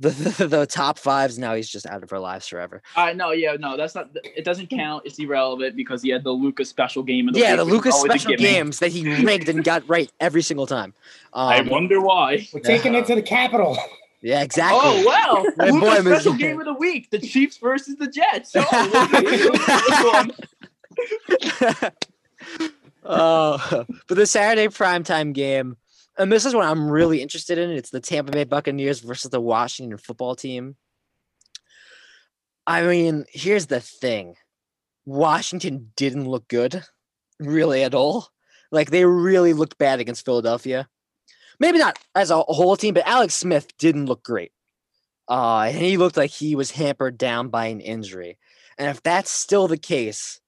the, 0.00 0.10
the, 0.10 0.46
the 0.48 0.66
top 0.66 0.98
fives. 0.98 1.38
Now 1.38 1.54
he's 1.54 1.68
just 1.68 1.86
out 1.86 2.02
of 2.02 2.12
our 2.12 2.18
lives 2.18 2.48
forever. 2.48 2.82
I 2.96 3.12
know, 3.12 3.30
yeah, 3.30 3.52
no, 3.58 3.76
that's 3.76 3.94
not. 3.94 4.10
It 4.24 4.44
doesn't 4.44 4.68
count. 4.68 5.06
It's 5.06 5.18
irrelevant 5.20 5.76
because 5.76 6.02
he 6.02 6.10
had 6.10 6.24
the 6.24 6.32
Lucas 6.32 6.68
special 6.68 7.04
game 7.04 7.28
of 7.28 7.34
the 7.34 7.40
Yeah, 7.40 7.52
week, 7.52 7.58
the 7.58 7.64
which 7.66 7.72
Lucas 7.74 7.94
always 7.94 8.10
special 8.10 8.36
games 8.36 8.80
that 8.80 8.90
he 8.90 9.22
rigged 9.24 9.48
and 9.48 9.62
got 9.62 9.88
right 9.88 10.10
every 10.18 10.42
single 10.42 10.66
time. 10.66 10.94
I 11.32 11.60
Um, 11.60 11.68
wonder 11.68 12.00
why. 12.00 12.46
We're 12.52 12.58
taking 12.60 12.96
it 12.96 13.06
to 13.06 13.14
the 13.14 13.22
Capitol. 13.22 13.78
yeah, 14.24 14.42
exactly. 14.42 14.80
Oh 14.82 15.04
wow! 15.04 15.44
My 15.58 15.70
boy 15.70 15.78
Lucas 15.80 16.04
was- 16.04 16.22
special 16.22 16.32
game 16.32 16.58
of 16.58 16.64
the 16.64 16.72
week: 16.72 17.10
the 17.10 17.18
Chiefs 17.18 17.58
versus 17.58 17.96
the 17.96 18.08
Jets. 18.08 18.56
Oh, 18.56 18.88
look 18.92 19.12
at 19.12 20.32
this 21.58 21.68
one. 21.68 21.90
uh, 23.04 23.84
but 24.08 24.16
the 24.16 24.24
Saturday 24.26 24.68
primetime 24.68 25.34
game, 25.34 25.76
and 26.16 26.32
this 26.32 26.46
is 26.46 26.54
what 26.54 26.64
I'm 26.64 26.88
really 26.88 27.20
interested 27.20 27.58
in. 27.58 27.68
It's 27.70 27.90
the 27.90 28.00
Tampa 28.00 28.32
Bay 28.32 28.44
Buccaneers 28.44 29.00
versus 29.00 29.30
the 29.30 29.40
Washington 29.42 29.98
football 29.98 30.34
team. 30.34 30.76
I 32.66 32.82
mean, 32.82 33.26
here's 33.28 33.66
the 33.66 33.80
thing 33.80 34.36
Washington 35.04 35.92
didn't 35.96 36.28
look 36.30 36.48
good, 36.48 36.82
really, 37.38 37.82
at 37.82 37.94
all. 37.94 38.28
Like, 38.70 38.90
they 38.90 39.04
really 39.04 39.52
looked 39.52 39.76
bad 39.76 40.00
against 40.00 40.24
Philadelphia. 40.24 40.88
Maybe 41.58 41.78
not 41.78 41.98
as 42.14 42.30
a 42.30 42.40
whole 42.40 42.76
team, 42.76 42.94
but 42.94 43.06
Alex 43.06 43.34
Smith 43.34 43.76
didn't 43.78 44.06
look 44.06 44.22
great. 44.22 44.52
Uh, 45.28 45.60
and 45.68 45.76
he 45.76 45.96
looked 45.96 46.16
like 46.16 46.30
he 46.30 46.54
was 46.54 46.72
hampered 46.72 47.16
down 47.16 47.48
by 47.48 47.66
an 47.66 47.80
injury. 47.80 48.38
And 48.78 48.90
if 48.90 49.02
that's 49.02 49.30
still 49.30 49.68
the 49.68 49.78
case, 49.78 50.40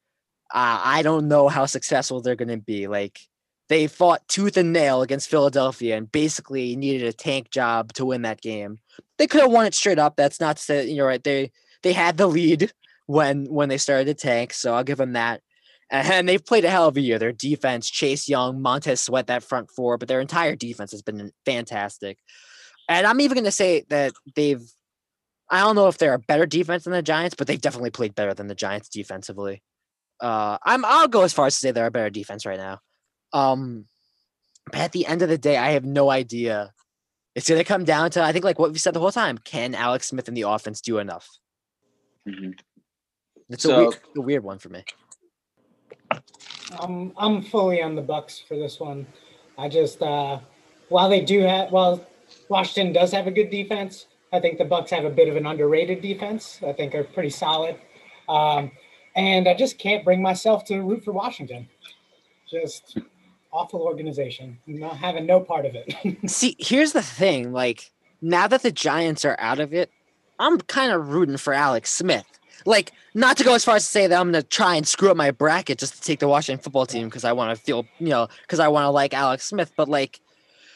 uh, 0.53 0.81
I 0.83 1.03
don't 1.03 1.29
know 1.29 1.49
how 1.49 1.67
successful 1.67 2.21
they're 2.21 2.37
going 2.37 2.49
to 2.49 2.57
be. 2.57 2.87
Like 2.87 3.21
they 3.69 3.87
fought 3.87 4.27
tooth 4.29 4.57
and 4.57 4.73
nail 4.73 5.03
against 5.03 5.31
Philadelphia 5.31 5.97
and 5.97 6.11
basically 6.11 6.77
needed 6.77 7.07
a 7.07 7.13
tank 7.13 7.51
job 7.51 7.93
to 7.95 8.05
win 8.05 8.23
that 8.23 8.41
game. 8.41 8.79
They 9.19 9.27
could 9.27 9.41
have 9.41 9.51
won 9.51 9.67
it 9.67 9.75
straight 9.75 9.99
up. 9.99 10.17
That's 10.17 10.41
not 10.41 10.57
to 10.59 10.63
say 10.63 10.87
you 10.89 10.99
know 10.99 11.07
right. 11.07 11.23
They 11.23 11.51
they 11.83 11.93
had 11.93 12.17
the 12.17 12.27
lead 12.27 12.73
when 13.07 13.47
when 13.47 13.69
they 13.69 13.79
started 13.79 14.07
to 14.07 14.15
tank, 14.15 14.53
so 14.53 14.75
I'll 14.75 14.85
give 14.85 14.99
them 14.99 15.15
that. 15.15 15.43
And 15.91 16.29
they've 16.29 16.45
played 16.45 16.65
a 16.65 16.71
hell 16.71 16.89
of 16.89 16.97
a 16.97 17.01
year. 17.01 17.19
Their 17.19 17.33
defense, 17.33 17.89
Chase 17.89 18.29
Young, 18.29 18.61
Montez 18.61 19.03
Sweat, 19.03 19.29
that 19.29 19.45
front 19.45 19.71
four, 19.71 19.99
but 19.99 20.09
their 20.09 20.21
entire 20.21 20.57
defense 20.57 20.91
has 20.91 21.03
been 21.03 21.31
fantastic. 21.45 22.19
And 22.89 23.07
I'm 23.07 23.21
even 23.21 23.37
going 23.37 23.45
to 23.45 23.53
say 23.53 23.85
that 23.89 24.13
they've 24.35 24.63
I 25.49 25.61
don't 25.61 25.77
know 25.77 25.87
if 25.87 25.99
they're 25.99 26.15
a 26.15 26.19
better 26.19 26.47
defense 26.47 26.85
than 26.85 26.93
the 26.93 27.03
Giants, 27.03 27.37
but 27.37 27.47
they've 27.47 27.61
definitely 27.61 27.91
played 27.91 28.15
better 28.15 28.35
than 28.35 28.49
the 28.49 28.55
Giants 28.55 28.89
defensively. 28.89 29.63
Uh, 30.21 30.59
I'm 30.65 30.85
I'll 30.85 31.09
go 31.09 31.23
as 31.23 31.33
far 31.33 31.47
as 31.47 31.55
to 31.55 31.61
say 31.61 31.71
they're 31.71 31.87
a 31.87 31.91
better 31.91 32.11
defense 32.11 32.47
right 32.47 32.59
now. 32.59 32.81
Um, 33.33 33.87
but 34.67 34.81
at 34.81 34.93
the 34.93 35.07
end 35.07 35.23
of 35.23 35.29
the 35.29 35.39
day, 35.39 35.57
I 35.57 35.73
have 35.73 35.85
no 35.85 36.11
idea. 36.11 36.73
It's 37.35 37.49
gonna 37.49 37.65
come 37.65 37.85
down 37.85 38.11
to 38.13 38.23
I 38.23 38.33
think 38.33 38.45
like 38.45 38.59
what 38.59 38.73
we 38.73 38.79
said 38.79 38.95
the 38.95 39.01
whole 39.01 39.13
time. 39.13 39.39
Can 39.39 39.75
Alex 39.75 40.09
Smith 40.09 40.27
and 40.27 40.37
the 40.37 40.43
offense 40.43 40.81
do 40.81 40.99
enough? 40.99 41.29
Mhm. 42.27 42.59
It's 43.49 43.65
a, 43.65 43.77
weird, 43.77 43.99
a 44.17 44.21
weird 44.21 44.43
one 44.43 44.59
for 44.59 44.71
me. 44.71 44.83
I'm 46.79 47.13
I'm 47.17 47.43
fully 47.43 47.83
on 47.83 47.95
the 47.95 48.03
Bucs 48.03 48.47
for 48.47 48.57
this 48.57 48.81
one. 48.81 49.07
I 49.59 49.69
just 49.69 50.03
uh, 50.03 50.39
while 50.89 51.09
they 51.09 51.21
do 51.21 51.41
have 51.41 51.71
while 51.71 52.05
Washington 52.49 52.93
does 52.93 53.13
have 53.13 53.27
a 53.27 53.31
good 53.31 53.51
defense, 53.51 54.07
I 54.33 54.41
think 54.41 54.59
the 54.59 54.65
Bucs 54.65 54.91
have 54.91 55.05
a 55.05 55.11
bit 55.11 55.29
of 55.29 55.37
an 55.37 55.47
underrated 55.47 56.03
defense. 56.03 56.61
I 56.67 56.73
think 56.73 56.93
they're 56.93 57.05
pretty 57.05 57.31
solid, 57.31 57.77
um, 58.29 58.71
and 59.15 59.49
I 59.49 59.55
just 59.55 59.79
can't 59.79 60.05
bring 60.05 60.21
myself 60.21 60.65
to 60.67 60.81
root 60.81 61.05
for 61.05 61.13
Washington. 61.13 61.69
Just 62.49 62.99
awful 63.53 63.83
organization. 63.83 64.59
Not 64.67 64.97
having 64.97 65.27
no 65.27 65.41
part 65.41 65.67
of 65.67 65.75
it. 65.75 66.19
See, 66.31 66.57
here's 66.59 66.93
the 66.93 67.03
thing. 67.03 67.53
Like, 67.53 67.91
now 68.21 68.47
that 68.47 68.63
the 68.63 68.71
Giants 68.71 69.25
are 69.25 69.37
out 69.41 69.61
of 69.61 69.73
it, 69.73 69.91
I'm 70.39 70.61
kind 70.61 70.93
of 70.93 71.09
rooting 71.09 71.39
for 71.39 71.55
Alex 71.55 71.91
Smith. 71.91 72.36
Like, 72.65 72.93
not 73.15 73.37
to 73.39 73.45
go 73.45 73.55
as 73.55 73.65
far 73.65 73.77
as 73.77 73.85
to 73.85 73.91
say 73.91 74.07
that 74.07 74.19
I'm 74.19 74.33
going 74.33 74.43
to 74.43 74.49
try 74.49 74.77
and 74.77 74.87
screw 74.87 75.11
up 75.11 75.17
my 75.17 75.31
bracket 75.31 75.79
just 75.79 75.95
to 75.97 76.01
take 76.01 76.21
the 76.21 76.29
Washington 76.29 76.63
football 76.63 76.87
team 76.87 77.09
because 77.09 77.25
I 77.25 77.33
want 77.33 77.57
to 77.57 77.63
feel, 77.63 77.87
you 77.99 78.09
know, 78.09 78.29
because 78.43 78.61
I 78.61 78.69
want 78.69 78.85
to 78.85 78.91
like 78.91 79.15
Alex 79.15 79.45
Smith. 79.45 79.73
But, 79.77 79.89
like, 79.89 80.21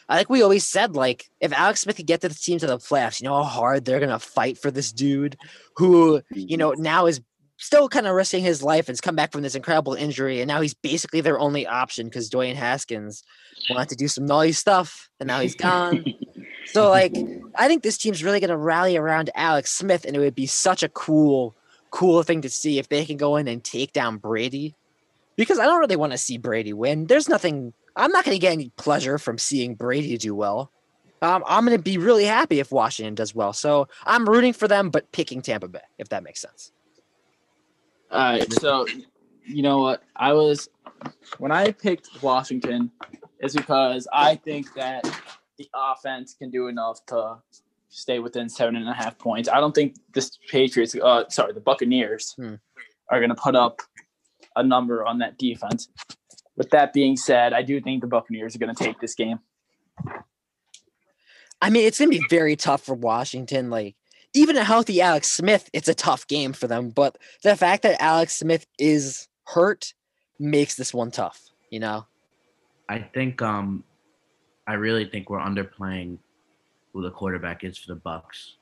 I 0.07 0.17
think 0.17 0.29
we 0.29 0.41
always 0.41 0.65
said, 0.65 0.95
like, 0.95 1.29
if 1.39 1.53
Alex 1.53 1.81
Smith 1.81 1.95
could 1.95 2.07
get 2.07 2.21
to 2.21 2.29
the 2.29 2.35
team 2.35 2.59
to 2.59 2.67
the 2.67 2.77
playoffs, 2.77 3.21
you 3.21 3.27
know 3.27 3.35
how 3.35 3.43
hard 3.43 3.85
they're 3.85 3.99
going 3.99 4.09
to 4.09 4.19
fight 4.19 4.57
for 4.57 4.69
this 4.69 4.91
dude 4.91 5.37
who, 5.75 6.21
you 6.31 6.57
know, 6.57 6.73
now 6.73 7.05
is 7.05 7.21
still 7.61 7.87
kind 7.87 8.07
of 8.07 8.15
risking 8.15 8.43
his 8.43 8.63
life 8.63 8.89
and's 8.89 8.99
come 8.99 9.15
back 9.15 9.31
from 9.31 9.43
this 9.43 9.55
incredible 9.55 9.93
injury. 9.93 10.41
And 10.41 10.47
now 10.47 10.61
he's 10.61 10.73
basically 10.73 11.21
their 11.21 11.39
only 11.39 11.67
option 11.67 12.07
because 12.07 12.29
Dwayne 12.29 12.55
Haskins 12.55 13.23
wanted 13.69 13.89
to 13.89 13.95
do 13.95 14.07
some 14.07 14.25
naughty 14.25 14.51
stuff 14.51 15.09
and 15.19 15.27
now 15.27 15.39
he's 15.39 15.55
gone. 15.55 16.03
so 16.65 16.89
like 16.89 17.15
I 17.55 17.67
think 17.67 17.83
this 17.83 17.99
team's 17.99 18.23
really 18.23 18.39
gonna 18.39 18.57
rally 18.57 18.97
around 18.97 19.29
Alex 19.35 19.71
Smith 19.71 20.05
and 20.05 20.15
it 20.15 20.19
would 20.19 20.35
be 20.35 20.47
such 20.47 20.81
a 20.81 20.89
cool, 20.89 21.55
cool 21.91 22.23
thing 22.23 22.41
to 22.41 22.49
see 22.49 22.79
if 22.79 22.89
they 22.89 23.05
can 23.05 23.17
go 23.17 23.35
in 23.35 23.47
and 23.47 23.63
take 23.63 23.93
down 23.93 24.17
Brady. 24.17 24.75
Because 25.35 25.59
I 25.59 25.65
don't 25.65 25.79
really 25.79 25.95
want 25.95 26.11
to 26.11 26.17
see 26.17 26.37
Brady 26.37 26.73
win. 26.73 27.07
There's 27.07 27.29
nothing 27.29 27.73
I'm 27.95 28.11
not 28.11 28.25
gonna 28.25 28.37
get 28.37 28.53
any 28.53 28.69
pleasure 28.69 29.17
from 29.17 29.37
seeing 29.37 29.75
Brady 29.75 30.17
do 30.17 30.33
well. 30.33 30.71
Um, 31.21 31.43
I'm 31.45 31.65
gonna 31.65 31.77
be 31.77 31.97
really 31.97 32.25
happy 32.25 32.59
if 32.59 32.71
Washington 32.71 33.15
does 33.15 33.35
well. 33.35 33.53
So 33.53 33.87
I'm 34.05 34.27
rooting 34.27 34.53
for 34.53 34.67
them, 34.67 34.89
but 34.89 35.11
picking 35.11 35.41
Tampa 35.41 35.67
Bay, 35.67 35.81
if 35.97 36.09
that 36.09 36.23
makes 36.23 36.41
sense. 36.41 36.71
All 38.11 38.19
right, 38.19 38.53
so 38.53 38.85
you 39.45 39.61
know 39.61 39.79
what? 39.79 40.03
I 40.15 40.33
was 40.33 40.69
when 41.37 41.51
I 41.51 41.71
picked 41.71 42.09
Washington, 42.21 42.91
is 43.39 43.55
because 43.55 44.07
I 44.11 44.35
think 44.35 44.73
that 44.75 45.03
the 45.57 45.69
offense 45.73 46.33
can 46.33 46.49
do 46.49 46.67
enough 46.67 47.05
to 47.07 47.37
stay 47.91 48.19
within 48.19 48.49
seven 48.49 48.75
and 48.75 48.89
a 48.89 48.93
half 48.93 49.17
points. 49.19 49.47
I 49.47 49.59
don't 49.59 49.75
think 49.75 49.95
this 50.13 50.37
Patriots, 50.49 50.95
uh, 50.95 51.25
sorry, 51.29 51.53
the 51.53 51.59
Buccaneers 51.59 52.33
Hmm. 52.37 52.55
are 53.09 53.19
going 53.19 53.29
to 53.29 53.35
put 53.35 53.55
up 53.55 53.81
a 54.55 54.63
number 54.63 55.05
on 55.05 55.19
that 55.19 55.37
defense. 55.37 55.89
With 56.55 56.69
that 56.71 56.93
being 56.93 57.15
said, 57.17 57.53
I 57.53 57.61
do 57.61 57.79
think 57.81 58.01
the 58.01 58.07
Buccaneers 58.07 58.55
are 58.55 58.59
going 58.59 58.73
to 58.73 58.83
take 58.83 58.99
this 58.99 59.13
game. 59.13 59.39
I 61.61 61.69
mean, 61.69 61.85
it's 61.85 61.99
gonna 61.99 62.09
be 62.09 62.23
very 62.27 62.55
tough 62.55 62.81
for 62.83 62.95
Washington. 62.95 63.69
Like, 63.69 63.95
even 64.33 64.57
a 64.57 64.63
healthy 64.63 64.99
Alex 64.99 65.29
Smith, 65.29 65.69
it's 65.73 65.87
a 65.87 65.93
tough 65.93 66.25
game 66.27 66.53
for 66.53 66.65
them. 66.65 66.89
But 66.89 67.19
the 67.43 67.55
fact 67.55 67.83
that 67.83 68.01
Alex 68.01 68.33
Smith 68.39 68.65
is 68.79 69.27
hurt 69.45 69.93
makes 70.39 70.73
this 70.75 70.91
one 70.91 71.11
tough. 71.11 71.39
You 71.69 71.79
know, 71.79 72.07
I 72.89 72.99
think 72.99 73.43
um, 73.43 73.83
I 74.65 74.73
really 74.73 75.05
think 75.05 75.29
we're 75.29 75.39
underplaying 75.39 76.17
who 76.93 77.01
the 77.01 77.11
quarterback 77.11 77.63
is 77.63 77.77
for 77.77 77.93
the 77.93 77.99
Bucs. 77.99 78.53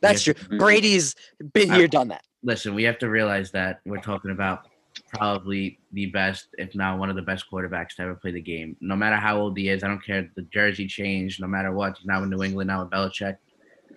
That's 0.00 0.22
true. 0.22 0.34
to- 0.34 0.58
Brady's 0.58 1.14
been 1.52 1.70
Uh, 1.70 1.76
here, 1.76 1.88
done 1.88 2.08
that. 2.08 2.24
Listen, 2.42 2.74
we 2.74 2.82
have 2.84 2.98
to 2.98 3.08
realize 3.08 3.50
that 3.52 3.80
we're 3.86 4.00
talking 4.02 4.30
about 4.30 4.68
probably 5.12 5.78
the 5.92 6.06
best, 6.06 6.48
if 6.58 6.74
not 6.74 6.98
one 6.98 7.10
of 7.10 7.16
the 7.16 7.22
best 7.22 7.46
quarterbacks 7.50 7.96
to 7.96 8.02
ever 8.02 8.14
play 8.14 8.30
the 8.30 8.40
game. 8.40 8.76
No 8.80 8.94
matter 8.94 9.16
how 9.16 9.38
old 9.38 9.56
he 9.56 9.68
is, 9.68 9.82
I 9.82 9.88
don't 9.88 10.04
care. 10.04 10.30
The 10.36 10.42
jersey 10.42 10.86
changed. 10.86 11.40
No 11.40 11.46
matter 11.46 11.72
what, 11.72 11.96
he's 11.96 12.06
now 12.06 12.22
in 12.22 12.30
New 12.30 12.42
England 12.42 12.68
now 12.68 12.82
with 12.82 12.90
Belichick. 12.92 13.38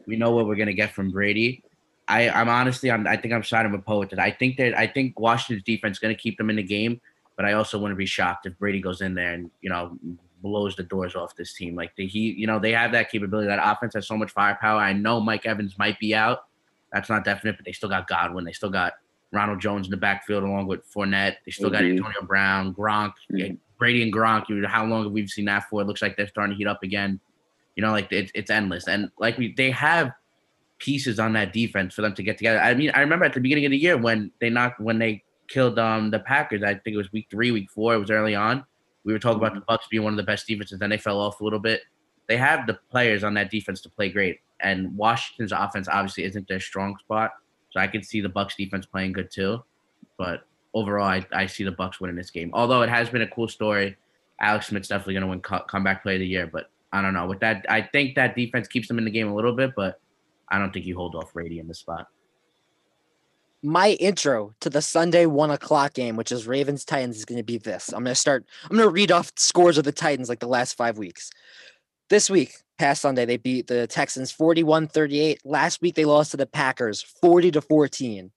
We 0.05 0.15
know 0.15 0.31
what 0.31 0.47
we're 0.47 0.55
gonna 0.55 0.73
get 0.73 0.93
from 0.93 1.11
Brady. 1.11 1.63
I, 2.07 2.29
I'm 2.29 2.47
honestly, 2.47 2.89
I'm, 2.89 3.05
I 3.05 3.17
think 3.17 3.33
I'm 3.33 3.43
siding 3.43 3.73
with 3.73 3.83
Poe 3.83 3.99
with. 3.99 4.17
I 4.17 4.31
think 4.31 4.55
that 4.57 4.77
I 4.77 4.87
think 4.87 5.19
Washington's 5.19 5.63
defense 5.65 5.97
is 5.97 5.99
gonna 5.99 6.15
keep 6.15 6.37
them 6.37 6.49
in 6.49 6.55
the 6.55 6.63
game, 6.63 7.01
but 7.35 7.45
I 7.45 7.53
also 7.53 7.77
wouldn't 7.77 7.97
be 7.97 8.05
shocked 8.05 8.45
if 8.45 8.57
Brady 8.57 8.79
goes 8.79 9.01
in 9.01 9.13
there 9.13 9.33
and 9.33 9.51
you 9.61 9.69
know 9.69 9.97
blows 10.41 10.75
the 10.75 10.83
doors 10.83 11.15
off 11.15 11.35
this 11.35 11.53
team. 11.53 11.75
Like 11.75 11.95
the, 11.95 12.07
he, 12.07 12.31
you 12.33 12.47
know, 12.47 12.59
they 12.59 12.71
have 12.71 12.91
that 12.91 13.09
capability. 13.11 13.47
That 13.47 13.59
offense 13.63 13.93
has 13.95 14.07
so 14.07 14.17
much 14.17 14.31
firepower. 14.31 14.79
I 14.79 14.93
know 14.93 15.19
Mike 15.19 15.45
Evans 15.45 15.77
might 15.77 15.99
be 15.99 16.13
out. 16.15 16.45
That's 16.93 17.09
not 17.09 17.25
definite, 17.25 17.57
but 17.57 17.65
they 17.65 17.71
still 17.73 17.89
got 17.89 18.07
Godwin. 18.07 18.45
They 18.45 18.53
still 18.53 18.69
got 18.69 18.93
Ronald 19.31 19.59
Jones 19.59 19.87
in 19.87 19.91
the 19.91 19.97
backfield 19.97 20.43
along 20.43 20.67
with 20.67 20.81
Fournette. 20.91 21.35
They 21.45 21.51
still 21.51 21.69
got 21.69 21.81
Mhm. 21.83 21.97
Antonio 21.97 22.21
Brown, 22.21 22.73
Gronk, 22.73 23.13
Mhm. 23.31 23.57
Brady 23.77 24.03
and 24.03 24.13
Gronk. 24.13 24.47
You 24.49 24.65
How 24.67 24.85
long 24.85 25.03
have 25.03 25.11
we 25.11 25.27
seen 25.27 25.45
that 25.45 25.67
for? 25.69 25.81
It 25.81 25.85
looks 25.85 26.01
like 26.01 26.15
they're 26.15 26.27
starting 26.27 26.53
to 26.53 26.57
heat 26.57 26.67
up 26.67 26.81
again. 26.83 27.19
You 27.75 27.81
know, 27.83 27.91
like 27.91 28.11
it's 28.11 28.31
it's 28.33 28.49
endless. 28.49 28.87
And 28.87 29.11
like 29.19 29.37
we, 29.37 29.53
they 29.53 29.69
have 29.71 30.11
pieces 30.79 31.19
on 31.19 31.33
that 31.33 31.53
defense 31.53 31.93
for 31.93 32.01
them 32.03 32.13
to 32.13 32.23
get 32.23 32.37
together. 32.37 32.59
I 32.59 32.73
mean, 32.73 32.91
I 32.93 33.01
remember 33.01 33.25
at 33.25 33.33
the 33.33 33.39
beginning 33.39 33.65
of 33.65 33.71
the 33.71 33.77
year 33.77 33.97
when 33.97 34.31
they 34.39 34.49
knocked 34.49 34.79
when 34.79 34.97
they 34.99 35.23
killed 35.49 35.77
um 35.77 36.09
the 36.09 36.19
Packers. 36.19 36.63
I 36.63 36.73
think 36.75 36.93
it 36.93 36.97
was 36.97 37.11
week 37.11 37.27
three, 37.29 37.51
week 37.51 37.69
four. 37.71 37.93
It 37.93 37.97
was 37.99 38.11
early 38.11 38.33
on. 38.35 38.63
We 39.07 39.13
were 39.13 39.19
talking 39.19 39.37
about 39.37 39.53
the 39.53 39.61
mm-hmm. 39.61 39.71
Bucs 39.71 39.89
being 39.89 40.03
one 40.03 40.11
of 40.11 40.17
the 40.17 40.23
best 40.23 40.45
defenses. 40.45 40.79
Then 40.79 40.89
they 40.89 40.97
fell 40.97 41.21
off 41.21 41.39
a 41.39 41.43
little 41.45 41.59
bit. 41.59 41.83
They 42.27 42.35
have 42.35 42.67
the 42.67 42.77
players 42.91 43.23
on 43.23 43.33
that 43.35 43.49
defense 43.49 43.79
to 43.81 43.89
play 43.89 44.09
great, 44.09 44.41
and 44.59 44.95
Washington's 44.97 45.53
offense 45.53 45.87
obviously 45.87 46.25
isn't 46.25 46.45
their 46.49 46.59
strong 46.59 46.97
spot. 46.97 47.31
So 47.69 47.79
I 47.79 47.87
could 47.87 48.05
see 48.05 48.19
the 48.19 48.27
Bucs 48.27 48.57
defense 48.57 48.85
playing 48.85 49.13
good 49.13 49.31
too. 49.31 49.63
But 50.17 50.45
overall, 50.73 51.07
I, 51.07 51.25
I 51.31 51.45
see 51.45 51.63
the 51.63 51.71
Bucs 51.71 52.01
winning 52.01 52.17
this 52.17 52.31
game. 52.31 52.51
Although 52.53 52.81
it 52.81 52.89
has 52.89 53.09
been 53.09 53.21
a 53.21 53.27
cool 53.27 53.47
story. 53.47 53.95
Alex 54.41 54.67
Smith's 54.67 54.89
definitely 54.89 55.13
going 55.13 55.23
to 55.23 55.29
win 55.29 55.39
co- 55.39 55.63
comeback 55.67 56.03
play 56.03 56.15
of 56.15 56.19
the 56.19 56.27
year, 56.27 56.45
but 56.45 56.69
I 56.91 57.01
don't 57.01 57.13
know. 57.13 57.25
With 57.25 57.39
that, 57.39 57.65
I 57.69 57.81
think 57.81 58.15
that 58.15 58.35
defense 58.35 58.67
keeps 58.67 58.87
them 58.87 58.97
in 58.97 59.05
the 59.05 59.11
game 59.11 59.29
a 59.29 59.35
little 59.35 59.53
bit, 59.53 59.71
but 59.75 59.99
I 60.49 60.59
don't 60.59 60.71
think 60.71 60.85
you 60.85 60.95
hold 60.95 61.15
off 61.15 61.33
Brady 61.33 61.59
in 61.59 61.67
this 61.67 61.79
spot. 61.79 62.07
My 63.63 63.91
intro 63.91 64.53
to 64.61 64.69
the 64.69 64.81
Sunday 64.83 65.25
one 65.25 65.49
o'clock 65.49 65.93
game, 65.93 66.15
which 66.15 66.31
is 66.31 66.45
Ravens 66.45 66.85
Titans, 66.85 67.17
is 67.17 67.25
going 67.25 67.39
to 67.39 67.43
be 67.43 67.57
this. 67.57 67.89
I'm 67.89 68.03
going 68.03 68.13
to 68.13 68.15
start. 68.15 68.45
I'm 68.63 68.77
going 68.77 68.87
to 68.87 68.93
read 68.93 69.11
off 69.11 69.31
scores 69.35 69.79
of 69.79 69.83
the 69.83 69.91
Titans 69.91 70.29
like 70.29 70.39
the 70.39 70.47
last 70.47 70.77
five 70.77 70.97
weeks. 70.97 71.31
This 72.09 72.29
week, 72.29 72.53
past 72.77 73.01
Sunday, 73.01 73.25
they 73.25 73.37
beat 73.37 73.67
the 73.67 73.87
Texans 73.87 74.31
41 74.31 74.87
38. 74.87 75.41
Last 75.43 75.81
week, 75.81 75.95
they 75.95 76.05
lost 76.05 76.31
to 76.31 76.37
the 76.37 76.45
Packers 76.45 77.01
40 77.01 77.51
to 77.51 77.61
14. 77.61 78.31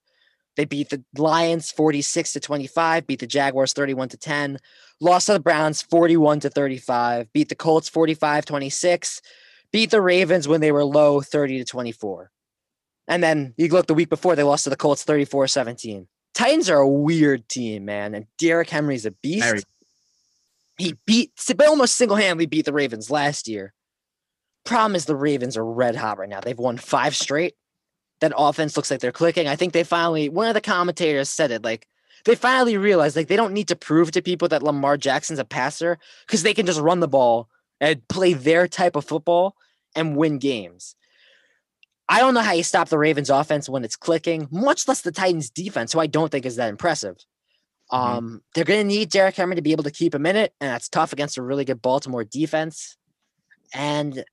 They 0.57 0.65
beat 0.65 0.89
the 0.89 1.03
Lions 1.15 1.71
46 1.71 2.33
to 2.33 2.39
25, 2.39 3.07
beat 3.07 3.19
the 3.19 3.27
Jaguars 3.27 3.73
31 3.73 4.09
to 4.09 4.17
10, 4.17 4.57
lost 4.99 5.27
to 5.27 5.33
the 5.33 5.39
Browns 5.39 5.81
41 5.83 6.41
to 6.41 6.49
35, 6.49 7.31
beat 7.31 7.47
the 7.47 7.55
Colts 7.55 7.87
45 7.87 8.45
26, 8.45 9.21
beat 9.71 9.91
the 9.91 10.01
Ravens 10.01 10.47
when 10.47 10.61
they 10.61 10.71
were 10.71 10.83
low 10.83 11.21
30 11.21 11.59
to 11.59 11.63
24. 11.63 12.31
And 13.07 13.23
then 13.23 13.53
you 13.57 13.67
look 13.69 13.87
the 13.87 13.93
week 13.93 14.09
before, 14.09 14.35
they 14.35 14.43
lost 14.43 14.65
to 14.65 14.69
the 14.69 14.75
Colts 14.75 15.03
34 15.03 15.47
17. 15.47 16.07
Titans 16.33 16.69
are 16.69 16.79
a 16.79 16.87
weird 16.87 17.47
team, 17.49 17.85
man. 17.85 18.15
And 18.15 18.25
Derrick 18.37 18.69
Henry's 18.69 19.05
a 19.05 19.11
beast. 19.11 19.45
He 20.77 20.95
beat, 21.05 21.31
but 21.55 21.67
almost 21.67 21.95
single 21.95 22.17
handedly 22.17 22.45
beat 22.45 22.65
the 22.65 22.73
Ravens 22.73 23.11
last 23.11 23.47
year. 23.47 23.73
Problem 24.63 24.95
is, 24.95 25.05
the 25.05 25.15
Ravens 25.15 25.57
are 25.57 25.65
red 25.65 25.95
hot 25.95 26.17
right 26.17 26.29
now. 26.29 26.39
They've 26.39 26.57
won 26.57 26.77
five 26.77 27.15
straight. 27.15 27.55
That 28.21 28.33
offense 28.37 28.77
looks 28.77 28.89
like 28.89 28.99
they're 28.99 29.11
clicking. 29.11 29.47
I 29.47 29.55
think 29.55 29.73
they 29.73 29.83
finally, 29.83 30.29
one 30.29 30.47
of 30.47 30.53
the 30.53 30.61
commentators 30.61 31.29
said 31.29 31.51
it, 31.51 31.63
like, 31.63 31.87
they 32.25 32.35
finally 32.35 32.77
realized 32.77 33.15
like 33.15 33.27
they 33.27 33.35
don't 33.35 33.53
need 33.53 33.67
to 33.69 33.75
prove 33.75 34.11
to 34.11 34.21
people 34.21 34.47
that 34.49 34.63
Lamar 34.63 34.97
Jackson's 34.97 35.39
a 35.39 35.45
passer 35.45 35.97
because 36.25 36.43
they 36.43 36.53
can 36.53 36.65
just 36.65 36.79
run 36.79 36.99
the 36.99 37.07
ball 37.07 37.49
and 37.79 38.07
play 38.07 38.33
their 38.33 38.67
type 38.67 38.95
of 38.95 39.05
football 39.05 39.55
and 39.95 40.15
win 40.15 40.37
games. 40.37 40.95
I 42.11 42.19
don't 42.19 42.33
know 42.33 42.41
how 42.41 42.51
you 42.51 42.63
stop 42.63 42.89
the 42.89 42.97
Ravens 42.97 43.29
offense 43.29 43.69
when 43.69 43.85
it's 43.85 43.95
clicking, 43.95 44.49
much 44.51 44.85
less 44.85 45.01
the 45.01 45.13
Titans 45.13 45.49
defense, 45.49 45.93
who 45.93 45.99
I 46.01 46.07
don't 46.07 46.29
think 46.29 46.45
is 46.45 46.57
that 46.57 46.69
impressive. 46.69 47.15
Um, 47.89 48.41
they're 48.53 48.65
going 48.65 48.81
to 48.81 48.87
need 48.87 49.09
Derrick 49.09 49.35
Henry 49.35 49.55
to 49.55 49.61
be 49.61 49.71
able 49.71 49.85
to 49.85 49.91
keep 49.91 50.13
him 50.13 50.25
in 50.25 50.35
it, 50.35 50.53
and 50.59 50.69
that's 50.69 50.89
tough 50.89 51.13
against 51.13 51.37
a 51.37 51.41
really 51.41 51.63
good 51.63 51.81
Baltimore 51.81 52.25
defense. 52.25 52.97
And 53.73 54.25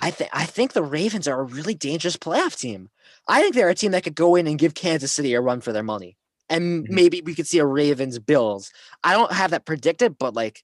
I 0.00 0.12
think 0.12 0.30
I 0.32 0.44
think 0.44 0.72
the 0.72 0.84
Ravens 0.84 1.26
are 1.26 1.40
a 1.40 1.44
really 1.44 1.74
dangerous 1.74 2.16
playoff 2.16 2.58
team. 2.58 2.90
I 3.26 3.42
think 3.42 3.56
they're 3.56 3.68
a 3.68 3.74
team 3.74 3.90
that 3.90 4.04
could 4.04 4.14
go 4.14 4.36
in 4.36 4.46
and 4.46 4.58
give 4.58 4.74
Kansas 4.74 5.12
City 5.12 5.34
a 5.34 5.40
run 5.40 5.60
for 5.60 5.72
their 5.72 5.82
money, 5.82 6.16
and 6.48 6.84
Mhm. 6.86 6.90
maybe 6.90 7.22
we 7.22 7.34
could 7.34 7.48
see 7.48 7.58
a 7.58 7.66
Ravens 7.66 8.20
Bills. 8.20 8.70
I 9.02 9.14
don't 9.14 9.32
have 9.32 9.50
that 9.50 9.64
predicted, 9.64 10.16
but 10.16 10.34
like 10.34 10.62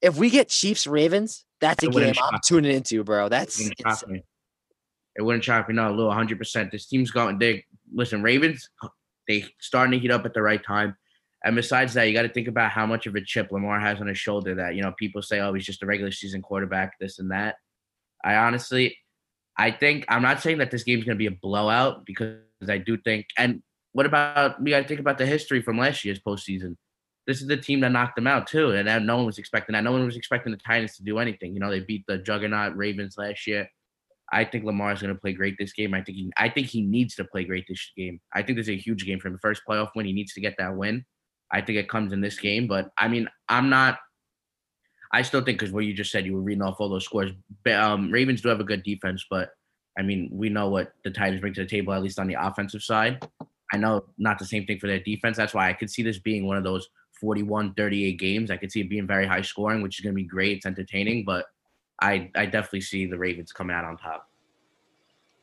if 0.00 0.16
we 0.16 0.30
get 0.30 0.48
Chiefs 0.48 0.86
Ravens, 0.86 1.44
that's 1.60 1.82
a 1.82 1.88
game 1.88 2.14
I'm 2.22 2.40
tuning 2.46 2.72
into, 2.72 3.02
bro. 3.02 3.28
That's 3.28 3.58
Wouldn't 3.58 3.74
it's, 3.80 4.00
shock 4.00 4.08
me. 4.08 4.22
It 5.16 5.22
wouldn't 5.22 5.44
shock 5.44 5.68
me. 5.68 5.74
No, 5.74 5.90
little 5.90 6.06
100. 6.06 6.38
percent 6.38 6.70
This 6.70 6.86
team's 6.86 7.10
going. 7.10 7.38
They 7.38 7.64
listen, 7.92 8.22
Ravens. 8.22 8.68
They 9.28 9.44
starting 9.60 9.92
to 9.92 9.98
heat 9.98 10.10
up 10.10 10.24
at 10.24 10.34
the 10.34 10.42
right 10.42 10.62
time. 10.62 10.96
And 11.44 11.56
besides 11.56 11.94
that, 11.94 12.04
you 12.04 12.14
got 12.14 12.22
to 12.22 12.28
think 12.28 12.48
about 12.48 12.70
how 12.70 12.86
much 12.86 13.06
of 13.06 13.14
a 13.14 13.20
chip 13.20 13.50
Lamar 13.50 13.80
has 13.80 14.00
on 14.00 14.06
his 14.06 14.18
shoulder. 14.18 14.54
That 14.54 14.74
you 14.74 14.82
know, 14.82 14.92
people 14.98 15.22
say, 15.22 15.40
"Oh, 15.40 15.52
he's 15.52 15.66
just 15.66 15.82
a 15.82 15.86
regular 15.86 16.12
season 16.12 16.40
quarterback," 16.40 16.98
this 17.00 17.18
and 17.18 17.30
that. 17.30 17.56
I 18.24 18.36
honestly, 18.36 18.96
I 19.56 19.70
think 19.70 20.04
I'm 20.08 20.22
not 20.22 20.40
saying 20.40 20.58
that 20.58 20.70
this 20.70 20.84
game's 20.84 21.04
going 21.04 21.16
to 21.16 21.18
be 21.18 21.26
a 21.26 21.38
blowout 21.42 22.06
because 22.06 22.38
I 22.68 22.78
do 22.78 22.96
think. 22.96 23.26
And 23.36 23.62
what 23.92 24.06
about 24.06 24.62
we 24.62 24.70
got 24.70 24.82
to 24.82 24.88
think 24.88 25.00
about 25.00 25.18
the 25.18 25.26
history 25.26 25.60
from 25.62 25.78
last 25.78 26.04
year's 26.04 26.20
postseason? 26.20 26.76
This 27.26 27.40
is 27.40 27.48
the 27.48 27.56
team 27.56 27.80
that 27.80 27.92
knocked 27.92 28.16
them 28.16 28.26
out 28.26 28.46
too, 28.46 28.70
and 28.70 29.06
no 29.06 29.16
one 29.16 29.26
was 29.26 29.38
expecting 29.38 29.74
that. 29.74 29.84
No 29.84 29.92
one 29.92 30.04
was 30.04 30.16
expecting 30.16 30.52
the 30.52 30.58
Titans 30.58 30.96
to 30.96 31.04
do 31.04 31.18
anything. 31.18 31.54
You 31.54 31.60
know, 31.60 31.70
they 31.70 31.80
beat 31.80 32.04
the 32.06 32.18
juggernaut 32.18 32.76
Ravens 32.76 33.16
last 33.18 33.46
year. 33.46 33.68
I 34.32 34.44
think 34.44 34.64
Lamar 34.64 34.92
is 34.92 35.02
going 35.02 35.14
to 35.14 35.20
play 35.20 35.34
great 35.34 35.56
this 35.58 35.72
game. 35.74 35.92
I 35.92 36.02
think 36.02 36.16
he, 36.16 36.32
I 36.38 36.48
think 36.48 36.66
he 36.66 36.80
needs 36.80 37.14
to 37.16 37.24
play 37.24 37.44
great 37.44 37.66
this 37.68 37.90
game. 37.96 38.20
I 38.32 38.42
think 38.42 38.56
this 38.56 38.64
is 38.64 38.76
a 38.76 38.76
huge 38.76 39.04
game 39.04 39.20
for 39.20 39.28
him. 39.28 39.38
First 39.40 39.62
playoff 39.68 39.90
win, 39.94 40.06
he 40.06 40.12
needs 40.12 40.32
to 40.34 40.40
get 40.40 40.56
that 40.58 40.74
win. 40.74 41.04
I 41.50 41.60
think 41.60 41.78
it 41.78 41.88
comes 41.88 42.14
in 42.14 42.22
this 42.22 42.38
game. 42.38 42.66
But 42.66 42.90
I 42.98 43.08
mean, 43.08 43.28
I'm 43.48 43.68
not. 43.68 43.98
I 45.12 45.20
still 45.20 45.42
think 45.42 45.58
because 45.58 45.72
what 45.72 45.84
you 45.84 45.92
just 45.92 46.10
said, 46.10 46.24
you 46.24 46.34
were 46.34 46.40
reading 46.40 46.62
off 46.62 46.80
all 46.80 46.88
those 46.88 47.04
scores. 47.04 47.32
But, 47.64 47.74
Um, 47.74 48.10
Ravens 48.10 48.40
do 48.40 48.48
have 48.48 48.60
a 48.60 48.64
good 48.64 48.82
defense, 48.82 49.26
but 49.30 49.50
I 49.98 50.02
mean, 50.02 50.30
we 50.32 50.48
know 50.48 50.70
what 50.70 50.92
the 51.04 51.10
Titans 51.10 51.42
bring 51.42 51.52
to 51.52 51.62
the 51.62 51.68
table, 51.68 51.92
at 51.92 52.02
least 52.02 52.18
on 52.18 52.26
the 52.26 52.42
offensive 52.42 52.82
side. 52.82 53.22
I 53.72 53.76
know 53.76 54.06
not 54.16 54.38
the 54.38 54.46
same 54.46 54.64
thing 54.64 54.78
for 54.78 54.86
their 54.86 55.00
defense. 55.00 55.36
That's 55.36 55.52
why 55.52 55.68
I 55.68 55.74
could 55.74 55.90
see 55.90 56.02
this 56.02 56.18
being 56.18 56.46
one 56.46 56.56
of 56.56 56.64
those 56.64 56.88
41 57.20 57.74
38 57.74 58.18
games. 58.18 58.50
I 58.50 58.56
could 58.56 58.72
see 58.72 58.80
it 58.80 58.88
being 58.88 59.06
very 59.06 59.26
high 59.26 59.42
scoring, 59.42 59.82
which 59.82 59.98
is 59.98 60.02
going 60.02 60.14
to 60.14 60.22
be 60.22 60.26
great. 60.26 60.56
It's 60.56 60.66
entertaining, 60.66 61.24
but 61.24 61.44
I, 62.02 62.30
I 62.34 62.46
definitely 62.46 62.80
see 62.80 63.06
the 63.06 63.16
Ravens 63.16 63.52
coming 63.52 63.74
out 63.74 63.84
on 63.84 63.96
top. 63.96 64.28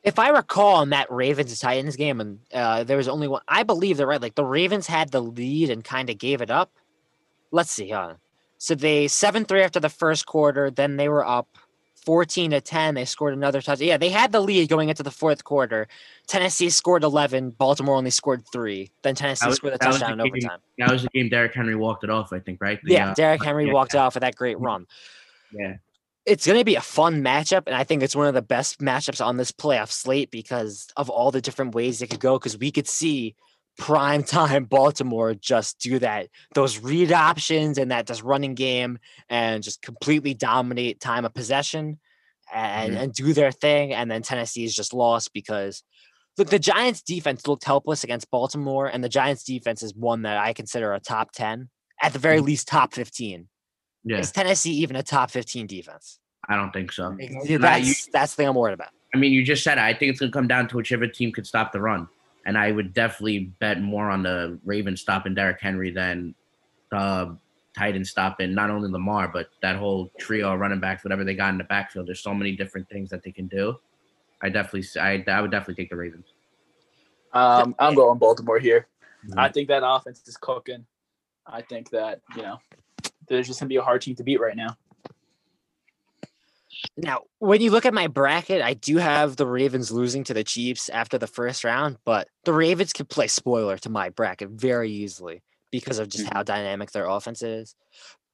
If 0.03 0.19
I 0.19 0.29
recall 0.29 0.81
in 0.81 0.89
that 0.89 1.11
Ravens 1.11 1.57
Titans 1.59 1.95
game, 1.95 2.21
and 2.21 2.39
uh, 2.53 2.83
there 2.83 2.97
was 2.97 3.07
only 3.07 3.27
one, 3.27 3.41
I 3.47 3.63
believe 3.63 3.97
they're 3.97 4.07
right. 4.07 4.21
Like 4.21 4.35
the 4.35 4.45
Ravens 4.45 4.87
had 4.87 5.11
the 5.11 5.21
lead 5.21 5.69
and 5.69 5.83
kind 5.83 6.09
of 6.09 6.17
gave 6.17 6.41
it 6.41 6.51
up. 6.51 6.71
Let's 7.51 7.71
see. 7.71 7.89
Huh? 7.89 8.15
So 8.57 8.75
they 8.75 9.07
7 9.07 9.45
3 9.45 9.61
after 9.61 9.79
the 9.79 9.89
first 9.89 10.25
quarter. 10.25 10.69
Then 10.69 10.97
they 10.97 11.09
were 11.09 11.25
up 11.25 11.47
14 12.05 12.51
to 12.51 12.61
10. 12.61 12.95
They 12.95 13.05
scored 13.05 13.33
another 13.33 13.61
touchdown. 13.61 13.87
Yeah, 13.87 13.97
they 13.97 14.09
had 14.09 14.31
the 14.31 14.39
lead 14.39 14.69
going 14.69 14.89
into 14.89 15.03
the 15.03 15.11
fourth 15.11 15.43
quarter. 15.43 15.87
Tennessee 16.27 16.69
scored 16.69 17.03
11. 17.03 17.51
Baltimore 17.51 17.95
only 17.95 18.09
scored 18.09 18.43
three. 18.51 18.91
Then 19.01 19.15
Tennessee 19.15 19.47
was, 19.47 19.57
scored 19.57 19.73
a 19.73 19.77
touchdown 19.77 20.13
in 20.13 20.21
overtime. 20.21 20.59
That 20.77 20.91
was 20.91 21.03
the 21.03 21.09
game 21.09 21.29
Derrick 21.29 21.53
Henry 21.53 21.75
walked 21.75 22.03
it 22.03 22.09
off, 22.09 22.31
I 22.31 22.39
think, 22.39 22.61
right? 22.61 22.79
The, 22.83 22.93
yeah, 22.93 23.11
uh, 23.11 23.13
Derrick 23.15 23.43
Henry 23.43 23.67
yeah, 23.67 23.73
walked 23.73 23.95
off 23.95 24.15
with 24.15 24.21
that 24.21 24.35
great 24.35 24.59
run. 24.59 24.87
Yeah. 25.51 25.75
It's 26.25 26.45
going 26.45 26.59
to 26.59 26.65
be 26.65 26.75
a 26.75 26.81
fun 26.81 27.23
matchup, 27.23 27.63
and 27.65 27.75
I 27.75 27.83
think 27.83 28.03
it's 28.03 28.15
one 28.15 28.27
of 28.27 28.33
the 28.33 28.41
best 28.41 28.79
matchups 28.79 29.25
on 29.25 29.37
this 29.37 29.51
playoff 29.51 29.91
slate 29.91 30.29
because 30.31 30.87
of 30.97 31.09
all 31.09 31.31
the 31.31 31.41
different 31.41 31.73
ways 31.73 32.01
it 32.01 32.09
could 32.09 32.19
go. 32.19 32.37
Because 32.37 32.57
we 32.57 32.71
could 32.71 32.87
see 32.87 33.35
prime 33.77 34.23
time 34.23 34.65
Baltimore 34.69 35.33
just 35.33 35.79
do 35.79 35.99
that, 35.99 36.27
those 36.53 36.79
read 36.79 37.11
options 37.11 37.77
and 37.77 37.91
that 37.91 38.05
just 38.05 38.21
running 38.23 38.53
game 38.53 38.99
and 39.29 39.63
just 39.63 39.81
completely 39.81 40.33
dominate 40.33 40.99
time 40.99 41.25
of 41.25 41.33
possession 41.33 41.97
and, 42.53 42.93
Mhm. 42.93 42.99
and 43.01 43.13
do 43.13 43.33
their 43.33 43.51
thing. 43.51 43.93
And 43.93 44.11
then 44.11 44.21
Tennessee 44.21 44.65
is 44.65 44.75
just 44.75 44.93
lost 44.93 45.33
because 45.33 45.81
look, 46.37 46.49
the 46.49 46.59
Giants 46.59 47.01
defense 47.01 47.47
looked 47.47 47.65
helpless 47.65 48.03
against 48.03 48.31
Baltimore, 48.31 48.87
and 48.87 49.03
the 49.03 49.09
Giants 49.09 49.43
defense 49.43 49.83
is 49.83 49.93
one 49.93 50.21
that 50.21 50.37
I 50.37 50.53
consider 50.53 50.93
a 50.93 50.99
top 50.99 51.31
10, 51.33 51.69
at 52.01 52.13
the 52.13 52.19
very 52.19 52.39
least, 52.39 52.67
top 52.67 52.93
15. 52.93 53.49
Yeah. 54.03 54.17
Is 54.19 54.31
Tennessee 54.31 54.71
even 54.73 54.95
a 54.95 55.03
top 55.03 55.31
15 55.31 55.67
defense? 55.67 56.19
I 56.47 56.55
don't 56.55 56.71
think 56.71 56.91
so. 56.91 57.15
Yeah, 57.19 57.57
Nah, 57.57 57.75
you- 57.75 57.85
That's, 57.85 58.05
that's 58.07 58.31
the 58.35 58.37
thing 58.41 58.47
I'm 58.47 58.55
worried 58.55 58.73
about. 58.73 58.89
I 59.13 59.17
mean, 59.17 59.31
you 59.33 59.43
just 59.43 59.63
said 59.63 59.77
it. 59.77 59.81
I 59.81 59.93
think 59.93 60.11
it's 60.11 60.19
going 60.19 60.31
to 60.31 60.37
come 60.37 60.47
down 60.47 60.67
to 60.69 60.77
whichever 60.77 61.07
team 61.07 61.31
could 61.31 61.45
stop 61.47 61.71
the 61.71 61.79
run. 61.81 62.07
And 62.45 62.57
I 62.57 62.71
would 62.71 62.93
definitely 62.93 63.51
bet 63.59 63.81
more 63.81 64.09
on 64.09 64.23
the 64.23 64.59
Ravens 64.63 65.01
stopping 65.01 65.33
Derrick 65.35 65.59
Henry 65.61 65.91
than 65.91 66.33
the 66.91 67.37
Titans 67.77 68.09
stopping 68.09 68.53
not 68.55 68.69
only 68.69 68.89
Lamar, 68.89 69.27
but 69.27 69.49
that 69.61 69.75
whole 69.75 70.09
trio 70.19 70.53
of 70.53 70.59
running 70.59 70.79
backs, 70.79 71.03
whatever 71.03 71.23
they 71.23 71.35
got 71.35 71.49
in 71.51 71.57
the 71.57 71.63
backfield. 71.65 72.07
There's 72.07 72.21
so 72.21 72.33
many 72.33 72.55
different 72.55 72.87
things 72.89 73.09
that 73.09 73.23
they 73.23 73.31
can 73.31 73.47
do. 73.47 73.75
I 74.41 74.49
definitely, 74.49 74.87
I, 74.99 75.23
I 75.27 75.41
would 75.41 75.51
definitely 75.51 75.83
take 75.83 75.89
the 75.89 75.95
Ravens. 75.97 76.25
Um, 77.33 77.75
I'm 77.77 77.93
going 77.93 78.17
Baltimore 78.17 78.59
here. 78.59 78.87
Mhm. 79.27 79.37
I 79.37 79.49
think 79.49 79.67
that 79.67 79.83
offense 79.85 80.23
is 80.27 80.37
cooking. 80.37 80.85
I 81.45 81.61
think 81.61 81.89
that 81.91 82.21
you 82.35 82.41
know, 82.43 82.57
there's 83.29 83.47
just 83.47 83.59
gonna 83.59 83.69
be 83.69 83.77
a 83.77 83.81
hard 83.81 84.01
team 84.01 84.15
to 84.15 84.23
beat 84.23 84.39
right 84.39 84.55
now. 84.55 84.77
Now, 86.97 87.23
when 87.39 87.61
you 87.61 87.71
look 87.71 87.85
at 87.85 87.93
my 87.93 88.07
bracket, 88.07 88.61
I 88.61 88.73
do 88.73 88.97
have 88.97 89.35
the 89.35 89.47
Ravens 89.47 89.91
losing 89.91 90.23
to 90.25 90.33
the 90.33 90.43
Chiefs 90.43 90.89
after 90.89 91.17
the 91.17 91.27
first 91.27 91.63
round, 91.63 91.97
but 92.05 92.29
the 92.45 92.53
Ravens 92.53 92.93
could 92.93 93.09
play 93.09 93.27
spoiler 93.27 93.77
to 93.77 93.89
my 93.89 94.09
bracket 94.09 94.49
very 94.49 94.91
easily 94.91 95.41
because 95.71 95.99
of 95.99 96.09
just 96.09 96.31
how 96.33 96.43
dynamic 96.43 96.91
their 96.91 97.05
offense 97.05 97.41
is. 97.41 97.75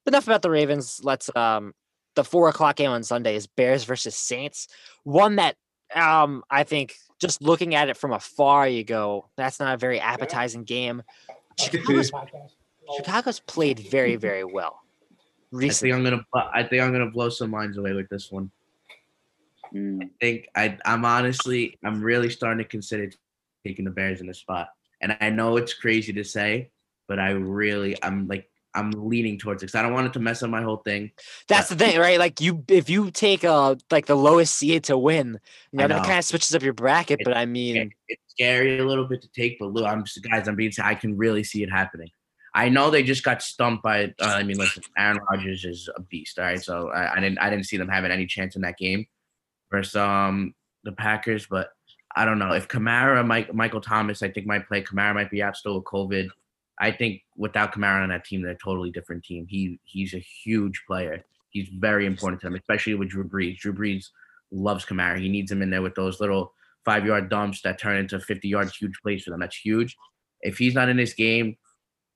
Enough 0.05 0.27
about 0.27 0.41
the 0.41 0.49
Ravens. 0.49 1.01
Let's 1.03 1.29
um 1.35 1.73
the 2.15 2.23
four 2.23 2.47
o'clock 2.49 2.77
game 2.77 2.91
on 2.91 3.03
Sunday 3.03 3.35
is 3.35 3.47
Bears 3.47 3.83
versus 3.83 4.15
Saints. 4.15 4.67
One 5.03 5.37
that 5.37 5.55
um 5.93 6.43
I 6.49 6.63
think 6.63 6.95
just 7.19 7.41
looking 7.41 7.75
at 7.75 7.89
it 7.89 7.97
from 7.97 8.11
afar, 8.13 8.67
you 8.67 8.83
go, 8.83 9.29
that's 9.37 9.59
not 9.59 9.73
a 9.73 9.77
very 9.77 9.99
appetizing 9.99 10.63
game. 10.63 11.03
Chicago's, 11.59 12.11
Chicago's 12.97 13.39
played 13.39 13.79
very, 13.79 14.15
very 14.17 14.43
well. 14.43 14.81
I 15.63 15.69
think 15.69 15.93
I'm 15.93 16.03
gonna, 16.03 16.25
I 16.53 16.63
think 16.63 16.81
I'm 16.81 16.91
gonna 16.91 17.11
blow 17.11 17.29
some 17.29 17.49
minds 17.51 17.77
away 17.77 17.93
with 17.93 18.09
this 18.09 18.31
one. 18.31 18.51
Mm. 19.73 20.03
I 20.03 20.09
think 20.21 20.47
I, 20.55 20.77
I'm 20.85 21.05
honestly, 21.05 21.77
I'm 21.83 22.01
really 22.01 22.29
starting 22.29 22.59
to 22.59 22.69
consider 22.69 23.11
taking 23.65 23.85
the 23.85 23.91
Bears 23.91 24.21
in 24.21 24.27
the 24.27 24.33
spot. 24.33 24.69
And 25.01 25.17
I 25.19 25.29
know 25.29 25.57
it's 25.57 25.73
crazy 25.73 26.13
to 26.13 26.23
say, 26.23 26.69
but 27.07 27.19
I 27.19 27.31
really, 27.31 27.95
I'm 28.03 28.27
like, 28.27 28.49
I'm 28.73 28.91
leaning 28.91 29.37
towards 29.37 29.63
it 29.63 29.67
because 29.67 29.79
I 29.79 29.81
don't 29.81 29.93
want 29.93 30.07
it 30.07 30.13
to 30.13 30.19
mess 30.19 30.43
up 30.43 30.49
my 30.49 30.61
whole 30.61 30.77
thing. 30.77 31.11
That's 31.47 31.69
the 31.69 31.75
thing, 31.75 31.97
right? 31.97 32.19
Like 32.19 32.41
you, 32.41 32.63
if 32.67 32.89
you 32.89 33.09
take 33.09 33.43
uh 33.45 33.75
like 33.89 34.05
the 34.05 34.15
lowest 34.15 34.57
seed 34.57 34.83
to 34.85 34.97
win, 34.97 35.39
you 35.71 35.77
know, 35.77 35.85
I 35.85 35.87
that 35.87 36.05
kind 36.05 36.19
of 36.19 36.25
switches 36.25 36.53
up 36.53 36.61
your 36.61 36.73
bracket. 36.73 37.21
But 37.23 37.37
I 37.37 37.43
It- 37.43 37.45
mean, 37.45 37.91
it's 38.07 38.21
scary 38.29 38.79
a 38.79 38.85
little 38.85 39.05
bit 39.05 39.21
to 39.21 39.29
take, 39.29 39.59
but 39.59 39.71
look, 39.71 39.85
I'm 39.85 40.03
just, 40.03 40.21
guys, 40.23 40.47
I'm 40.47 40.55
being, 40.55 40.73
I 40.83 40.93
can 40.95 41.15
really 41.15 41.43
see 41.43 41.63
it 41.63 41.71
happening. 41.71 42.09
I 42.55 42.69
know 42.69 42.89
they 42.89 43.03
just 43.03 43.23
got 43.23 43.41
stumped 43.41 43.83
by. 43.83 44.05
Uh, 44.21 44.27
I 44.27 44.43
mean, 44.43 44.57
listen, 44.57 44.81
Aaron 44.97 45.19
Rodgers 45.29 45.65
is 45.65 45.89
a 45.93 46.01
beast. 46.01 46.39
All 46.39 46.45
right, 46.45 46.63
so 46.63 46.89
I, 46.89 47.17
I 47.17 47.19
didn't, 47.19 47.37
I 47.39 47.49
didn't 47.49 47.65
see 47.65 47.75
them 47.75 47.89
having 47.89 48.11
any 48.11 48.25
chance 48.25 48.55
in 48.55 48.61
that 48.61 48.77
game 48.77 49.05
versus 49.69 49.97
um 49.97 50.55
the 50.85 50.93
Packers, 50.93 51.47
but 51.47 51.69
I 52.15 52.23
don't 52.23 52.39
know 52.39 52.53
if 52.53 52.69
Kamara, 52.69 53.27
Mike, 53.27 53.53
Michael 53.53 53.81
Thomas, 53.81 54.23
I 54.23 54.29
think 54.29 54.47
might 54.47 54.67
play. 54.69 54.81
Kamara 54.81 55.13
might 55.13 55.29
be 55.29 55.43
out 55.43 55.57
still 55.57 55.75
with 55.75 55.83
COVID. 55.83 56.29
I 56.79 56.91
think 56.91 57.23
without 57.35 57.73
Kamara 57.73 58.03
on 58.03 58.09
that 58.09 58.23
team, 58.23 58.41
they're 58.41 58.51
a 58.51 58.57
totally 58.57 58.89
different 58.89 59.25
team. 59.25 59.45
He 59.49 59.77
he's 59.83 60.13
a 60.13 60.19
huge 60.43 60.81
player. 60.87 61.25
He's 61.49 61.67
very 61.67 62.05
important 62.05 62.41
to 62.41 62.47
them, 62.47 62.55
especially 62.55 62.95
with 62.95 63.09
Drew 63.09 63.27
Brees. 63.27 63.57
Drew 63.57 63.73
Brees 63.73 64.07
loves 64.51 64.85
Kamara. 64.85 65.19
He 65.19 65.27
needs 65.27 65.51
him 65.51 65.61
in 65.61 65.69
there 65.69 65.81
with 65.81 65.95
those 65.95 66.21
little 66.21 66.53
five 66.85 67.05
yard 67.05 67.29
dumps 67.29 67.61
that 67.63 67.79
turn 67.79 67.97
into 67.97 68.17
50 68.17 68.47
yard 68.47 68.69
huge 68.69 68.97
plays 69.03 69.23
for 69.23 69.31
them. 69.31 69.41
That's 69.41 69.57
huge. 69.57 69.97
If 70.41 70.57
he's 70.57 70.75
not 70.75 70.87
in 70.87 70.95
this 70.95 71.13
game, 71.13 71.57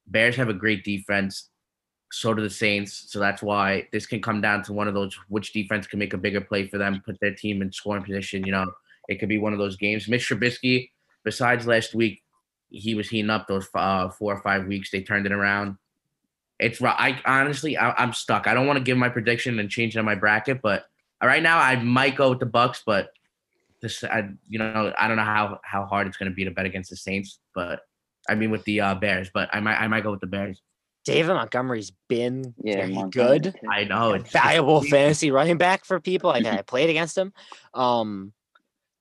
Bears 0.09 0.35
have 0.35 0.49
a 0.49 0.53
great 0.53 0.83
defense. 0.83 1.49
So 2.11 2.33
do 2.33 2.41
the 2.41 2.49
Saints. 2.49 3.05
So 3.07 3.19
that's 3.19 3.41
why 3.41 3.87
this 3.91 4.05
can 4.05 4.21
come 4.21 4.41
down 4.41 4.63
to 4.63 4.73
one 4.73 4.87
of 4.87 4.93
those 4.93 5.17
which 5.27 5.53
defense 5.53 5.85
can 5.85 5.99
make 5.99 6.13
a 6.13 6.17
bigger 6.17 6.41
play 6.41 6.67
for 6.67 6.77
them, 6.77 7.01
put 7.05 7.19
their 7.19 7.35
team 7.35 7.61
in 7.61 7.71
scoring 7.71 8.03
position. 8.03 8.45
You 8.45 8.51
know, 8.51 8.71
it 9.07 9.19
could 9.19 9.29
be 9.29 9.37
one 9.37 9.53
of 9.53 9.59
those 9.59 9.77
games. 9.77 10.07
Mitch 10.07 10.27
Trubisky, 10.27 10.89
besides 11.23 11.67
last 11.67 11.93
week, 11.93 12.23
he 12.69 12.95
was 12.95 13.09
heating 13.09 13.29
up 13.29 13.47
those 13.47 13.67
uh, 13.73 14.09
four 14.09 14.33
or 14.33 14.41
five 14.41 14.65
weeks. 14.65 14.91
They 14.91 15.01
turned 15.01 15.25
it 15.25 15.31
around. 15.31 15.77
It's 16.59 16.81
I 16.81 17.19
honestly 17.25 17.77
I, 17.77 17.91
I'm 17.91 18.13
stuck. 18.13 18.47
I 18.47 18.53
don't 18.53 18.67
want 18.67 18.77
to 18.77 18.83
give 18.83 18.97
my 18.97 19.09
prediction 19.09 19.59
and 19.59 19.69
change 19.69 19.95
it 19.95 19.99
on 19.99 20.05
my 20.05 20.15
bracket, 20.15 20.61
but 20.61 20.85
right 21.23 21.41
now 21.41 21.57
I 21.57 21.77
might 21.77 22.15
go 22.15 22.29
with 22.29 22.39
the 22.39 22.45
Bucs, 22.45 22.81
but 22.85 23.11
this 23.81 24.03
I 24.03 24.29
you 24.47 24.59
know 24.59 24.93
I 24.97 25.07
don't 25.07 25.17
know 25.17 25.23
how 25.23 25.59
how 25.63 25.85
hard 25.85 26.07
it's 26.07 26.17
going 26.17 26.29
to 26.29 26.35
be 26.35 26.43
to 26.43 26.51
bet 26.51 26.65
against 26.65 26.89
the 26.89 26.97
Saints, 26.97 27.39
but 27.55 27.81
I 28.29 28.35
mean 28.35 28.51
with 28.51 28.63
the 28.63 28.81
uh, 28.81 28.95
Bears, 28.95 29.29
but 29.33 29.49
I 29.53 29.59
might 29.59 29.77
I 29.77 29.87
might 29.87 30.03
go 30.03 30.11
with 30.11 30.21
the 30.21 30.27
Bears. 30.27 30.61
David 31.05 31.33
Montgomery's 31.33 31.91
been 32.07 32.53
Yeah, 32.63 32.75
very 32.81 32.93
Montgomery 32.93 33.39
good. 33.39 33.55
too. 33.59 33.67
I 33.69 33.85
know 33.85 34.11
a 34.11 34.15
it's 34.15 34.31
valuable 34.31 34.81
fantasy 34.81 35.31
running 35.31 35.57
back 35.57 35.85
for 35.85 35.99
people. 35.99 36.29
Like 36.29 36.45
I 36.45 36.61
played 36.61 36.89
against 36.89 37.17
him. 37.17 37.33
Um, 37.73 38.33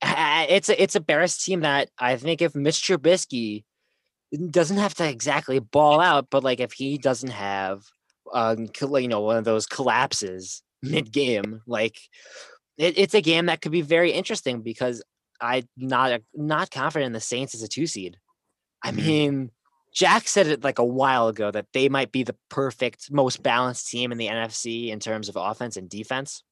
it's 0.02 0.68
a 0.68 0.82
it's 0.82 0.94
a 0.94 1.00
Bears 1.00 1.36
team 1.38 1.60
that 1.60 1.90
I 1.98 2.16
think 2.16 2.40
if 2.40 2.55
Mitch 2.55 2.80
Trubisky 2.80 3.64
doesn't 4.50 4.76
have 4.76 4.94
to 4.94 5.09
exactly 5.09 5.59
ball 5.59 6.00
out, 6.00 6.28
but 6.30 6.44
like 6.44 6.60
if 6.60 6.72
he 6.72 6.98
doesn't 6.98 7.30
have, 7.30 7.82
um, 8.32 8.68
you 8.80 9.09
know, 9.09 9.20
one 9.20 9.36
of 9.36 9.44
those 9.44 9.66
collapses 9.66 10.62
mid 10.82 11.12
game, 11.12 11.62
like 11.66 11.98
it, 12.76 12.96
it's 12.98 13.14
a 13.14 13.20
game 13.20 13.46
that 13.46 13.60
could 13.60 13.72
be 13.72 13.82
very 13.82 14.12
interesting 14.12 14.62
because 14.62 15.02
I'm 15.40 15.68
not 15.76 16.20
not 16.34 16.70
confident 16.70 17.09
in 17.09 17.12
the 17.12 17.20
Saints 17.20 17.55
as 17.55 17.62
a 17.62 17.68
two 17.68 17.86
seed. 17.86 18.18
I 18.82 18.92
mean, 18.92 19.50
Jack 19.92 20.28
said 20.28 20.46
it 20.46 20.64
like 20.64 20.78
a 20.78 20.84
while 20.84 21.28
ago 21.28 21.50
that 21.50 21.66
they 21.72 21.88
might 21.88 22.12
be 22.12 22.22
the 22.22 22.36
perfect, 22.48 23.10
most 23.10 23.42
balanced 23.42 23.88
team 23.88 24.12
in 24.12 24.18
the 24.18 24.28
NFC 24.28 24.88
in 24.88 25.00
terms 25.00 25.28
of 25.28 25.36
offense 25.36 25.76
and 25.76 25.88
defense. 25.88 26.42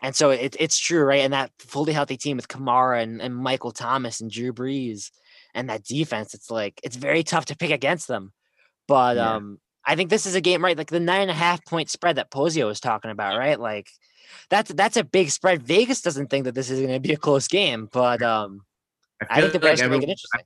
And 0.00 0.14
so 0.14 0.30
it, 0.30 0.56
it's 0.58 0.78
true, 0.78 1.02
right? 1.02 1.22
And 1.22 1.32
that 1.32 1.50
fully 1.58 1.92
healthy 1.92 2.16
team 2.16 2.36
with 2.36 2.48
Kamara 2.48 3.02
and, 3.02 3.20
and 3.20 3.34
Michael 3.34 3.72
Thomas 3.72 4.20
and 4.20 4.30
Drew 4.30 4.52
Brees 4.52 5.10
and 5.54 5.70
that 5.70 5.84
defense, 5.84 6.34
it's 6.34 6.50
like 6.50 6.80
it's 6.82 6.96
very 6.96 7.22
tough 7.22 7.46
to 7.46 7.56
pick 7.56 7.70
against 7.70 8.08
them. 8.08 8.32
But 8.86 9.16
Yeah. 9.16 9.36
um, 9.36 9.58
I 9.84 9.96
think 9.96 10.10
this 10.10 10.26
is 10.26 10.34
a 10.34 10.40
game, 10.40 10.64
right? 10.64 10.76
Like 10.76 10.90
the 10.90 11.00
nine 11.00 11.22
and 11.22 11.30
a 11.30 11.34
half 11.34 11.64
point 11.64 11.90
spread 11.90 12.16
that 12.16 12.30
Posio 12.30 12.66
was 12.66 12.80
talking 12.80 13.10
about, 13.10 13.38
right? 13.38 13.58
Like 13.58 13.88
that's 14.50 14.72
that's 14.72 14.96
a 14.96 15.04
big 15.04 15.30
spread. 15.30 15.62
Vegas 15.62 16.02
doesn't 16.02 16.28
think 16.28 16.44
that 16.44 16.54
this 16.54 16.70
is 16.70 16.80
going 16.80 16.92
to 16.92 17.00
be 17.00 17.14
a 17.14 17.16
close 17.16 17.48
game, 17.48 17.88
but 17.92 18.22
um, 18.22 18.62
I 19.30 19.40
think 19.40 19.52
the 19.52 19.60
Bears 19.60 19.80
can 19.80 19.90
make 19.90 20.02
it 20.02 20.08
interesting. 20.08 20.40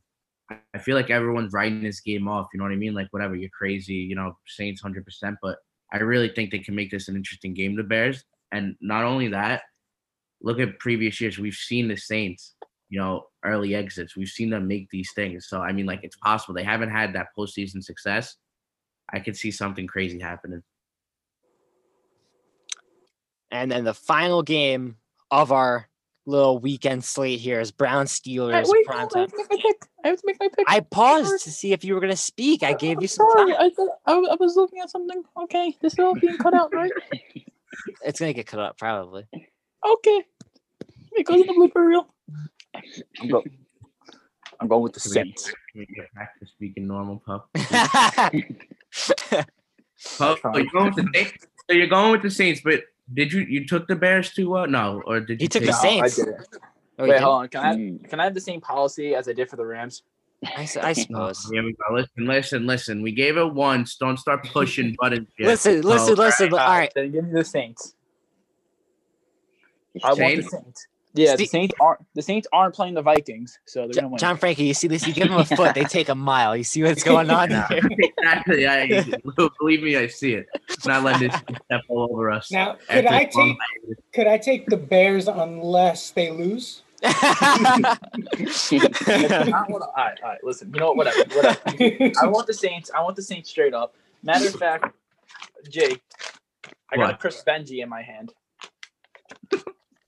I 0.74 0.78
feel 0.78 0.96
like 0.96 1.10
everyone's 1.10 1.52
writing 1.52 1.82
this 1.82 2.00
game 2.00 2.28
off. 2.28 2.48
You 2.52 2.58
know 2.58 2.64
what 2.64 2.72
I 2.72 2.76
mean? 2.76 2.94
Like 2.94 3.08
whatever, 3.10 3.36
you're 3.36 3.50
crazy. 3.50 3.94
You 3.94 4.16
know, 4.16 4.36
Saints 4.46 4.80
hundred 4.80 5.04
percent. 5.04 5.36
But 5.42 5.58
I 5.92 5.98
really 5.98 6.28
think 6.28 6.50
they 6.50 6.58
can 6.58 6.74
make 6.74 6.90
this 6.90 7.08
an 7.08 7.16
interesting 7.16 7.54
game. 7.54 7.76
The 7.76 7.82
Bears, 7.82 8.24
and 8.52 8.76
not 8.80 9.04
only 9.04 9.28
that, 9.28 9.62
look 10.42 10.58
at 10.58 10.78
previous 10.78 11.20
years. 11.20 11.38
We've 11.38 11.54
seen 11.54 11.88
the 11.88 11.96
Saints. 11.96 12.54
You 12.88 12.98
know, 12.98 13.26
early 13.44 13.74
exits. 13.76 14.16
We've 14.16 14.28
seen 14.28 14.50
them 14.50 14.66
make 14.66 14.88
these 14.90 15.12
things. 15.14 15.46
So 15.48 15.60
I 15.60 15.72
mean, 15.72 15.86
like 15.86 16.00
it's 16.02 16.16
possible. 16.16 16.54
They 16.54 16.64
haven't 16.64 16.90
had 16.90 17.12
that 17.14 17.28
postseason 17.38 17.82
success. 17.82 18.36
I 19.12 19.20
could 19.20 19.36
see 19.36 19.50
something 19.50 19.86
crazy 19.86 20.18
happening. 20.18 20.62
And 23.50 23.70
then 23.70 23.84
the 23.84 23.94
final 23.94 24.42
game 24.42 24.96
of 25.30 25.52
our 25.52 25.89
little 26.26 26.58
weekend 26.58 27.04
slate 27.04 27.40
here 27.40 27.60
is 27.60 27.70
Brown 27.70 28.06
Steelers 28.06 28.66
wait, 28.68 28.86
prime 28.86 29.08
no, 29.14 29.20
I 29.20 29.20
have 29.20 29.30
to 29.30 29.36
make 29.36 29.50
my 29.50 29.56
pick. 29.56 29.86
I 30.04 30.08
have 30.08 30.20
to 30.20 30.26
make 30.26 30.40
my 30.40 30.48
pick. 30.48 30.64
I 30.68 30.80
paused 30.80 31.44
to 31.44 31.50
see 31.50 31.72
if 31.72 31.84
you 31.84 31.94
were 31.94 32.00
going 32.00 32.12
to 32.12 32.16
speak. 32.16 32.62
I 32.62 32.74
gave 32.74 33.02
you 33.02 33.08
some 33.08 33.26
Sorry, 33.32 33.52
time. 33.52 33.62
I, 33.62 33.70
thought, 33.70 33.88
I, 34.06 34.12
I 34.12 34.36
was 34.38 34.56
looking 34.56 34.80
at 34.80 34.90
something. 34.90 35.22
Okay, 35.44 35.76
this 35.80 35.94
is 35.94 35.98
all 35.98 36.14
being 36.14 36.36
cut 36.38 36.54
out, 36.54 36.72
right? 36.74 36.92
It's 38.04 38.18
going 38.20 38.30
to 38.30 38.34
get 38.34 38.46
cut 38.46 38.60
out 38.60 38.76
probably. 38.76 39.26
Okay. 39.32 40.24
It 41.12 41.24
goes 41.24 41.40
in 41.40 41.46
the 41.46 41.52
blooper 41.52 41.86
reel. 41.86 42.12
I'm, 43.20 43.28
go- 43.28 43.44
I'm 44.60 44.68
going 44.68 44.82
with 44.82 44.92
the 44.92 45.00
Can 45.00 45.10
Saints. 45.12 45.52
We 45.74 45.86
get 45.86 46.12
back 46.14 46.38
to 46.40 46.46
speaking 46.46 46.86
normal, 46.86 47.22
pup? 47.24 47.48
Pup, 50.18 50.38
so 50.42 50.56
you're 50.56 50.66
going 50.72 50.86
with 50.86 50.96
the 50.96 51.08
Saints. 51.14 51.46
So 51.68 51.76
you're 51.76 51.86
going 51.86 52.12
with 52.12 52.22
the 52.22 52.30
Saints, 52.30 52.60
but 52.62 52.82
did 53.14 53.32
you 53.32 53.40
you 53.42 53.66
took 53.66 53.86
the 53.88 53.96
Bears 53.96 54.32
to 54.34 54.56
uh 54.56 54.66
no 54.66 55.02
or 55.06 55.20
did 55.20 55.40
you 55.40 55.44
He 55.44 55.48
took 55.48 55.62
the 55.64 55.72
take- 55.72 56.00
No, 56.00 56.08
Saints. 56.08 56.20
I. 56.20 56.24
Oh, 56.98 57.08
Wait, 57.08 57.20
hold 57.20 57.42
on. 57.42 57.48
Can 57.48 57.60
I 57.60 57.66
have, 57.68 57.76
Mm. 57.78 58.08
can 58.10 58.20
I 58.20 58.24
have 58.24 58.34
the 58.34 58.40
same 58.42 58.60
policy 58.60 59.14
as 59.14 59.26
I 59.26 59.32
did 59.32 59.48
for 59.48 59.56
the 59.56 59.64
Rams? 59.64 60.02
I, 60.44 60.68
No, 60.76 60.92
suppose. 60.94 61.48
here 61.50 61.62
we 61.64 61.72
go. 61.72 61.94
Listen, 61.94 62.26
listen, 62.26 62.66
listen. 62.66 63.02
We 63.02 63.12
gave 63.12 63.38
it 63.38 63.54
once. 63.54 63.96
Don't 63.96 64.18
start 64.18 64.44
pushing 64.52 64.94
buttons. 65.00 65.28
yet. 65.38 65.46
Listen, 65.48 65.80
listen, 65.82 66.16
So, 66.16 66.22
listen. 66.22 66.52
All 66.52 66.58
right. 66.58 66.92
Then 66.94 67.10
give 67.10 67.24
me 67.24 67.32
the 67.32 67.44
Saints. 67.44 67.94
It's 69.94 70.04
I 70.04 70.08
want 70.12 70.36
the 70.36 70.42
Saints? 70.42 70.86
Saints. 71.16 71.30
Yeah, 71.30 71.36
the 71.36 71.46
Saints 71.46 71.74
aren't 71.80 72.00
the 72.14 72.22
Saints 72.22 72.48
aren't 72.52 72.74
playing 72.74 72.94
the 72.94 73.02
Vikings, 73.02 73.58
so 73.66 73.80
they're 73.80 73.88
J- 73.90 74.00
gonna 74.00 74.08
win. 74.08 74.18
John 74.18 74.36
Frankie, 74.36 74.64
you 74.64 74.74
see 74.74 74.88
this? 74.88 75.06
You 75.06 75.12
give 75.12 75.28
them 75.28 75.38
a 75.38 75.44
foot, 75.44 75.74
they 75.74 75.84
take 75.84 76.08
a 76.08 76.14
mile. 76.14 76.56
You 76.56 76.64
see 76.64 76.82
what's 76.82 77.02
going 77.02 77.30
on 77.30 77.48
Nah, 77.50 77.66
here? 77.68 77.80
exactly. 78.18 78.66
I, 78.68 79.04
believe 79.58 79.82
me, 79.82 79.96
I 79.96 80.06
see 80.06 80.34
it. 80.34 80.46
Not 80.86 81.02
letting 81.02 81.28
this 81.28 81.36
step 81.66 81.80
all 81.88 82.08
over 82.12 82.30
us. 82.30 82.50
Now, 82.50 82.76
could 82.88 83.06
I 83.06 83.24
this 83.26 83.34
long 83.34 83.56
take 83.88 83.96
could 84.14 84.26
I 84.26 84.38
take 84.38 84.66
the 84.68 84.76
Bears 84.76 85.28
unless 85.28 86.10
they 86.10 86.30
lose? 86.30 86.82
That's 87.02 87.22
not 89.48 89.70
what 89.70 89.82
I- 89.82 89.86
all 89.86 89.92
right, 89.96 90.18
all 90.22 90.28
right. 90.30 90.38
Listen, 90.44 90.72
you 90.72 90.80
know 90.80 90.92
what? 90.92 91.06
Whatever. 91.08 91.24
Whatever. 91.34 91.58
I 92.22 92.26
want 92.26 92.46
the 92.46 92.54
Saints. 92.54 92.90
I 92.94 93.02
want 93.02 93.16
the 93.16 93.22
Saints 93.22 93.50
straight 93.50 93.74
up. 93.74 93.94
Matter 94.22 94.48
of 94.48 94.54
fact, 94.54 94.94
Jay, 95.70 95.96
I 96.92 96.96
got 96.96 97.14
a 97.14 97.16
Chris 97.16 97.42
Benji 97.46 97.82
in 97.82 97.88
my 97.88 98.02
hand. 98.02 98.32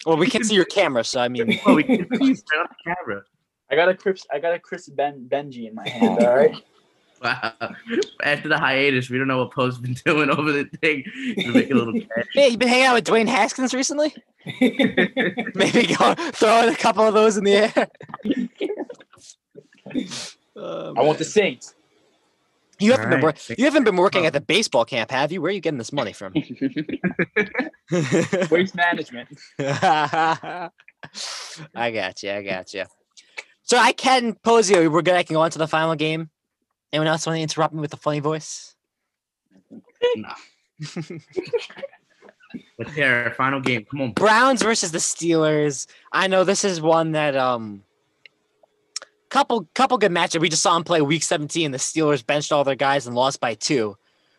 Well, 0.07 0.17
we 0.17 0.29
can 0.29 0.45
see 0.45 0.55
your 0.55 0.65
camera, 0.65 1.05
so 1.05 1.21
I 1.21 1.29
mean, 1.29 1.59
Oh, 1.67 1.75
we 1.75 1.85
can 1.85 2.07
see 2.19 2.35
straight 2.35 2.61
on 2.61 2.67
the 2.69 2.95
camera. 2.95 3.23
I 3.71 3.77
got 3.77 3.89
a 3.89 3.95
Chris. 3.95 4.25
I 4.33 4.39
got 4.39 4.53
a 4.55 4.59
Chris 4.59 4.89
Ben 4.89 5.27
Benji 5.29 5.69
in 5.69 5.75
my 5.75 5.89
hand. 5.89 6.19
All 6.25 6.35
right. 6.37 6.55
Wow. 7.23 7.53
After 8.25 8.49
the 8.49 8.59
hiatus, 8.59 9.09
we 9.09 9.17
don't 9.17 9.29
know 9.29 9.39
what 9.39 9.53
Poe's 9.53 9.79
been 9.79 9.95
doing 10.05 10.29
over 10.29 10.51
the 10.51 10.65
thing. 10.81 11.05
To 11.05 11.53
make 11.53 11.71
it 11.71 11.73
a 11.73 11.77
little 11.77 11.93
cash. 12.01 12.27
hey, 12.35 12.49
you 12.49 12.59
been 12.59 12.69
hanging 12.69 12.87
out 12.87 12.95
with 12.95 13.07
Dwayne 13.07 13.29
Haskins 13.29 13.73
recently? 13.73 14.13
Maybe 14.61 15.95
go 15.95 16.15
throwing 16.33 16.69
a 16.69 16.77
couple 16.77 17.05
of 17.07 17.15
those 17.15 17.37
in 17.37 17.45
the 17.45 17.53
air. 17.53 17.89
Oh, 20.57 20.95
I 20.97 21.03
want 21.03 21.19
the 21.19 21.25
Saints. 21.25 21.75
You 22.83 22.93
haven't 22.93 23.11
been 23.11 23.21
Alright, 23.21 23.47
wor- 23.49 23.57
you 23.57 23.65
haven't 23.65 23.85
been 23.85 23.97
working 23.97 24.27
at 24.27 24.33
the 24.33 24.41
baseball 24.41 24.85
camp, 24.85 25.11
have 25.11 25.31
you? 25.31 25.41
Where 25.41 25.51
are 25.51 25.53
you 25.53 25.61
getting 25.61 25.79
this 25.79 25.93
money 25.93 26.13
from? 26.13 26.33
Waste 28.51 28.75
management. 28.75 29.29
I 29.59 30.71
got 31.75 32.23
you. 32.23 32.33
I 32.33 32.43
got 32.43 32.75
you. 32.75 32.85
So 33.63 33.79
I 33.79 33.93
can 33.93 34.35
pose 34.35 34.69
you. 34.71 34.91
We're 34.91 35.03
good. 35.03 35.15
I 35.15 35.23
can 35.23 35.35
go 35.35 35.41
on 35.43 35.51
to 35.53 35.59
the 35.59 35.69
final 35.69 35.95
game. 35.95 36.31
Anyone 36.93 37.07
else 37.07 37.27
want 37.27 37.37
to 37.37 37.43
interrupt 37.43 37.73
me 37.73 37.81
with 37.81 37.95
a 37.95 37.97
funny 37.97 38.21
voice? 38.21 38.75
No. 40.17 40.29
Let's 42.79 42.95
hear 42.95 43.25
our 43.25 43.35
final 43.35 43.61
game. 43.61 43.87
Come 43.91 44.01
on. 44.01 44.13
Browns 44.13 44.63
versus 44.63 44.91
the 44.93 44.99
Steelers. 44.99 45.87
I 46.13 46.27
know 46.27 46.45
this 46.45 46.65
is 46.65 46.81
one 46.81 47.13
that 47.13 47.37
um 47.37 47.85
couple 49.33 49.67
couple 49.75 49.99
good 49.99 50.13
matchup. 50.13 50.41
We 50.41 50.51
just 50.51 50.63
saw 50.63 50.75
them 50.75 50.85
play 50.85 51.01
week 51.01 51.23
17. 51.23 51.71
The 51.71 51.79
Steelers 51.79 52.25
benched 52.25 52.53
all 52.53 52.65
their 52.65 52.75
guys 52.75 53.07
and 53.07 53.17
lost 53.17 53.41
by 53.41 53.55
two, 53.55 53.97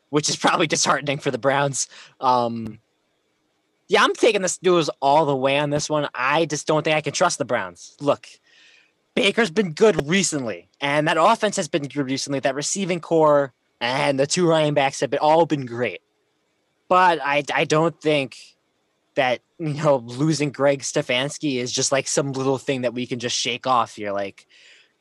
which 0.10 0.30
is 0.30 0.36
probably 0.46 0.68
disheartening 0.68 1.18
for 1.18 1.32
the 1.32 1.38
Browns. 1.38 1.88
Um 2.20 2.80
yeah, 3.90 4.04
I'm 4.04 4.14
taking 4.14 4.42
the 4.42 4.48
Steelers 4.48 4.90
all 5.02 5.26
the 5.26 5.36
way 5.36 5.58
on 5.58 5.70
this 5.70 5.90
one. 5.90 6.08
I 6.16 6.46
just 6.46 6.66
don't 6.66 6.84
think 6.84 6.96
I 6.96 7.02
can 7.02 7.12
trust 7.12 7.38
the 7.38 7.46
Browns. 7.46 7.98
Look, 8.00 8.28
Baker's 9.14 9.52
been 9.52 9.74
good 9.74 10.08
recently, 10.08 10.70
and 10.80 11.08
that 11.08 11.18
offense 11.20 11.58
has 11.58 11.68
been 11.68 11.84
good 11.84 12.06
recently. 12.06 12.40
That 12.40 12.56
receiving 12.56 13.02
corps 13.02 13.54
and 13.82 14.18
the 14.20 14.26
two 14.26 14.48
running 14.48 14.74
backs 14.74 15.02
have 15.02 15.10
been 15.10 15.20
all 15.20 15.46
been 15.46 15.66
great. 15.66 16.02
But 16.88 17.20
I 17.22 17.44
I 17.54 17.66
don't 17.66 18.00
think 18.00 18.38
that 19.16 19.42
you 19.60 19.74
know 19.74 19.98
losing 19.98 20.52
Greg 20.52 20.82
Stefanski 20.82 21.56
is 21.58 21.72
just 21.72 21.92
like 21.92 22.08
some 22.08 22.32
little 22.32 22.58
thing 22.58 22.82
that 22.82 22.94
we 22.94 23.06
can 23.06 23.20
just 23.20 23.36
shake 23.36 23.68
off 23.68 23.98
You're 23.98 24.14
Like 24.14 24.48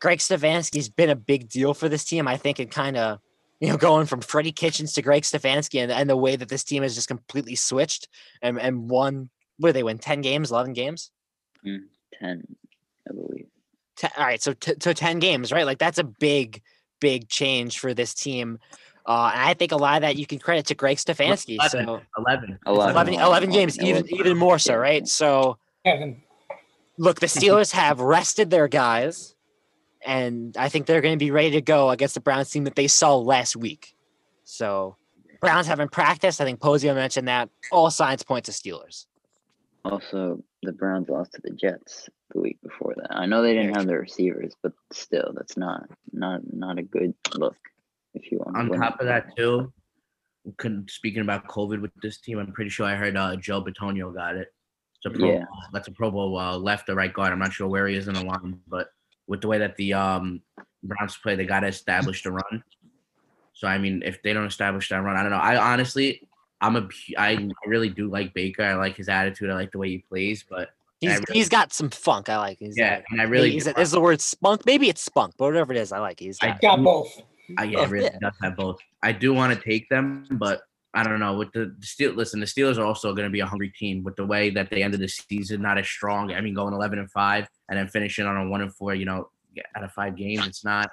Greg 0.03 0.19
Stefanski's 0.19 0.89
been 0.89 1.11
a 1.11 1.15
big 1.15 1.49
deal 1.49 1.74
for 1.74 1.89
this 1.89 2.05
team. 2.05 2.27
I 2.27 2.37
think 2.37 2.59
it 2.59 2.73
kind 2.73 2.97
of 2.97 3.20
you 3.61 3.69
know 3.69 3.77
going 3.77 4.07
from 4.07 4.20
Freddie 4.20 4.51
Kitchens 4.51 4.93
to 4.95 5.03
Greg 5.03 5.23
Stefanski 5.23 5.81
and, 5.81 5.93
and 5.93 6.11
the 6.11 6.16
way 6.16 6.35
that 6.35 6.49
this 6.49 6.65
team 6.65 6.83
has 6.83 6.97
just 6.97 7.07
completely 7.07 7.55
switched 7.55 8.09
and 8.43 8.61
and 8.61 8.91
won. 8.91 9.31
What 9.59 9.69
did 9.69 9.77
they 9.77 9.85
win? 9.85 9.99
Ten 9.99 10.20
games, 10.20 10.51
eleven 10.51 10.73
games. 10.73 11.12
Mm, 11.65 11.83
Ten, 12.19 12.43
I 13.09 13.15
believe. 13.15 13.47
Ten, 13.97 14.11
all 14.19 14.24
right, 14.24 14.43
so 14.43 14.55
t- 14.55 14.74
so 14.81 14.93
ten 14.93 15.20
games, 15.20 15.53
right? 15.53 15.65
Like 15.65 15.79
that's 15.79 15.99
a 15.99 16.05
big, 16.05 16.62
big 17.01 17.29
change 17.29 17.79
for 17.79 17.95
this 17.95 18.12
team. 18.12 18.59
Uh, 19.07 19.31
and 19.33 19.43
I 19.43 19.55
think 19.55 19.70
a 19.70 19.77
lot 19.77 19.97
of 19.97 20.03
that 20.03 20.16
you 20.16 20.27
can 20.27 20.41
credit 20.41 20.66
to 20.66 20.74
Greg 20.74 20.97
Stefanski. 20.97 21.59
11. 21.59 21.70
So 21.70 22.01
11. 22.19 22.59
11, 22.66 23.15
11 23.15 23.51
games, 23.51 23.79
even 23.79 24.05
even 24.12 24.37
more 24.37 24.59
so, 24.59 24.74
right? 24.74 25.07
So 25.07 25.59
Kevin, 25.87 26.23
look, 26.99 27.20
the 27.20 27.27
Steelers 27.27 27.70
have 27.70 28.01
rested 28.01 28.51
their 28.51 28.66
guys, 28.66 29.37
and 30.05 30.57
I 30.57 30.69
think 30.69 30.87
they're 30.87 31.01
going 31.01 31.15
to 31.15 31.24
be 31.24 31.31
ready 31.31 31.51
to 31.53 31.61
go 31.61 31.91
against 31.91 32.15
the 32.15 32.20
Browns 32.20 32.51
team 32.51 32.65
that 32.65 32.77
they 32.77 32.89
saw 32.89 33.16
last 33.16 33.57
week. 33.57 33.95
So 34.45 34.97
Browns 35.41 35.66
haven't 35.66 35.93
practiced. 35.93 36.41
I 36.41 36.45
think 36.45 36.61
Posio 36.61 36.95
mentioned 36.95 37.29
that. 37.29 37.51
All 37.70 37.91
signs 37.91 38.23
point 38.23 38.45
to 38.47 38.53
Steelers. 38.53 39.07
Also, 39.85 40.43
the 40.62 40.73
Browns 40.73 41.09
lost 41.09 41.33
to 41.33 41.41
the 41.43 41.51
Jets 41.51 42.09
the 42.33 42.41
week 42.41 42.59
before 42.62 42.95
that. 42.97 43.15
I 43.15 43.27
know 43.27 43.43
they 43.43 43.55
didn't 43.55 43.77
have 43.77 43.87
their 43.87 44.01
receivers, 44.01 44.55
but 44.62 44.73
still, 44.93 45.33
that's 45.35 45.57
not 45.57 45.89
not 46.12 46.41
not 46.53 46.79
a 46.79 46.83
good 46.83 47.15
look. 47.35 47.57
If 48.15 48.31
you 48.31 48.39
want. 48.39 48.57
On 48.57 48.69
win 48.69 48.81
top 48.81 49.01
of 49.01 49.07
that, 49.07 49.37
too, 49.37 49.73
couldn't, 50.57 50.91
speaking 50.91 51.23
about 51.23 51.47
COVID 51.49 51.81
with 51.81 51.91
this 52.03 52.19
team, 52.19 52.39
I'm 52.39 52.53
pretty 52.53 52.70
sure 52.70 52.87
I 52.87 52.95
heard 52.95 53.16
uh, 53.16 53.37
Joe 53.37 53.62
Bitonio 53.62 54.15
got 54.15 54.37
it. 54.37 54.53
It's 54.97 55.07
a 55.07 55.19
pro, 55.19 55.33
Yeah. 55.33 55.45
That's 55.73 55.89
a 55.89 55.93
Pro 55.93 56.11
Bowl 56.11 56.39
uh, 56.39 56.57
left 56.57 56.89
or 56.89 56.95
right 56.95 57.12
guard. 57.12 57.33
I'm 57.33 57.39
not 57.39 57.53
sure 57.53 57.69
where 57.69 57.87
he 57.89 57.97
is 57.97 58.09
in 58.09 58.15
the 58.15 58.24
line, 58.24 58.61
but 58.69 58.89
with 59.33 59.41
the 59.41 59.49
way 59.49 59.57
that 59.57 59.75
the 59.77 59.95
um, 59.95 60.43
Browns 60.83 61.17
play, 61.17 61.35
they 61.37 61.47
got 61.47 61.61
to 61.61 61.67
establish 61.69 62.23
the 62.23 62.33
run. 62.33 62.63
So 63.55 63.67
I 63.67 63.79
mean, 63.79 64.03
if 64.05 64.23
they 64.23 64.35
don't 64.35 64.45
establish 64.45 64.91
that 64.91 64.99
run, 64.99 65.17
I 65.17 65.23
don't 65.23 65.31
know. 65.31 65.39
I 65.39 65.73
honestly, 65.73 66.29
I'm 66.61 66.77
a, 66.77 66.87
I 67.17 67.49
really 67.67 67.89
do 67.89 68.11
like 68.11 68.35
Baker. 68.35 68.63
I 68.63 68.75
like 68.75 68.95
his 68.95 69.09
attitude. 69.09 69.49
I 69.49 69.55
like 69.55 69.73
the 69.73 69.79
way 69.79 69.89
he 69.89 69.99
plays. 69.99 70.45
But 70.47 70.69
He's 71.01 71.13
really- 71.13 71.25
he's 71.33 71.49
got 71.49 71.73
some 71.73 71.89
funk. 71.89 72.29
I 72.29 72.37
like. 72.37 72.59
He's 72.59 72.77
yeah, 72.77 72.97
got- 72.97 73.05
and 73.11 73.23
I 73.23 73.25
really, 73.25 73.53
he's, 73.53 73.65
do 73.65 73.73
is 73.79 73.93
the 73.93 74.03
word 74.03 74.21
spunk? 74.21 74.67
Maybe 74.67 74.91
it's 74.91 75.01
spunk, 75.03 75.33
but 75.39 75.47
whatever 75.47 75.73
it 75.73 75.79
is, 75.79 75.93
I 75.93 75.99
like. 75.99 76.21
it. 76.21 76.27
He's 76.27 76.39
I 76.43 76.49
got. 76.49 76.61
got 76.61 76.83
both. 76.85 77.23
I 77.57 77.65
yeah, 77.65 77.87
really 77.89 78.05
yeah. 78.05 78.19
does 78.21 78.35
have 78.43 78.55
both. 78.55 78.81
I 79.03 79.13
do 79.13 79.33
want 79.33 79.55
to 79.59 79.65
take 79.65 79.89
them, 79.89 80.27
but 80.33 80.61
I 80.94 81.02
don't 81.02 81.20
know. 81.20 81.35
With 81.39 81.52
the, 81.52 81.74
Steel, 81.81 82.12
listen, 82.12 82.40
the 82.40 82.47
Steelers 82.47 82.78
are 82.78 82.85
also 82.85 83.14
going 83.14 83.27
to 83.27 83.32
be 83.32 83.40
a 83.40 83.47
hungry 83.47 83.70
team 83.70 84.02
with 84.02 84.16
the 84.16 84.27
way 84.27 84.51
that 84.51 84.70
they 84.70 84.82
ended 84.82 85.01
the 85.01 85.09
season, 85.09 85.62
not 85.62 85.78
as 85.78 85.86
strong. 85.86 86.32
I 86.32 86.40
mean, 86.40 86.55
going 86.55 86.74
eleven 86.74 86.98
and 86.98 87.10
five 87.10 87.48
and 87.69 87.78
then 87.78 87.89
finishing 87.89 88.27
on 88.27 88.36
a 88.36 88.48
one 88.48 88.60
and 88.60 88.74
four. 88.74 88.94
You 88.94 89.06
know, 89.06 89.31
out 89.74 89.85
of 89.85 89.93
five 89.93 90.16
games, 90.16 90.47
it's 90.47 90.64
not 90.64 90.90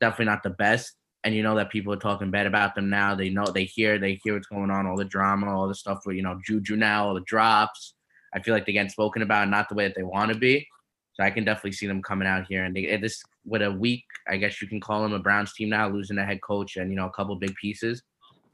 definitely 0.00 0.26
not 0.26 0.42
the 0.42 0.50
best. 0.50 0.94
And 1.24 1.34
you 1.34 1.42
know 1.42 1.56
that 1.56 1.70
people 1.70 1.92
are 1.92 1.98
talking 1.98 2.30
bad 2.30 2.46
about 2.46 2.76
them 2.76 2.88
now. 2.88 3.16
They 3.16 3.30
know 3.30 3.46
they 3.46 3.64
hear 3.64 3.98
they 3.98 4.20
hear 4.22 4.34
what's 4.34 4.46
going 4.46 4.70
on, 4.70 4.86
all 4.86 4.96
the 4.96 5.04
drama, 5.04 5.52
all 5.58 5.66
the 5.66 5.74
stuff 5.74 6.02
with 6.06 6.14
you 6.14 6.22
know 6.22 6.38
Juju 6.44 6.76
now, 6.76 7.08
all 7.08 7.14
the 7.14 7.20
drops. 7.22 7.94
I 8.32 8.40
feel 8.40 8.54
like 8.54 8.66
they 8.66 8.72
get 8.72 8.90
spoken 8.90 9.22
about, 9.22 9.48
not 9.48 9.68
the 9.68 9.74
way 9.74 9.86
that 9.88 9.96
they 9.96 10.02
want 10.02 10.32
to 10.32 10.38
be. 10.38 10.68
So 11.14 11.24
I 11.24 11.30
can 11.30 11.44
definitely 11.44 11.72
see 11.72 11.86
them 11.86 12.02
coming 12.02 12.28
out 12.28 12.46
here 12.46 12.64
and 12.64 12.76
they, 12.76 12.94
this 12.98 13.22
with 13.46 13.62
a 13.62 13.72
week, 13.72 14.04
I 14.28 14.36
guess 14.36 14.60
you 14.60 14.68
can 14.68 14.80
call 14.80 15.02
them 15.02 15.14
a 15.14 15.18
Browns 15.18 15.54
team 15.54 15.70
now, 15.70 15.88
losing 15.88 16.18
a 16.18 16.26
head 16.26 16.42
coach 16.42 16.76
and 16.76 16.90
you 16.90 16.96
know 16.96 17.06
a 17.06 17.10
couple 17.10 17.34
big 17.36 17.54
pieces. 17.54 18.02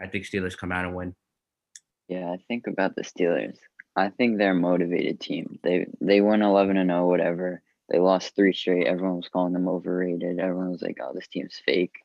I 0.02 0.08
think 0.08 0.24
Steelers 0.24 0.56
come 0.56 0.72
out 0.72 0.84
and 0.84 0.94
win. 0.94 1.14
Yeah, 2.08 2.30
I 2.30 2.38
think 2.48 2.66
about 2.66 2.96
the 2.96 3.02
Steelers. 3.02 3.56
I 3.94 4.08
think 4.08 4.38
they're 4.38 4.52
a 4.52 4.54
motivated 4.54 5.20
team. 5.20 5.58
They 5.62 5.86
they 6.00 6.20
won 6.20 6.42
eleven 6.42 6.76
and 6.76 6.90
0, 6.90 7.06
whatever. 7.06 7.62
They 7.88 7.98
lost 7.98 8.34
three 8.34 8.52
straight. 8.52 8.86
Everyone 8.86 9.16
was 9.16 9.28
calling 9.28 9.52
them 9.52 9.68
overrated. 9.68 10.38
Everyone 10.38 10.70
was 10.70 10.82
like, 10.82 10.98
"Oh, 11.00 11.12
this 11.14 11.28
team's 11.28 11.60
fake." 11.64 11.96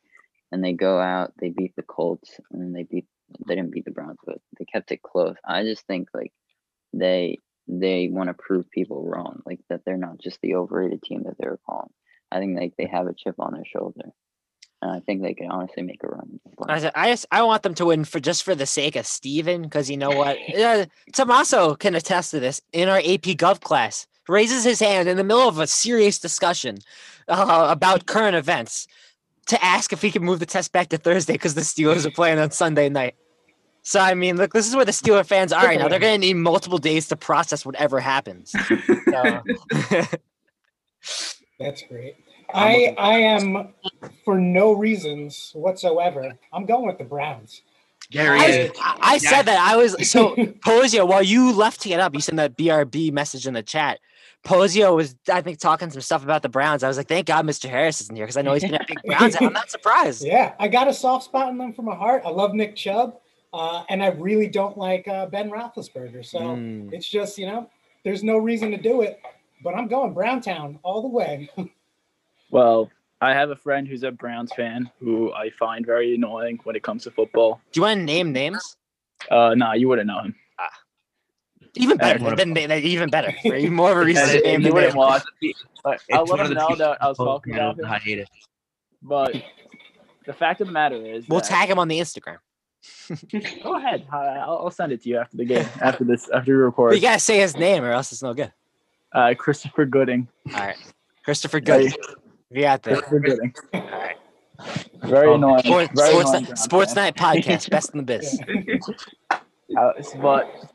And 0.51 0.63
they 0.63 0.73
go 0.73 0.99
out, 0.99 1.33
they 1.39 1.49
beat 1.49 1.75
the 1.75 1.83
Colts, 1.83 2.39
and 2.51 2.75
they 2.75 2.83
beat. 2.83 3.05
They 3.45 3.55
didn't 3.55 3.71
beat 3.71 3.85
the 3.85 3.91
Browns, 3.91 4.19
but 4.25 4.39
they 4.57 4.65
kept 4.65 4.91
it 4.91 5.01
close. 5.01 5.35
I 5.43 5.63
just 5.63 5.85
think 5.87 6.09
like 6.13 6.31
they 6.93 7.39
they 7.67 8.09
want 8.09 8.29
to 8.29 8.33
prove 8.33 8.69
people 8.71 9.03
wrong, 9.05 9.41
like 9.45 9.59
that 9.69 9.81
they're 9.85 9.97
not 9.97 10.19
just 10.19 10.39
the 10.41 10.55
overrated 10.55 11.01
team 11.01 11.23
that 11.23 11.35
they 11.37 11.47
were 11.47 11.59
calling. 11.65 11.89
I 12.31 12.39
think 12.39 12.57
like 12.59 12.75
they 12.77 12.87
have 12.87 13.07
a 13.07 13.13
chip 13.13 13.35
on 13.39 13.53
their 13.53 13.65
shoulder, 13.65 14.11
and 14.87 14.95
I 14.95 14.99
think 15.01 15.21
they 15.21 15.33
can 15.33 15.51
honestly 15.51 15.83
make 15.83 16.03
a 16.03 16.07
run. 16.07 16.39
I, 16.67 16.79
said, 16.79 16.91
I 16.95 17.11
just 17.11 17.25
I 17.31 17.43
want 17.43 17.63
them 17.63 17.73
to 17.75 17.85
win 17.85 18.05
for 18.05 18.19
just 18.19 18.43
for 18.43 18.55
the 18.55 18.65
sake 18.65 18.95
of 18.95 19.05
Steven, 19.05 19.63
because 19.63 19.89
you 19.89 19.97
know 19.97 20.11
what? 20.11 20.37
yeah, 20.47 20.85
Tommaso 21.13 21.75
can 21.75 21.95
attest 21.95 22.31
to 22.31 22.39
this. 22.39 22.61
In 22.71 22.89
our 22.89 22.99
AP 22.99 23.35
Gov 23.37 23.61
class, 23.61 24.07
raises 24.27 24.63
his 24.63 24.79
hand 24.79 25.07
in 25.09 25.17
the 25.17 25.23
middle 25.23 25.47
of 25.47 25.59
a 25.59 25.67
serious 25.67 26.19
discussion 26.19 26.77
uh, 27.27 27.67
about 27.69 28.05
current 28.05 28.35
events 28.35 28.87
to 29.47 29.63
ask 29.63 29.93
if 29.93 30.01
he 30.01 30.11
can 30.11 30.23
move 30.23 30.39
the 30.39 30.45
test 30.45 30.71
back 30.71 30.89
to 30.89 30.97
Thursday 30.97 31.33
because 31.33 31.55
the 31.55 31.61
Steelers 31.61 32.05
are 32.05 32.11
playing 32.11 32.39
on 32.39 32.51
Sunday 32.51 32.89
night. 32.89 33.15
So 33.83 33.99
I 33.99 34.13
mean, 34.13 34.37
look, 34.37 34.53
this 34.53 34.67
is 34.67 34.75
where 34.75 34.85
the 34.85 34.91
Steeler 34.91 35.25
fans 35.25 35.53
are 35.53 35.63
right 35.63 35.79
now. 35.79 35.87
They're 35.87 35.99
going 35.99 36.19
to 36.19 36.27
need 36.27 36.35
multiple 36.35 36.77
days 36.77 37.07
to 37.09 37.15
process 37.15 37.65
whatever 37.65 37.99
happens. 37.99 38.55
So. 39.09 39.41
That's 41.59 41.81
great. 41.83 42.17
I 42.53 42.95
I 42.97 43.19
am 43.19 43.73
for 44.23 44.39
no 44.39 44.73
reasons 44.73 45.51
whatsoever. 45.53 46.37
I'm 46.53 46.65
going 46.65 46.85
with 46.87 46.97
the 46.97 47.03
Browns. 47.03 47.61
Gary, 48.09 48.39
I, 48.39 48.71
I, 48.81 48.97
I 49.01 49.17
said 49.17 49.43
that 49.43 49.59
I 49.59 49.75
was 49.75 50.09
so 50.09 50.35
Posio. 50.65 51.05
While 51.05 51.23
you 51.23 51.51
left 51.51 51.81
to 51.81 51.89
get 51.89 51.99
up, 51.99 52.13
you 52.13 52.21
sent 52.21 52.37
that 52.37 52.57
BRB 52.57 53.11
message 53.11 53.47
in 53.47 53.53
the 53.53 53.63
chat. 53.63 53.99
Posio 54.45 54.95
was, 54.95 55.15
I 55.31 55.41
think, 55.41 55.59
talking 55.59 55.89
some 55.89 55.99
stuff 55.99 56.23
about 56.23 56.41
the 56.41 56.47
Browns. 56.47 56.83
I 56.83 56.87
was 56.87 56.95
like, 56.95 57.09
thank 57.09 57.27
God 57.27 57.45
Mr. 57.45 57.67
Harris 57.69 57.99
isn't 58.01 58.15
here 58.15 58.25
because 58.25 58.37
I 58.37 58.43
know 58.43 58.53
he's 58.53 58.63
been 58.63 58.75
a 58.75 58.85
big 58.87 59.01
Browns. 59.05 59.35
I'm 59.35 59.51
not 59.51 59.69
surprised. 59.69 60.25
Yeah, 60.25 60.53
I 60.57 60.69
got 60.69 60.87
a 60.87 60.93
soft 60.93 61.25
spot 61.25 61.49
in 61.49 61.57
them 61.57 61.73
from 61.73 61.85
my 61.85 61.95
heart. 61.95 62.23
I 62.25 62.29
love 62.29 62.53
Nick 62.53 62.77
Chubb, 62.77 63.17
uh, 63.51 63.83
and 63.89 64.01
I 64.01 64.07
really 64.11 64.47
don't 64.47 64.77
like 64.77 65.05
uh, 65.07 65.25
Ben 65.25 65.49
Roethlisberger. 65.49 66.25
So 66.25 66.39
Mm. 66.39 66.93
it's 66.93 67.09
just 67.09 67.37
you 67.37 67.45
know, 67.47 67.69
there's 68.05 68.23
no 68.23 68.37
reason 68.37 68.71
to 68.71 68.77
do 68.77 69.01
it. 69.01 69.19
But 69.63 69.75
I'm 69.75 69.87
going 69.87 70.13
Browntown 70.13 70.79
all 70.83 71.01
the 71.01 71.09
way. 71.09 71.49
Well, 72.49 72.89
I 73.21 73.33
have 73.33 73.49
a 73.49 73.55
friend 73.55 73.87
who's 73.87 74.03
a 74.03 74.11
Browns 74.11 74.51
fan 74.53 74.89
who 74.99 75.33
I 75.33 75.49
find 75.51 75.85
very 75.85 76.15
annoying 76.15 76.59
when 76.63 76.75
it 76.75 76.83
comes 76.83 77.03
to 77.03 77.11
football. 77.11 77.59
Do 77.71 77.79
you 77.79 77.81
want 77.83 77.99
to 77.99 78.03
name 78.05 78.31
names? 78.31 78.77
Uh, 79.29 79.53
nah, 79.55 79.73
you 79.73 79.87
wouldn't 79.87 80.07
know 80.07 80.19
him. 80.21 80.35
Ah. 80.59 80.69
Even 81.75 81.97
better. 81.97 82.23
Uh, 82.25 82.35
Then, 82.35 82.53
then 82.53 82.71
even 82.71 83.09
better. 83.09 83.33
Even 83.43 83.73
more 83.73 83.91
of 83.91 83.97
a 83.97 84.05
reason 84.05 84.27
to 84.27 84.41
name 84.41 84.61
you 84.61 84.73
wouldn't 84.73 84.95
watch, 84.95 85.23
but 85.83 85.99
I'll 86.11 86.21
It's 86.23 86.29
let 86.31 86.37
one 86.37 86.39
of 86.39 86.45
him 86.47 86.53
the 86.53 86.53
know 86.59 86.67
people 86.67 86.85
that 86.85 87.01
I 87.01 87.07
was 87.07 87.17
talking 87.17 87.53
about 87.55 87.79
him. 87.79 87.85
I 87.85 87.97
hate 87.99 88.19
it. 88.19 88.29
But 89.01 89.35
the 90.25 90.33
fact 90.33 90.61
of 90.61 90.67
the 90.67 90.73
matter 90.73 90.95
is, 90.95 91.27
We'll 91.27 91.39
that- 91.39 91.49
tag 91.49 91.69
him 91.69 91.79
on 91.79 91.87
the 91.87 91.99
Instagram. 91.99 92.37
Go 93.63 93.75
ahead. 93.77 94.05
I- 94.11 94.17
I'll, 94.37 94.57
I'll 94.65 94.71
send 94.71 94.91
it 94.91 95.01
to 95.03 95.09
you 95.09 95.17
after 95.17 95.37
the 95.37 95.45
game. 95.45 95.65
After 95.81 96.03
this, 96.03 96.29
after 96.29 96.51
we 96.55 96.57
record. 96.63 96.91
But 96.91 96.95
you 96.95 97.01
gotta 97.01 97.19
say 97.19 97.39
his 97.39 97.57
name, 97.57 97.83
or 97.83 97.91
else 97.91 98.11
it's 98.11 98.23
no 98.23 98.33
good. 98.33 98.51
Uh, 99.11 99.33
Christopher 99.37 99.85
Gooding. 99.85 100.27
All 100.53 100.59
right, 100.59 100.77
Christopher 101.25 101.59
Good. 101.59 101.93
You 102.49 102.61
got 102.61 102.83
that. 102.83 103.03
Christopher 103.03 103.19
Gooding. 103.19 103.53
Very 105.03 105.33
annoying. 105.33 105.59
Sport- 105.59 105.91
very 105.93 106.09
sports, 106.11 106.29
annoying 106.29 106.43
night, 106.45 106.57
sports 106.57 106.95
night 106.95 107.15
podcast, 107.15 107.69
best 107.69 107.91
in 107.91 107.97
the 107.97 108.03
biz. 108.03 108.39
Uh, 109.77 109.91
but 110.21 110.73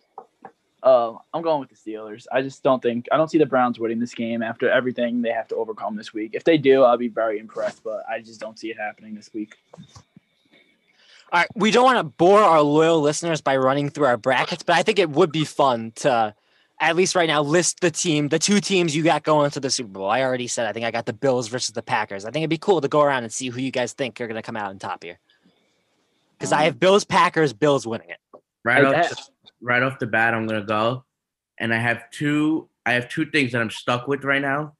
uh, 0.82 1.15
I'm 1.32 1.43
going 1.43 1.61
with 1.61 1.70
the 1.70 1.77
Steelers. 1.77 2.27
I 2.31 2.43
just 2.43 2.62
don't 2.62 2.82
think 2.82 3.07
I 3.11 3.16
don't 3.16 3.31
see 3.31 3.39
the 3.39 3.47
Browns 3.47 3.78
winning 3.78 3.99
this 3.99 4.15
game 4.15 4.43
after 4.43 4.69
everything 4.70 5.23
they 5.23 5.31
have 5.31 5.49
to 5.49 5.57
overcome 5.57 5.97
this 5.97 6.12
week. 6.12 6.32
If 6.35 6.44
they 6.44 6.59
do, 6.59 6.85
I'll 6.85 6.99
be 6.99 7.09
very 7.09 7.39
impressed. 7.39 7.82
But 7.82 8.05
I 8.09 8.20
just 8.20 8.40
don't 8.40 8.59
see 8.59 8.70
it 8.70 8.78
happening 8.78 9.15
this 9.15 9.31
week. 9.32 9.57
All 11.32 11.40
right, 11.40 11.49
we 11.55 11.70
don't 11.70 11.85
want 11.85 11.99
to 11.99 12.05
bore 12.05 12.40
our 12.40 12.61
loyal 12.61 13.01
listeners 13.01 13.40
by 13.40 13.57
running 13.57 13.89
through 13.89 14.05
our 14.05 14.19
brackets, 14.19 14.62
but 14.62 14.77
I 14.77 14.82
think 14.82 14.99
it 14.99 15.09
would 15.09 15.32
be 15.32 15.47
fun 15.47 15.93
to, 15.97 16.35
at 16.83 16.97
least 16.97 17.15
right 17.15 17.29
now, 17.29 17.41
list 17.43 17.81
the 17.81 17.93
team, 17.93 18.29
the 18.29 18.41
two 18.41 18.61
teams 18.61 18.95
you 18.95 19.05
got 19.05 19.23
going 19.23 19.51
to 19.53 19.61
the 19.61 19.71
Super 19.71 19.89
Bowl. 19.89 20.11
I 20.11 20.23
already 20.23 20.49
said 20.49 20.67
I 20.67 20.73
think 20.73 20.85
I 20.85 20.91
got 20.91 21.07
the 21.07 21.13
Bills 21.13 21.47
versus 21.47 21.73
the 21.73 21.83
Packers. 21.83 22.25
I 22.25 22.33
think 22.33 22.43
it'd 22.43 22.51
be 22.51 22.59
cool 22.59 22.81
to 22.81 22.89
go 22.89 23.01
around 23.03 23.23
and 23.23 23.33
see 23.33 23.49
who 23.49 23.61
you 23.61 23.71
guys 23.71 23.93
think 23.93 24.21
are 24.21 24.27
going 24.27 24.37
to 24.37 24.43
come 24.43 24.57
out 24.57 24.69
on 24.69 24.79
top 24.79 25.05
here. 25.05 25.19
Because 26.37 26.53
I 26.53 26.65
have 26.65 26.81
Bills, 26.81 27.05
Packers, 27.05 27.53
Bills 27.53 27.87
winning 27.87 28.11
it. 28.11 28.19
Right 28.65 28.85
I- 28.85 29.01
off, 29.01 29.11
the, 29.11 29.17
right 29.61 29.83
off 29.83 30.01
the 30.01 30.09
bat, 30.09 30.35
I'm 30.35 30.47
gonna 30.47 30.65
go, 30.65 31.05
and 31.59 31.73
I 31.73 31.79
have 31.79 32.11
two. 32.11 32.69
I 32.85 32.95
have 32.95 33.09
two 33.09 33.27
things 33.27 33.53
that 33.53 33.61
I'm 33.61 33.71
stuck 33.71 34.09
with 34.09 34.25
right 34.25 34.43
now. 34.43 34.75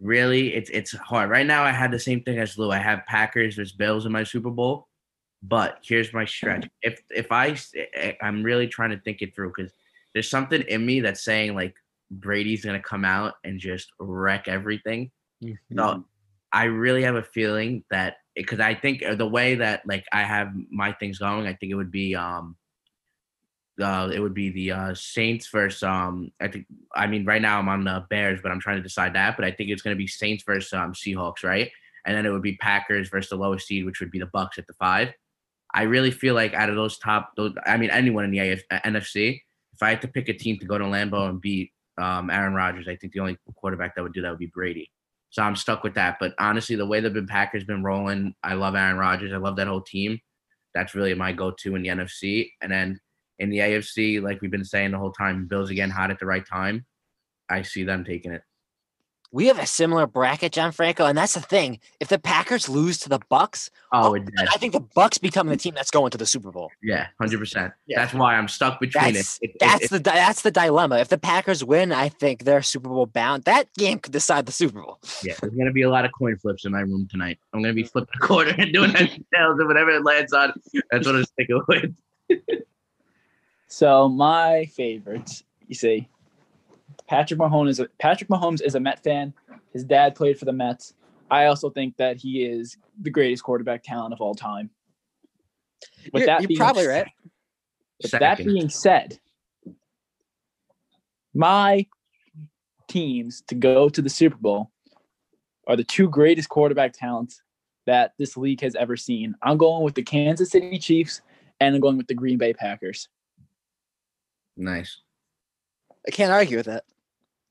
Really, 0.00 0.54
it's 0.54 0.70
it's 0.70 0.92
hard. 0.92 1.30
Right 1.30 1.46
now, 1.46 1.62
I 1.62 1.70
had 1.70 1.92
the 1.92 2.00
same 2.00 2.22
thing 2.22 2.38
as 2.38 2.58
Lou. 2.58 2.72
I 2.72 2.78
have 2.78 3.06
Packers 3.06 3.54
versus 3.54 3.72
Bills 3.72 4.06
in 4.06 4.12
my 4.12 4.24
Super 4.24 4.50
Bowl, 4.50 4.88
but 5.42 5.78
here's 5.82 6.12
my 6.12 6.24
stretch. 6.24 6.68
If 6.82 7.00
if 7.10 7.30
I 7.30 7.56
I'm 8.20 8.42
really 8.42 8.66
trying 8.66 8.90
to 8.90 8.98
think 8.98 9.22
it 9.22 9.36
through 9.36 9.52
because 9.56 9.72
there's 10.14 10.30
something 10.30 10.62
in 10.62 10.84
me 10.84 11.00
that's 11.00 11.22
saying 11.22 11.54
like 11.54 11.74
Brady's 12.10 12.64
gonna 12.64 12.80
come 12.82 13.04
out 13.04 13.34
and 13.44 13.58
just 13.58 13.90
wreck 13.98 14.48
everything. 14.48 15.10
So 15.94 16.04
I 16.52 16.64
really 16.64 17.02
have 17.02 17.16
a 17.16 17.22
feeling 17.22 17.84
that 17.90 18.16
because 18.36 18.60
I 18.60 18.74
think 18.74 19.02
uh, 19.02 19.14
the 19.14 19.26
way 19.26 19.56
that 19.56 19.82
like 19.86 20.04
I 20.12 20.22
have 20.22 20.52
my 20.70 20.92
things 20.92 21.18
going, 21.18 21.46
I 21.46 21.54
think 21.54 21.72
it 21.72 21.76
would 21.76 21.90
be 21.90 22.14
um 22.14 22.56
uh 23.80 24.10
it 24.12 24.20
would 24.20 24.34
be 24.34 24.50
the 24.50 24.72
uh 24.72 24.94
Saints 24.94 25.48
versus 25.48 25.82
um 25.82 26.30
I 26.40 26.48
think 26.48 26.66
I 26.94 27.06
mean 27.06 27.24
right 27.24 27.40
now 27.40 27.58
I'm 27.58 27.68
on 27.68 27.84
the 27.84 28.04
Bears, 28.10 28.40
but 28.42 28.52
I'm 28.52 28.60
trying 28.60 28.76
to 28.76 28.82
decide 28.82 29.14
that. 29.14 29.36
But 29.36 29.46
I 29.46 29.50
think 29.50 29.70
it's 29.70 29.82
gonna 29.82 29.96
be 29.96 30.06
Saints 30.06 30.44
versus 30.44 30.72
um 30.72 30.92
Seahawks, 30.92 31.42
right? 31.42 31.70
And 32.04 32.16
then 32.16 32.26
it 32.26 32.30
would 32.30 32.42
be 32.42 32.56
Packers 32.56 33.08
versus 33.08 33.30
the 33.30 33.36
lowest 33.36 33.66
seed, 33.66 33.84
which 33.84 34.00
would 34.00 34.10
be 34.10 34.18
the 34.18 34.26
Bucs 34.26 34.58
at 34.58 34.66
the 34.66 34.74
five. 34.74 35.12
I 35.74 35.82
really 35.84 36.10
feel 36.10 36.34
like 36.34 36.52
out 36.52 36.68
of 36.68 36.76
those 36.76 36.98
top, 36.98 37.32
those 37.36 37.54
I 37.64 37.76
mean 37.78 37.90
anyone 37.90 38.24
in 38.24 38.30
the 38.30 38.40
AF, 38.40 38.60
uh, 38.70 38.80
NFC, 38.80 39.40
if 39.72 39.82
I 39.82 39.90
had 39.90 40.02
to 40.02 40.08
pick 40.08 40.28
a 40.28 40.34
team 40.34 40.58
to 40.58 40.66
go 40.66 40.78
to 40.78 40.84
Lambeau 40.84 41.28
and 41.28 41.40
beat 41.40 41.72
um, 41.98 42.30
Aaron 42.30 42.54
Rodgers, 42.54 42.88
I 42.88 42.96
think 42.96 43.12
the 43.12 43.20
only 43.20 43.38
quarterback 43.56 43.94
that 43.94 44.02
would 44.02 44.12
do 44.12 44.22
that 44.22 44.30
would 44.30 44.38
be 44.38 44.46
Brady. 44.46 44.90
So 45.30 45.42
I'm 45.42 45.56
stuck 45.56 45.82
with 45.82 45.94
that. 45.94 46.18
But 46.20 46.34
honestly, 46.38 46.76
the 46.76 46.86
way 46.86 47.00
the 47.00 47.26
Packers 47.28 47.64
been 47.64 47.82
rolling, 47.82 48.34
I 48.42 48.54
love 48.54 48.74
Aaron 48.74 48.98
Rodgers. 48.98 49.32
I 49.32 49.38
love 49.38 49.56
that 49.56 49.66
whole 49.66 49.80
team. 49.80 50.20
That's 50.74 50.94
really 50.94 51.14
my 51.14 51.32
go-to 51.32 51.74
in 51.74 51.82
the 51.82 51.88
NFC. 51.88 52.50
And 52.60 52.70
then 52.70 53.00
in 53.38 53.48
the 53.48 53.58
AFC, 53.58 54.22
like 54.22 54.40
we've 54.40 54.50
been 54.50 54.64
saying 54.64 54.90
the 54.90 54.98
whole 54.98 55.12
time, 55.12 55.46
Bills 55.46 55.70
again 55.70 55.90
hot 55.90 56.10
at 56.10 56.18
the 56.18 56.26
right 56.26 56.46
time. 56.46 56.84
I 57.48 57.62
see 57.62 57.82
them 57.82 58.04
taking 58.04 58.32
it. 58.32 58.42
We 59.32 59.46
have 59.46 59.58
a 59.58 59.66
similar 59.66 60.06
bracket, 60.06 60.52
John 60.52 60.72
Franco, 60.72 61.06
and 61.06 61.16
that's 61.16 61.32
the 61.34 61.40
thing. 61.40 61.80
If 62.00 62.08
the 62.08 62.18
Packers 62.18 62.68
lose 62.68 62.98
to 63.00 63.08
the 63.08 63.18
Bucs, 63.18 63.70
oh, 63.92 64.10
oh, 64.10 64.14
it. 64.14 64.28
I 64.38 64.58
think 64.58 64.74
the 64.74 64.80
Bucs 64.80 65.18
become 65.20 65.48
the 65.48 65.56
team 65.56 65.74
that's 65.74 65.90
going 65.90 66.10
to 66.10 66.18
the 66.18 66.26
Super 66.26 66.52
Bowl. 66.52 66.70
Yeah, 66.82 67.06
hundred 67.18 67.38
percent. 67.38 67.72
That's 67.88 68.12
why 68.12 68.36
I'm 68.36 68.46
stuck 68.46 68.78
between 68.78 69.14
That's 69.14 69.38
it. 69.38 69.44
It- 69.44 69.50
it- 69.50 69.56
that's 69.58 69.84
it- 69.84 69.90
the 69.90 70.00
di- 70.00 70.14
that's 70.14 70.42
the 70.42 70.50
dilemma. 70.50 70.98
If 70.98 71.08
the 71.08 71.18
Packers 71.18 71.64
win, 71.64 71.92
I 71.92 72.10
think 72.10 72.44
they're 72.44 72.62
Super 72.62 72.90
Bowl 72.90 73.06
bound. 73.06 73.44
That 73.44 73.72
game 73.74 73.98
could 73.98 74.12
decide 74.12 74.46
the 74.46 74.52
Super 74.52 74.82
Bowl. 74.82 74.98
Yeah, 75.22 75.34
there's 75.40 75.54
gonna 75.54 75.72
be 75.72 75.82
a 75.82 75.90
lot 75.90 76.04
of 76.04 76.12
coin 76.12 76.36
flips 76.36 76.66
in 76.66 76.72
my 76.72 76.80
room 76.80 77.08
tonight. 77.10 77.38
I'm 77.54 77.62
gonna 77.62 77.72
be 77.72 77.84
mm. 77.84 77.90
flipping 77.90 78.14
a 78.14 78.26
quarter 78.26 78.54
and 78.58 78.72
doing 78.72 78.92
that 78.92 79.08
tails 79.34 79.58
and 79.58 79.66
whatever 79.66 79.90
it 79.90 80.04
lands 80.04 80.32
on. 80.34 80.52
That's 80.90 81.06
what 81.06 81.16
I'm 81.16 81.24
sticking 81.24 81.62
with. 81.66 81.94
So 83.72 84.06
my 84.06 84.66
favorites, 84.66 85.44
you 85.66 85.74
see, 85.74 86.06
Patrick 87.08 87.38
Mahomes 87.40 87.68
is 87.70 87.80
a, 87.80 87.88
Patrick 87.98 88.28
Mahomes 88.30 88.62
is 88.62 88.74
a 88.74 88.80
Met 88.80 89.02
fan. 89.02 89.32
His 89.72 89.84
dad 89.84 90.14
played 90.14 90.38
for 90.38 90.44
the 90.44 90.52
Mets. 90.52 90.94
I 91.30 91.46
also 91.46 91.70
think 91.70 91.96
that 91.96 92.16
he 92.18 92.44
is 92.44 92.76
the 93.00 93.10
greatest 93.10 93.42
quarterback 93.42 93.82
talent 93.82 94.12
of 94.12 94.20
all 94.20 94.34
time. 94.34 94.70
With 96.12 96.22
You're- 96.22 96.26
that 96.26 96.40
you're 96.42 96.48
being 96.48 96.58
probably 96.58 96.82
s- 96.82 96.88
right. 96.88 97.06
With 98.02 98.10
that 98.12 98.38
being 98.38 98.68
said, 98.68 99.18
my 101.34 101.86
teams 102.88 103.42
to 103.48 103.54
go 103.54 103.88
to 103.88 104.02
the 104.02 104.10
Super 104.10 104.36
Bowl 104.36 104.70
are 105.66 105.76
the 105.76 105.84
two 105.84 106.08
greatest 106.08 106.48
quarterback 106.48 106.92
talents 106.92 107.42
that 107.86 108.12
this 108.18 108.36
league 108.36 108.60
has 108.60 108.74
ever 108.74 108.96
seen. 108.96 109.34
I'm 109.42 109.56
going 109.56 109.82
with 109.84 109.94
the 109.94 110.02
Kansas 110.02 110.50
City 110.50 110.78
Chiefs 110.78 111.20
and 111.60 111.74
I'm 111.74 111.80
going 111.80 111.96
with 111.96 112.08
the 112.08 112.14
Green 112.14 112.38
Bay 112.38 112.52
Packers. 112.52 113.08
Nice. 114.56 115.00
I 116.06 116.10
can't 116.10 116.32
argue 116.32 116.56
with 116.56 116.66
that. 116.66 116.84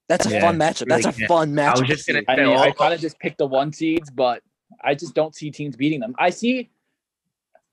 That's 0.09 0.25
a 0.25 0.29
Yeah, 0.29 0.41
fun 0.41 0.57
matchup. 0.59 0.87
That's 0.87 1.05
a 1.05 1.13
can't. 1.13 1.27
fun 1.27 1.53
matchup. 1.53 1.77
I 1.77 1.79
was 1.79 1.87
just 1.89 2.07
gonna 2.07 2.19
see. 2.19 2.25
I 2.27 2.35
mean, 2.35 2.57
I 2.57 2.71
kind 2.71 2.93
of 2.93 2.99
just 2.99 3.17
picked 3.19 3.37
the 3.37 3.47
one 3.47 3.71
seeds, 3.71 4.09
but 4.09 4.43
I 4.83 4.93
just 4.95 5.15
don't 5.15 5.33
see 5.35 5.51
teams 5.51 5.75
beating 5.75 5.99
them. 6.01 6.15
I 6.19 6.29
see 6.31 6.69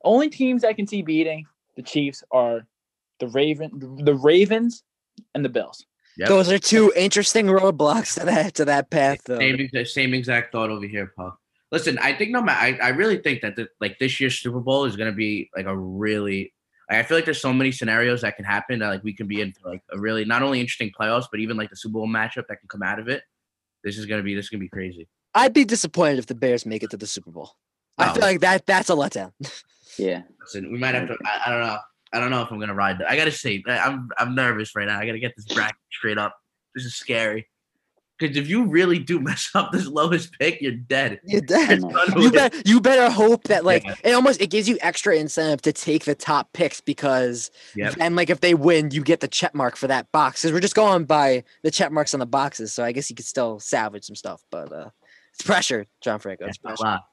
only 0.05 0.29
teams 0.31 0.63
I 0.65 0.73
can 0.73 0.87
see 0.87 1.03
beating 1.03 1.47
the 1.77 1.83
Chiefs 1.83 2.23
are 2.31 2.67
the 3.19 3.27
Raven, 3.29 3.71
the 4.05 4.15
Ravens, 4.15 4.85
and 5.35 5.45
the 5.45 5.49
Bills. 5.49 5.85
Yep. 6.17 6.29
Those 6.29 6.51
are 6.53 6.59
two 6.59 6.93
interesting 6.97 7.47
roadblocks 7.47 8.19
to 8.19 8.27
that 8.27 8.55
to 8.55 8.65
that 8.67 8.91
path, 8.91 9.21
though. 9.25 9.39
Same, 9.39 9.57
exa- 9.57 9.87
same 9.89 10.15
exact 10.15 10.53
thought 10.53 10.71
over 10.71 10.87
here, 10.87 11.13
Paul. 11.17 11.37
Listen, 11.71 11.99
I 11.99 12.15
think 12.15 12.31
no 12.31 12.41
matter, 12.41 12.81
I, 12.83 12.87
I 12.87 12.89
really 12.91 13.19
think 13.19 13.43
that 13.43 13.55
the, 13.57 13.69
like 13.81 13.99
this 13.99 14.19
year's 14.21 14.39
Super 14.39 14.61
Bowl 14.61 14.85
is 14.85 14.95
gonna 14.97 15.13
be 15.13 15.51
like 15.57 15.67
a 15.67 15.77
really. 15.77 16.53
Like, 16.91 16.99
I 17.01 17.03
feel 17.03 17.17
like 17.19 17.25
there's 17.25 17.41
so 17.41 17.53
many 17.53 17.71
scenarios 17.73 18.23
that 18.23 18.37
can 18.37 18.45
happen 18.45 18.79
that 18.79 18.89
like 18.89 19.05
we 19.05 19.13
can 19.15 19.27
be 19.27 19.41
in 19.41 19.53
for 19.53 19.71
like 19.71 19.83
a 19.93 19.99
really 19.99 20.25
not 20.25 20.43
only 20.43 20.61
interesting 20.61 20.91
playoffs, 20.99 21.27
but 21.31 21.41
even 21.41 21.57
like 21.57 21.71
the 21.71 21.77
Super 21.77 21.95
Bowl 21.95 22.09
matchup 22.09 22.47
that 22.49 22.61
can 22.61 22.69
come 22.69 22.83
out 22.83 22.99
of 22.99 23.09
it. 23.09 23.23
This 23.85 23.99
is 23.99 24.07
gonna 24.07 24.23
be 24.23 24.35
this 24.35 24.47
is 24.47 24.51
gonna 24.51 24.61
be 24.61 24.69
crazy. 24.69 25.09
I'd 25.35 25.53
be 25.53 25.65
disappointed 25.65 26.19
if 26.19 26.27
the 26.27 26.35
Bears 26.35 26.65
make 26.67 26.83
it 26.83 26.91
to 26.91 26.97
the 26.97 27.07
Super 27.07 27.31
Bowl. 27.31 27.53
I 27.99 28.13
feel 28.13 28.23
like 28.23 28.41
that 28.41 28.65
that's 28.67 28.91
a 28.91 28.95
letdown. 28.95 29.33
Yeah. 29.99 30.23
Listen, 30.41 30.71
we 30.71 30.79
might 30.79 30.95
have 30.95 31.09
to. 31.09 31.17
I, 31.25 31.41
I 31.47 31.51
don't 31.51 31.61
know. 31.61 31.77
I 32.13 32.21
don't 32.21 32.31
know 32.31 32.43
if 32.43 32.53
I'm 32.53 32.61
gonna 32.61 32.73
ride. 32.75 32.99
that. 33.01 33.11
I 33.11 33.17
gotta 33.17 33.33
see. 33.33 33.65
I- 33.67 33.79
I'm 33.79 34.09
I'm 34.17 34.35
nervous 34.37 34.77
right 34.77 34.87
now. 34.87 34.97
I 35.01 35.05
gotta 35.05 35.19
get 35.19 35.35
this 35.37 35.47
bracket 35.47 35.75
straight 35.91 36.19
up. 36.19 36.37
This 36.75 36.85
is 36.85 36.95
scary. 36.95 37.49
Because 38.19 38.37
if 38.37 38.49
you 38.49 38.65
really 38.65 38.99
do 38.99 39.21
mess 39.29 39.51
up 39.55 39.71
this 39.73 39.87
lowest 39.87 40.33
pick, 40.39 40.61
you're 40.61 40.73
dead. 40.73 41.21
You're 41.25 41.41
dead. 41.41 41.81
You're 41.81 42.19
You 42.21 42.33
better 42.33 42.63
you 42.65 42.81
better 42.81 43.11
hope 43.11 43.45
that 43.45 43.65
like 43.65 43.85
Yeah. 43.85 43.95
it 44.05 44.13
almost 44.13 44.41
it 44.41 44.49
gives 44.51 44.69
you 44.69 44.77
extra 44.81 45.17
incentive 45.17 45.63
to 45.63 45.73
take 45.73 46.05
the 46.05 46.15
top 46.15 46.53
picks 46.53 46.81
because 46.81 47.51
Yep. 47.77 47.95
and 48.01 48.17
like 48.17 48.31
if 48.31 48.41
they 48.41 48.55
win, 48.55 48.91
you 48.91 49.03
get 49.03 49.21
the 49.21 49.29
check 49.29 49.55
mark 49.55 49.77
for 49.77 49.87
that 49.87 50.11
box. 50.13 50.43
Because 50.43 50.53
we're 50.53 50.61
just 50.61 50.75
going 50.75 51.05
by 51.05 51.45
the 51.63 51.71
check 51.71 51.93
marks 51.93 52.13
on 52.15 52.21
the 52.21 52.27
boxes, 52.27 52.73
so 52.73 52.83
I 52.85 52.93
guess 52.93 53.09
you 53.09 53.17
could 53.17 53.27
still 53.27 53.61
salvage 53.61 54.05
some 54.05 54.17
stuff, 54.17 54.43
but 54.51 54.73
uh 54.73 54.91
it's 55.33 55.43
pressure, 55.47 55.87
John 56.01 56.19
Franco. 56.19 56.47
It's 56.47 56.59
That's 56.59 56.81
a 56.81 56.83
pressure. 56.85 56.91
lot. 56.93 57.05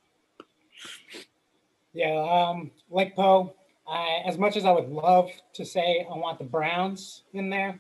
Yeah, 1.94 2.16
um, 2.50 2.72
like 2.90 3.16
Poe, 3.16 3.54
I, 3.88 4.22
as 4.26 4.38
much 4.38 4.58
as 4.58 4.66
I 4.66 4.72
would 4.72 4.90
love 4.90 5.30
to 5.54 5.66
say 5.66 6.06
I 6.12 6.18
want 6.18 6.40
the 6.40 6.44
Browns 6.44 7.22
in 7.34 7.50
there, 7.50 7.80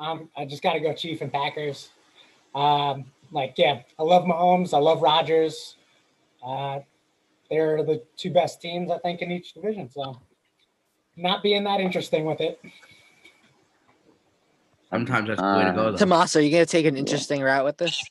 um, 0.00 0.30
I 0.36 0.44
just 0.46 0.62
got 0.62 0.72
to 0.74 0.80
go 0.80 0.94
Chief 0.94 1.20
and 1.20 1.32
Packers. 1.32 1.90
Um, 2.54 3.06
like, 3.30 3.54
yeah, 3.56 3.82
I 3.98 4.02
love 4.02 4.24
Mahomes. 4.24 4.74
I 4.74 4.78
love 4.78 5.02
Rodgers. 5.02 5.76
Uh, 6.44 6.80
they're 7.50 7.82
the 7.82 8.02
two 8.16 8.30
best 8.30 8.60
teams, 8.60 8.90
I 8.90 8.98
think, 8.98 9.22
in 9.22 9.30
each 9.30 9.54
division. 9.54 9.90
So, 9.90 10.20
not 11.16 11.42
being 11.42 11.64
that 11.64 11.80
interesting 11.80 12.24
with 12.24 12.40
it. 12.40 12.60
Sometimes 14.90 15.28
that's 15.28 15.40
the 15.40 15.46
way 15.46 15.64
to 15.64 15.72
go. 15.72 15.80
Uh, 15.80 15.90
Though. 15.92 15.96
Tomas, 15.96 16.36
are 16.36 16.40
you 16.40 16.50
gonna 16.50 16.66
take 16.66 16.84
an 16.84 16.96
interesting 16.96 17.40
route 17.40 17.64
with 17.64 17.78
this? 17.78 18.02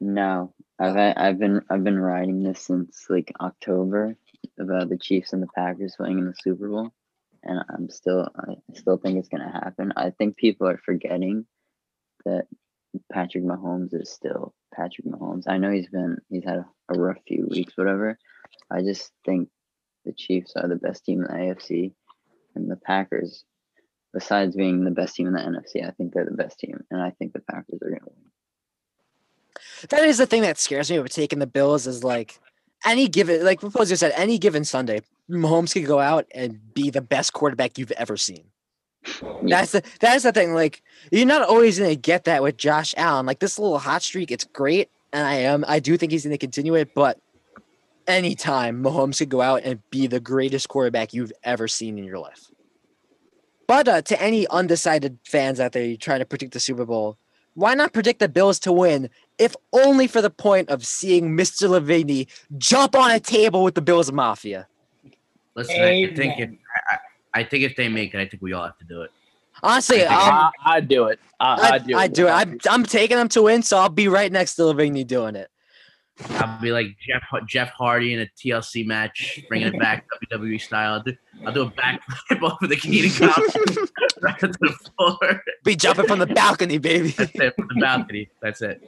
No, 0.00 0.52
I've 0.78 0.96
I've 1.16 1.38
been 1.38 1.62
I've 1.68 1.82
been 1.82 1.98
riding 1.98 2.42
this 2.42 2.60
since 2.60 3.06
like 3.08 3.32
October 3.40 4.16
about 4.58 4.88
the 4.88 4.98
Chiefs 4.98 5.32
and 5.32 5.42
the 5.42 5.48
Packers 5.54 5.96
playing 5.96 6.18
in 6.18 6.26
the 6.26 6.34
Super 6.40 6.68
Bowl, 6.68 6.92
and 7.42 7.64
I'm 7.70 7.90
still 7.90 8.28
I 8.36 8.54
still 8.74 8.98
think 8.98 9.18
it's 9.18 9.28
gonna 9.28 9.50
happen. 9.50 9.92
I 9.96 10.10
think 10.10 10.36
people 10.36 10.68
are 10.68 10.78
forgetting 10.78 11.46
that 12.24 12.46
Patrick 13.12 13.44
Mahomes 13.44 13.94
is 13.94 14.10
still 14.10 14.54
Patrick 14.74 15.06
Mahomes. 15.06 15.44
I 15.46 15.58
know 15.58 15.70
he's 15.70 15.88
been 15.88 16.18
he's 16.28 16.44
had 16.44 16.64
a, 16.88 16.98
rough 16.98 17.18
few 17.26 17.46
weeks, 17.50 17.76
whatever. 17.76 18.18
I 18.70 18.82
just 18.82 19.12
think 19.24 19.48
the 20.04 20.12
Chiefs 20.12 20.52
are 20.56 20.68
the 20.68 20.76
best 20.76 21.04
team 21.04 21.22
in 21.22 21.28
the 21.28 21.54
AFC, 21.54 21.92
and 22.54 22.70
the 22.70 22.76
Packers, 22.76 23.44
besides 24.12 24.56
being 24.56 24.84
the 24.84 24.90
best 24.90 25.14
team 25.14 25.26
in 25.26 25.32
the 25.32 25.40
NFC, 25.40 25.86
I 25.86 25.90
think 25.92 26.12
they're 26.12 26.24
the 26.24 26.32
best 26.32 26.58
team, 26.58 26.84
and 26.90 27.00
I 27.00 27.10
think 27.10 27.32
the 27.32 27.42
Packers 27.50 27.80
are 27.82 27.90
gonna 27.90 28.00
win. 28.04 28.30
That 29.88 30.04
is 30.04 30.18
the 30.18 30.26
thing 30.26 30.42
that 30.42 30.58
scares 30.58 30.90
me 30.90 30.98
with 30.98 31.12
taking 31.12 31.38
the 31.38 31.46
Bills 31.46 31.86
is 31.86 32.04
like 32.04 32.38
any 32.84 33.08
given 33.08 33.44
like 33.44 33.60
Proposal 33.60 33.96
said, 33.96 34.12
any 34.16 34.38
given 34.38 34.64
Sunday, 34.64 35.00
Mahomes 35.30 35.72
could 35.72 35.86
go 35.86 35.98
out 35.98 36.26
and 36.34 36.74
be 36.74 36.90
the 36.90 37.02
best 37.02 37.32
quarterback 37.32 37.78
you've 37.78 37.92
ever 37.92 38.16
seen. 38.16 38.44
That's 39.42 39.72
the 39.72 39.82
that's 40.00 40.22
the 40.22 40.32
thing. 40.32 40.54
Like 40.54 40.82
you're 41.10 41.26
not 41.26 41.48
always 41.48 41.78
gonna 41.78 41.96
get 41.96 42.24
that 42.24 42.42
with 42.42 42.56
Josh 42.56 42.94
Allen. 42.96 43.26
Like 43.26 43.40
this 43.40 43.58
little 43.58 43.78
hot 43.78 44.02
streak, 44.02 44.30
it's 44.30 44.44
great, 44.44 44.90
and 45.12 45.26
I 45.26 45.34
am 45.34 45.64
I 45.66 45.80
do 45.80 45.96
think 45.96 46.12
he's 46.12 46.24
gonna 46.24 46.38
continue 46.38 46.74
it, 46.74 46.94
but 46.94 47.18
anytime 48.06 48.82
Mahomes 48.82 49.18
could 49.18 49.28
go 49.28 49.40
out 49.40 49.62
and 49.64 49.80
be 49.90 50.06
the 50.06 50.20
greatest 50.20 50.68
quarterback 50.68 51.12
you've 51.12 51.32
ever 51.44 51.68
seen 51.68 51.98
in 51.98 52.04
your 52.04 52.18
life. 52.18 52.50
But 53.66 53.88
uh, 53.88 54.02
to 54.02 54.20
any 54.20 54.46
undecided 54.48 55.18
fans 55.24 55.60
out 55.60 55.72
there 55.72 55.96
trying 55.96 56.18
to 56.18 56.26
predict 56.26 56.52
the 56.52 56.60
Super 56.60 56.84
Bowl, 56.84 57.16
why 57.54 57.74
not 57.74 57.92
predict 57.92 58.20
the 58.20 58.28
Bills 58.28 58.58
to 58.60 58.72
win, 58.72 59.08
if 59.38 59.54
only 59.72 60.06
for 60.06 60.22
the 60.22 60.30
point 60.30 60.68
of 60.68 60.84
seeing 60.86 61.36
Mr. 61.36 61.68
Lavigne 61.68 62.24
jump 62.58 62.94
on 62.94 63.10
a 63.10 63.20
table 63.20 63.62
with 63.62 63.74
the 63.74 63.82
Bills 63.82 64.10
Mafia? 64.10 64.66
Listen, 65.54 65.80
I, 65.80 66.04
I 66.04 66.14
think 66.14 66.38
if 66.38 66.50
I, 67.34 67.40
I 67.40 67.42
I 67.42 67.44
think 67.44 67.64
if 67.64 67.76
they 67.76 67.88
make 67.88 68.14
it, 68.14 68.20
I 68.20 68.26
think 68.26 68.42
we 68.42 68.52
all 68.52 68.64
have 68.64 68.78
to 68.78 68.84
do 68.84 69.02
it. 69.02 69.10
Honestly, 69.62 70.04
I 70.04 70.28
um, 70.28 70.52
I, 70.64 70.76
I'd 70.76 70.88
do 70.88 71.06
it. 71.06 71.20
I, 71.38 71.54
I, 71.54 71.74
I'd 71.74 71.86
do 71.86 71.96
I 71.96 72.04
it. 72.04 72.14
do 72.14 72.26
it. 72.26 72.30
I'm, 72.30 72.58
I'm 72.70 72.84
taking 72.84 73.16
them 73.16 73.28
to 73.30 73.42
win, 73.42 73.62
so 73.62 73.78
I'll 73.78 73.88
be 73.88 74.08
right 74.08 74.32
next 74.32 74.54
to 74.56 74.64
Lavigne 74.64 75.02
doing 75.04 75.36
it. 75.36 75.48
I'll 76.30 76.60
be 76.60 76.72
like 76.72 76.86
Jeff 77.06 77.22
Jeff 77.46 77.70
Hardy 77.70 78.12
in 78.12 78.20
a 78.20 78.26
TLC 78.38 78.86
match, 78.86 79.40
bringing 79.48 79.68
it 79.68 79.78
back 79.78 80.04
WWE 80.32 80.60
style. 80.60 80.94
I'll 80.94 81.02
do, 81.02 81.16
I'll 81.46 81.52
do 81.52 81.62
a 81.62 81.70
backflip 81.70 82.42
over 82.52 82.66
the 82.66 82.76
Keenan 82.76 83.10
Compton 83.32 83.88
right 84.20 84.38
to 84.40 84.48
the 84.48 84.76
floor. 84.96 85.42
Be 85.64 85.74
jumping 85.74 86.06
from 86.06 86.18
the 86.18 86.26
balcony, 86.26 86.78
baby. 86.78 87.10
That's 87.10 87.34
it 87.34 87.54
from 87.56 87.68
the 87.74 87.80
balcony. 87.80 88.28
That's 88.40 88.62
it. 88.62 88.82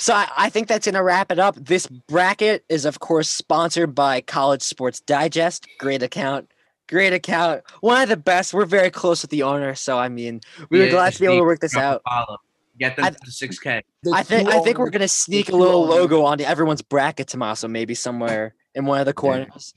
So 0.00 0.14
I, 0.14 0.28
I 0.34 0.48
think 0.48 0.66
that's 0.66 0.86
gonna 0.86 1.02
wrap 1.02 1.30
it 1.30 1.38
up. 1.38 1.56
This 1.56 1.86
bracket 1.86 2.64
is 2.70 2.86
of 2.86 3.00
course 3.00 3.28
sponsored 3.28 3.94
by 3.94 4.22
College 4.22 4.62
Sports 4.62 5.00
Digest. 5.00 5.66
Great 5.78 6.02
account. 6.02 6.50
Great 6.88 7.12
account. 7.12 7.62
One 7.82 8.02
of 8.02 8.08
the 8.08 8.16
best. 8.16 8.54
We're 8.54 8.64
very 8.64 8.90
close 8.90 9.20
with 9.22 9.30
the 9.30 9.42
owner, 9.42 9.74
so 9.74 9.98
I 9.98 10.08
mean, 10.08 10.40
we 10.70 10.80
were 10.80 10.88
glad 10.88 11.12
to 11.12 11.20
be 11.20 11.26
able 11.26 11.36
to 11.36 11.44
work 11.44 11.60
this 11.60 11.76
out. 11.76 12.00
follow. 12.08 12.38
Get 12.78 12.96
them 12.96 13.04
I- 13.04 13.10
to 13.10 13.30
six 13.30 13.58
K. 13.58 13.82
I 14.10 14.22
think 14.22 14.48
I 14.48 14.60
think 14.60 14.78
we're 14.78 14.88
gonna 14.88 15.06
sneak 15.06 15.50
a 15.50 15.56
little 15.56 15.84
logo 15.84 16.24
onto 16.24 16.44
everyone's 16.44 16.82
bracket, 16.82 17.28
Tommaso, 17.28 17.68
maybe 17.68 17.94
somewhere 17.94 18.54
in 18.74 18.86
one 18.86 19.00
of 19.00 19.06
the 19.06 19.12
corners. 19.12 19.74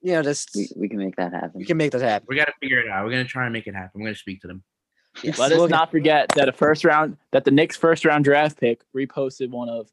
You 0.00 0.14
know, 0.14 0.22
just 0.22 0.50
We, 0.56 0.68
we 0.76 0.88
can 0.88 0.98
make 0.98 1.14
that 1.14 1.32
happen. 1.32 1.52
we 1.54 1.64
can 1.64 1.76
make 1.76 1.92
that 1.92 2.00
happen. 2.02 2.26
We 2.28 2.34
got 2.34 2.46
to 2.46 2.52
figure 2.60 2.80
it 2.80 2.88
out. 2.88 3.04
We're 3.04 3.12
gonna 3.12 3.24
try 3.24 3.44
and 3.44 3.52
make 3.52 3.68
it 3.68 3.76
happen. 3.76 4.00
We're 4.00 4.08
gonna 4.08 4.16
speak 4.16 4.40
to 4.40 4.48
them. 4.48 4.64
Yes, 5.22 5.38
Let 5.38 5.52
us 5.52 5.70
not 5.70 5.90
forget 5.90 6.30
that 6.36 6.48
a 6.48 6.52
first 6.52 6.84
round 6.84 7.16
that 7.32 7.44
the 7.44 7.50
Knicks 7.50 7.76
first 7.76 8.04
round 8.04 8.24
draft 8.24 8.58
pick 8.58 8.80
reposted 8.96 9.50
one 9.50 9.68
of 9.68 9.88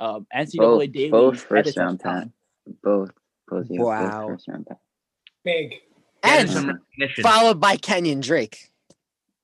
um, 0.00 0.26
NCAA 0.34 0.56
Both, 0.58 0.92
Daily 0.92 1.10
both 1.10 1.40
first 1.40 1.58
edits 1.58 1.76
round 1.76 2.00
time. 2.00 2.32
pass. 2.66 2.74
Both. 2.82 3.10
Both, 3.48 3.66
yeah, 3.68 3.82
Wow. 3.82 4.20
both 4.20 4.30
first 4.36 4.48
round 4.48 4.66
pass. 4.66 4.78
Big. 5.44 5.74
And 6.22 6.48
some 6.50 6.80
followed 7.22 7.60
by 7.60 7.76
Kenyon 7.76 8.20
Drake. 8.20 8.70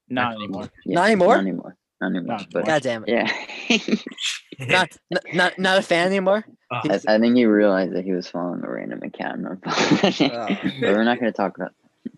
Not 0.08 0.34
anymore. 0.34 0.70
Yeah, 0.84 0.94
Not 0.96 1.06
anymore? 1.06 1.28
Not 1.34 1.40
anymore. 1.40 1.76
Not 2.00 2.06
anymore. 2.10 2.36
Not 2.38 2.46
but 2.52 2.66
God 2.66 2.82
damn 2.82 3.04
it. 3.06 3.10
yeah. 3.10 4.66
Not, 4.68 4.90
not 5.10 5.22
not 5.34 5.58
not 5.58 5.78
a 5.78 5.82
fan 5.82 6.06
anymore. 6.08 6.44
Oh, 6.70 6.80
I, 6.90 7.00
I 7.08 7.18
think 7.18 7.36
he 7.36 7.44
realized 7.46 7.94
that 7.94 8.04
he 8.04 8.12
was 8.12 8.26
following 8.28 8.62
a 8.64 8.70
random 8.70 9.00
account. 9.02 9.46
on- 9.46 9.60
but 9.62 10.80
we're 10.80 11.04
not 11.04 11.20
going 11.20 11.32
to 11.32 11.36
talk 11.36 11.56
about 11.56 11.72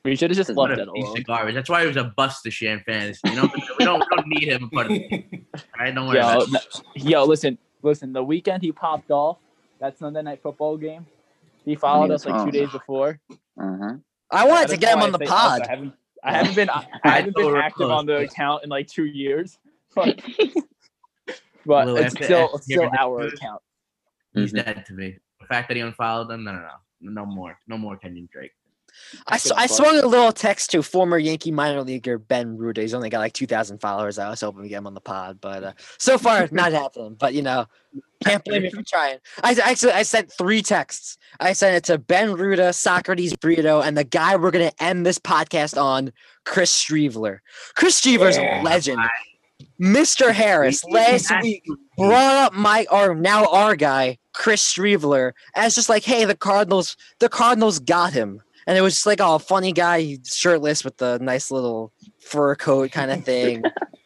We 0.04 0.14
should 0.16 0.30
have 0.30 0.36
just 0.36 0.54
what 0.54 0.70
left 0.70 0.80
a 0.80 0.84
it 0.84 0.92
piece 0.94 1.04
alone. 1.04 1.18
of 1.18 1.24
garbage. 1.24 1.54
That's 1.54 1.68
why 1.70 1.80
he 1.82 1.86
was 1.88 1.96
a 1.96 2.04
bust 2.16 2.44
this 2.44 2.60
year 2.62 2.72
in 2.74 2.80
fantasy. 2.80 3.20
You 3.26 3.34
know, 3.36 3.50
we 3.78 3.84
don't 3.84 4.00
we 4.10 4.16
don't 4.16 4.26
need 4.28 4.48
him 4.48 4.64
a 4.64 4.68
part 4.68 4.86
of 4.86 4.92
the 4.92 5.08
team. 5.08 5.46
All 5.54 5.60
right, 5.78 5.94
don't 5.94 6.06
worry 6.06 6.18
Yo, 6.18 6.22
about 6.28 6.50
no- 6.50 6.60
yo, 6.94 7.24
listen, 7.24 7.58
listen. 7.82 8.12
The 8.12 8.22
weekend 8.22 8.62
he 8.62 8.72
popped 8.72 9.10
off 9.10 9.38
that 9.80 9.98
Sunday 9.98 10.22
night 10.22 10.40
football 10.42 10.76
game. 10.76 11.06
He 11.64 11.74
followed 11.74 12.10
us 12.12 12.24
like 12.24 12.44
two 12.44 12.50
days 12.52 12.70
before. 12.70 13.18
Uh-huh. 13.60 13.94
I 14.30 14.46
wanted 14.46 14.68
to 14.70 14.76
get 14.76 14.96
him 14.96 15.02
on 15.02 15.12
the 15.12 15.18
say 15.18 15.24
us. 15.24 15.30
pod. 15.30 15.62
I 15.62 15.70
haven't, 15.70 15.92
I 16.22 16.32
haven't 16.36 16.54
been, 16.56 16.70
I 16.70 16.86
I 17.04 17.10
haven't 17.10 17.34
been 17.36 17.56
active 17.56 17.74
close, 17.76 17.90
on 17.90 18.06
the 18.06 18.12
but- 18.14 18.22
account 18.24 18.62
in 18.64 18.70
like 18.70 18.86
two 18.86 19.04
years, 19.06 19.58
but, 19.94 20.20
but 21.66 21.88
it's 21.88 22.14
still, 22.14 22.50
it's 22.54 22.64
still 22.64 22.88
our 22.98 23.24
this- 23.24 23.34
account. 23.34 23.62
He's 24.34 24.52
Mhm. 24.52 24.64
dead 24.64 24.86
to 24.86 24.92
me. 24.92 25.18
The 25.40 25.46
fact 25.46 25.68
that 25.68 25.76
he 25.76 25.80
unfollowed 25.80 26.28
them, 26.28 26.44
no, 26.44 26.52
no, 26.52 26.60
no, 27.00 27.10
no 27.12 27.26
more, 27.26 27.58
no 27.66 27.78
more 27.78 27.96
Kenyon 27.96 28.28
Drake. 28.30 28.52
I, 29.27 29.35
s- 29.36 29.44
couldn't 29.44 29.59
I 29.59 29.66
swung 29.66 29.98
a 29.98 30.06
little 30.06 30.32
text 30.32 30.70
to 30.70 30.82
former 30.82 31.18
Yankee 31.18 31.51
minor 31.51 31.82
leaguer 31.82 32.18
Ben 32.18 32.56
Ruta. 32.56 32.81
He's 32.81 32.94
only 32.94 33.10
got 33.10 33.18
like 33.20 33.32
2,000 33.32 33.78
followers. 33.78 34.18
I 34.18 34.28
was 34.31 34.40
hoping 34.40 34.62
to 34.62 34.68
get 34.68 34.78
him 34.78 34.86
on 34.86 34.94
the 34.94 35.01
pod, 35.01 35.39
but 35.40 35.64
uh, 35.64 35.73
so 35.98 36.18
far 36.18 36.48
not 36.52 36.73
happening. 36.73 37.16
But 37.18 37.35
you 37.35 37.43
know, 37.43 37.66
can't 38.24 38.44
blame 38.44 38.62
me 38.62 38.70
for 38.70 38.82
trying. 38.86 39.18
I 39.43 39.55
actually 39.64 39.93
I 39.93 40.02
sent 40.02 40.32
three 40.32 40.62
texts. 40.62 41.18
I 41.40 41.52
sent 41.52 41.77
it 41.77 41.85
to 41.85 41.98
Ben 41.98 42.35
Ruta, 42.35 42.73
Socrates 42.73 43.36
Brito, 43.36 43.81
and 43.81 43.97
the 43.97 44.05
guy 44.05 44.36
we're 44.36 44.51
gonna 44.51 44.73
end 44.81 45.05
this 45.06 45.18
podcast 45.18 45.81
on, 45.81 46.12
Chris 46.44 46.73
Streveler. 46.73 47.39
Chris 47.74 48.01
Streveler's 48.01 48.36
Yeah. 48.39 48.60
a 48.60 48.64
legend. 48.64 49.01
Mr. 49.81 50.32
Harris 50.32 50.85
last 50.85 51.31
week 51.43 51.62
brought 51.97 52.47
up 52.47 52.52
my 52.55 52.86
or 52.90 53.14
now 53.14 53.44
our 53.47 53.74
guy 53.77 54.18
Chris 54.32 54.62
Streveler 54.62 55.32
as 55.55 55.74
just 55.74 55.89
like, 55.89 56.02
hey, 56.05 56.24
the 56.24 56.35
Cardinals, 56.36 56.97
the 57.20 57.28
Cardinals 57.28 57.78
got 57.78 58.12
him, 58.12 58.40
and 58.66 58.76
it 58.76 58.80
was 58.80 58.94
just 58.94 59.06
like, 59.06 59.20
oh, 59.20 59.38
funny 59.38 59.72
guy, 59.72 60.18
shirtless 60.24 60.84
with 60.84 60.97
the 60.97 61.18
nice 61.20 61.51
little 61.51 61.93
fur 62.18 62.55
coat 62.56 62.90
kind 62.93 63.10
of 63.10 63.24
thing, 63.24 63.62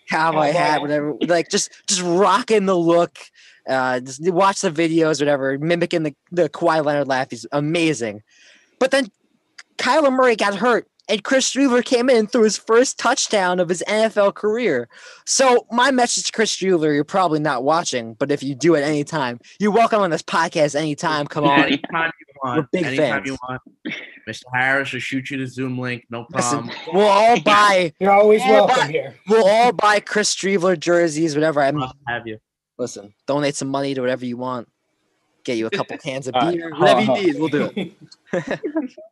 cowboy 0.08 0.52
hat, 0.52 0.80
whatever, 0.80 1.14
like 1.26 1.48
just 1.48 1.70
just 1.86 2.02
rocking 2.02 2.66
the 2.66 2.76
look. 2.76 3.18
Uh, 3.68 4.00
just 4.00 4.20
watch 4.32 4.62
the 4.62 4.70
videos, 4.70 5.20
whatever, 5.20 5.58
mimicking 5.58 6.02
the 6.02 6.14
the 6.32 6.48
Kawhi 6.48 6.84
Leonard 6.84 7.08
laugh. 7.08 7.30
He's 7.30 7.46
amazing, 7.52 8.22
but 8.78 8.90
then 8.90 9.10
Kyler 9.78 10.12
Murray 10.12 10.36
got 10.36 10.54
hurt 10.54 10.88
and 11.10 11.22
Chris 11.24 11.52
Streveler 11.52 11.84
came 11.84 12.08
in 12.08 12.16
and 12.16 12.30
threw 12.32 12.44
his 12.44 12.56
first 12.56 12.98
touchdown 12.98 13.58
of 13.60 13.68
his 13.68 13.82
NFL 13.88 14.34
career. 14.34 14.88
So 15.26 15.66
my 15.70 15.90
message 15.90 16.24
to 16.26 16.32
Chris 16.32 16.54
Streveler, 16.56 16.94
you're 16.94 17.04
probably 17.04 17.40
not 17.40 17.64
watching, 17.64 18.14
but 18.14 18.30
if 18.30 18.42
you 18.42 18.54
do 18.54 18.76
at 18.76 18.82
any 18.84 19.04
time, 19.04 19.40
you're 19.58 19.72
welcome 19.72 20.00
on 20.00 20.10
this 20.10 20.22
podcast 20.22 20.74
anytime. 20.74 21.26
Come 21.26 21.44
on. 21.44 21.60
Anytime 21.64 22.12
you 22.20 22.26
want. 22.42 22.56
We're 22.60 22.68
big 22.72 22.84
anytime 22.86 23.22
fans. 23.22 23.26
you 23.26 23.36
want. 23.48 23.60
Mr. 24.28 24.42
Harris 24.54 24.92
will 24.92 25.00
shoot 25.00 25.30
you 25.30 25.36
the 25.38 25.46
Zoom 25.46 25.78
link. 25.78 26.06
No 26.08 26.26
Listen, 26.32 26.68
problem. 26.68 26.94
we'll 26.94 27.06
all 27.06 27.40
buy. 27.44 27.92
You're 28.00 28.12
always 28.12 28.40
we'll 28.46 28.66
welcome 28.66 28.86
buy- 28.86 28.92
here. 28.92 29.14
We'll 29.28 29.46
all 29.46 29.72
buy 29.72 30.00
Chris 30.00 30.34
Streveler 30.34 30.78
jerseys, 30.78 31.34
whatever. 31.34 31.60
I'm 31.62 31.78
have 32.08 32.26
you. 32.26 32.38
listen. 32.78 33.12
Donate 33.26 33.56
some 33.56 33.68
money 33.68 33.92
to 33.94 34.00
whatever 34.00 34.24
you 34.24 34.36
want. 34.36 34.68
Get 35.44 35.56
you 35.58 35.66
a 35.66 35.70
couple 35.70 35.96
cans 35.98 36.28
of 36.28 36.34
beer, 36.34 36.70
hold 36.70 36.80
whatever 36.80 37.00
on, 37.00 37.00
you 37.00 37.06
hold 37.06 37.18
need. 37.26 37.38
We'll 37.38 37.48
do 37.48 37.92
it. 38.32 38.90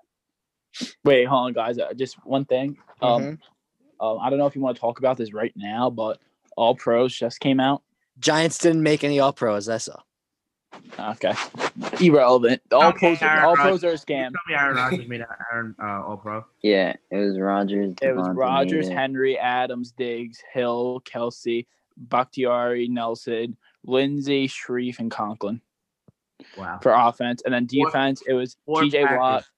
Wait, 1.05 1.25
hold 1.25 1.47
on, 1.47 1.53
guys. 1.53 1.79
Uh, 1.79 1.93
just 1.95 2.17
one 2.27 2.45
thing. 2.45 2.77
Um, 3.03 3.23
Mm-hmm. 3.23 4.07
um, 4.07 4.19
I 4.21 4.31
don't 4.31 4.39
know 4.39 4.47
if 4.47 4.55
you 4.57 4.63
want 4.63 4.77
to 4.77 4.81
talk 4.81 4.99
about 4.99 5.17
this 5.17 5.33
right 5.33 5.53
now, 5.57 5.91
but 5.91 6.21
All 6.57 6.75
Pros 6.75 7.15
just 7.17 7.41
came 7.41 7.61
out. 7.61 7.83
Giants 8.19 8.59
didn't 8.59 8.83
make 8.83 9.05
any 9.05 9.21
All 9.21 9.33
Pros. 9.33 9.69
I 9.69 9.79
saw. 9.79 9.97
Okay, 10.99 11.33
irrelevant. 12.01 12.61
All 12.73 12.89
Okay, 12.89 13.17
pros, 13.17 13.23
Aaron 13.23 13.45
all 13.45 13.55
Rodgers. 13.57 13.81
pros 13.81 13.85
are 13.85 13.89
a 13.91 13.95
scam. 13.95 14.31
Tell 14.33 14.41
me 14.49 14.55
Aaron 14.55 14.77
Rodgers 14.91 15.09
made 15.09 15.25
Aaron 15.53 15.75
uh, 15.83 16.03
All 16.07 16.17
Pro. 16.17 16.45
Yeah, 16.63 16.95
it 17.11 17.17
was 17.17 17.39
Rogers. 17.39 17.95
It 18.03 18.15
was 18.17 18.27
Davante 18.29 18.37
Rogers, 18.37 18.89
Henry, 18.89 19.39
Adams, 19.39 19.93
Diggs, 19.93 20.43
Hill, 20.53 21.03
Kelce, 21.07 21.67
Bakhtiari, 21.97 22.89
Nelson, 22.89 23.57
Linsley, 23.87 24.51
Shreve, 24.51 24.99
and 25.01 25.11
Conklin 25.11 25.61
Wow. 26.57 26.79
for 26.83 26.93
offense, 26.93 27.43
and 27.45 27.53
then 27.55 27.67
Four- 27.69 27.87
defense 27.87 28.23
it 28.27 28.35
was 28.35 28.57
T.J. 28.81 29.05
Watt, 29.05 29.43
Packers. 29.43 29.51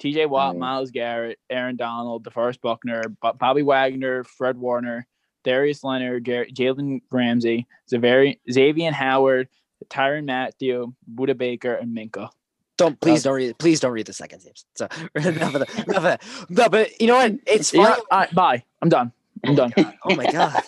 T.J. 0.00 0.26
Watt, 0.26 0.50
Oh, 0.50 0.52
yeah. 0.54 0.58
Myles 0.58 0.90
Garrett, 0.90 1.38
Aaron 1.48 1.76
Donald, 1.76 2.24
DeForest 2.24 2.60
Buckner, 2.60 3.02
Bobby 3.38 3.62
Wagner, 3.62 4.24
Fred 4.24 4.56
Warner, 4.58 5.06
Darius 5.44 5.84
Leonard, 5.84 6.24
Gar- 6.24 6.46
Jalen 6.46 7.02
Ramsey, 7.12 7.66
Xavier, 7.88 8.34
Xavier 8.50 8.90
Howard, 8.92 9.48
Tyrann 9.88 10.24
Mathieu, 10.24 10.92
Budda 11.14 11.36
Baker, 11.38 11.74
and 11.74 11.96
Minkah. 11.96 12.30
Don't 12.76 12.98
please 13.00 13.10
That's- 13.10 13.22
don't 13.24 13.34
read 13.34 13.58
please 13.58 13.78
don't 13.80 13.92
read 13.92 14.06
the 14.06 14.12
second 14.14 14.40
teams. 14.40 14.64
So 14.74 14.88
enough 15.14 15.54
of 15.54 15.60
that. 15.66 15.86
Enough 15.86 15.96
of 15.96 16.02
that. 16.02 16.22
No, 16.48 16.68
but 16.70 16.98
you 17.00 17.06
know 17.06 17.16
what? 17.16 17.32
It's 17.46 17.72
Yeah, 17.74 17.84
funny. 17.84 18.02
all 18.10 18.18
right, 18.20 18.34
bye. 18.34 18.64
I'm 18.82 18.88
done. 18.88 19.12
I'm 19.44 19.54
done. 19.54 19.72
Oh 20.04 20.14
my 20.16 20.24
god. 20.32 20.62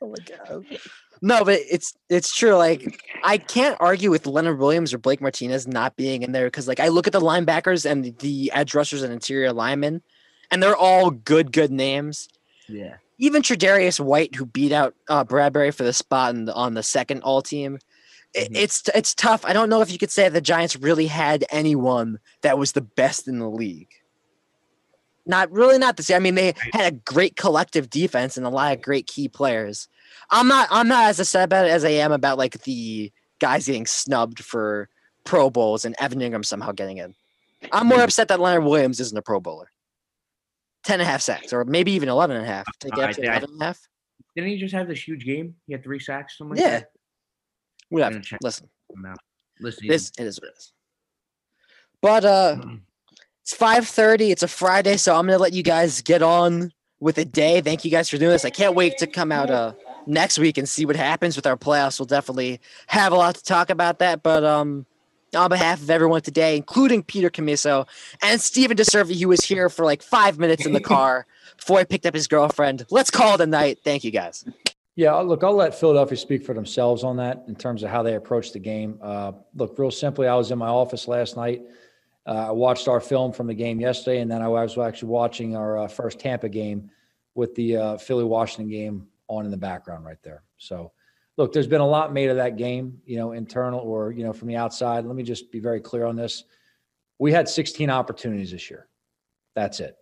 Oh 0.00 0.08
my 0.08 0.24
god. 0.26 0.64
Oh 1.09 1.09
No, 1.22 1.44
but 1.44 1.60
it's 1.70 1.92
it's 2.08 2.34
true. 2.34 2.54
Like 2.54 3.02
I 3.22 3.36
can't 3.36 3.76
argue 3.78 4.10
with 4.10 4.26
Leonard 4.26 4.58
Williams 4.58 4.94
or 4.94 4.98
Blake 4.98 5.20
Martinez 5.20 5.66
not 5.66 5.96
being 5.96 6.22
in 6.22 6.32
there 6.32 6.46
because 6.46 6.66
like 6.66 6.80
I 6.80 6.88
look 6.88 7.06
at 7.06 7.12
the 7.12 7.20
linebackers 7.20 7.88
and 7.88 8.16
the 8.18 8.50
edge 8.54 8.74
rushers 8.74 9.02
and 9.02 9.12
interior 9.12 9.52
linemen, 9.52 10.02
and 10.50 10.62
they're 10.62 10.76
all 10.76 11.10
good, 11.10 11.52
good 11.52 11.70
names. 11.70 12.28
Yeah. 12.68 12.96
Even 13.18 13.42
Tre'Davious 13.42 14.00
White, 14.00 14.34
who 14.34 14.46
beat 14.46 14.72
out 14.72 14.94
uh, 15.10 15.24
Bradbury 15.24 15.72
for 15.72 15.82
the 15.82 15.92
spot 15.92 16.34
the, 16.34 16.54
on 16.54 16.72
the 16.72 16.82
second 16.82 17.20
All 17.22 17.42
Team, 17.42 17.78
i- 18.34 18.48
it's 18.52 18.82
it's 18.94 19.14
tough. 19.14 19.44
I 19.44 19.52
don't 19.52 19.68
know 19.68 19.82
if 19.82 19.92
you 19.92 19.98
could 19.98 20.10
say 20.10 20.26
the 20.30 20.40
Giants 20.40 20.76
really 20.76 21.06
had 21.06 21.44
anyone 21.50 22.18
that 22.40 22.56
was 22.56 22.72
the 22.72 22.80
best 22.80 23.28
in 23.28 23.38
the 23.38 23.50
league. 23.50 23.90
Not 25.26 25.52
really, 25.52 25.76
not 25.76 25.98
the 25.98 26.02
same. 26.02 26.16
I 26.16 26.20
mean, 26.20 26.34
they 26.34 26.54
had 26.72 26.92
a 26.94 26.96
great 26.96 27.36
collective 27.36 27.90
defense 27.90 28.38
and 28.38 28.46
a 28.46 28.50
lot 28.50 28.72
of 28.74 28.80
great 28.80 29.06
key 29.06 29.28
players. 29.28 29.86
I'm 30.30 30.46
not 30.48 30.68
I'm 30.70 30.88
not 30.88 31.08
as 31.10 31.20
upset 31.20 31.44
about 31.44 31.66
it 31.66 31.70
as 31.70 31.84
I 31.84 31.90
am 31.90 32.12
about 32.12 32.38
like 32.38 32.62
the 32.62 33.12
guys 33.40 33.66
getting 33.66 33.86
snubbed 33.86 34.44
for 34.44 34.88
Pro 35.24 35.50
Bowls 35.50 35.84
and 35.84 35.94
Evan 35.98 36.20
Engram 36.20 36.44
somehow 36.44 36.72
getting 36.72 36.98
in. 36.98 37.14
I'm 37.72 37.86
more 37.88 38.00
upset 38.02 38.28
that 38.28 38.40
Leonard 38.40 38.64
Williams 38.64 39.00
isn't 39.00 39.16
a 39.16 39.22
Pro 39.22 39.40
Bowler. 39.40 39.70
10 40.84 40.94
and 40.94 41.02
a 41.02 41.04
half 41.10 41.20
sacks, 41.20 41.52
or 41.52 41.64
maybe 41.64 41.92
even 41.92 42.08
11 42.08 42.36
and 42.36 42.44
a 42.46 42.48
half. 42.48 42.64
To 42.80 42.88
get 42.88 43.10
up 43.10 43.16
to 43.16 43.22
I- 43.22 43.32
11 43.36 43.50
and 43.52 43.60
a 43.60 43.64
half. 43.66 43.80
Didn't 44.34 44.50
he 44.50 44.58
just 44.58 44.72
have 44.74 44.88
this 44.88 45.06
huge 45.06 45.24
game? 45.26 45.56
He 45.66 45.72
had 45.74 45.82
three 45.82 45.98
sacks, 45.98 46.38
something 46.38 46.56
like 46.56 46.64
Yeah. 46.64 46.78
that. 46.80 46.90
Whatever. 47.90 48.20
check 48.20 48.38
Listen. 48.42 48.70
Listen, 49.60 49.88
this 49.88 50.10
it 50.18 50.24
is 50.26 50.40
what 50.40 50.48
it 50.50 50.54
is. 50.56 50.72
But 52.00 52.24
uh 52.24 52.56
it's 53.42 53.54
5:30. 53.54 54.30
It's 54.30 54.42
a 54.42 54.48
Friday, 54.48 54.96
so 54.96 55.14
I'm 55.16 55.26
gonna 55.26 55.38
let 55.38 55.52
you 55.52 55.62
guys 55.62 56.00
get 56.00 56.22
on 56.22 56.72
with 57.00 57.16
the 57.16 57.24
day. 57.24 57.60
Thank 57.60 57.84
you 57.84 57.90
guys 57.90 58.08
for 58.08 58.16
doing 58.16 58.30
this. 58.30 58.44
I 58.44 58.50
can't 58.50 58.74
wait 58.74 58.96
to 58.98 59.06
come 59.06 59.32
out 59.32 59.50
uh 59.50 59.72
next 60.06 60.38
week 60.38 60.58
and 60.58 60.68
see 60.68 60.86
what 60.86 60.96
happens 60.96 61.36
with 61.36 61.46
our 61.46 61.56
playoffs. 61.56 61.98
We'll 61.98 62.06
definitely 62.06 62.60
have 62.88 63.12
a 63.12 63.16
lot 63.16 63.34
to 63.36 63.42
talk 63.42 63.70
about 63.70 63.98
that. 63.98 64.22
But 64.22 64.44
um 64.44 64.86
on 65.34 65.48
behalf 65.48 65.80
of 65.80 65.90
everyone 65.90 66.22
today, 66.22 66.56
including 66.56 67.02
Peter 67.02 67.30
Camiso 67.30 67.86
and 68.22 68.40
Steven 68.40 68.76
DeServi, 68.76 69.20
who 69.20 69.28
was 69.28 69.44
here 69.44 69.68
for 69.68 69.84
like 69.84 70.02
five 70.02 70.38
minutes 70.38 70.66
in 70.66 70.72
the 70.72 70.80
car 70.94 71.26
before 71.56 71.78
he 71.78 71.84
picked 71.84 72.06
up 72.06 72.14
his 72.14 72.26
girlfriend. 72.26 72.84
Let's 72.90 73.10
call 73.10 73.34
it 73.34 73.40
a 73.40 73.46
night. 73.46 73.78
Thank 73.84 74.04
you 74.04 74.10
guys. 74.10 74.44
Yeah, 74.96 75.14
look, 75.14 75.44
I'll 75.44 75.54
let 75.54 75.74
Philadelphia 75.78 76.16
speak 76.16 76.44
for 76.44 76.52
themselves 76.52 77.04
on 77.04 77.16
that 77.18 77.44
in 77.48 77.54
terms 77.54 77.82
of 77.82 77.90
how 77.90 78.02
they 78.02 78.16
approach 78.16 78.52
the 78.52 78.58
game. 78.58 78.98
Uh, 79.00 79.32
look, 79.54 79.78
real 79.78 79.90
simply, 79.90 80.26
I 80.26 80.34
was 80.34 80.50
in 80.50 80.58
my 80.58 80.68
office 80.68 81.08
last 81.08 81.36
night. 81.36 81.62
Uh, 82.26 82.48
I 82.48 82.50
watched 82.50 82.86
our 82.86 83.00
film 83.00 83.32
from 83.32 83.46
the 83.46 83.54
game 83.54 83.80
yesterday, 83.80 84.20
and 84.20 84.30
then 84.30 84.42
I 84.42 84.48
was 84.48 84.76
actually 84.76 85.08
watching 85.08 85.56
our 85.56 85.78
uh, 85.78 85.88
first 85.88 86.18
Tampa 86.18 86.48
game 86.48 86.90
with 87.34 87.54
the 87.54 87.76
uh, 87.76 87.96
Philly 87.96 88.24
Washington 88.24 88.68
game 88.68 89.06
on 89.30 89.44
in 89.44 89.50
the 89.50 89.56
background 89.56 90.04
right 90.04 90.22
there. 90.22 90.42
So, 90.58 90.92
look, 91.36 91.52
there's 91.52 91.66
been 91.66 91.80
a 91.80 91.86
lot 91.86 92.12
made 92.12 92.28
of 92.28 92.36
that 92.36 92.56
game, 92.56 93.00
you 93.06 93.16
know, 93.16 93.32
internal 93.32 93.80
or 93.80 94.12
you 94.12 94.24
know 94.24 94.32
from 94.32 94.48
the 94.48 94.56
outside. 94.56 95.06
Let 95.06 95.16
me 95.16 95.22
just 95.22 95.50
be 95.50 95.60
very 95.60 95.80
clear 95.80 96.04
on 96.04 96.16
this. 96.16 96.44
We 97.18 97.32
had 97.32 97.48
16 97.48 97.88
opportunities 97.90 98.50
this 98.50 98.70
year. 98.70 98.88
That's 99.54 99.80
it. 99.80 99.96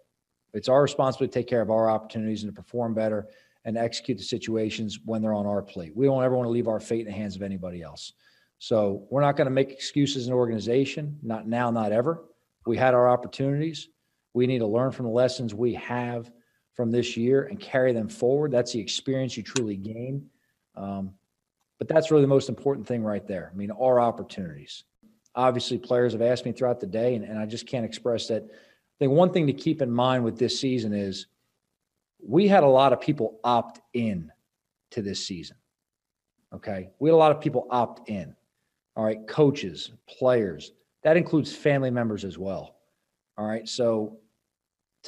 It's 0.55 0.69
our 0.69 0.83
responsibility 0.83 1.33
to 1.33 1.39
take 1.39 1.49
care 1.49 1.61
of 1.61 1.71
our 1.71 1.91
opportunities 1.91 2.43
and 2.43 2.55
to 2.55 2.63
perform 2.63 2.95
better 2.95 3.29
and 3.65 3.77
execute 3.77 4.17
the 4.17 4.25
situations 4.25 5.01
when 5.05 5.21
they're 5.21 5.35
on 5.35 5.47
our 5.47 5.63
plate. 5.63 5.95
We 5.95 6.07
don't 6.07 6.23
ever 6.23 6.35
want 6.35 6.47
to 6.47 6.51
leave 6.51 6.69
our 6.69 6.81
fate 6.81 7.01
in 7.01 7.07
the 7.07 7.13
hands 7.13 7.37
of 7.37 7.43
anybody 7.43 7.83
else. 7.83 8.13
So 8.59 9.07
we're 9.11 9.21
not 9.21 9.37
going 9.37 9.47
to 9.47 9.53
make 9.53 9.71
excuses 9.71 10.27
in 10.27 10.33
an 10.33 10.39
organization, 10.39 11.19
not 11.23 11.47
now, 11.47 11.71
not 11.71 11.93
ever. 11.93 12.25
We 12.67 12.77
had 12.77 12.95
our 12.95 13.09
opportunities. 13.09 13.89
We 14.33 14.47
need 14.47 14.59
to 14.59 14.67
learn 14.67 14.91
from 14.91 15.07
the 15.07 15.13
lessons 15.13 15.55
we 15.55 15.75
have 15.75 16.31
from 16.79 16.93
this 16.93 17.17
year 17.17 17.43
and 17.43 17.59
carry 17.59 17.93
them 17.93 18.09
forward. 18.09 18.53
That's 18.53 18.73
the 18.73 18.79
experience 18.79 19.37
you 19.37 19.43
truly 19.43 19.75
gain. 19.75 20.31
Um, 20.77 21.15
but 21.81 21.89
that's 21.89 22.13
really 22.13 22.23
the 22.23 22.29
most 22.29 22.49
important 22.49 22.87
thing 22.87 23.03
right 23.03 23.27
there. 23.27 23.51
I 23.53 23.57
mean, 23.57 23.73
our 23.73 23.99
opportunities. 23.99 24.85
Obviously, 25.35 25.77
players 25.77 26.13
have 26.13 26.23
asked 26.23 26.45
me 26.45 26.53
throughout 26.53 26.79
the 26.79 26.87
day, 26.87 27.17
and, 27.17 27.25
and 27.25 27.37
I 27.37 27.47
just 27.47 27.67
can't 27.67 27.85
express 27.85 28.29
that. 28.29 28.45
I 28.45 28.97
think 29.01 29.11
one 29.11 29.33
thing 29.33 29.49
to 29.49 29.53
keep 29.53 29.83
in 29.83 29.91
mind 29.91 30.23
with 30.23 30.39
this 30.39 30.61
season 30.61 30.93
is 30.93 31.27
we 32.25 32.47
had 32.47 32.63
a 32.63 32.69
lot 32.69 32.93
of 32.93 33.01
people 33.01 33.41
opt 33.43 33.81
in 33.93 34.31
to 34.93 35.03
this 35.03 35.27
season. 35.27 35.57
Okay. 36.55 36.91
We 37.01 37.11
had 37.11 37.15
a 37.15 37.17
lot 37.17 37.33
of 37.33 37.41
people 37.41 37.67
opt 37.73 38.09
in. 38.09 38.37
All 38.95 39.05
right. 39.05 39.27
Coaches, 39.27 39.91
players, 40.09 40.71
that 41.03 41.17
includes 41.17 41.53
family 41.53 41.91
members 41.91 42.25
as 42.25 42.39
well. 42.39 42.77
All 43.37 43.49
right. 43.49 43.69
So 43.69 44.19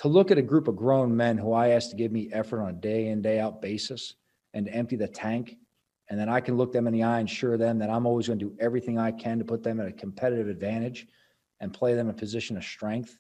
to 0.01 0.09
look 0.09 0.31
at 0.31 0.39
a 0.39 0.43
group 0.43 0.69
of 0.69 0.77
grown 0.77 1.17
men 1.17 1.39
who 1.39 1.53
I 1.53 1.69
asked 1.69 1.91
to 1.91 1.97
give 1.97 2.13
me 2.13 2.29
effort 2.33 2.61
on 2.61 2.69
a 2.69 2.75
day 2.75 3.09
in, 3.09 3.23
day 3.23 3.41
out 3.41 3.63
basis 3.63 4.15
and 4.53 4.67
to 4.67 4.75
empty 4.75 4.97
the 4.97 5.09
tank, 5.09 5.57
and 6.09 6.19
then 6.19 6.29
I 6.29 6.41
can 6.41 6.57
look 6.57 6.73
them 6.73 6.87
in 6.87 6.93
the 6.93 7.05
eye 7.05 7.21
and 7.21 7.29
assure 7.29 7.57
them 7.57 7.79
that 7.79 7.89
I'm 7.91 8.07
always 8.07 8.27
going 8.27 8.39
to 8.39 8.45
do 8.45 8.57
everything 8.61 8.99
I 8.99 9.13
can 9.13 9.39
to 9.39 9.45
put 9.45 9.63
them 9.63 9.81
at 9.81 9.87
a 9.87 9.93
competitive 9.93 10.49
advantage 10.49 11.07
and 11.61 11.73
play 11.73 11.95
them 11.95 12.09
in 12.09 12.15
a 12.15 12.19
position 12.19 12.57
of 12.57 12.65
strength 12.65 13.17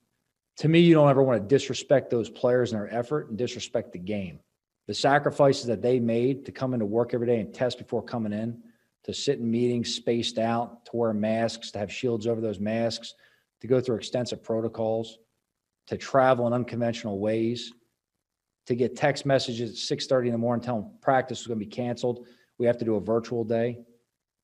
to 0.60 0.68
me, 0.68 0.80
you 0.80 0.92
don't 0.92 1.08
ever 1.08 1.22
want 1.22 1.40
to 1.40 1.48
disrespect 1.48 2.10
those 2.10 2.28
players 2.28 2.70
and 2.70 2.78
their 2.78 2.94
effort 2.94 3.30
and 3.30 3.38
disrespect 3.38 3.92
the 3.92 3.98
game. 3.98 4.40
The 4.88 4.94
sacrifices 4.94 5.64
that 5.66 5.80
they 5.80 5.98
made 5.98 6.44
to 6.44 6.52
come 6.52 6.74
into 6.74 6.84
work 6.84 7.14
every 7.14 7.26
day 7.26 7.40
and 7.40 7.54
test 7.54 7.78
before 7.78 8.02
coming 8.02 8.34
in, 8.34 8.62
to 9.04 9.14
sit 9.14 9.38
in 9.38 9.50
meetings 9.50 9.94
spaced 9.94 10.38
out, 10.38 10.84
to 10.84 10.90
wear 10.94 11.14
masks, 11.14 11.70
to 11.70 11.78
have 11.78 11.90
shields 11.90 12.26
over 12.26 12.42
those 12.42 12.60
masks, 12.60 13.14
to 13.62 13.66
go 13.66 13.80
through 13.80 13.96
extensive 13.96 14.42
protocols, 14.42 15.18
to 15.86 15.96
travel 15.96 16.46
in 16.46 16.52
unconventional 16.52 17.18
ways, 17.18 17.72
to 18.66 18.74
get 18.74 18.96
text 18.96 19.26
messages 19.26 19.70
at 19.70 19.98
6:30 19.98 20.26
in 20.26 20.32
the 20.32 20.38
morning 20.38 20.64
telling 20.64 20.82
them 20.82 20.92
practice 21.00 21.40
is 21.40 21.46
going 21.46 21.58
to 21.58 21.64
be 21.64 21.70
canceled. 21.70 22.26
We 22.58 22.66
have 22.66 22.78
to 22.78 22.84
do 22.84 22.96
a 22.96 23.00
virtual 23.00 23.44
day. 23.44 23.78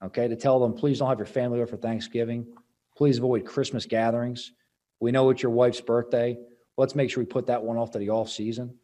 Okay, 0.03 0.29
to 0.29 0.37
tell 0.37 0.59
them 0.59 0.75
please 0.75 0.99
don't 0.99 1.09
have 1.09 1.19
your 1.19 1.27
family 1.27 1.59
over 1.59 1.67
for 1.67 1.77
Thanksgiving. 1.77 2.47
Please 2.97 3.19
avoid 3.19 3.45
Christmas 3.45 3.87
gatherings. 3.87 4.53
We 5.01 5.13
know 5.13 5.31
it's 5.31 5.43
your 5.43 5.53
wife's 5.53 5.81
birthday. 5.81 6.39
Let's 6.77 6.95
make 6.95 7.11
sure 7.11 7.23
we 7.23 7.27
put 7.27 7.47
that 7.47 7.63
one 7.63 7.77
off 7.77 7.91
to 7.93 7.99
the 7.99 8.11
off 8.11 8.31
season. 8.31 8.79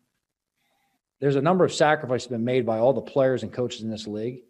There's 1.20 1.36
a 1.36 1.42
number 1.42 1.64
of 1.64 1.72
sacrifices 1.72 2.28
that 2.28 2.34
have 2.34 2.40
been 2.40 2.44
made 2.44 2.66
by 2.66 2.78
all 2.78 2.92
the 2.92 3.00
players 3.00 3.42
and 3.42 3.52
coaches 3.52 3.82
in 3.82 3.90
this 3.90 4.06
league. 4.06 4.42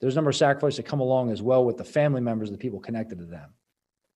There's 0.00 0.14
a 0.14 0.16
number 0.16 0.30
of 0.30 0.36
sacrifices 0.36 0.76
that 0.76 0.86
come 0.86 1.00
along 1.00 1.30
as 1.30 1.40
well 1.40 1.64
with 1.64 1.76
the 1.76 1.84
family 1.84 2.20
members 2.20 2.50
the 2.50 2.58
people 2.58 2.80
connected 2.80 3.18
to 3.18 3.24
them. 3.24 3.54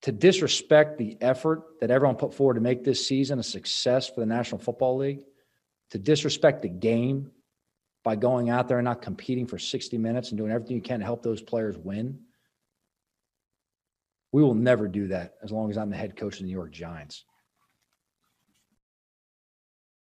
To 0.03 0.13
disrespect 0.13 0.97
the 0.97 1.17
effort 1.21 1.81
that 1.81 1.91
everyone 1.91 2.17
put 2.17 2.33
forward 2.33 2.55
to 2.55 2.61
make 2.61 2.85
this 2.85 3.07
season 3.07 3.39
a 3.39 3.43
success 3.43 4.09
for 4.09 4.21
the 4.21 4.27
National 4.27 4.61
Football 4.61 4.99
League, 4.99 5.21
to 5.91 5.99
disrespect 5.99 6.63
the 6.63 6.69
game 6.69 7.31
by 8.05 8.15
going 8.15 8.49
out 8.51 8.69
there 8.69 8.79
and 8.79 8.85
not 8.85 9.03
competing 9.03 9.47
for 9.47 9.59
60 9.59 9.99
minutes 9.99 10.31
and 10.31 10.39
doing 10.39 10.53
everything 10.53 10.77
you 10.77 10.83
can 10.83 11.01
to 11.01 11.05
help 11.05 11.23
those 11.23 11.43
players 11.43 11.77
win. 11.77 12.21
We 14.33 14.43
will 14.43 14.55
never 14.55 14.87
do 14.89 15.09
that 15.09 15.35
as 15.43 15.51
long 15.51 15.71
as 15.71 15.79
I'm 15.79 15.91
the 15.91 15.97
head 15.97 16.17
coach 16.17 16.35
of 16.35 16.41
the 16.41 16.45
New 16.45 16.53
York 16.53 16.71
Giants. 16.71 17.25